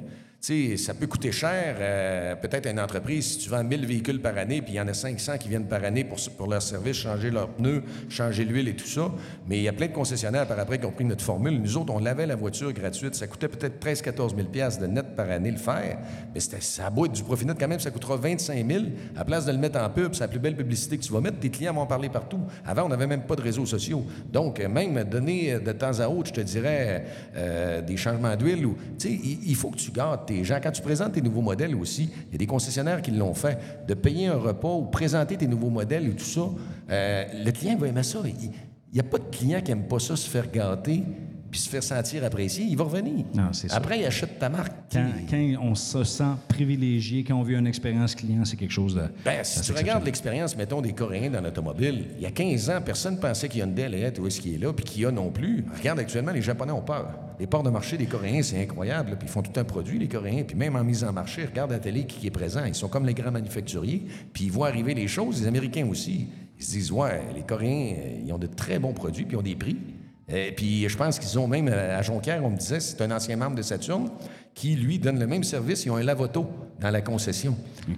sais, 0.47 0.77
ça 0.77 0.93
peut 0.93 1.07
coûter 1.07 1.31
cher, 1.31 1.75
euh, 1.79 2.35
peut-être 2.35 2.67
à 2.67 2.71
une 2.71 2.79
entreprise, 2.79 3.33
si 3.33 3.37
tu 3.39 3.49
vends 3.49 3.63
1000 3.63 3.85
véhicules 3.85 4.21
par 4.21 4.37
année, 4.37 4.61
puis 4.61 4.73
il 4.73 4.75
y 4.77 4.81
en 4.81 4.87
a 4.87 4.93
500 4.93 5.37
qui 5.37 5.49
viennent 5.49 5.67
par 5.67 5.83
année 5.83 6.05
pour, 6.05 6.47
leur 6.47 6.61
service, 6.61 6.95
changer 6.95 7.29
leurs 7.29 7.49
pneus, 7.49 7.83
changer 8.09 8.45
l'huile 8.45 8.69
et 8.69 8.75
tout 8.75 8.87
ça. 8.87 9.11
Mais 9.47 9.57
il 9.57 9.63
y 9.63 9.67
a 9.67 9.73
plein 9.73 9.87
de 9.87 9.93
concessionnaires 9.93 10.47
par 10.47 10.57
après 10.59 10.79
qui 10.79 10.85
ont 10.85 10.91
pris 10.91 11.03
notre 11.03 11.23
formule. 11.23 11.61
Nous 11.61 11.77
autres, 11.77 11.93
on 11.93 11.99
lavait 11.99 12.25
la 12.25 12.35
voiture 12.35 12.71
gratuite. 12.71 13.15
Ça 13.15 13.27
coûtait 13.27 13.49
peut-être 13.49 13.79
13 13.79 14.01
14 14.01 14.35
000 14.35 14.47
de 14.79 14.87
net 14.87 15.15
par 15.15 15.29
année 15.29 15.51
le 15.51 15.57
faire. 15.57 15.99
Mais 16.33 16.39
ça 16.39 16.87
être 16.87 17.11
du 17.11 17.23
profit 17.23 17.45
net 17.45 17.57
quand 17.59 17.67
même, 17.67 17.79
ça 17.79 17.91
coûtera 17.91 18.15
25 18.15 18.65
000 18.65 18.83
à 19.15 19.25
place 19.25 19.45
de 19.45 19.51
le 19.51 19.57
mettre 19.57 19.79
en 19.79 19.89
pub. 19.89 20.13
C'est 20.13 20.21
la 20.21 20.27
plus 20.27 20.39
belle 20.39 20.55
publicité 20.55 20.97
que 20.97 21.03
tu 21.03 21.11
vas 21.11 21.21
mettre. 21.21 21.39
Tes 21.39 21.49
clients 21.49 21.73
vont 21.73 21.85
parler 21.85 22.09
partout. 22.09 22.39
Avant, 22.65 22.83
on 22.83 22.89
n'avait 22.89 23.07
même 23.07 23.23
pas 23.23 23.35
de 23.35 23.41
réseaux 23.41 23.65
sociaux. 23.65 24.05
Donc, 24.31 24.59
euh, 24.59 24.69
même 24.69 25.03
donner 25.03 25.53
euh, 25.53 25.59
de 25.59 25.71
temps 25.73 25.99
à 25.99 26.07
autre, 26.07 26.29
je 26.29 26.33
te 26.33 26.41
dirais, 26.41 27.05
des 27.85 27.97
changements 27.97 28.35
d'huile. 28.35 28.65
ou 28.65 28.77
Tu 28.97 29.09
sais, 29.09 29.19
il 29.45 29.55
faut 29.55 29.69
que 29.69 29.77
tu 29.77 29.91
gardes 29.91 30.25
tes 30.25 30.36
gens. 30.43 30.59
Quand 30.61 30.71
tu 30.71 30.81
présentes 30.81 31.13
tes 31.13 31.21
nouveaux 31.21 31.41
modèles 31.41 31.75
aussi, 31.75 32.09
il 32.27 32.31
y 32.33 32.35
a 32.35 32.37
des 32.37 32.47
concessionnaires 32.47 33.01
qui 33.01 33.11
l'ont 33.11 33.33
fait. 33.33 33.57
De 33.87 33.93
payer 33.93 34.27
un 34.27 34.37
repas 34.37 34.73
ou 34.73 34.85
présenter 34.85 35.37
tes 35.37 35.47
nouveaux 35.47 35.69
modèles 35.69 36.07
et 36.07 36.15
tout 36.15 36.25
ça, 36.25 36.49
euh, 36.89 37.25
le 37.45 37.51
client 37.51 37.77
va 37.77 37.87
aimer 37.87 38.03
ça. 38.03 38.19
Il 38.25 38.51
n'y 38.93 38.99
a 38.99 39.03
pas 39.03 39.17
de 39.17 39.35
client 39.35 39.61
qui 39.61 39.71
n'aime 39.71 39.87
pas 39.87 39.99
ça, 39.99 40.15
se 40.15 40.29
faire 40.29 40.49
gâter 40.51 41.03
puis 41.49 41.59
se 41.59 41.69
faire 41.69 41.83
sentir 41.83 42.23
apprécié. 42.23 42.65
Il 42.65 42.77
va 42.77 42.83
revenir. 42.83 43.25
Non. 43.33 43.51
Après, 43.71 43.99
il 43.99 44.05
achète 44.05 44.39
ta 44.39 44.49
marque. 44.49 44.73
Quand, 44.91 45.09
quand 45.29 45.53
on 45.61 45.75
se 45.75 46.03
sent 46.03 46.23
privilégié, 46.47 47.23
quand 47.23 47.35
on 47.35 47.43
vit 47.43 47.55
une 47.55 47.67
expérience 47.67 48.15
client, 48.15 48.45
c'est 48.45 48.57
quelque 48.57 48.71
chose 48.71 48.95
de. 48.95 49.03
Ben, 49.23 49.43
si 49.43 49.61
tu 49.61 49.73
regardes 49.73 50.05
l'expérience, 50.05 50.55
mettons, 50.55 50.81
des 50.81 50.93
Coréens 50.93 51.29
dans 51.29 51.41
l'automobile, 51.41 52.05
il 52.17 52.23
y 52.23 52.25
a 52.25 52.31
15 52.31 52.69
ans, 52.69 52.81
personne 52.83 53.15
ne 53.15 53.19
pensait 53.19 53.47
qu'il 53.49 53.59
y 53.59 53.61
a 53.61 53.65
une 53.65 53.73
Delette 53.75 54.19
où 54.19 54.27
est-ce 54.27 54.41
qu'il 54.41 54.53
est 54.53 54.57
là, 54.57 54.73
puis 54.73 54.85
qu'il 54.85 55.01
y 55.01 55.05
a 55.05 55.11
non 55.11 55.31
plus. 55.31 55.65
Regarde, 55.77 55.99
actuellement, 55.99 56.31
les 56.31 56.41
Japonais 56.41 56.71
ont 56.71 56.81
peur. 56.81 57.07
Les 57.39 57.47
ports 57.47 57.63
de 57.63 57.69
marché 57.69 57.97
des 57.97 58.07
Coréens, 58.07 58.41
c'est 58.41 58.61
incroyable, 58.61 59.15
puis 59.17 59.27
ils 59.27 59.31
font 59.31 59.43
tout 59.43 59.57
un 59.59 59.63
produit, 59.63 59.99
les 59.99 60.07
Coréens, 60.07 60.43
puis 60.43 60.55
même 60.55 60.75
en 60.75 60.83
mise 60.83 61.03
en 61.03 61.13
marché, 61.13 61.45
regarde 61.45 61.71
la 61.71 61.79
télé 61.79 62.05
qui 62.05 62.25
est 62.25 62.31
présent. 62.31 62.65
Ils 62.65 62.73
sont 62.73 62.87
comme 62.87 63.05
les 63.05 63.13
grands 63.13 63.31
manufacturiers, 63.31 64.03
puis 64.33 64.45
ils 64.45 64.51
voient 64.51 64.67
arriver 64.67 64.95
les 64.95 65.07
choses, 65.07 65.41
les 65.41 65.47
Américains 65.47 65.87
aussi. 65.87 66.27
Ils 66.59 66.65
se 66.65 66.71
disent, 66.71 66.91
ouais, 66.91 67.21
les 67.35 67.43
Coréens, 67.43 67.93
euh, 67.97 68.21
ils 68.25 68.33
ont 68.33 68.39
de 68.39 68.47
très 68.47 68.79
bons 68.79 68.93
produits, 68.93 69.25
puis 69.25 69.35
ils 69.35 69.39
ont 69.39 69.43
des 69.43 69.55
prix. 69.55 69.77
Et 70.29 70.51
puis 70.51 70.87
je 70.89 70.97
pense 70.97 71.19
qu'ils 71.19 71.39
ont 71.39 71.47
même, 71.47 71.69
euh, 71.69 71.97
à 71.97 72.01
Jonquière, 72.01 72.43
on 72.43 72.49
me 72.49 72.57
disait, 72.57 72.79
c'est 72.79 73.01
un 73.01 73.11
ancien 73.11 73.37
membre 73.37 73.55
de 73.55 73.61
Saturne 73.61 74.09
qui, 74.53 74.75
lui, 74.75 74.99
donne 74.99 75.19
le 75.19 75.27
même 75.27 75.43
service. 75.43 75.85
Ils 75.85 75.91
ont 75.91 75.97
un 75.97 76.03
lavoto 76.03 76.47
dans 76.79 76.89
la 76.89 77.01
concession. 77.01 77.55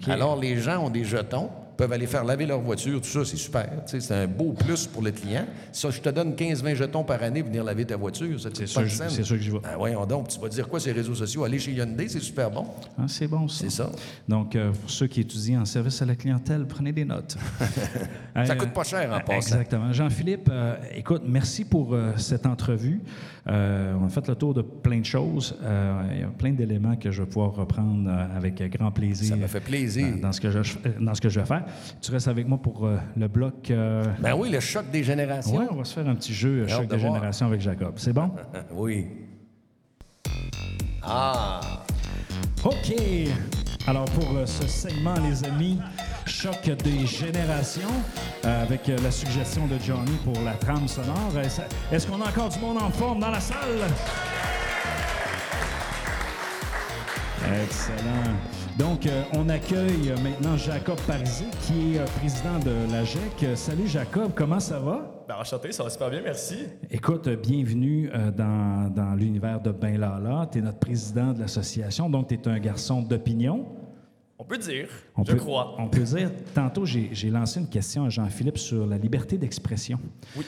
Alors, 0.07 0.37
les 0.37 0.57
gens 0.57 0.85
ont 0.85 0.89
des 0.89 1.05
jetons, 1.05 1.49
peuvent 1.79 1.93
aller 1.93 2.07
faire 2.07 2.25
laver 2.25 2.45
leur 2.45 2.59
voiture, 2.59 2.99
tout 2.99 3.07
ça, 3.07 3.23
c'est 3.23 3.37
super. 3.37 3.69
C'est 3.85 4.11
un 4.11 4.27
beau 4.27 4.51
plus 4.51 4.85
pour 4.85 5.01
le 5.01 5.11
client. 5.11 5.45
Ça, 5.71 5.89
je 5.89 6.01
te 6.01 6.09
donne 6.09 6.33
15-20 6.33 6.75
jetons 6.75 7.05
par 7.05 7.23
année 7.23 7.39
pour 7.41 7.49
venir 7.49 7.63
laver 7.63 7.85
ta 7.85 7.95
voiture. 7.95 8.37
Ça 8.37 8.49
te 8.49 8.57
C'est 8.57 8.63
coûte 8.81 8.89
sûr, 8.89 8.99
pas 9.05 9.09
c'est 9.09 9.23
sûr 9.23 9.37
que 9.37 9.41
j'y 9.41 9.49
vais. 9.49 9.59
Ah, 9.63 9.77
voyons 9.77 10.05
donc, 10.05 10.27
tu 10.27 10.39
vas 10.41 10.49
dire 10.49 10.67
quoi 10.67 10.81
ces 10.81 10.91
réseaux 10.91 11.15
sociaux? 11.15 11.45
Aller 11.45 11.57
chez 11.57 11.71
Hyundai, 11.71 12.09
c'est 12.09 12.19
super 12.19 12.51
bon. 12.51 12.65
Ah, 12.97 13.03
c'est 13.07 13.27
bon, 13.29 13.47
ça. 13.47 13.61
C'est 13.61 13.69
ça. 13.69 13.89
Donc, 14.27 14.57
euh, 14.57 14.71
pour 14.71 14.89
ceux 14.89 15.07
qui 15.07 15.21
étudient 15.21 15.61
en 15.61 15.65
service 15.65 16.01
à 16.01 16.05
la 16.05 16.15
clientèle, 16.15 16.65
prenez 16.67 16.91
des 16.91 17.05
notes. 17.05 17.37
Ça 18.45 18.53
Euh, 18.53 18.55
coûte 18.55 18.73
pas 18.73 18.83
cher 18.83 19.09
en 19.13 19.19
passant. 19.21 19.37
Exactement. 19.37 19.91
Jean-Philippe, 19.93 20.49
euh, 20.51 20.75
écoute, 20.95 21.23
merci 21.25 21.63
pour 21.65 21.93
euh, 21.93 22.11
cette 22.17 22.45
entrevue. 22.45 23.01
Euh, 23.47 23.95
on 23.99 24.05
a 24.05 24.09
fait 24.09 24.27
le 24.27 24.35
tour 24.35 24.53
de 24.53 24.61
plein 24.61 24.99
de 24.99 25.05
choses. 25.05 25.55
Euh, 25.63 26.01
il 26.13 26.19
y 26.19 26.23
a 26.23 26.27
plein 26.27 26.51
d'éléments 26.51 26.95
que 26.95 27.09
je 27.11 27.21
vais 27.23 27.27
pouvoir 27.27 27.53
reprendre 27.53 28.07
euh, 28.09 28.37
avec 28.37 28.61
grand 28.77 28.91
plaisir. 28.91 29.29
Ça 29.29 29.35
me 29.35 29.47
fait 29.47 29.59
plaisir. 29.59 30.07
Dans, 30.15 30.27
dans 30.27 30.31
ce 30.31 30.39
que 30.41 30.51
je, 30.51 30.59
euh, 30.59 30.89
dans 30.99 31.15
ce 31.15 31.21
que 31.21 31.29
je 31.29 31.39
vais 31.39 31.45
faire. 31.45 31.65
Tu 32.01 32.11
restes 32.11 32.27
avec 32.27 32.47
moi 32.47 32.57
pour 32.57 32.85
euh, 32.85 32.97
le 33.17 33.27
bloc. 33.27 33.69
euh, 33.71 34.03
Ben 34.19 34.33
oui, 34.35 34.49
le 34.49 34.59
choc 34.59 34.89
des 34.91 35.03
générations. 35.03 35.57
ouais, 35.57 35.65
on 35.69 35.75
va 35.75 35.83
se 35.83 35.93
faire 35.93 36.07
un 36.07 36.15
petit 36.15 36.33
jeu 36.33 36.67
choc 36.67 36.81
de 36.87 36.95
de 36.95 36.95
voir. 36.99 37.13
génération 37.13 37.45
avec 37.47 37.61
Jacob. 37.61 37.93
C'est 37.97 38.13
bon? 38.13 38.31
oui. 38.71 39.07
Ah! 41.03 41.59
OK. 42.63 42.93
Alors, 43.87 44.05
pour 44.05 44.35
euh, 44.37 44.45
ce 44.45 44.67
segment, 44.67 45.13
les 45.27 45.43
amis, 45.45 45.79
choc 46.25 46.69
des 46.83 47.05
générations, 47.07 47.89
euh, 48.45 48.63
avec 48.63 48.87
euh, 48.89 48.97
la 49.01 49.09
suggestion 49.09 49.65
de 49.67 49.77
Johnny 49.79 50.11
pour 50.23 50.39
la 50.43 50.51
trame 50.53 50.87
sonore. 50.87 51.31
Est-ce 51.91 52.05
qu'on 52.05 52.21
a 52.21 52.27
encore 52.27 52.49
du 52.49 52.59
monde 52.59 52.77
en 52.77 52.89
forme 52.91 53.19
dans 53.21 53.31
la 53.31 53.39
salle? 53.39 53.57
Excellent. 57.63 58.35
Donc, 58.79 59.05
euh, 59.07 59.23
on 59.33 59.49
accueille 59.49 60.13
maintenant 60.23 60.55
Jacob 60.55 60.97
Parisé, 61.05 61.43
qui 61.63 61.95
est 61.95 61.99
euh, 61.99 62.05
président 62.17 62.57
de 62.59 62.89
la 62.89 63.03
GEC. 63.03 63.43
Euh, 63.43 63.55
Salut 63.57 63.87
Jacob, 63.87 64.31
comment 64.33 64.61
ça 64.61 64.79
va? 64.79 65.25
Ben, 65.27 65.35
enchanté, 65.37 65.73
ça 65.73 65.83
va 65.83 65.89
super 65.89 66.09
bien, 66.09 66.21
merci. 66.23 66.59
Écoute, 66.89 67.27
euh, 67.27 67.35
bienvenue 67.35 68.09
dans, 68.37 68.89
dans 68.89 69.15
l'univers 69.15 69.59
de 69.59 69.73
Ben 69.73 69.99
Lala. 69.99 70.47
Tu 70.49 70.59
es 70.59 70.61
notre 70.61 70.79
président 70.79 71.33
de 71.33 71.41
l'association, 71.41 72.09
donc 72.09 72.29
tu 72.29 72.35
es 72.35 72.47
un 72.47 72.57
garçon 72.57 73.01
d'opinion. 73.01 73.65
On 74.37 74.45
peut 74.45 74.57
dire, 74.57 74.87
On 75.17 75.25
je 75.25 75.33
peut, 75.33 75.37
crois. 75.37 75.75
On 75.77 75.89
peut 75.89 76.03
dire, 76.03 76.31
tantôt, 76.55 76.85
j'ai 76.85 77.29
lancé 77.29 77.59
une 77.59 77.67
question 77.67 78.05
à 78.05 78.09
Jean-Philippe 78.09 78.57
sur 78.59 78.87
la 78.87 78.97
liberté 78.97 79.37
d'expression. 79.37 79.99
Oui. 80.37 80.45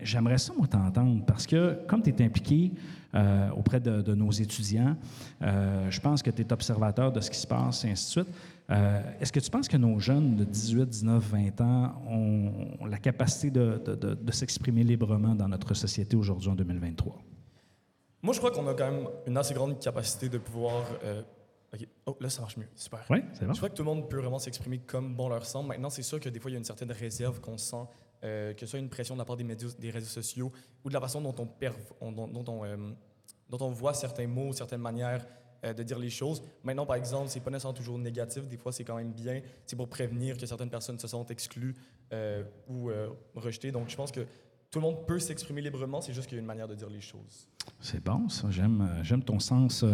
J'aimerais 0.00 0.38
ça, 0.38 0.52
moi, 0.58 0.66
t'entendre, 0.66 1.24
parce 1.24 1.46
que 1.46 1.78
comme 1.86 2.02
tu 2.02 2.10
es 2.10 2.24
impliqué 2.24 2.72
euh, 3.14 3.50
auprès 3.50 3.80
de, 3.80 4.00
de 4.02 4.14
nos 4.14 4.30
étudiants, 4.30 4.96
euh, 5.42 5.90
je 5.90 6.00
pense 6.00 6.22
que 6.22 6.30
tu 6.30 6.42
es 6.42 6.52
observateur 6.52 7.12
de 7.12 7.20
ce 7.20 7.30
qui 7.30 7.38
se 7.38 7.46
passe, 7.46 7.84
et 7.84 7.90
ainsi 7.90 8.06
de 8.06 8.24
suite. 8.24 8.34
Euh, 8.70 9.02
Est-ce 9.20 9.32
que 9.32 9.40
tu 9.40 9.50
penses 9.50 9.68
que 9.68 9.76
nos 9.76 9.98
jeunes 9.98 10.36
de 10.36 10.44
18, 10.44 10.86
19, 10.88 11.22
20 11.22 11.60
ans 11.60 12.02
ont, 12.08 12.52
ont 12.80 12.86
la 12.86 12.98
capacité 12.98 13.50
de, 13.50 13.82
de- 13.84 13.94
de- 13.94 14.14
de 14.14 14.32
s'exprimer 14.32 14.82
librement 14.84 15.34
dans 15.34 15.48
notre 15.48 15.74
société 15.74 16.16
aujourd'hui 16.16 16.48
en 16.50 16.54
2023? 16.54 17.18
Moi, 18.22 18.32
je 18.34 18.38
crois 18.38 18.50
qu'on 18.52 18.66
a 18.68 18.74
quand 18.74 18.90
même 18.90 19.08
une 19.26 19.36
assez 19.36 19.52
grande 19.52 19.78
capacité 19.80 20.28
de 20.28 20.38
pouvoir. 20.38 20.84
OK. 21.74 21.88
Oh, 22.06 22.16
là, 22.20 22.28
ça 22.30 22.40
marche 22.42 22.56
mieux. 22.56 22.68
Super. 22.76 23.00
Oui, 23.10 23.18
c'est 23.32 23.46
bon. 23.46 23.52
Je 23.52 23.58
crois 23.58 23.68
que 23.70 23.74
tout 23.74 23.82
le 23.82 23.88
monde 23.90 24.08
peut 24.08 24.18
vraiment 24.18 24.38
s'exprimer 24.38 24.78
comme 24.78 25.14
bon 25.14 25.28
leur 25.28 25.44
semble. 25.44 25.68
Maintenant, 25.70 25.90
c'est 25.90 26.02
sûr 26.02 26.20
que 26.20 26.28
des 26.28 26.38
fois, 26.38 26.50
il 26.50 26.54
y 26.54 26.56
a 26.56 26.58
une 26.58 26.64
certaine 26.64 26.92
réserve 26.92 27.40
qu'on 27.40 27.58
sent, 27.58 27.84
euh, 28.24 28.52
que 28.54 28.60
ce 28.60 28.66
soit 28.66 28.78
une 28.78 28.88
pression 28.88 29.14
de 29.14 29.18
la 29.20 29.24
part 29.24 29.36
des, 29.36 29.44
médias, 29.44 29.68
des 29.78 29.90
réseaux 29.90 30.08
sociaux 30.08 30.52
ou 30.84 30.88
de 30.88 30.94
la 30.94 31.00
façon 31.00 31.20
dont 31.20 31.34
on, 31.38 31.46
perv- 31.46 31.74
on- 32.00 32.12
dont, 32.12 32.44
on, 32.48 32.64
euh, 32.64 32.76
dont 33.50 33.58
on 33.66 33.70
voit 33.70 33.94
certains 33.94 34.26
mots, 34.26 34.52
certaines 34.52 34.80
manières 34.80 35.26
euh, 35.64 35.72
de 35.72 35.82
dire 35.82 35.98
les 35.98 36.10
choses. 36.10 36.42
Maintenant, 36.62 36.86
par 36.86 36.96
exemple, 36.96 37.28
c'est 37.28 37.40
pas 37.40 37.50
nécessairement 37.50 37.76
toujours 37.76 37.98
négatif. 37.98 38.46
Des 38.48 38.56
fois, 38.56 38.72
c'est 38.72 38.84
quand 38.84 38.96
même 38.96 39.12
bien. 39.12 39.40
C'est 39.66 39.76
pour 39.76 39.88
prévenir 39.88 40.36
que 40.36 40.46
certaines 40.46 40.70
personnes 40.70 40.98
se 40.98 41.08
sentent 41.08 41.30
exclues 41.30 41.74
ou 42.68 42.90
rejetées. 43.34 43.72
Donc, 43.72 43.88
je 43.88 43.96
pense 43.96 44.12
que 44.12 44.26
tout 44.72 44.78
le 44.80 44.86
monde 44.86 45.06
peut 45.06 45.18
s'exprimer 45.18 45.60
librement. 45.60 46.00
C'est 46.00 46.14
juste 46.14 46.26
qu'il 46.28 46.36
y 46.36 46.38
a 46.38 46.40
une 46.40 46.46
manière 46.46 46.66
de 46.66 46.74
dire 46.74 46.88
les 46.88 47.02
choses. 47.02 47.46
C'est 47.78 48.02
bon, 48.02 48.28
ça. 48.30 48.48
J'aime, 48.50 48.80
euh, 48.80 49.04
j'aime 49.04 49.22
ton 49.22 49.38
sens 49.38 49.82
euh, 49.84 49.92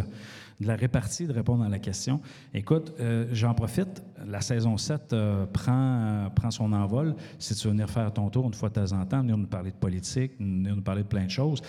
de 0.61 0.67
la 0.67 0.77
répartie, 0.77 1.27
de 1.27 1.33
répondre 1.33 1.65
à 1.65 1.69
la 1.69 1.81
question. 1.81 2.21
Écoute, 2.55 2.95
euh, 3.01 3.27
j'en 3.33 3.53
profite. 3.55 4.03
La 4.25 4.41
saison 4.41 4.77
7 4.77 5.13
euh, 5.13 5.47
prend, 5.47 6.31
prend 6.35 6.51
son 6.53 6.73
envol. 6.73 7.15
Si 7.41 7.55
tu 7.57 7.65
veux 7.67 7.73
venir 7.73 7.91
faire 7.91 8.11
ton 8.13 8.31
tour 8.31 8.47
une 8.47 8.55
fois 8.55 8.69
de 8.69 8.75
temps 8.75 8.93
en 8.93 9.05
temps, 9.05 9.21
venir 9.21 9.37
nous 9.37 9.49
parler 9.49 9.73
de 9.73 9.77
politique, 9.77 10.33
venir 10.39 10.77
nous 10.77 10.83
parler 10.83 11.03
de 11.03 11.09
plein 11.09 11.25
de 11.25 11.31
choses. 11.31 11.61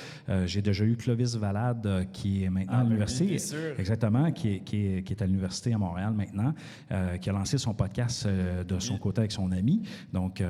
J'ai 0.45 0.61
déjà 0.61 0.85
eu 0.85 0.95
Clovis 0.95 1.35
Valade, 1.35 2.07
qui 2.13 2.43
est 2.43 2.49
maintenant 2.49 2.73
Ah, 2.73 2.79
à 2.79 2.83
ben 2.83 2.85
oui, 2.85 2.89
l'université. 2.91 3.25
bien 3.25 3.37
sûr. 3.39 3.79
Exactement, 3.79 4.31
qui 4.31 4.55
est, 4.55 4.59
qui 4.59 4.85
est- 4.85 5.03
qui 5.03 5.13
est 5.13 5.21
à 5.21 5.25
l'université 5.25 5.73
à 5.73 5.77
Montréal 5.77 6.13
maintenant, 6.13 6.53
qui 7.21 7.29
a 7.29 7.33
lancé 7.33 7.57
son 7.57 7.73
podcast 7.73 8.27
de 8.27 8.79
son 8.79 8.97
côté 8.97 9.19
avec 9.19 9.31
son 9.31 9.51
ami. 9.51 9.81
Donc, 10.13 10.41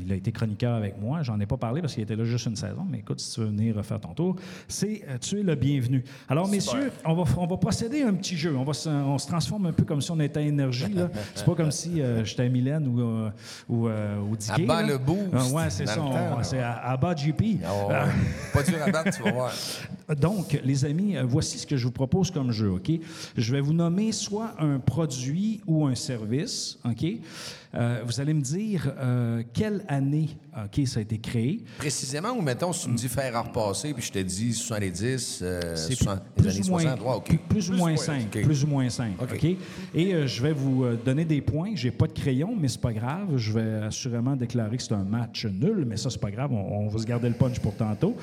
il 0.00 0.12
a 0.12 0.14
été 0.14 0.30
chroniqueur 0.32 0.74
avec 0.76 0.98
moi. 1.00 1.22
J'en 1.22 1.40
ai 1.40 1.46
pas 1.46 1.56
parlé 1.56 1.80
parce 1.80 1.94
qu'il 2.04 2.12
était 2.14 2.16
là 2.22 2.24
juste 2.28 2.46
une 2.46 2.56
saison. 2.56 2.86
Mais 2.88 2.98
écoute, 2.98 3.20
si 3.20 3.34
tu 3.34 3.40
veux 3.40 3.46
venir 3.46 3.84
faire 3.84 4.00
ton 4.00 4.14
tour, 4.14 4.36
c'est 4.68 5.02
euh, 5.08 5.18
tu 5.18 5.40
es 5.40 5.42
le 5.42 5.54
bienvenu. 5.54 6.04
Alors, 6.28 6.48
messieurs, 6.48 6.90
on 7.04 7.14
va, 7.14 7.24
on 7.36 7.46
va 7.46 7.56
procéder 7.56 8.02
à 8.02 8.08
un 8.08 8.14
petit 8.14 8.36
jeu. 8.36 8.54
On, 8.56 8.64
va 8.64 8.72
se, 8.72 8.88
on 8.88 9.18
se 9.18 9.26
transforme 9.26 9.66
un 9.66 9.72
peu 9.72 9.84
comme 9.84 10.00
si 10.00 10.10
on 10.10 10.20
était 10.20 10.40
à 10.40 10.42
énergie. 10.42 10.92
là. 10.92 11.08
C'est 11.34 11.44
pas 11.44 11.54
comme 11.54 11.70
si 11.70 12.00
euh, 12.00 12.24
j'étais 12.24 12.42
à 12.44 12.48
Mylène 12.48 12.86
ou, 12.88 13.00
euh, 13.00 13.30
ou, 13.68 13.88
euh, 13.88 14.20
Dickey, 14.38 14.64
À 14.64 14.66
bas 14.66 14.82
là. 14.82 14.88
le 14.88 14.98
boost, 14.98 15.20
Ah, 15.32 15.46
ouais, 15.48 15.70
c'est 15.70 15.86
ça. 15.86 16.38
c'est 16.42 16.58
à, 16.58 16.72
à 16.90 16.96
bas 16.96 17.14
GP. 17.14 17.58
Ah 17.64 17.86
ouais, 17.86 18.12
Pas 18.52 18.62
dur 18.62 18.82
à 18.84 18.90
battre, 18.90 19.16
tu 19.16 19.22
vas 19.22 19.32
voir. 19.32 19.52
donc, 20.20 20.60
les 20.64 20.84
amis, 20.84 21.16
voici 21.24 21.58
ce 21.58 21.66
que 21.66 21.76
je 21.76 21.84
vous 21.84 21.92
propose 21.92 22.30
comme 22.30 22.50
jeu, 22.52 22.70
OK? 22.72 22.90
Je 23.36 23.52
vais 23.52 23.60
vous 23.60 23.72
nommer 23.72 24.12
soit 24.12 24.54
un 24.58 24.78
produit 24.78 25.60
ou 25.66 25.86
un 25.86 25.94
service, 25.94 26.78
OK? 26.84 27.04
Euh, 27.74 28.02
vous 28.04 28.20
allez 28.20 28.34
me 28.34 28.42
dire 28.42 28.92
euh, 28.98 29.42
quelle 29.52 29.84
année, 29.88 30.28
OK, 30.56 30.86
ça 30.86 30.98
a 30.98 31.02
été 31.02 31.18
créé? 31.18 31.64
Précisément, 31.78 32.30
ou 32.32 32.42
mettons, 32.42 32.72
si 32.72 32.84
tu 32.84 32.90
me 32.90 32.96
dis 32.96 33.08
faire 33.08 33.34
à 33.34 33.42
repasser, 33.42 33.94
puis 33.94 34.02
je 34.02 34.12
te 34.12 34.18
dis 34.18 34.52
70, 34.52 35.40
euh, 35.42 35.76
C'est 35.76 35.94
60, 35.94 36.22
les 36.36 36.42
plus 36.42 36.50
années 36.50 36.68
ou 36.68 36.70
moins, 36.70 36.82
60, 36.82 37.00
ouais, 37.00 37.14
OK. 37.14 37.24
plus, 37.26 37.38
plus 37.48 37.70
ou 37.70 37.76
moins 37.76 37.96
5. 37.96 38.22
OK. 38.26 38.42
Plus 38.42 38.64
ou 38.64 38.66
moins 38.66 38.90
5. 38.90 39.12
OK. 39.22 39.32
OK? 39.32 39.44
Et 39.94 40.14
euh, 40.14 40.26
je 40.26 40.42
vais 40.42 40.52
vous 40.52 40.84
euh, 40.84 40.98
donner 41.02 41.24
des 41.24 41.40
points. 41.40 41.70
J'ai 41.74 41.90
pas 41.90 42.06
de 42.06 42.12
crayon, 42.12 42.54
mais 42.58 42.68
c'est 42.68 42.80
pas 42.80 42.92
grave. 42.92 43.36
Je 43.36 43.52
vais 43.52 43.86
assurément 43.86 44.36
déclarer 44.36 44.76
que 44.76 44.82
c'est 44.82 44.92
un 44.92 45.04
match 45.04 45.46
nul, 45.46 45.84
mais 45.86 45.96
ça, 45.96 46.10
c'est 46.10 46.20
pas 46.20 46.30
grave. 46.30 46.52
On, 46.52 46.84
on 46.84 46.88
va 46.88 46.98
se 46.98 47.06
garder 47.06 47.28
le 47.28 47.34
punch 47.34 47.58
pour 47.60 47.74
tantôt. 47.74 48.16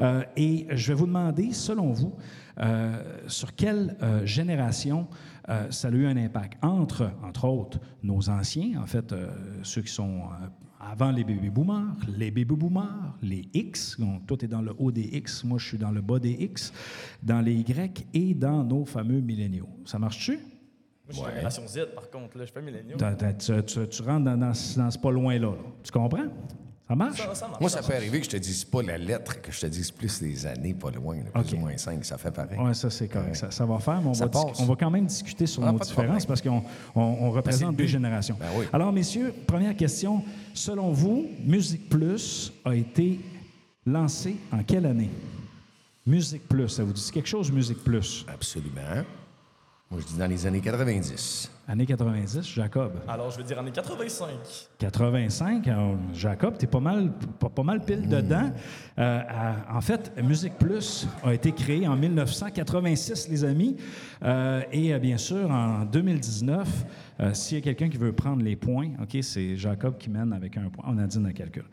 Euh, 0.00 0.22
et 0.36 0.66
je 0.70 0.88
vais 0.88 0.94
vous 0.94 1.06
demander, 1.06 1.52
selon 1.52 1.92
vous, 1.92 2.14
euh, 2.58 3.02
sur 3.26 3.54
quelle 3.54 3.96
euh, 4.02 4.24
génération 4.24 5.06
euh, 5.48 5.70
ça 5.70 5.88
a 5.88 5.90
eu 5.90 6.06
un 6.06 6.16
impact 6.16 6.62
entre, 6.64 7.10
entre 7.22 7.46
autres, 7.46 7.78
nos 8.02 8.28
anciens, 8.28 8.80
en 8.80 8.86
fait, 8.86 9.12
euh, 9.12 9.28
ceux 9.62 9.82
qui 9.82 9.92
sont 9.92 10.20
euh, 10.20 10.46
avant 10.80 11.10
les 11.10 11.24
baby 11.24 11.50
boomers, 11.50 11.96
les 12.08 12.30
baby 12.30 12.54
boomers, 12.54 13.16
les 13.22 13.48
X, 13.54 13.98
donc 13.98 14.26
toi 14.26 14.36
tu 14.36 14.44
es 14.44 14.48
dans 14.48 14.62
le 14.62 14.74
haut 14.78 14.92
des 14.92 15.02
X, 15.04 15.44
moi 15.44 15.58
je 15.58 15.66
suis 15.66 15.78
dans 15.78 15.90
le 15.90 16.00
bas 16.00 16.18
des 16.18 16.32
X, 16.32 16.72
dans 17.22 17.40
les 17.40 17.54
Y 17.54 18.06
et 18.12 18.34
dans 18.34 18.62
nos 18.64 18.84
fameux 18.84 19.20
milléniaux. 19.20 19.68
Ça 19.84 19.98
marche-tu? 19.98 20.32
Moi, 20.32 20.42
je 21.10 21.14
suis 21.14 21.26
génération 21.30 21.62
Z, 21.68 21.78
par 21.94 22.10
contre. 22.10 22.36
Là, 22.36 22.44
je 22.44 22.46
suis 22.46 22.54
pas 22.54 22.60
milléniaux. 22.60 22.96
Tu 22.96 24.02
rentres 24.02 24.24
dans, 24.24 24.36
dans, 24.36 24.52
dans 24.76 24.90
ce 24.90 24.98
pas 24.98 25.10
loin-là. 25.12 25.50
là. 25.50 25.56
Tu 25.84 25.92
comprends? 25.92 26.26
Ça 26.88 26.94
marche? 26.94 27.18
Ça, 27.18 27.34
ça 27.34 27.48
marche. 27.48 27.60
Moi, 27.60 27.68
ça 27.70 27.82
peut 27.82 27.94
arriver 27.94 28.20
que 28.20 28.26
je 28.26 28.30
te 28.30 28.36
dise 28.36 28.64
pas 28.64 28.80
la 28.82 28.96
lettre, 28.96 29.40
que 29.42 29.50
je 29.50 29.60
te 29.60 29.66
dise 29.66 29.90
plus 29.90 30.20
les 30.20 30.46
années, 30.46 30.72
pas 30.72 30.90
loin, 30.92 31.16
là, 31.16 31.30
plus 31.32 31.40
OK. 31.40 31.52
ou 31.54 31.56
moins 31.56 31.76
5, 31.76 32.04
ça 32.04 32.16
fait 32.16 32.30
pareil. 32.30 32.56
Oui, 32.60 32.74
ça 32.76 32.90
c'est 32.90 33.08
correct. 33.08 33.34
Ça, 33.34 33.50
ça 33.50 33.66
va 33.66 33.78
faire, 33.80 34.00
mais 34.00 34.08
on, 34.10 34.14
Ça 34.14 34.26
va, 34.26 34.30
dis- 34.30 34.46
passe. 34.46 34.60
on 34.60 34.66
va 34.66 34.76
quand 34.76 34.90
même 34.90 35.06
discuter 35.06 35.46
sur 35.46 35.64
Ah, 35.66 35.72
nos 35.72 35.78
différences 35.80 36.24
parce 36.24 36.40
qu'on 36.40 36.62
on, 36.94 37.00
on 37.02 37.30
représente 37.32 37.74
deux 37.76 37.86
générations. 37.86 38.36
Ben 38.38 38.46
oui. 38.56 38.66
Alors, 38.72 38.92
messieurs, 38.92 39.34
première 39.46 39.76
question. 39.76 40.22
Selon 40.54 40.92
vous, 40.92 41.26
Musique 41.44 41.88
Plus 41.88 42.52
a 42.64 42.74
été 42.76 43.18
lancé 43.84 44.36
en 44.52 44.62
quelle 44.62 44.86
année? 44.86 45.10
Musique 46.06 46.46
Plus, 46.46 46.68
ça 46.68 46.84
vous 46.84 46.92
dit 46.92 47.10
quelque 47.12 47.28
chose, 47.28 47.50
Musique 47.50 47.82
Plus? 47.82 48.24
Absolument. 48.32 49.02
Moi, 49.88 50.00
je 50.00 50.06
dis 50.12 50.18
dans 50.18 50.26
les 50.26 50.44
années 50.46 50.60
90. 50.60 51.52
Année 51.68 51.86
90, 51.86 52.42
Jacob. 52.42 52.92
Alors, 53.06 53.30
je 53.30 53.38
veux 53.38 53.44
dire 53.44 53.58
année 53.60 53.70
85. 53.70 54.30
85, 54.78 55.68
alors, 55.68 55.96
Jacob, 56.12 56.58
t'es 56.58 56.66
pas 56.66 56.80
mal, 56.80 57.12
pas, 57.38 57.48
pas 57.48 57.62
mal 57.62 57.84
pile 57.84 58.08
dedans. 58.08 58.50
Euh, 58.98 59.20
à- 59.28 59.76
en 59.76 59.80
fait, 59.80 60.12
Musique 60.22 60.58
Plus 60.58 61.06
a 61.22 61.32
été 61.34 61.52
créé 61.52 61.86
en 61.86 61.94
1986, 61.96 63.28
les 63.28 63.44
amis. 63.44 63.76
Euh, 64.24 64.62
et 64.72 64.92
euh, 64.92 64.98
bien 64.98 65.18
sûr, 65.18 65.48
en 65.52 65.84
2019, 65.84 66.68
euh, 67.20 67.32
s'il 67.34 67.58
y 67.58 67.60
a 67.60 67.62
quelqu'un 67.64 67.88
qui 67.88 67.96
veut 67.98 68.12
prendre 68.12 68.42
les 68.42 68.56
points, 68.56 68.90
OK, 69.00 69.16
c'est 69.22 69.56
Jacob 69.56 69.98
qui 69.98 70.10
mène 70.10 70.32
avec 70.32 70.56
un 70.56 70.68
point. 70.68 70.84
On 70.88 70.98
a 70.98 71.06
dit 71.06 71.18
dans 71.18 71.26
le 71.28 71.32
calcul. 71.32 71.64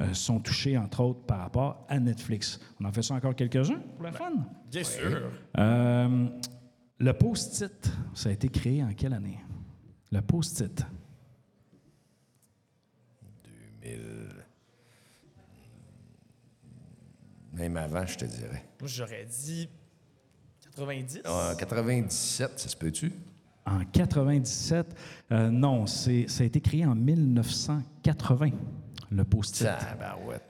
euh, 0.00 0.14
sont 0.14 0.40
touchées, 0.40 0.76
entre 0.76 1.00
autres, 1.00 1.20
par 1.20 1.38
rapport 1.38 1.84
à 1.88 1.98
Netflix. 2.00 2.60
On 2.80 2.84
en 2.84 2.92
fait 2.92 3.02
ça 3.02 3.14
encore 3.14 3.34
quelques-uns 3.34 3.80
pour 3.96 4.04
le 4.06 4.12
fun? 4.12 4.32
Bien 4.70 4.84
sûr. 4.84 5.30
Euh, 5.58 6.26
le 6.98 7.12
post-it, 7.12 7.92
ça 8.14 8.28
a 8.28 8.32
été 8.32 8.48
créé 8.48 8.82
en 8.82 8.92
quelle 8.92 9.12
année? 9.12 9.38
Le 10.10 10.20
post-it. 10.20 10.84
2000. 13.82 14.27
Même 17.58 17.76
avant, 17.76 18.06
je 18.06 18.16
te 18.16 18.24
dirais. 18.24 18.64
Moi, 18.80 18.88
j'aurais 18.88 19.26
dit 19.26 19.68
90. 20.76 21.22
Ah, 21.24 21.54
97, 21.58 22.52
ça 22.56 22.68
se 22.68 22.76
peut-tu? 22.76 23.12
En 23.66 23.84
97, 23.84 24.94
euh, 25.32 25.50
non, 25.50 25.86
c'est, 25.86 26.26
ça 26.28 26.44
a 26.44 26.46
été 26.46 26.60
créé 26.60 26.86
en 26.86 26.94
1980, 26.94 28.50
le 29.10 29.24
post-it. 29.24 29.66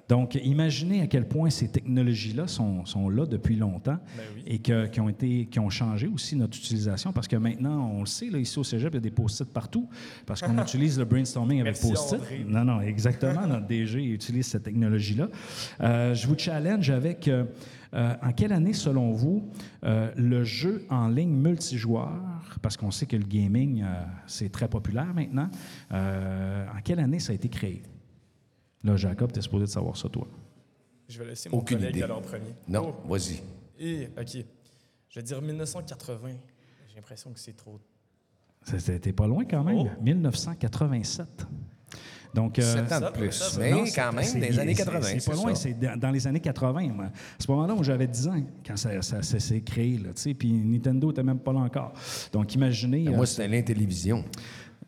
Donc, 0.09 0.35
imaginez 0.43 1.03
à 1.03 1.07
quel 1.07 1.29
point 1.29 1.51
ces 1.51 1.69
technologies-là 1.69 2.47
sont, 2.47 2.85
sont 2.87 3.09
là 3.09 3.25
depuis 3.27 3.57
longtemps 3.57 3.99
Ben 4.17 4.23
oui. 4.35 4.43
et 4.47 4.59
que- 4.59 4.87
qui, 4.87 5.01
ont 5.01 5.09
été, 5.09 5.47
qui 5.47 5.61
ont 5.61 5.71
changé 5.71 6.07
aussi 6.09 6.35
notre 6.37 6.57
utilisation 6.59 7.13
parce 7.13 7.29
que 7.29 7.37
maintenant, 7.37 7.91
on 7.95 8.01
le 8.01 8.07
sait, 8.07 8.31
là, 8.31 8.39
ici 8.39 8.59
au 8.59 8.65
cégep, 8.65 8.93
il 8.93 8.97
y 8.97 8.99
a 8.99 9.01
des 9.01 9.11
post-it 9.11 9.49
partout 9.53 9.89
parce 10.27 10.41
qu'on 10.41 10.59
utilise 10.63 10.99
le 10.99 11.05
brainstorming 11.05 11.61
avec 11.61 11.81
post-it. 11.81 12.21
Non, 12.49 12.65
non, 12.65 12.81
exactement. 12.81 13.47
notre 13.47 13.67
DG 13.69 14.03
utilise 14.05 14.47
cette 14.47 14.65
technologie-là. 14.65 15.29
Euh, 15.81 16.15
je 16.15 16.27
vous 16.27 16.37
challenge 16.37 16.91
avec 16.91 17.29
euh, 17.29 17.45
euh, 17.95 18.15
en 18.23 18.33
quelle 18.33 18.53
année, 18.53 18.73
selon 18.73 19.13
vous, 19.13 19.49
euh, 19.85 20.11
le 20.17 20.45
jeu 20.45 20.85
en 20.91 21.09
ligne 21.09 21.31
multijoueur, 21.33 22.11
parce 22.61 22.77
qu'on 22.77 22.91
sait 22.91 23.07
que 23.07 23.17
le 23.17 23.25
gaming, 23.25 23.83
euh, 23.83 23.87
c'est 24.27 24.51
très 24.51 24.69
populaire 24.69 25.13
maintenant, 25.15 25.49
en 25.93 26.81
quelle 26.85 26.99
année 27.01 27.19
ça 27.19 27.33
a 27.33 27.35
été 27.35 27.49
créé? 27.49 27.83
Là, 28.85 28.97
Jacob, 28.97 29.33
tu 29.33 29.39
es 29.39 29.43
supposé 29.43 29.65
de 29.65 29.71
savoir 29.71 29.97
ça, 29.97 30.09
toi. 30.09 30.27
Je 31.09 31.19
vais 31.19 31.27
laisser 31.27 31.49
mon 31.49 31.59
Aucune 31.59 31.79
collègue 31.79 31.95
idée. 31.97 32.03
aller 32.05 32.13
en 32.13 32.21
premier. 32.21 32.55
Non, 32.69 32.95
Oh, 33.05 33.09
vas-y. 33.09 33.41
et, 33.79 34.09
OK. 34.19 34.45
Je 35.09 35.15
vais 35.19 35.23
dire 35.23 35.41
1980. 35.41 36.29
J'ai 36.89 36.97
l'impression 36.97 37.33
que 37.33 37.41
c'est 37.41 37.57
trop... 37.57 37.79
C'était 38.63 39.13
pas 39.13 39.27
loin 39.27 39.45
quand 39.47 39.65
même. 39.65 39.79
Oh. 39.79 39.89
1987. 40.03 41.47
Donc, 42.35 42.59
euh, 42.59 42.63
Sept 42.63 42.93
ans 42.93 42.99
de 43.01 43.05
ça, 43.07 43.11
plus. 43.11 43.33
ça, 43.33 43.59
Mais 43.59 43.71
non, 43.71 43.85
quand 43.95 44.13
même, 44.13 44.23
c'est- 44.25 44.39
des 44.39 44.59
années 44.59 44.75
c'est- 44.75 44.85
80. 44.85 45.19
C'est 45.19 45.31
pas 45.31 45.37
loin, 45.37 45.55
ça. 45.55 45.63
c'est 45.63 45.73
dans 45.75 45.99
dans 45.99 46.11
les 46.11 46.27
années 46.27 46.41
80. 46.41 46.89
moi. 46.93 47.07
À 47.07 47.11
ce 47.43 47.51
moment-là 47.51 47.75
où 47.75 47.83
j'avais 47.83 48.07
10 48.07 48.29
ans, 48.29 48.43
quand 48.67 48.77
ça, 48.77 49.01
ça- 49.01 49.23
ça 49.23 49.41
s'est 49.41 49.63
créé, 49.63 49.97
là, 49.97 50.11
tu 50.15 50.21
sais, 50.23 50.35
puis 50.35 50.53
Nintendo 50.53 51.11
était 51.11 51.23
même 51.23 51.39
pas 51.39 51.55
là 51.55 51.61
encore. 51.61 51.95
Donc, 52.33 52.55
imaginez... 52.55 53.05
Moi, 53.09 53.21
euh, 53.23 53.25
c'était 53.25 53.49
l'intélévision. 53.49 54.23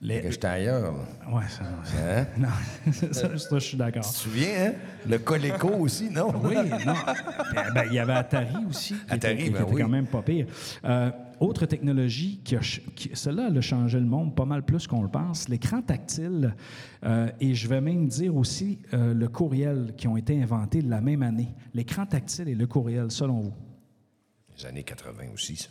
Les- 0.03 0.22
Que 0.22 0.30
J'étais 0.30 0.46
ailleurs. 0.46 0.94
Ouais, 1.30 1.42
ça, 1.48 1.64
Hein? 1.98 2.26
non, 2.38 2.92
ça, 3.12 3.36
ça, 3.38 3.59
je 3.59 3.64
suis 3.64 3.76
d'accord. 3.76 4.03
Tu 4.05 4.11
te 4.11 4.16
souviens, 4.16 4.48
hein? 4.68 4.72
Le 5.09 5.18
Coleco 5.18 5.68
aussi, 5.68 6.09
non? 6.11 6.32
Oui, 6.42 6.55
non. 6.86 6.94
Ben, 7.55 7.64
ben, 7.74 7.84
il 7.86 7.94
y 7.94 7.98
avait 7.98 8.14
Atari 8.14 8.64
aussi, 8.68 8.94
qui 8.94 9.01
Atari, 9.12 9.34
était, 9.34 9.44
qui 9.44 9.51
ben 9.51 9.62
était 9.62 9.72
oui. 9.74 9.82
quand 9.82 9.88
même 9.88 10.07
pas 10.07 10.22
pire. 10.22 10.46
Euh, 10.84 11.11
autre 11.38 11.64
technologie 11.66 12.40
qui 12.44 12.57
a, 12.57 12.61
qui- 12.61 13.11
celle-là, 13.14 13.48
elle 13.51 13.57
a 13.59 13.61
changé 13.62 13.98
le 13.98 14.05
monde 14.07 14.34
pas 14.34 14.44
mal 14.44 14.62
plus 14.62 14.86
qu'on 14.86 15.03
le 15.03 15.09
pense. 15.09 15.48
L'écran 15.48 15.80
tactile 15.82 16.55
euh, 17.05 17.30
et 17.40 17.55
je 17.55 17.66
vais 17.68 17.80
même 17.80 18.07
dire 18.09 18.36
aussi 18.36 18.78
euh, 18.92 19.14
le 19.14 19.28
courriel 19.28 19.94
qui 19.96 20.07
ont 20.09 20.16
été 20.18 20.42
inventés 20.42 20.82
la 20.82 21.01
même 21.01 21.22
année. 21.22 21.48
L'écran 21.74 22.05
tactile 22.07 22.48
et 22.48 22.55
le 22.55 22.66
courriel, 22.66 23.11
selon 23.11 23.40
vous? 23.40 23.55
Les 24.59 24.66
années 24.66 24.82
80 24.82 25.24
aussi, 25.32 25.57
ça. 25.57 25.68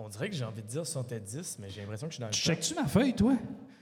On 0.00 0.08
dirait 0.08 0.30
que 0.30 0.36
j'ai 0.36 0.44
envie 0.44 0.62
de 0.62 0.68
dire 0.68 0.86
70, 0.86 1.58
mais 1.58 1.68
j'ai 1.68 1.80
l'impression 1.80 2.06
que 2.06 2.12
je 2.12 2.16
suis 2.16 2.20
dans 2.20 2.28
le 2.28 2.32
Tu 2.32 2.40
checkes-tu 2.40 2.74
ma 2.74 2.86
feuille, 2.86 3.14
toi? 3.14 3.34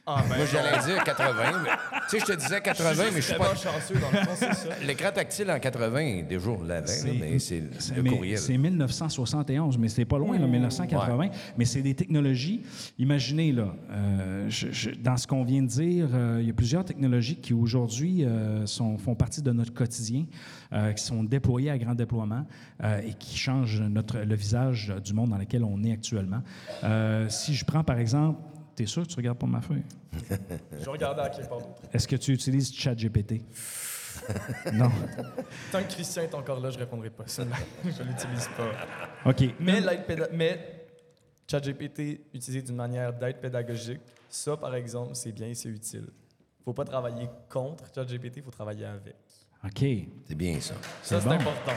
Ah, 0.08 0.22
ben, 0.28 0.36
Moi, 0.36 0.46
j'allais 0.46 0.84
dire 0.94 1.02
80, 1.02 1.34
mais... 1.64 1.70
Tu 2.08 2.10
sais, 2.10 2.18
je 2.20 2.24
te 2.32 2.38
disais 2.38 2.60
80, 2.60 3.02
mais 3.12 3.20
je 3.20 3.26
suis 3.26 3.34
pas... 3.34 3.54
chanceux 3.56 3.94
dans 3.94 4.10
le 4.12 4.24
fond, 4.24 4.32
c'est 4.36 4.54
ça. 4.54 4.68
L'écran 4.86 5.10
tactile 5.12 5.50
en 5.50 5.58
80, 5.58 6.22
déjà, 6.28 6.48
on 6.48 6.62
l'avait, 6.62 6.86
là, 6.86 7.10
mais 7.18 7.38
c'est 7.40 7.64
C'est- 7.80 7.96
le 7.96 8.02
mais 8.04 8.10
courriel. 8.10 8.38
C'est 8.38 8.56
1971, 8.56 9.76
mais 9.78 9.88
c'était 9.88 10.04
pas 10.04 10.18
loin, 10.18 10.38
là, 10.38 10.46
1980. 10.46 11.30
Mais 11.58 11.64
c'est 11.64 11.82
des 11.82 11.94
technologies. 11.94 12.62
Imaginez, 13.00 13.50
là, 13.50 13.74
euh, 13.90 14.46
je- 14.48 14.70
je- 14.70 14.90
dans 14.90 15.16
ce 15.16 15.26
qu'on 15.26 15.42
vient 15.42 15.62
de 15.62 15.66
dire, 15.66 16.08
euh, 16.14 16.38
il 16.40 16.46
y 16.46 16.50
a 16.50 16.54
plusieurs 16.54 16.84
technologies 16.84 17.36
qui 17.40 17.52
aujourd'hui 17.52 18.24
euh, 18.24 18.64
sont- 18.66 18.98
font 18.98 19.16
partie 19.16 19.42
de 19.42 19.50
notre 19.50 19.74
quotidien, 19.74 20.26
euh, 20.72 20.92
qui 20.92 21.02
sont 21.02 21.24
déployées 21.24 21.70
à 21.70 21.78
grand 21.78 21.96
déploiement 21.96 22.46
euh, 22.84 23.00
et 23.04 23.14
qui 23.14 23.36
changent 23.36 23.80
notre, 23.80 24.18
le 24.18 24.34
visage 24.36 24.94
du 25.04 25.14
monde 25.14 25.30
dans 25.30 25.38
lequel 25.38 25.64
on 25.64 25.82
est 25.82 25.92
actuellement. 25.92 26.42
Euh, 26.84 27.28
si 27.28 27.54
je 27.56 27.64
prends, 27.64 27.82
par 27.82 27.98
exemple, 27.98 28.38
T'es 28.76 28.84
sûr 28.84 29.02
que 29.04 29.08
tu 29.08 29.16
regardes 29.16 29.38
pas 29.38 29.46
ma 29.46 29.62
feuille? 29.62 29.82
Je 30.84 30.88
regardais 30.90 31.22
à 31.22 31.30
quelque 31.30 31.48
part 31.48 31.58
d'autre. 31.58 31.80
Est-ce 31.92 32.06
que 32.06 32.16
tu 32.16 32.32
utilises 32.32 32.72
ChatGPT? 32.74 33.40
non. 34.74 34.90
Tant 35.72 35.82
que 35.82 35.88
Christian 35.88 36.22
est 36.24 36.34
encore 36.34 36.60
là, 36.60 36.70
je 36.70 36.78
répondrai 36.78 37.10
pas. 37.10 37.24
Ça, 37.26 37.44
je 37.84 38.02
l'utilise 38.02 38.48
pas. 38.56 39.30
OK. 39.30 39.44
Mais, 39.60 39.80
l'aide 39.80 40.04
péda- 40.06 40.28
mais 40.32 40.86
ChatGPT 41.50 42.20
utilisé 42.34 42.60
d'une 42.62 42.76
manière 42.76 43.12
d'aide 43.12 43.40
pédagogique, 43.40 44.00
ça, 44.28 44.56
par 44.56 44.74
exemple, 44.74 45.14
c'est 45.14 45.32
bien 45.32 45.48
et 45.48 45.54
c'est 45.54 45.68
utile. 45.70 46.08
faut 46.64 46.72
pas 46.74 46.84
travailler 46.84 47.28
contre 47.48 47.84
ChatGPT, 47.94 48.38
il 48.38 48.42
faut 48.42 48.50
travailler 48.50 48.84
avec. 48.84 49.16
OK. 49.64 49.84
C'est 50.28 50.34
bien 50.34 50.60
ça. 50.60 50.74
Ça, 51.02 51.20
c'est 51.20 51.26
bon. 51.26 51.34
important. 51.34 51.72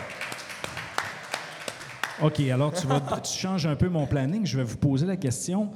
OK, 2.21 2.39
alors 2.41 2.73
tu, 2.73 2.85
vas, 2.87 2.99
tu 3.21 3.37
changes 3.37 3.65
un 3.65 3.75
peu 3.77 3.87
mon 3.87 4.05
planning. 4.05 4.45
Je 4.45 4.57
vais 4.57 4.63
vous 4.63 4.77
poser 4.77 5.05
la 5.05 5.15
question. 5.15 5.71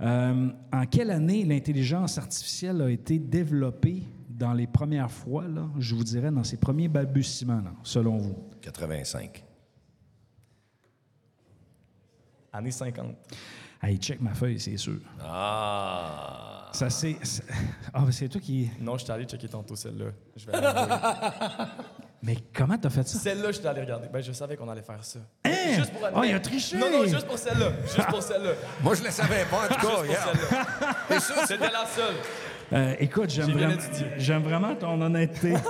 Euh, 0.00 0.48
en 0.72 0.86
quelle 0.86 1.10
année 1.10 1.44
l'intelligence 1.44 2.18
artificielle 2.18 2.82
a 2.82 2.90
été 2.90 3.18
développée 3.18 4.02
dans 4.28 4.52
les 4.52 4.66
premières 4.66 5.10
fois, 5.10 5.48
là, 5.48 5.68
je 5.78 5.94
vous 5.94 6.04
dirais, 6.04 6.30
dans 6.30 6.44
ses 6.44 6.58
premiers 6.58 6.88
balbutiements, 6.88 7.62
là, 7.62 7.72
selon 7.82 8.18
vous? 8.18 8.36
85. 8.60 9.42
Années 12.52 12.70
50. 12.70 13.14
Hey, 13.82 13.98
check 13.98 14.20
ma 14.20 14.34
feuille, 14.34 14.58
c'est 14.58 14.76
sûr. 14.76 14.98
Ah! 15.20 16.70
Ça, 16.72 16.90
c'est... 16.90 17.16
Ah, 17.92 18.04
c'est 18.10 18.28
toi 18.28 18.40
qui... 18.40 18.70
Non, 18.80 18.98
je 18.98 19.04
suis 19.04 19.12
allé 19.12 19.24
checker 19.24 19.48
tantôt 19.48 19.76
celle-là. 19.76 20.06
Je 20.34 20.46
vais 20.46 20.52
aller. 20.54 21.70
Mais 22.22 22.36
comment 22.52 22.76
t'as 22.76 22.90
fait 22.90 23.06
ça? 23.06 23.18
Celle-là, 23.18 23.52
je 23.52 23.58
suis 23.58 23.66
allé 23.66 23.80
regarder. 23.82 24.08
Ben, 24.12 24.20
je 24.20 24.32
savais 24.32 24.56
qu'on 24.56 24.68
allait 24.68 24.82
faire 24.82 25.02
ça. 25.04 25.20
Hein? 25.72 25.74
Juste 25.76 25.92
pour 25.92 26.08
Ah, 26.14 26.26
il 26.26 26.34
a 26.34 26.40
triché! 26.40 26.76
Non, 26.78 26.90
non, 26.90 27.04
juste 27.04 27.26
pour 27.26 27.38
celle-là. 27.38 27.68
Juste 27.84 28.06
pour 28.08 28.22
celle-là. 28.22 28.50
Moi, 28.82 28.94
je 28.94 29.04
le 29.04 29.10
savais 29.10 29.44
pas, 29.50 29.56
en 29.56 29.74
tout 29.74 29.86
Juste 31.12 31.34
cas. 31.34 31.46
C'était 31.46 31.64
la 31.70 31.86
seule. 31.86 32.14
Euh, 32.72 32.94
écoute, 32.98 33.30
j'aime 33.30 33.52
vraiment, 33.52 33.74
j'aime 34.18 34.42
vraiment 34.42 34.74
ton 34.74 35.00
honnêteté. 35.00 35.54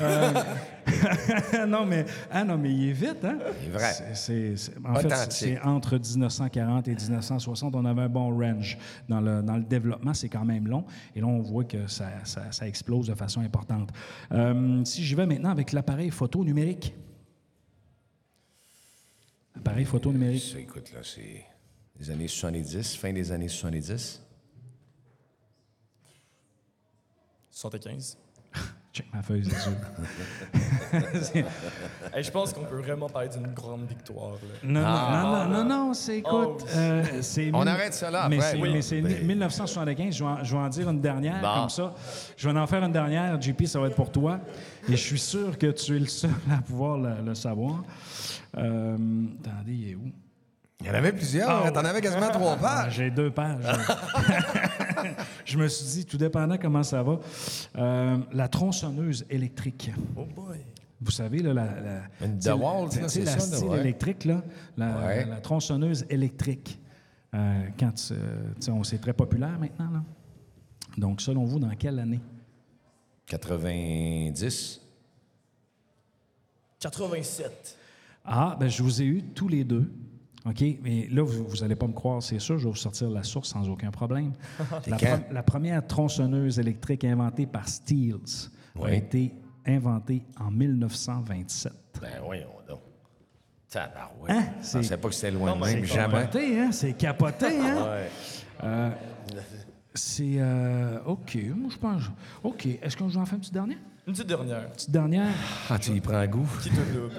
Euh, 0.00 1.66
non, 1.68 1.84
mais, 1.84 2.04
ah 2.32 2.42
non, 2.42 2.56
mais 2.58 2.70
il 2.70 2.88
est 2.88 2.92
vite, 2.92 3.24
hein? 3.24 3.38
Il 3.62 3.68
est 3.68 3.72
vrai. 3.72 3.92
C'est- 4.14 4.54
en 4.84 4.94
fait, 4.96 5.06
Authentique. 5.06 5.32
c'est 5.32 5.60
entre 5.60 5.96
1940 5.98 6.88
et 6.88 6.94
1960. 6.94 7.76
On 7.76 7.84
avait 7.84 8.02
un 8.02 8.08
bon 8.08 8.36
range. 8.36 8.76
Dans 9.08 9.20
le, 9.20 9.42
dans 9.42 9.56
le 9.56 9.62
développement, 9.62 10.14
c'est 10.14 10.28
quand 10.28 10.44
même 10.44 10.66
long. 10.66 10.84
Et 11.14 11.20
là, 11.20 11.26
on 11.26 11.40
voit 11.40 11.64
que 11.64 11.86
ça, 11.86 12.06
ça- 12.24 12.50
ça 12.50 12.66
explose 12.66 13.06
de 13.08 13.14
façon 13.14 13.40
importante. 13.40 13.90
Euh, 14.32 14.84
si 14.84 15.04
j'y 15.04 15.14
vais 15.14 15.26
maintenant 15.26 15.50
avec 15.50 15.72
l'appareil 15.72 16.10
photo 16.10 16.42
numérique. 16.44 16.94
Appareil 19.60 19.84
photo 19.84 20.10
numérique. 20.12 20.42
Ça, 20.52 20.58
écoute, 20.58 20.90
là, 20.92 21.00
c'est 21.02 21.44
les 21.98 22.10
années 22.10 22.28
70, 22.28 22.96
fin 22.96 23.12
des 23.12 23.30
années 23.30 23.48
70. 23.48 24.22
75. 27.50 28.16
Check 28.92 29.06
ma 29.14 29.22
feuille, 29.22 29.44
c'est 31.22 31.36
Hey, 32.12 32.24
je 32.24 32.30
pense 32.32 32.52
qu'on 32.52 32.64
peut 32.64 32.80
vraiment 32.80 33.08
parler 33.08 33.28
d'une 33.28 33.46
grande 33.52 33.86
victoire. 33.86 34.32
là. 34.32 34.38
Non, 34.64 34.82
Ah. 34.84 35.20
non, 35.22 35.30
non, 35.30 35.44
non, 35.44 35.64
non, 35.68 35.86
non, 35.86 35.94
c'est 35.94 36.18
écoute. 36.18 36.32
Oh. 36.64 36.66
euh, 36.74 37.04
c'est 37.20 37.50
On 37.52 37.66
arrête 37.66 37.94
ça 37.94 38.10
là 38.10 38.28
Mais 38.28 38.36
après, 38.38 38.50
c'est, 38.52 38.58
oui. 38.60 38.70
mais 38.72 38.82
c'est 38.82 39.00
Ben- 39.02 39.26
1975. 39.26 40.16
Je 40.16 40.24
vais, 40.24 40.30
en, 40.30 40.42
je 40.42 40.56
vais 40.56 40.62
en 40.62 40.68
dire 40.68 40.88
une 40.90 41.00
dernière 41.00 41.40
Bon. 41.40 41.60
comme 41.60 41.68
ça. 41.70 41.94
Je 42.36 42.48
vais 42.48 42.58
en 42.58 42.66
faire 42.66 42.82
une 42.82 42.92
dernière. 42.92 43.40
JP, 43.40 43.66
ça 43.66 43.78
va 43.78 43.86
être 43.88 43.94
pour 43.96 44.10
toi. 44.10 44.40
Et 44.88 44.92
je 44.92 44.96
suis 44.96 45.20
sûr 45.20 45.56
que 45.56 45.66
tu 45.68 45.94
es 45.96 46.00
le 46.00 46.06
seul 46.06 46.30
à 46.50 46.60
pouvoir 46.62 46.98
le, 46.98 47.22
le 47.22 47.34
savoir. 47.36 47.84
Euh, 48.56 48.96
attendez, 49.44 49.72
il 49.74 49.90
est 49.90 49.94
où? 49.94 50.10
Il 50.80 50.86
y 50.86 50.90
en 50.90 50.94
avait 50.94 51.12
plusieurs. 51.12 51.50
Ah, 51.50 51.62
hein, 51.66 51.72
T'en 51.72 51.84
avais 51.84 52.00
quasiment 52.00 52.28
trois 52.32 52.56
pages. 52.56 52.94
j'ai 52.96 53.10
deux 53.10 53.30
pages. 53.30 53.62
je 55.44 55.58
me 55.58 55.68
suis 55.68 55.84
dit, 56.00 56.06
tout 56.06 56.16
dépendant 56.16 56.56
comment 56.56 56.82
ça 56.82 57.02
va. 57.02 57.18
Euh, 57.76 58.18
la 58.32 58.48
tronçonneuse 58.48 59.26
électrique. 59.28 59.90
Oh 60.16 60.24
boy. 60.24 60.58
Vous 61.02 61.10
savez, 61.10 61.38
là, 61.42 61.54
la, 61.54 61.64
la, 61.64 62.26
Une 62.26 62.34
la 62.36 62.40
ça, 63.08 63.20
là, 63.20 63.38
style 63.40 63.68
ouais. 63.68 63.80
électrique, 63.80 64.24
là, 64.24 64.42
la, 64.76 64.98
Ouais. 65.06 65.24
la 65.26 65.40
tronçonneuse 65.40 66.04
électrique. 66.10 66.78
Euh, 67.34 67.66
quand, 67.78 67.92
tu- 67.92 68.14
tu 68.14 68.16
sais, 68.60 68.70
on 68.70 68.82
c'est 68.84 68.98
très 68.98 69.12
populaire 69.14 69.58
maintenant. 69.58 69.90
Là. 69.90 70.02
Donc, 70.98 71.20
selon 71.22 71.44
vous, 71.44 71.58
dans 71.58 71.70
quelle 71.70 71.98
année? 71.98 72.20
90. 73.26 74.80
87. 76.80 77.76
Ah, 78.24 78.56
ben 78.58 78.68
je 78.68 78.82
vous 78.82 79.00
ai 79.02 79.06
eu 79.06 79.22
tous 79.22 79.48
les 79.48 79.64
deux. 79.64 79.90
OK? 80.46 80.64
Mais 80.82 81.06
là, 81.10 81.22
vous 81.22 81.56
n'allez 81.60 81.76
pas 81.76 81.86
me 81.86 81.92
croire, 81.92 82.22
c'est 82.22 82.38
sûr, 82.38 82.58
je 82.58 82.64
vais 82.64 82.70
vous 82.70 82.76
sortir 82.76 83.10
la 83.10 83.22
source 83.22 83.50
sans 83.50 83.68
aucun 83.68 83.90
problème. 83.90 84.32
la, 84.86 84.96
quand? 84.96 85.06
pre- 85.06 85.32
la 85.32 85.42
première 85.42 85.86
tronçonneuse 85.86 86.58
électrique 86.58 87.04
inventée 87.04 87.46
par 87.46 87.68
Steels 87.68 88.48
a 88.82 88.92
été 88.92 89.34
inventée 89.66 90.22
en 90.38 90.50
1927. 90.50 91.72
Ben 92.00 92.08
voyons 92.24 92.48
donc. 92.66 92.80
Tabarouette. 93.68 94.30
Hein? 94.30 94.44
Je 94.60 94.66
C'est- 94.66 94.78
pensais 94.78 94.96
pas 94.96 95.08
que 95.08 95.14
c'était 95.14 95.30
loin 95.30 95.52
de 95.52 95.58
Non, 95.58 95.64
mais 95.66 95.74
même, 95.74 95.84
c'est 95.86 95.94
jamais. 95.94 96.14
capoté, 96.22 96.60
hein? 96.60 96.72
C'est 96.72 96.92
capoté, 96.94 97.46
hein? 97.60 97.84
Ouais. 97.84 98.10
Euh, 98.64 98.90
c'est. 99.94 100.34
euh, 100.38 100.98
OK, 101.04 101.38
moi, 101.54 101.68
je 101.70 101.76
pense. 101.78 102.02
OK. 102.42 102.66
Est-ce 102.66 102.96
que 102.96 103.04
je 103.04 103.10
vous 103.10 103.18
en 103.18 103.26
fais 103.26 103.34
une 103.36 103.40
petite 103.40 103.52
dernière? 103.54 103.78
Une 104.06 104.12
petite 104.14 104.26
dernière. 104.26 104.70
Petite 104.72 104.90
dernière. 104.90 105.28
Ah, 105.68 105.78
tu 105.78 105.92
y 105.92 106.00
prends 106.00 106.26
goût. 106.26 106.48
Qui 106.62 106.70
te 106.70 106.80
double. 106.92 107.12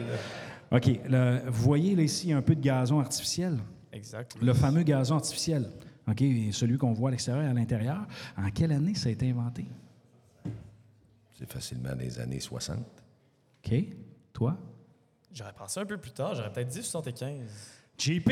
OK. 0.71 0.87
le- 1.09 1.41
vous 1.49 1.63
voyez, 1.63 1.95
là, 1.95 2.03
ici, 2.03 2.31
un 2.31 2.41
peu 2.41 2.55
de 2.55 2.61
gazon 2.61 2.99
artificiel? 2.99 3.57
Exact. 3.91 4.35
Le 4.41 4.53
fameux 4.53 4.83
gazon 4.83 5.15
artificiel, 5.15 5.69
OK, 6.07 6.23
celui 6.51 6.77
qu'on 6.77 6.93
voit 6.93 7.09
à 7.09 7.11
l'extérieur 7.11 7.43
et 7.43 7.47
à 7.47 7.53
l'intérieur. 7.53 8.07
En 8.37 8.49
quelle 8.51 8.71
année 8.71 8.95
ça 8.95 9.09
a 9.09 9.11
été 9.11 9.29
inventé? 9.29 9.65
C'est 11.37 11.51
facilement 11.51 11.95
des 11.95 12.19
années 12.19 12.39
60. 12.39 12.77
OK. 12.79 13.73
Toi? 14.33 14.57
J'aurais 15.33 15.53
pensé 15.53 15.79
un 15.79 15.85
peu 15.85 15.97
plus 15.97 16.11
tard, 16.11 16.35
j'aurais 16.35 16.51
peut-être 16.51 16.67
dit 16.69 16.83
75. 16.83 17.39
JP, 17.97 18.29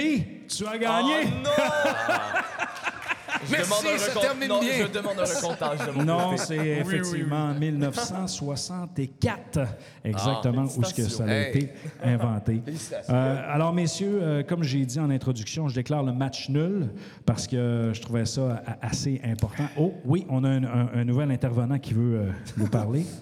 tu 0.48 0.66
as 0.68 0.78
gagné! 0.78 1.26
Oh 1.26 1.30
non! 1.44 1.50
Je 3.46 3.52
Merci, 3.52 3.70
demande 3.70 3.86
un 3.94 3.98
ça 3.98 4.12
recompte- 4.12 4.22
termine 4.22 4.48
non, 4.50 4.60
bien. 4.60 4.70
Je 4.80 4.88
demande 4.92 5.20
un 5.20 5.24
recomptage 5.24 5.80
de 5.88 5.92
mon 5.92 6.04
Non, 6.04 6.24
côté. 6.32 6.38
c'est 6.38 6.60
Oui, 6.60 6.66
oui, 6.66 6.74
oui. 6.86 6.96
effectivement 6.96 7.54
1964, 7.54 9.60
exactement 10.04 10.66
où 10.78 10.84
ce 10.84 10.94
que 10.94 11.04
ça 11.04 11.24
a 11.26 11.40
été 11.48 11.70
inventé. 12.04 12.62
Euh, 13.10 13.42
alors, 13.50 13.74
messieurs, 13.74 14.20
euh, 14.22 14.44
comme 14.44 14.64
j'ai 14.64 14.86
dit 14.86 15.00
en 15.00 15.10
introduction, 15.10 15.68
je 15.68 15.76
déclare 15.76 16.04
le 16.04 16.12
match 16.14 16.50
nul 16.50 16.90
parce 17.26 17.48
que 17.48 17.92
je 17.94 18.02
trouvais 18.02 18.26
ça 18.26 18.62
a- 18.66 18.86
assez 18.88 19.20
important. 19.24 19.64
Oh, 19.78 19.94
oui, 20.06 20.26
on 20.30 20.44
a 20.44 20.50
un, 20.50 20.64
un- 20.64 20.90
un 20.94 21.04
nouvel 21.04 21.32
intervenant 21.32 21.80
qui 21.80 21.94
veut 21.94 22.20
euh, 22.20 22.32
nous 22.58 22.68
parler. 22.68 23.06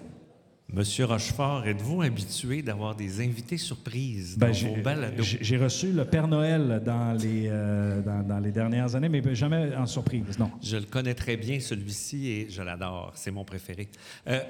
Monsieur 0.70 1.06
Rochefort, 1.06 1.66
êtes-vous 1.66 2.02
habitué 2.02 2.60
d'avoir 2.60 2.94
des 2.94 3.22
invités 3.24 3.56
surprises 3.56 4.36
dans 4.36 4.46
Ben, 4.48 4.52
vos 4.52 4.58
j'ai- 4.58 4.82
balados? 4.82 5.22
j'ai 5.22 5.56
reçu 5.56 5.92
le 5.92 6.04
Père 6.04 6.28
Noël 6.28 6.82
dans 6.84 7.14
les, 7.14 7.46
euh, 7.48 8.02
dans, 8.02 8.22
dans 8.22 8.38
les 8.38 8.52
dernières 8.52 8.94
années, 8.94 9.08
mais 9.08 9.34
jamais 9.34 9.74
en 9.74 9.86
surprise, 9.86 10.38
non. 10.38 10.50
Je 10.62 10.76
le 10.76 10.84
connais 10.84 11.14
très 11.14 11.38
bien, 11.38 11.58
celui-ci, 11.58 12.28
et 12.28 12.50
je 12.50 12.60
l'adore. 12.60 13.12
C'est 13.14 13.30
mon 13.30 13.44
préféré. 13.46 13.88
Euh, 14.26 14.40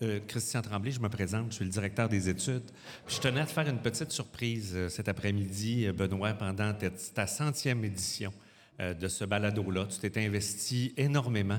euh, 0.00 0.20
Christian 0.26 0.62
Tremblay, 0.62 0.92
je 0.92 1.00
me 1.00 1.10
présente, 1.10 1.48
je 1.50 1.56
suis 1.56 1.64
le 1.66 1.70
directeur 1.70 2.08
des 2.08 2.26
études. 2.30 2.70
Je 3.06 3.18
tenais 3.20 3.40
à 3.40 3.44
te 3.46 3.50
faire 3.52 3.68
une 3.68 3.78
petite 3.78 4.12
surprise 4.12 4.74
cet 4.88 5.10
après-midi, 5.10 5.88
Benoît, 5.92 6.32
pendant 6.32 6.72
ta, 7.14 7.26
centième 7.26 7.84
édition 7.84 8.32
de 8.78 9.08
ce 9.08 9.24
balado-là. 9.26 9.86
Tu 9.86 9.98
t'es 10.10 10.24
investi 10.24 10.92
énormément 10.96 11.58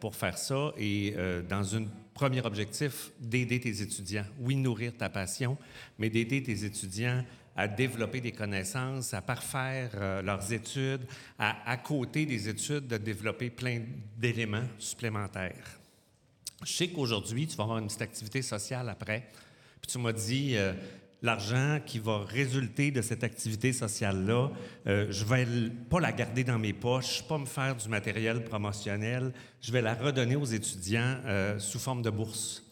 pour 0.00 0.14
faire 0.16 0.36
ça 0.38 0.72
et 0.78 1.14
dans 1.48 1.76
un 1.76 1.84
premier 2.18 2.44
objectif, 2.44 3.12
d'aider 3.20 3.60
tes 3.60 3.80
étudiants. 3.80 4.24
Oui, 4.40 4.56
nourrir 4.56 4.92
ta 4.96 5.08
passion, 5.08 5.56
mais 6.00 6.10
d'aider 6.10 6.42
tes 6.42 6.64
étudiants 6.64 7.24
à 7.54 7.68
développer 7.68 8.20
des 8.20 8.32
connaissances, 8.32 9.14
à 9.14 9.22
parfaire 9.22 9.90
euh, 9.94 10.20
leurs 10.22 10.52
études, 10.52 11.06
à, 11.38 11.76
côté 11.76 12.26
des 12.26 12.48
études, 12.48 12.88
de 12.88 12.96
développer 12.96 13.50
plein 13.50 13.82
d'éléments 14.16 14.66
supplémentaires. 14.80 15.78
Je 16.64 16.72
sais 16.72 16.88
qu'aujourd'hui, 16.88 17.46
tu 17.46 17.56
vas 17.56 17.64
avoir 17.64 17.78
une 17.78 17.86
petite 17.86 18.02
activité 18.02 18.42
sociale 18.42 18.88
après. 18.88 19.28
Puis 19.80 19.92
tu 19.92 19.98
m'as 19.98 20.12
dit, 20.12 20.56
euh, 20.56 20.72
l'argent 21.22 21.80
qui 21.84 21.98
va 21.98 22.18
résulter 22.18 22.90
de 22.90 23.02
cette 23.02 23.24
activité 23.24 23.72
sociale-là, 23.72 24.50
euh, 24.86 25.06
je 25.10 25.24
vais 25.24 25.46
pas 25.90 26.00
la 26.00 26.12
garder 26.12 26.44
dans 26.44 26.58
mes 26.58 26.72
poches, 26.72 27.22
pas 27.26 27.38
me 27.38 27.46
faire 27.46 27.76
du 27.76 27.88
matériel 27.88 28.44
promotionnel, 28.44 29.32
je 29.60 29.72
vais 29.72 29.82
la 29.82 29.94
redonner 29.94 30.36
aux 30.36 30.44
étudiants 30.44 31.16
euh, 31.26 31.58
sous 31.58 31.78
forme 31.78 32.02
de 32.02 32.10
bourse. 32.10 32.64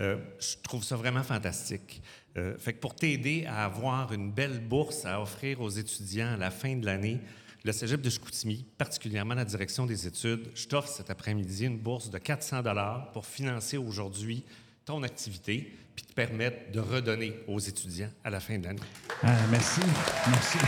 Euh, 0.00 0.16
je 0.40 0.56
trouve 0.62 0.82
ça 0.82 0.96
vraiment 0.96 1.22
fantastique. 1.22 2.02
Euh, 2.36 2.58
fait 2.58 2.72
que 2.72 2.80
pour 2.80 2.96
t'aider 2.96 3.44
à 3.46 3.64
avoir 3.64 4.12
une 4.12 4.32
belle 4.32 4.60
bourse 4.60 5.04
à 5.04 5.20
offrir 5.20 5.60
aux 5.60 5.70
étudiants 5.70 6.32
à 6.34 6.36
la 6.36 6.50
fin 6.50 6.76
de 6.76 6.84
l'année, 6.84 7.20
le 7.64 7.72
Cégep 7.72 8.02
de 8.02 8.10
Chicoutimi, 8.10 8.66
particulièrement 8.76 9.34
la 9.34 9.44
direction 9.44 9.86
des 9.86 10.06
études, 10.06 10.50
je 10.54 10.66
t'offre 10.66 10.88
cet 10.88 11.10
après-midi 11.10 11.64
une 11.64 11.78
bourse 11.78 12.10
de 12.10 12.18
400 12.18 12.62
dollars 12.62 13.12
pour 13.12 13.24
financer 13.24 13.76
aujourd'hui 13.76 14.44
ton 14.84 15.02
activité 15.02 15.72
puis 15.94 16.04
te 16.04 16.12
permettre 16.12 16.72
de 16.72 16.80
redonner 16.80 17.34
aux 17.48 17.58
étudiants 17.58 18.10
à 18.24 18.30
la 18.30 18.40
fin 18.40 18.58
de 18.58 18.64
l'année. 18.64 18.80
Ah, 19.22 19.34
merci, 19.50 19.80
merci. 20.28 20.58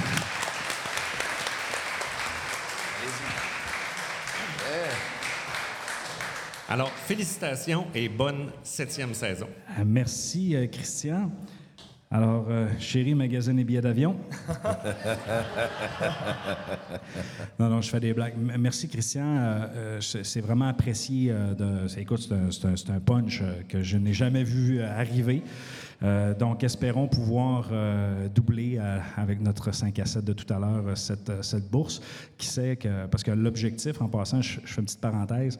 Alors, 6.68 6.90
félicitations 6.90 7.86
et 7.94 8.08
bonne 8.08 8.50
septième 8.64 9.14
saison. 9.14 9.48
Ah, 9.68 9.84
Merci, 9.84 10.56
euh, 10.56 10.66
Christian. 10.66 11.30
Alors, 12.10 12.46
euh, 12.48 12.68
chérie, 12.78 13.14
magasine 13.14 13.58
et 13.58 13.64
billets 13.64 13.80
d'avion. 13.80 14.16
non, 17.58 17.68
non, 17.68 17.82
je 17.82 17.90
fais 17.90 17.98
des 17.98 18.14
blagues. 18.14 18.34
Merci, 18.36 18.88
Christian. 18.88 19.26
Euh, 19.26 19.66
euh, 19.74 20.00
c'est 20.00 20.40
vraiment 20.40 20.68
apprécié. 20.68 21.32
de, 21.32 21.98
écoute, 21.98 22.32
c'est 22.50 22.90
un, 22.90 23.00
punch 23.00 23.42
que 23.68 23.82
je 23.82 23.98
n'ai 23.98 24.12
jamais 24.12 24.44
vu 24.44 24.80
arriver. 24.82 25.42
Euh, 26.02 26.34
donc, 26.34 26.62
espérons 26.62 27.08
pouvoir 27.08 27.68
euh, 27.72 28.28
doubler 28.28 28.76
euh, 28.78 28.98
avec 29.16 29.40
notre 29.40 29.72
5 29.72 29.98
à 29.98 30.04
7 30.04 30.24
de 30.24 30.32
tout 30.32 30.52
à 30.52 30.58
l'heure 30.58 30.96
cette, 30.96 31.42
cette 31.42 31.70
bourse. 31.70 32.00
Qui 32.36 32.46
sait 32.46 32.76
que. 32.76 33.06
Parce 33.06 33.22
que 33.22 33.30
l'objectif, 33.30 34.00
en 34.00 34.08
passant, 34.08 34.42
je, 34.42 34.60
je 34.64 34.72
fais 34.72 34.80
une 34.80 34.86
petite 34.86 35.00
parenthèse, 35.00 35.58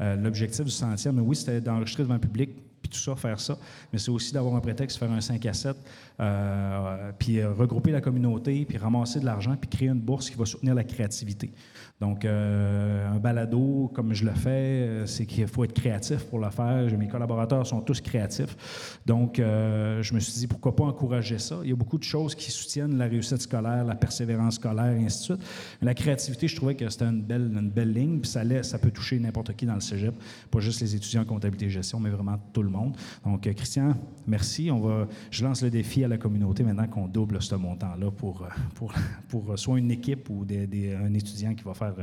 l'objectif 0.00 0.64
du 0.64 0.70
centième, 0.70 1.18
oui, 1.20 1.36
c'était 1.36 1.60
d'enregistrer 1.60 2.02
devant 2.02 2.14
le 2.14 2.20
public, 2.20 2.50
puis 2.80 2.90
tout 2.90 2.98
ça, 2.98 3.16
faire 3.16 3.40
ça, 3.40 3.58
mais 3.92 3.98
c'est 3.98 4.10
aussi 4.10 4.32
d'avoir 4.32 4.54
un 4.54 4.60
prétexte, 4.60 4.98
faire 4.98 5.10
un 5.10 5.20
5 5.20 5.44
à 5.46 5.52
7, 5.52 5.76
euh, 6.20 7.12
puis 7.18 7.38
euh, 7.38 7.52
regrouper 7.52 7.90
la 7.90 8.00
communauté, 8.00 8.64
puis 8.64 8.78
ramasser 8.78 9.20
de 9.20 9.24
l'argent, 9.24 9.56
puis 9.56 9.68
créer 9.68 9.88
une 9.88 10.00
bourse 10.00 10.30
qui 10.30 10.36
va 10.36 10.44
soutenir 10.44 10.74
la 10.74 10.84
créativité. 10.84 11.52
Donc, 12.00 12.24
euh, 12.24 13.10
un 13.10 13.18
balado, 13.18 13.90
comme 13.92 14.14
je 14.14 14.24
le 14.24 14.30
fais, 14.30 14.48
euh, 14.48 15.06
c'est 15.06 15.26
qu'il 15.26 15.48
faut 15.48 15.64
être 15.64 15.72
créatif 15.72 16.24
pour 16.26 16.38
le 16.38 16.48
faire. 16.50 16.86
Mes 16.96 17.08
collaborateurs 17.08 17.66
sont 17.66 17.80
tous 17.80 18.00
créatifs. 18.00 19.00
Donc, 19.04 19.40
euh, 19.40 20.00
je 20.00 20.14
me 20.14 20.20
suis 20.20 20.32
dit, 20.34 20.46
pourquoi 20.46 20.76
pas 20.76 20.84
encourager 20.84 21.38
ça? 21.38 21.58
Il 21.64 21.70
y 21.70 21.72
a 21.72 21.76
beaucoup 21.76 21.98
de 21.98 22.04
choses 22.04 22.36
qui 22.36 22.52
soutiennent 22.52 22.96
la 22.96 23.06
réussite 23.06 23.42
scolaire, 23.42 23.84
la 23.84 23.96
persévérance 23.96 24.56
scolaire, 24.56 24.92
et 24.92 25.04
ainsi 25.04 25.18
de 25.18 25.24
suite. 25.24 25.48
Mais 25.80 25.86
la 25.86 25.94
créativité, 25.94 26.46
je 26.46 26.54
trouvais 26.54 26.76
que 26.76 26.88
c'était 26.88 27.06
une 27.06 27.22
belle, 27.22 27.50
une 27.52 27.70
belle 27.70 27.92
ligne, 27.92 28.20
puis 28.20 28.30
ça, 28.30 28.42
ça 28.62 28.78
peut 28.78 28.92
toucher 28.92 29.18
n'importe 29.18 29.56
qui 29.56 29.66
dans 29.66 29.74
le 29.74 29.80
cégep, 29.80 30.14
pas 30.52 30.60
juste 30.60 30.80
les 30.80 30.94
étudiants 30.94 31.22
en 31.22 31.24
comptabilité 31.24 31.66
et 31.66 31.70
gestion, 31.70 31.98
mais 31.98 32.10
vraiment 32.10 32.38
tout 32.52 32.62
le 32.62 32.67
monde. 32.68 32.96
Donc, 33.24 33.46
euh, 33.46 33.52
Christian, 33.52 33.94
merci. 34.26 34.70
On 34.70 34.80
va, 34.80 35.06
je 35.30 35.44
lance 35.44 35.62
le 35.62 35.70
défi 35.70 36.04
à 36.04 36.08
la 36.08 36.18
communauté 36.18 36.62
maintenant 36.62 36.86
qu'on 36.86 37.08
double 37.08 37.40
ce 37.42 37.54
montant-là 37.54 38.10
pour, 38.10 38.42
euh, 38.42 38.46
pour, 38.74 38.92
pour 39.28 39.52
euh, 39.52 39.56
soit 39.56 39.78
une 39.78 39.90
équipe 39.90 40.28
ou 40.30 40.44
des- 40.44 40.66
des- 40.66 40.94
un 40.94 41.12
étudiant 41.14 41.54
qui 41.54 41.64
va 41.64 41.74
faire 41.74 41.94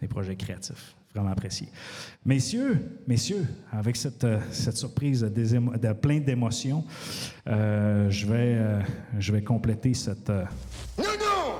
des 0.00 0.08
projets 0.08 0.36
créatifs. 0.36 0.94
Vraiment 1.14 1.30
apprécié. 1.30 1.68
Messieurs, 2.26 2.78
messieurs, 3.08 3.46
avec 3.72 3.96
cette, 3.96 4.26
cette 4.50 4.76
surprise 4.76 5.22
de 5.22 5.92
plein 5.94 6.20
d'émotions, 6.20 6.84
euh, 7.46 8.10
je, 8.10 8.26
vais, 8.26 8.32
euh, 8.58 8.80
je 9.18 9.32
vais 9.32 9.42
compléter 9.42 9.94
cette. 9.94 10.28
euh, 10.28 10.44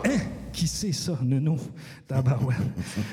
Hein? 0.04 0.18
Qui 0.56 0.66
c'est 0.66 0.92
ça, 0.92 1.18
Nounou? 1.22 1.58
Tabarouette. 2.08 2.56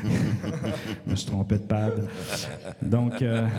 je 1.05 1.11
me 1.11 1.13
suis 1.13 1.25
trompé 1.25 1.57
de 1.57 1.63
pad. 1.63 2.07
Donc, 2.81 3.21
euh, 3.21 3.49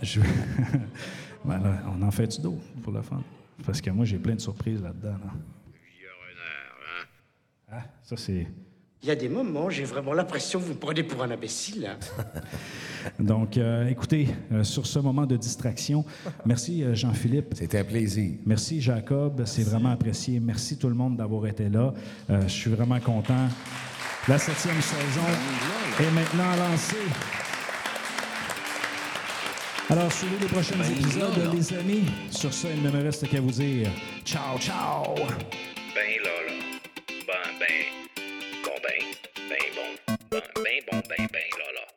je... 0.00 0.22
Ben 1.44 1.58
là, 1.58 1.82
on 1.94 2.00
en 2.00 2.10
fait-tu 2.10 2.40
d'autres 2.40 2.62
pour 2.82 2.94
le 2.94 3.02
fun? 3.02 3.22
Parce 3.66 3.82
que 3.82 3.90
moi, 3.90 4.06
j'ai 4.06 4.16
plein 4.16 4.36
de 4.36 4.40
surprises 4.40 4.80
là-dedans. 4.80 5.18
là. 5.22 5.32
Ah, 7.70 7.82
ça, 8.02 8.16
c'est. 8.16 8.46
Il 9.02 9.08
y 9.08 9.10
a 9.10 9.16
des 9.16 9.28
moments, 9.28 9.68
j'ai 9.68 9.82
vraiment 9.82 10.12
l'impression 10.12 10.60
que 10.60 10.64
vous 10.66 10.74
me 10.74 10.78
prenez 10.78 11.02
pour 11.02 11.22
un 11.24 11.30
imbécile. 11.32 11.86
hein. 11.90 11.98
Donc, 13.18 13.56
euh, 13.56 13.88
écoutez, 13.88 14.28
euh, 14.52 14.62
sur 14.62 14.86
ce 14.86 15.00
moment 15.00 15.26
de 15.26 15.36
distraction, 15.36 16.04
merci 16.46 16.84
euh, 16.84 16.94
Jean-Philippe. 16.94 17.52
C'était 17.56 17.80
un 17.80 17.84
plaisir. 17.84 18.34
Merci 18.46 18.80
Jacob, 18.80 19.42
c'est 19.44 19.64
vraiment 19.64 19.90
apprécié. 19.90 20.38
Merci 20.38 20.78
tout 20.78 20.88
le 20.88 20.94
monde 20.94 21.16
d'avoir 21.16 21.48
été 21.48 21.68
là. 21.68 21.92
Euh, 22.30 22.42
je 22.42 22.52
suis 22.52 22.70
vraiment 22.70 23.00
content. 23.00 23.48
La 24.28 24.38
septième 24.38 24.80
saison 24.80 25.26
est 25.98 26.10
maintenant 26.12 26.54
lancée. 26.56 26.94
Alors, 29.90 30.12
suivez 30.12 30.36
les 30.40 30.46
prochains 30.46 30.76
Ben, 30.78 30.92
épisodes, 30.92 31.36
là, 31.38 31.44
là. 31.46 31.50
les 31.52 31.72
amis. 31.74 32.04
Sur 32.30 32.54
ce, 32.54 32.68
il 32.68 32.80
ne 32.84 32.90
me 32.90 33.02
reste 33.02 33.28
qu'à 33.28 33.40
vous 33.40 33.50
dire 33.50 33.88
ciao, 34.24 34.56
ciao! 34.60 35.12
Ben 35.16 36.22
là 36.22 36.30
là. 36.46 36.52
Ben 37.26 37.58
ben. 37.58 38.11
Bon 38.64 38.72
ben, 38.82 39.02
ben 39.50 39.58
bon, 39.76 40.16
ben 40.30 40.42
ben 40.56 40.80
bon, 40.90 41.02
ben 41.08 41.28
ben 41.32 41.50
là. 41.74 41.91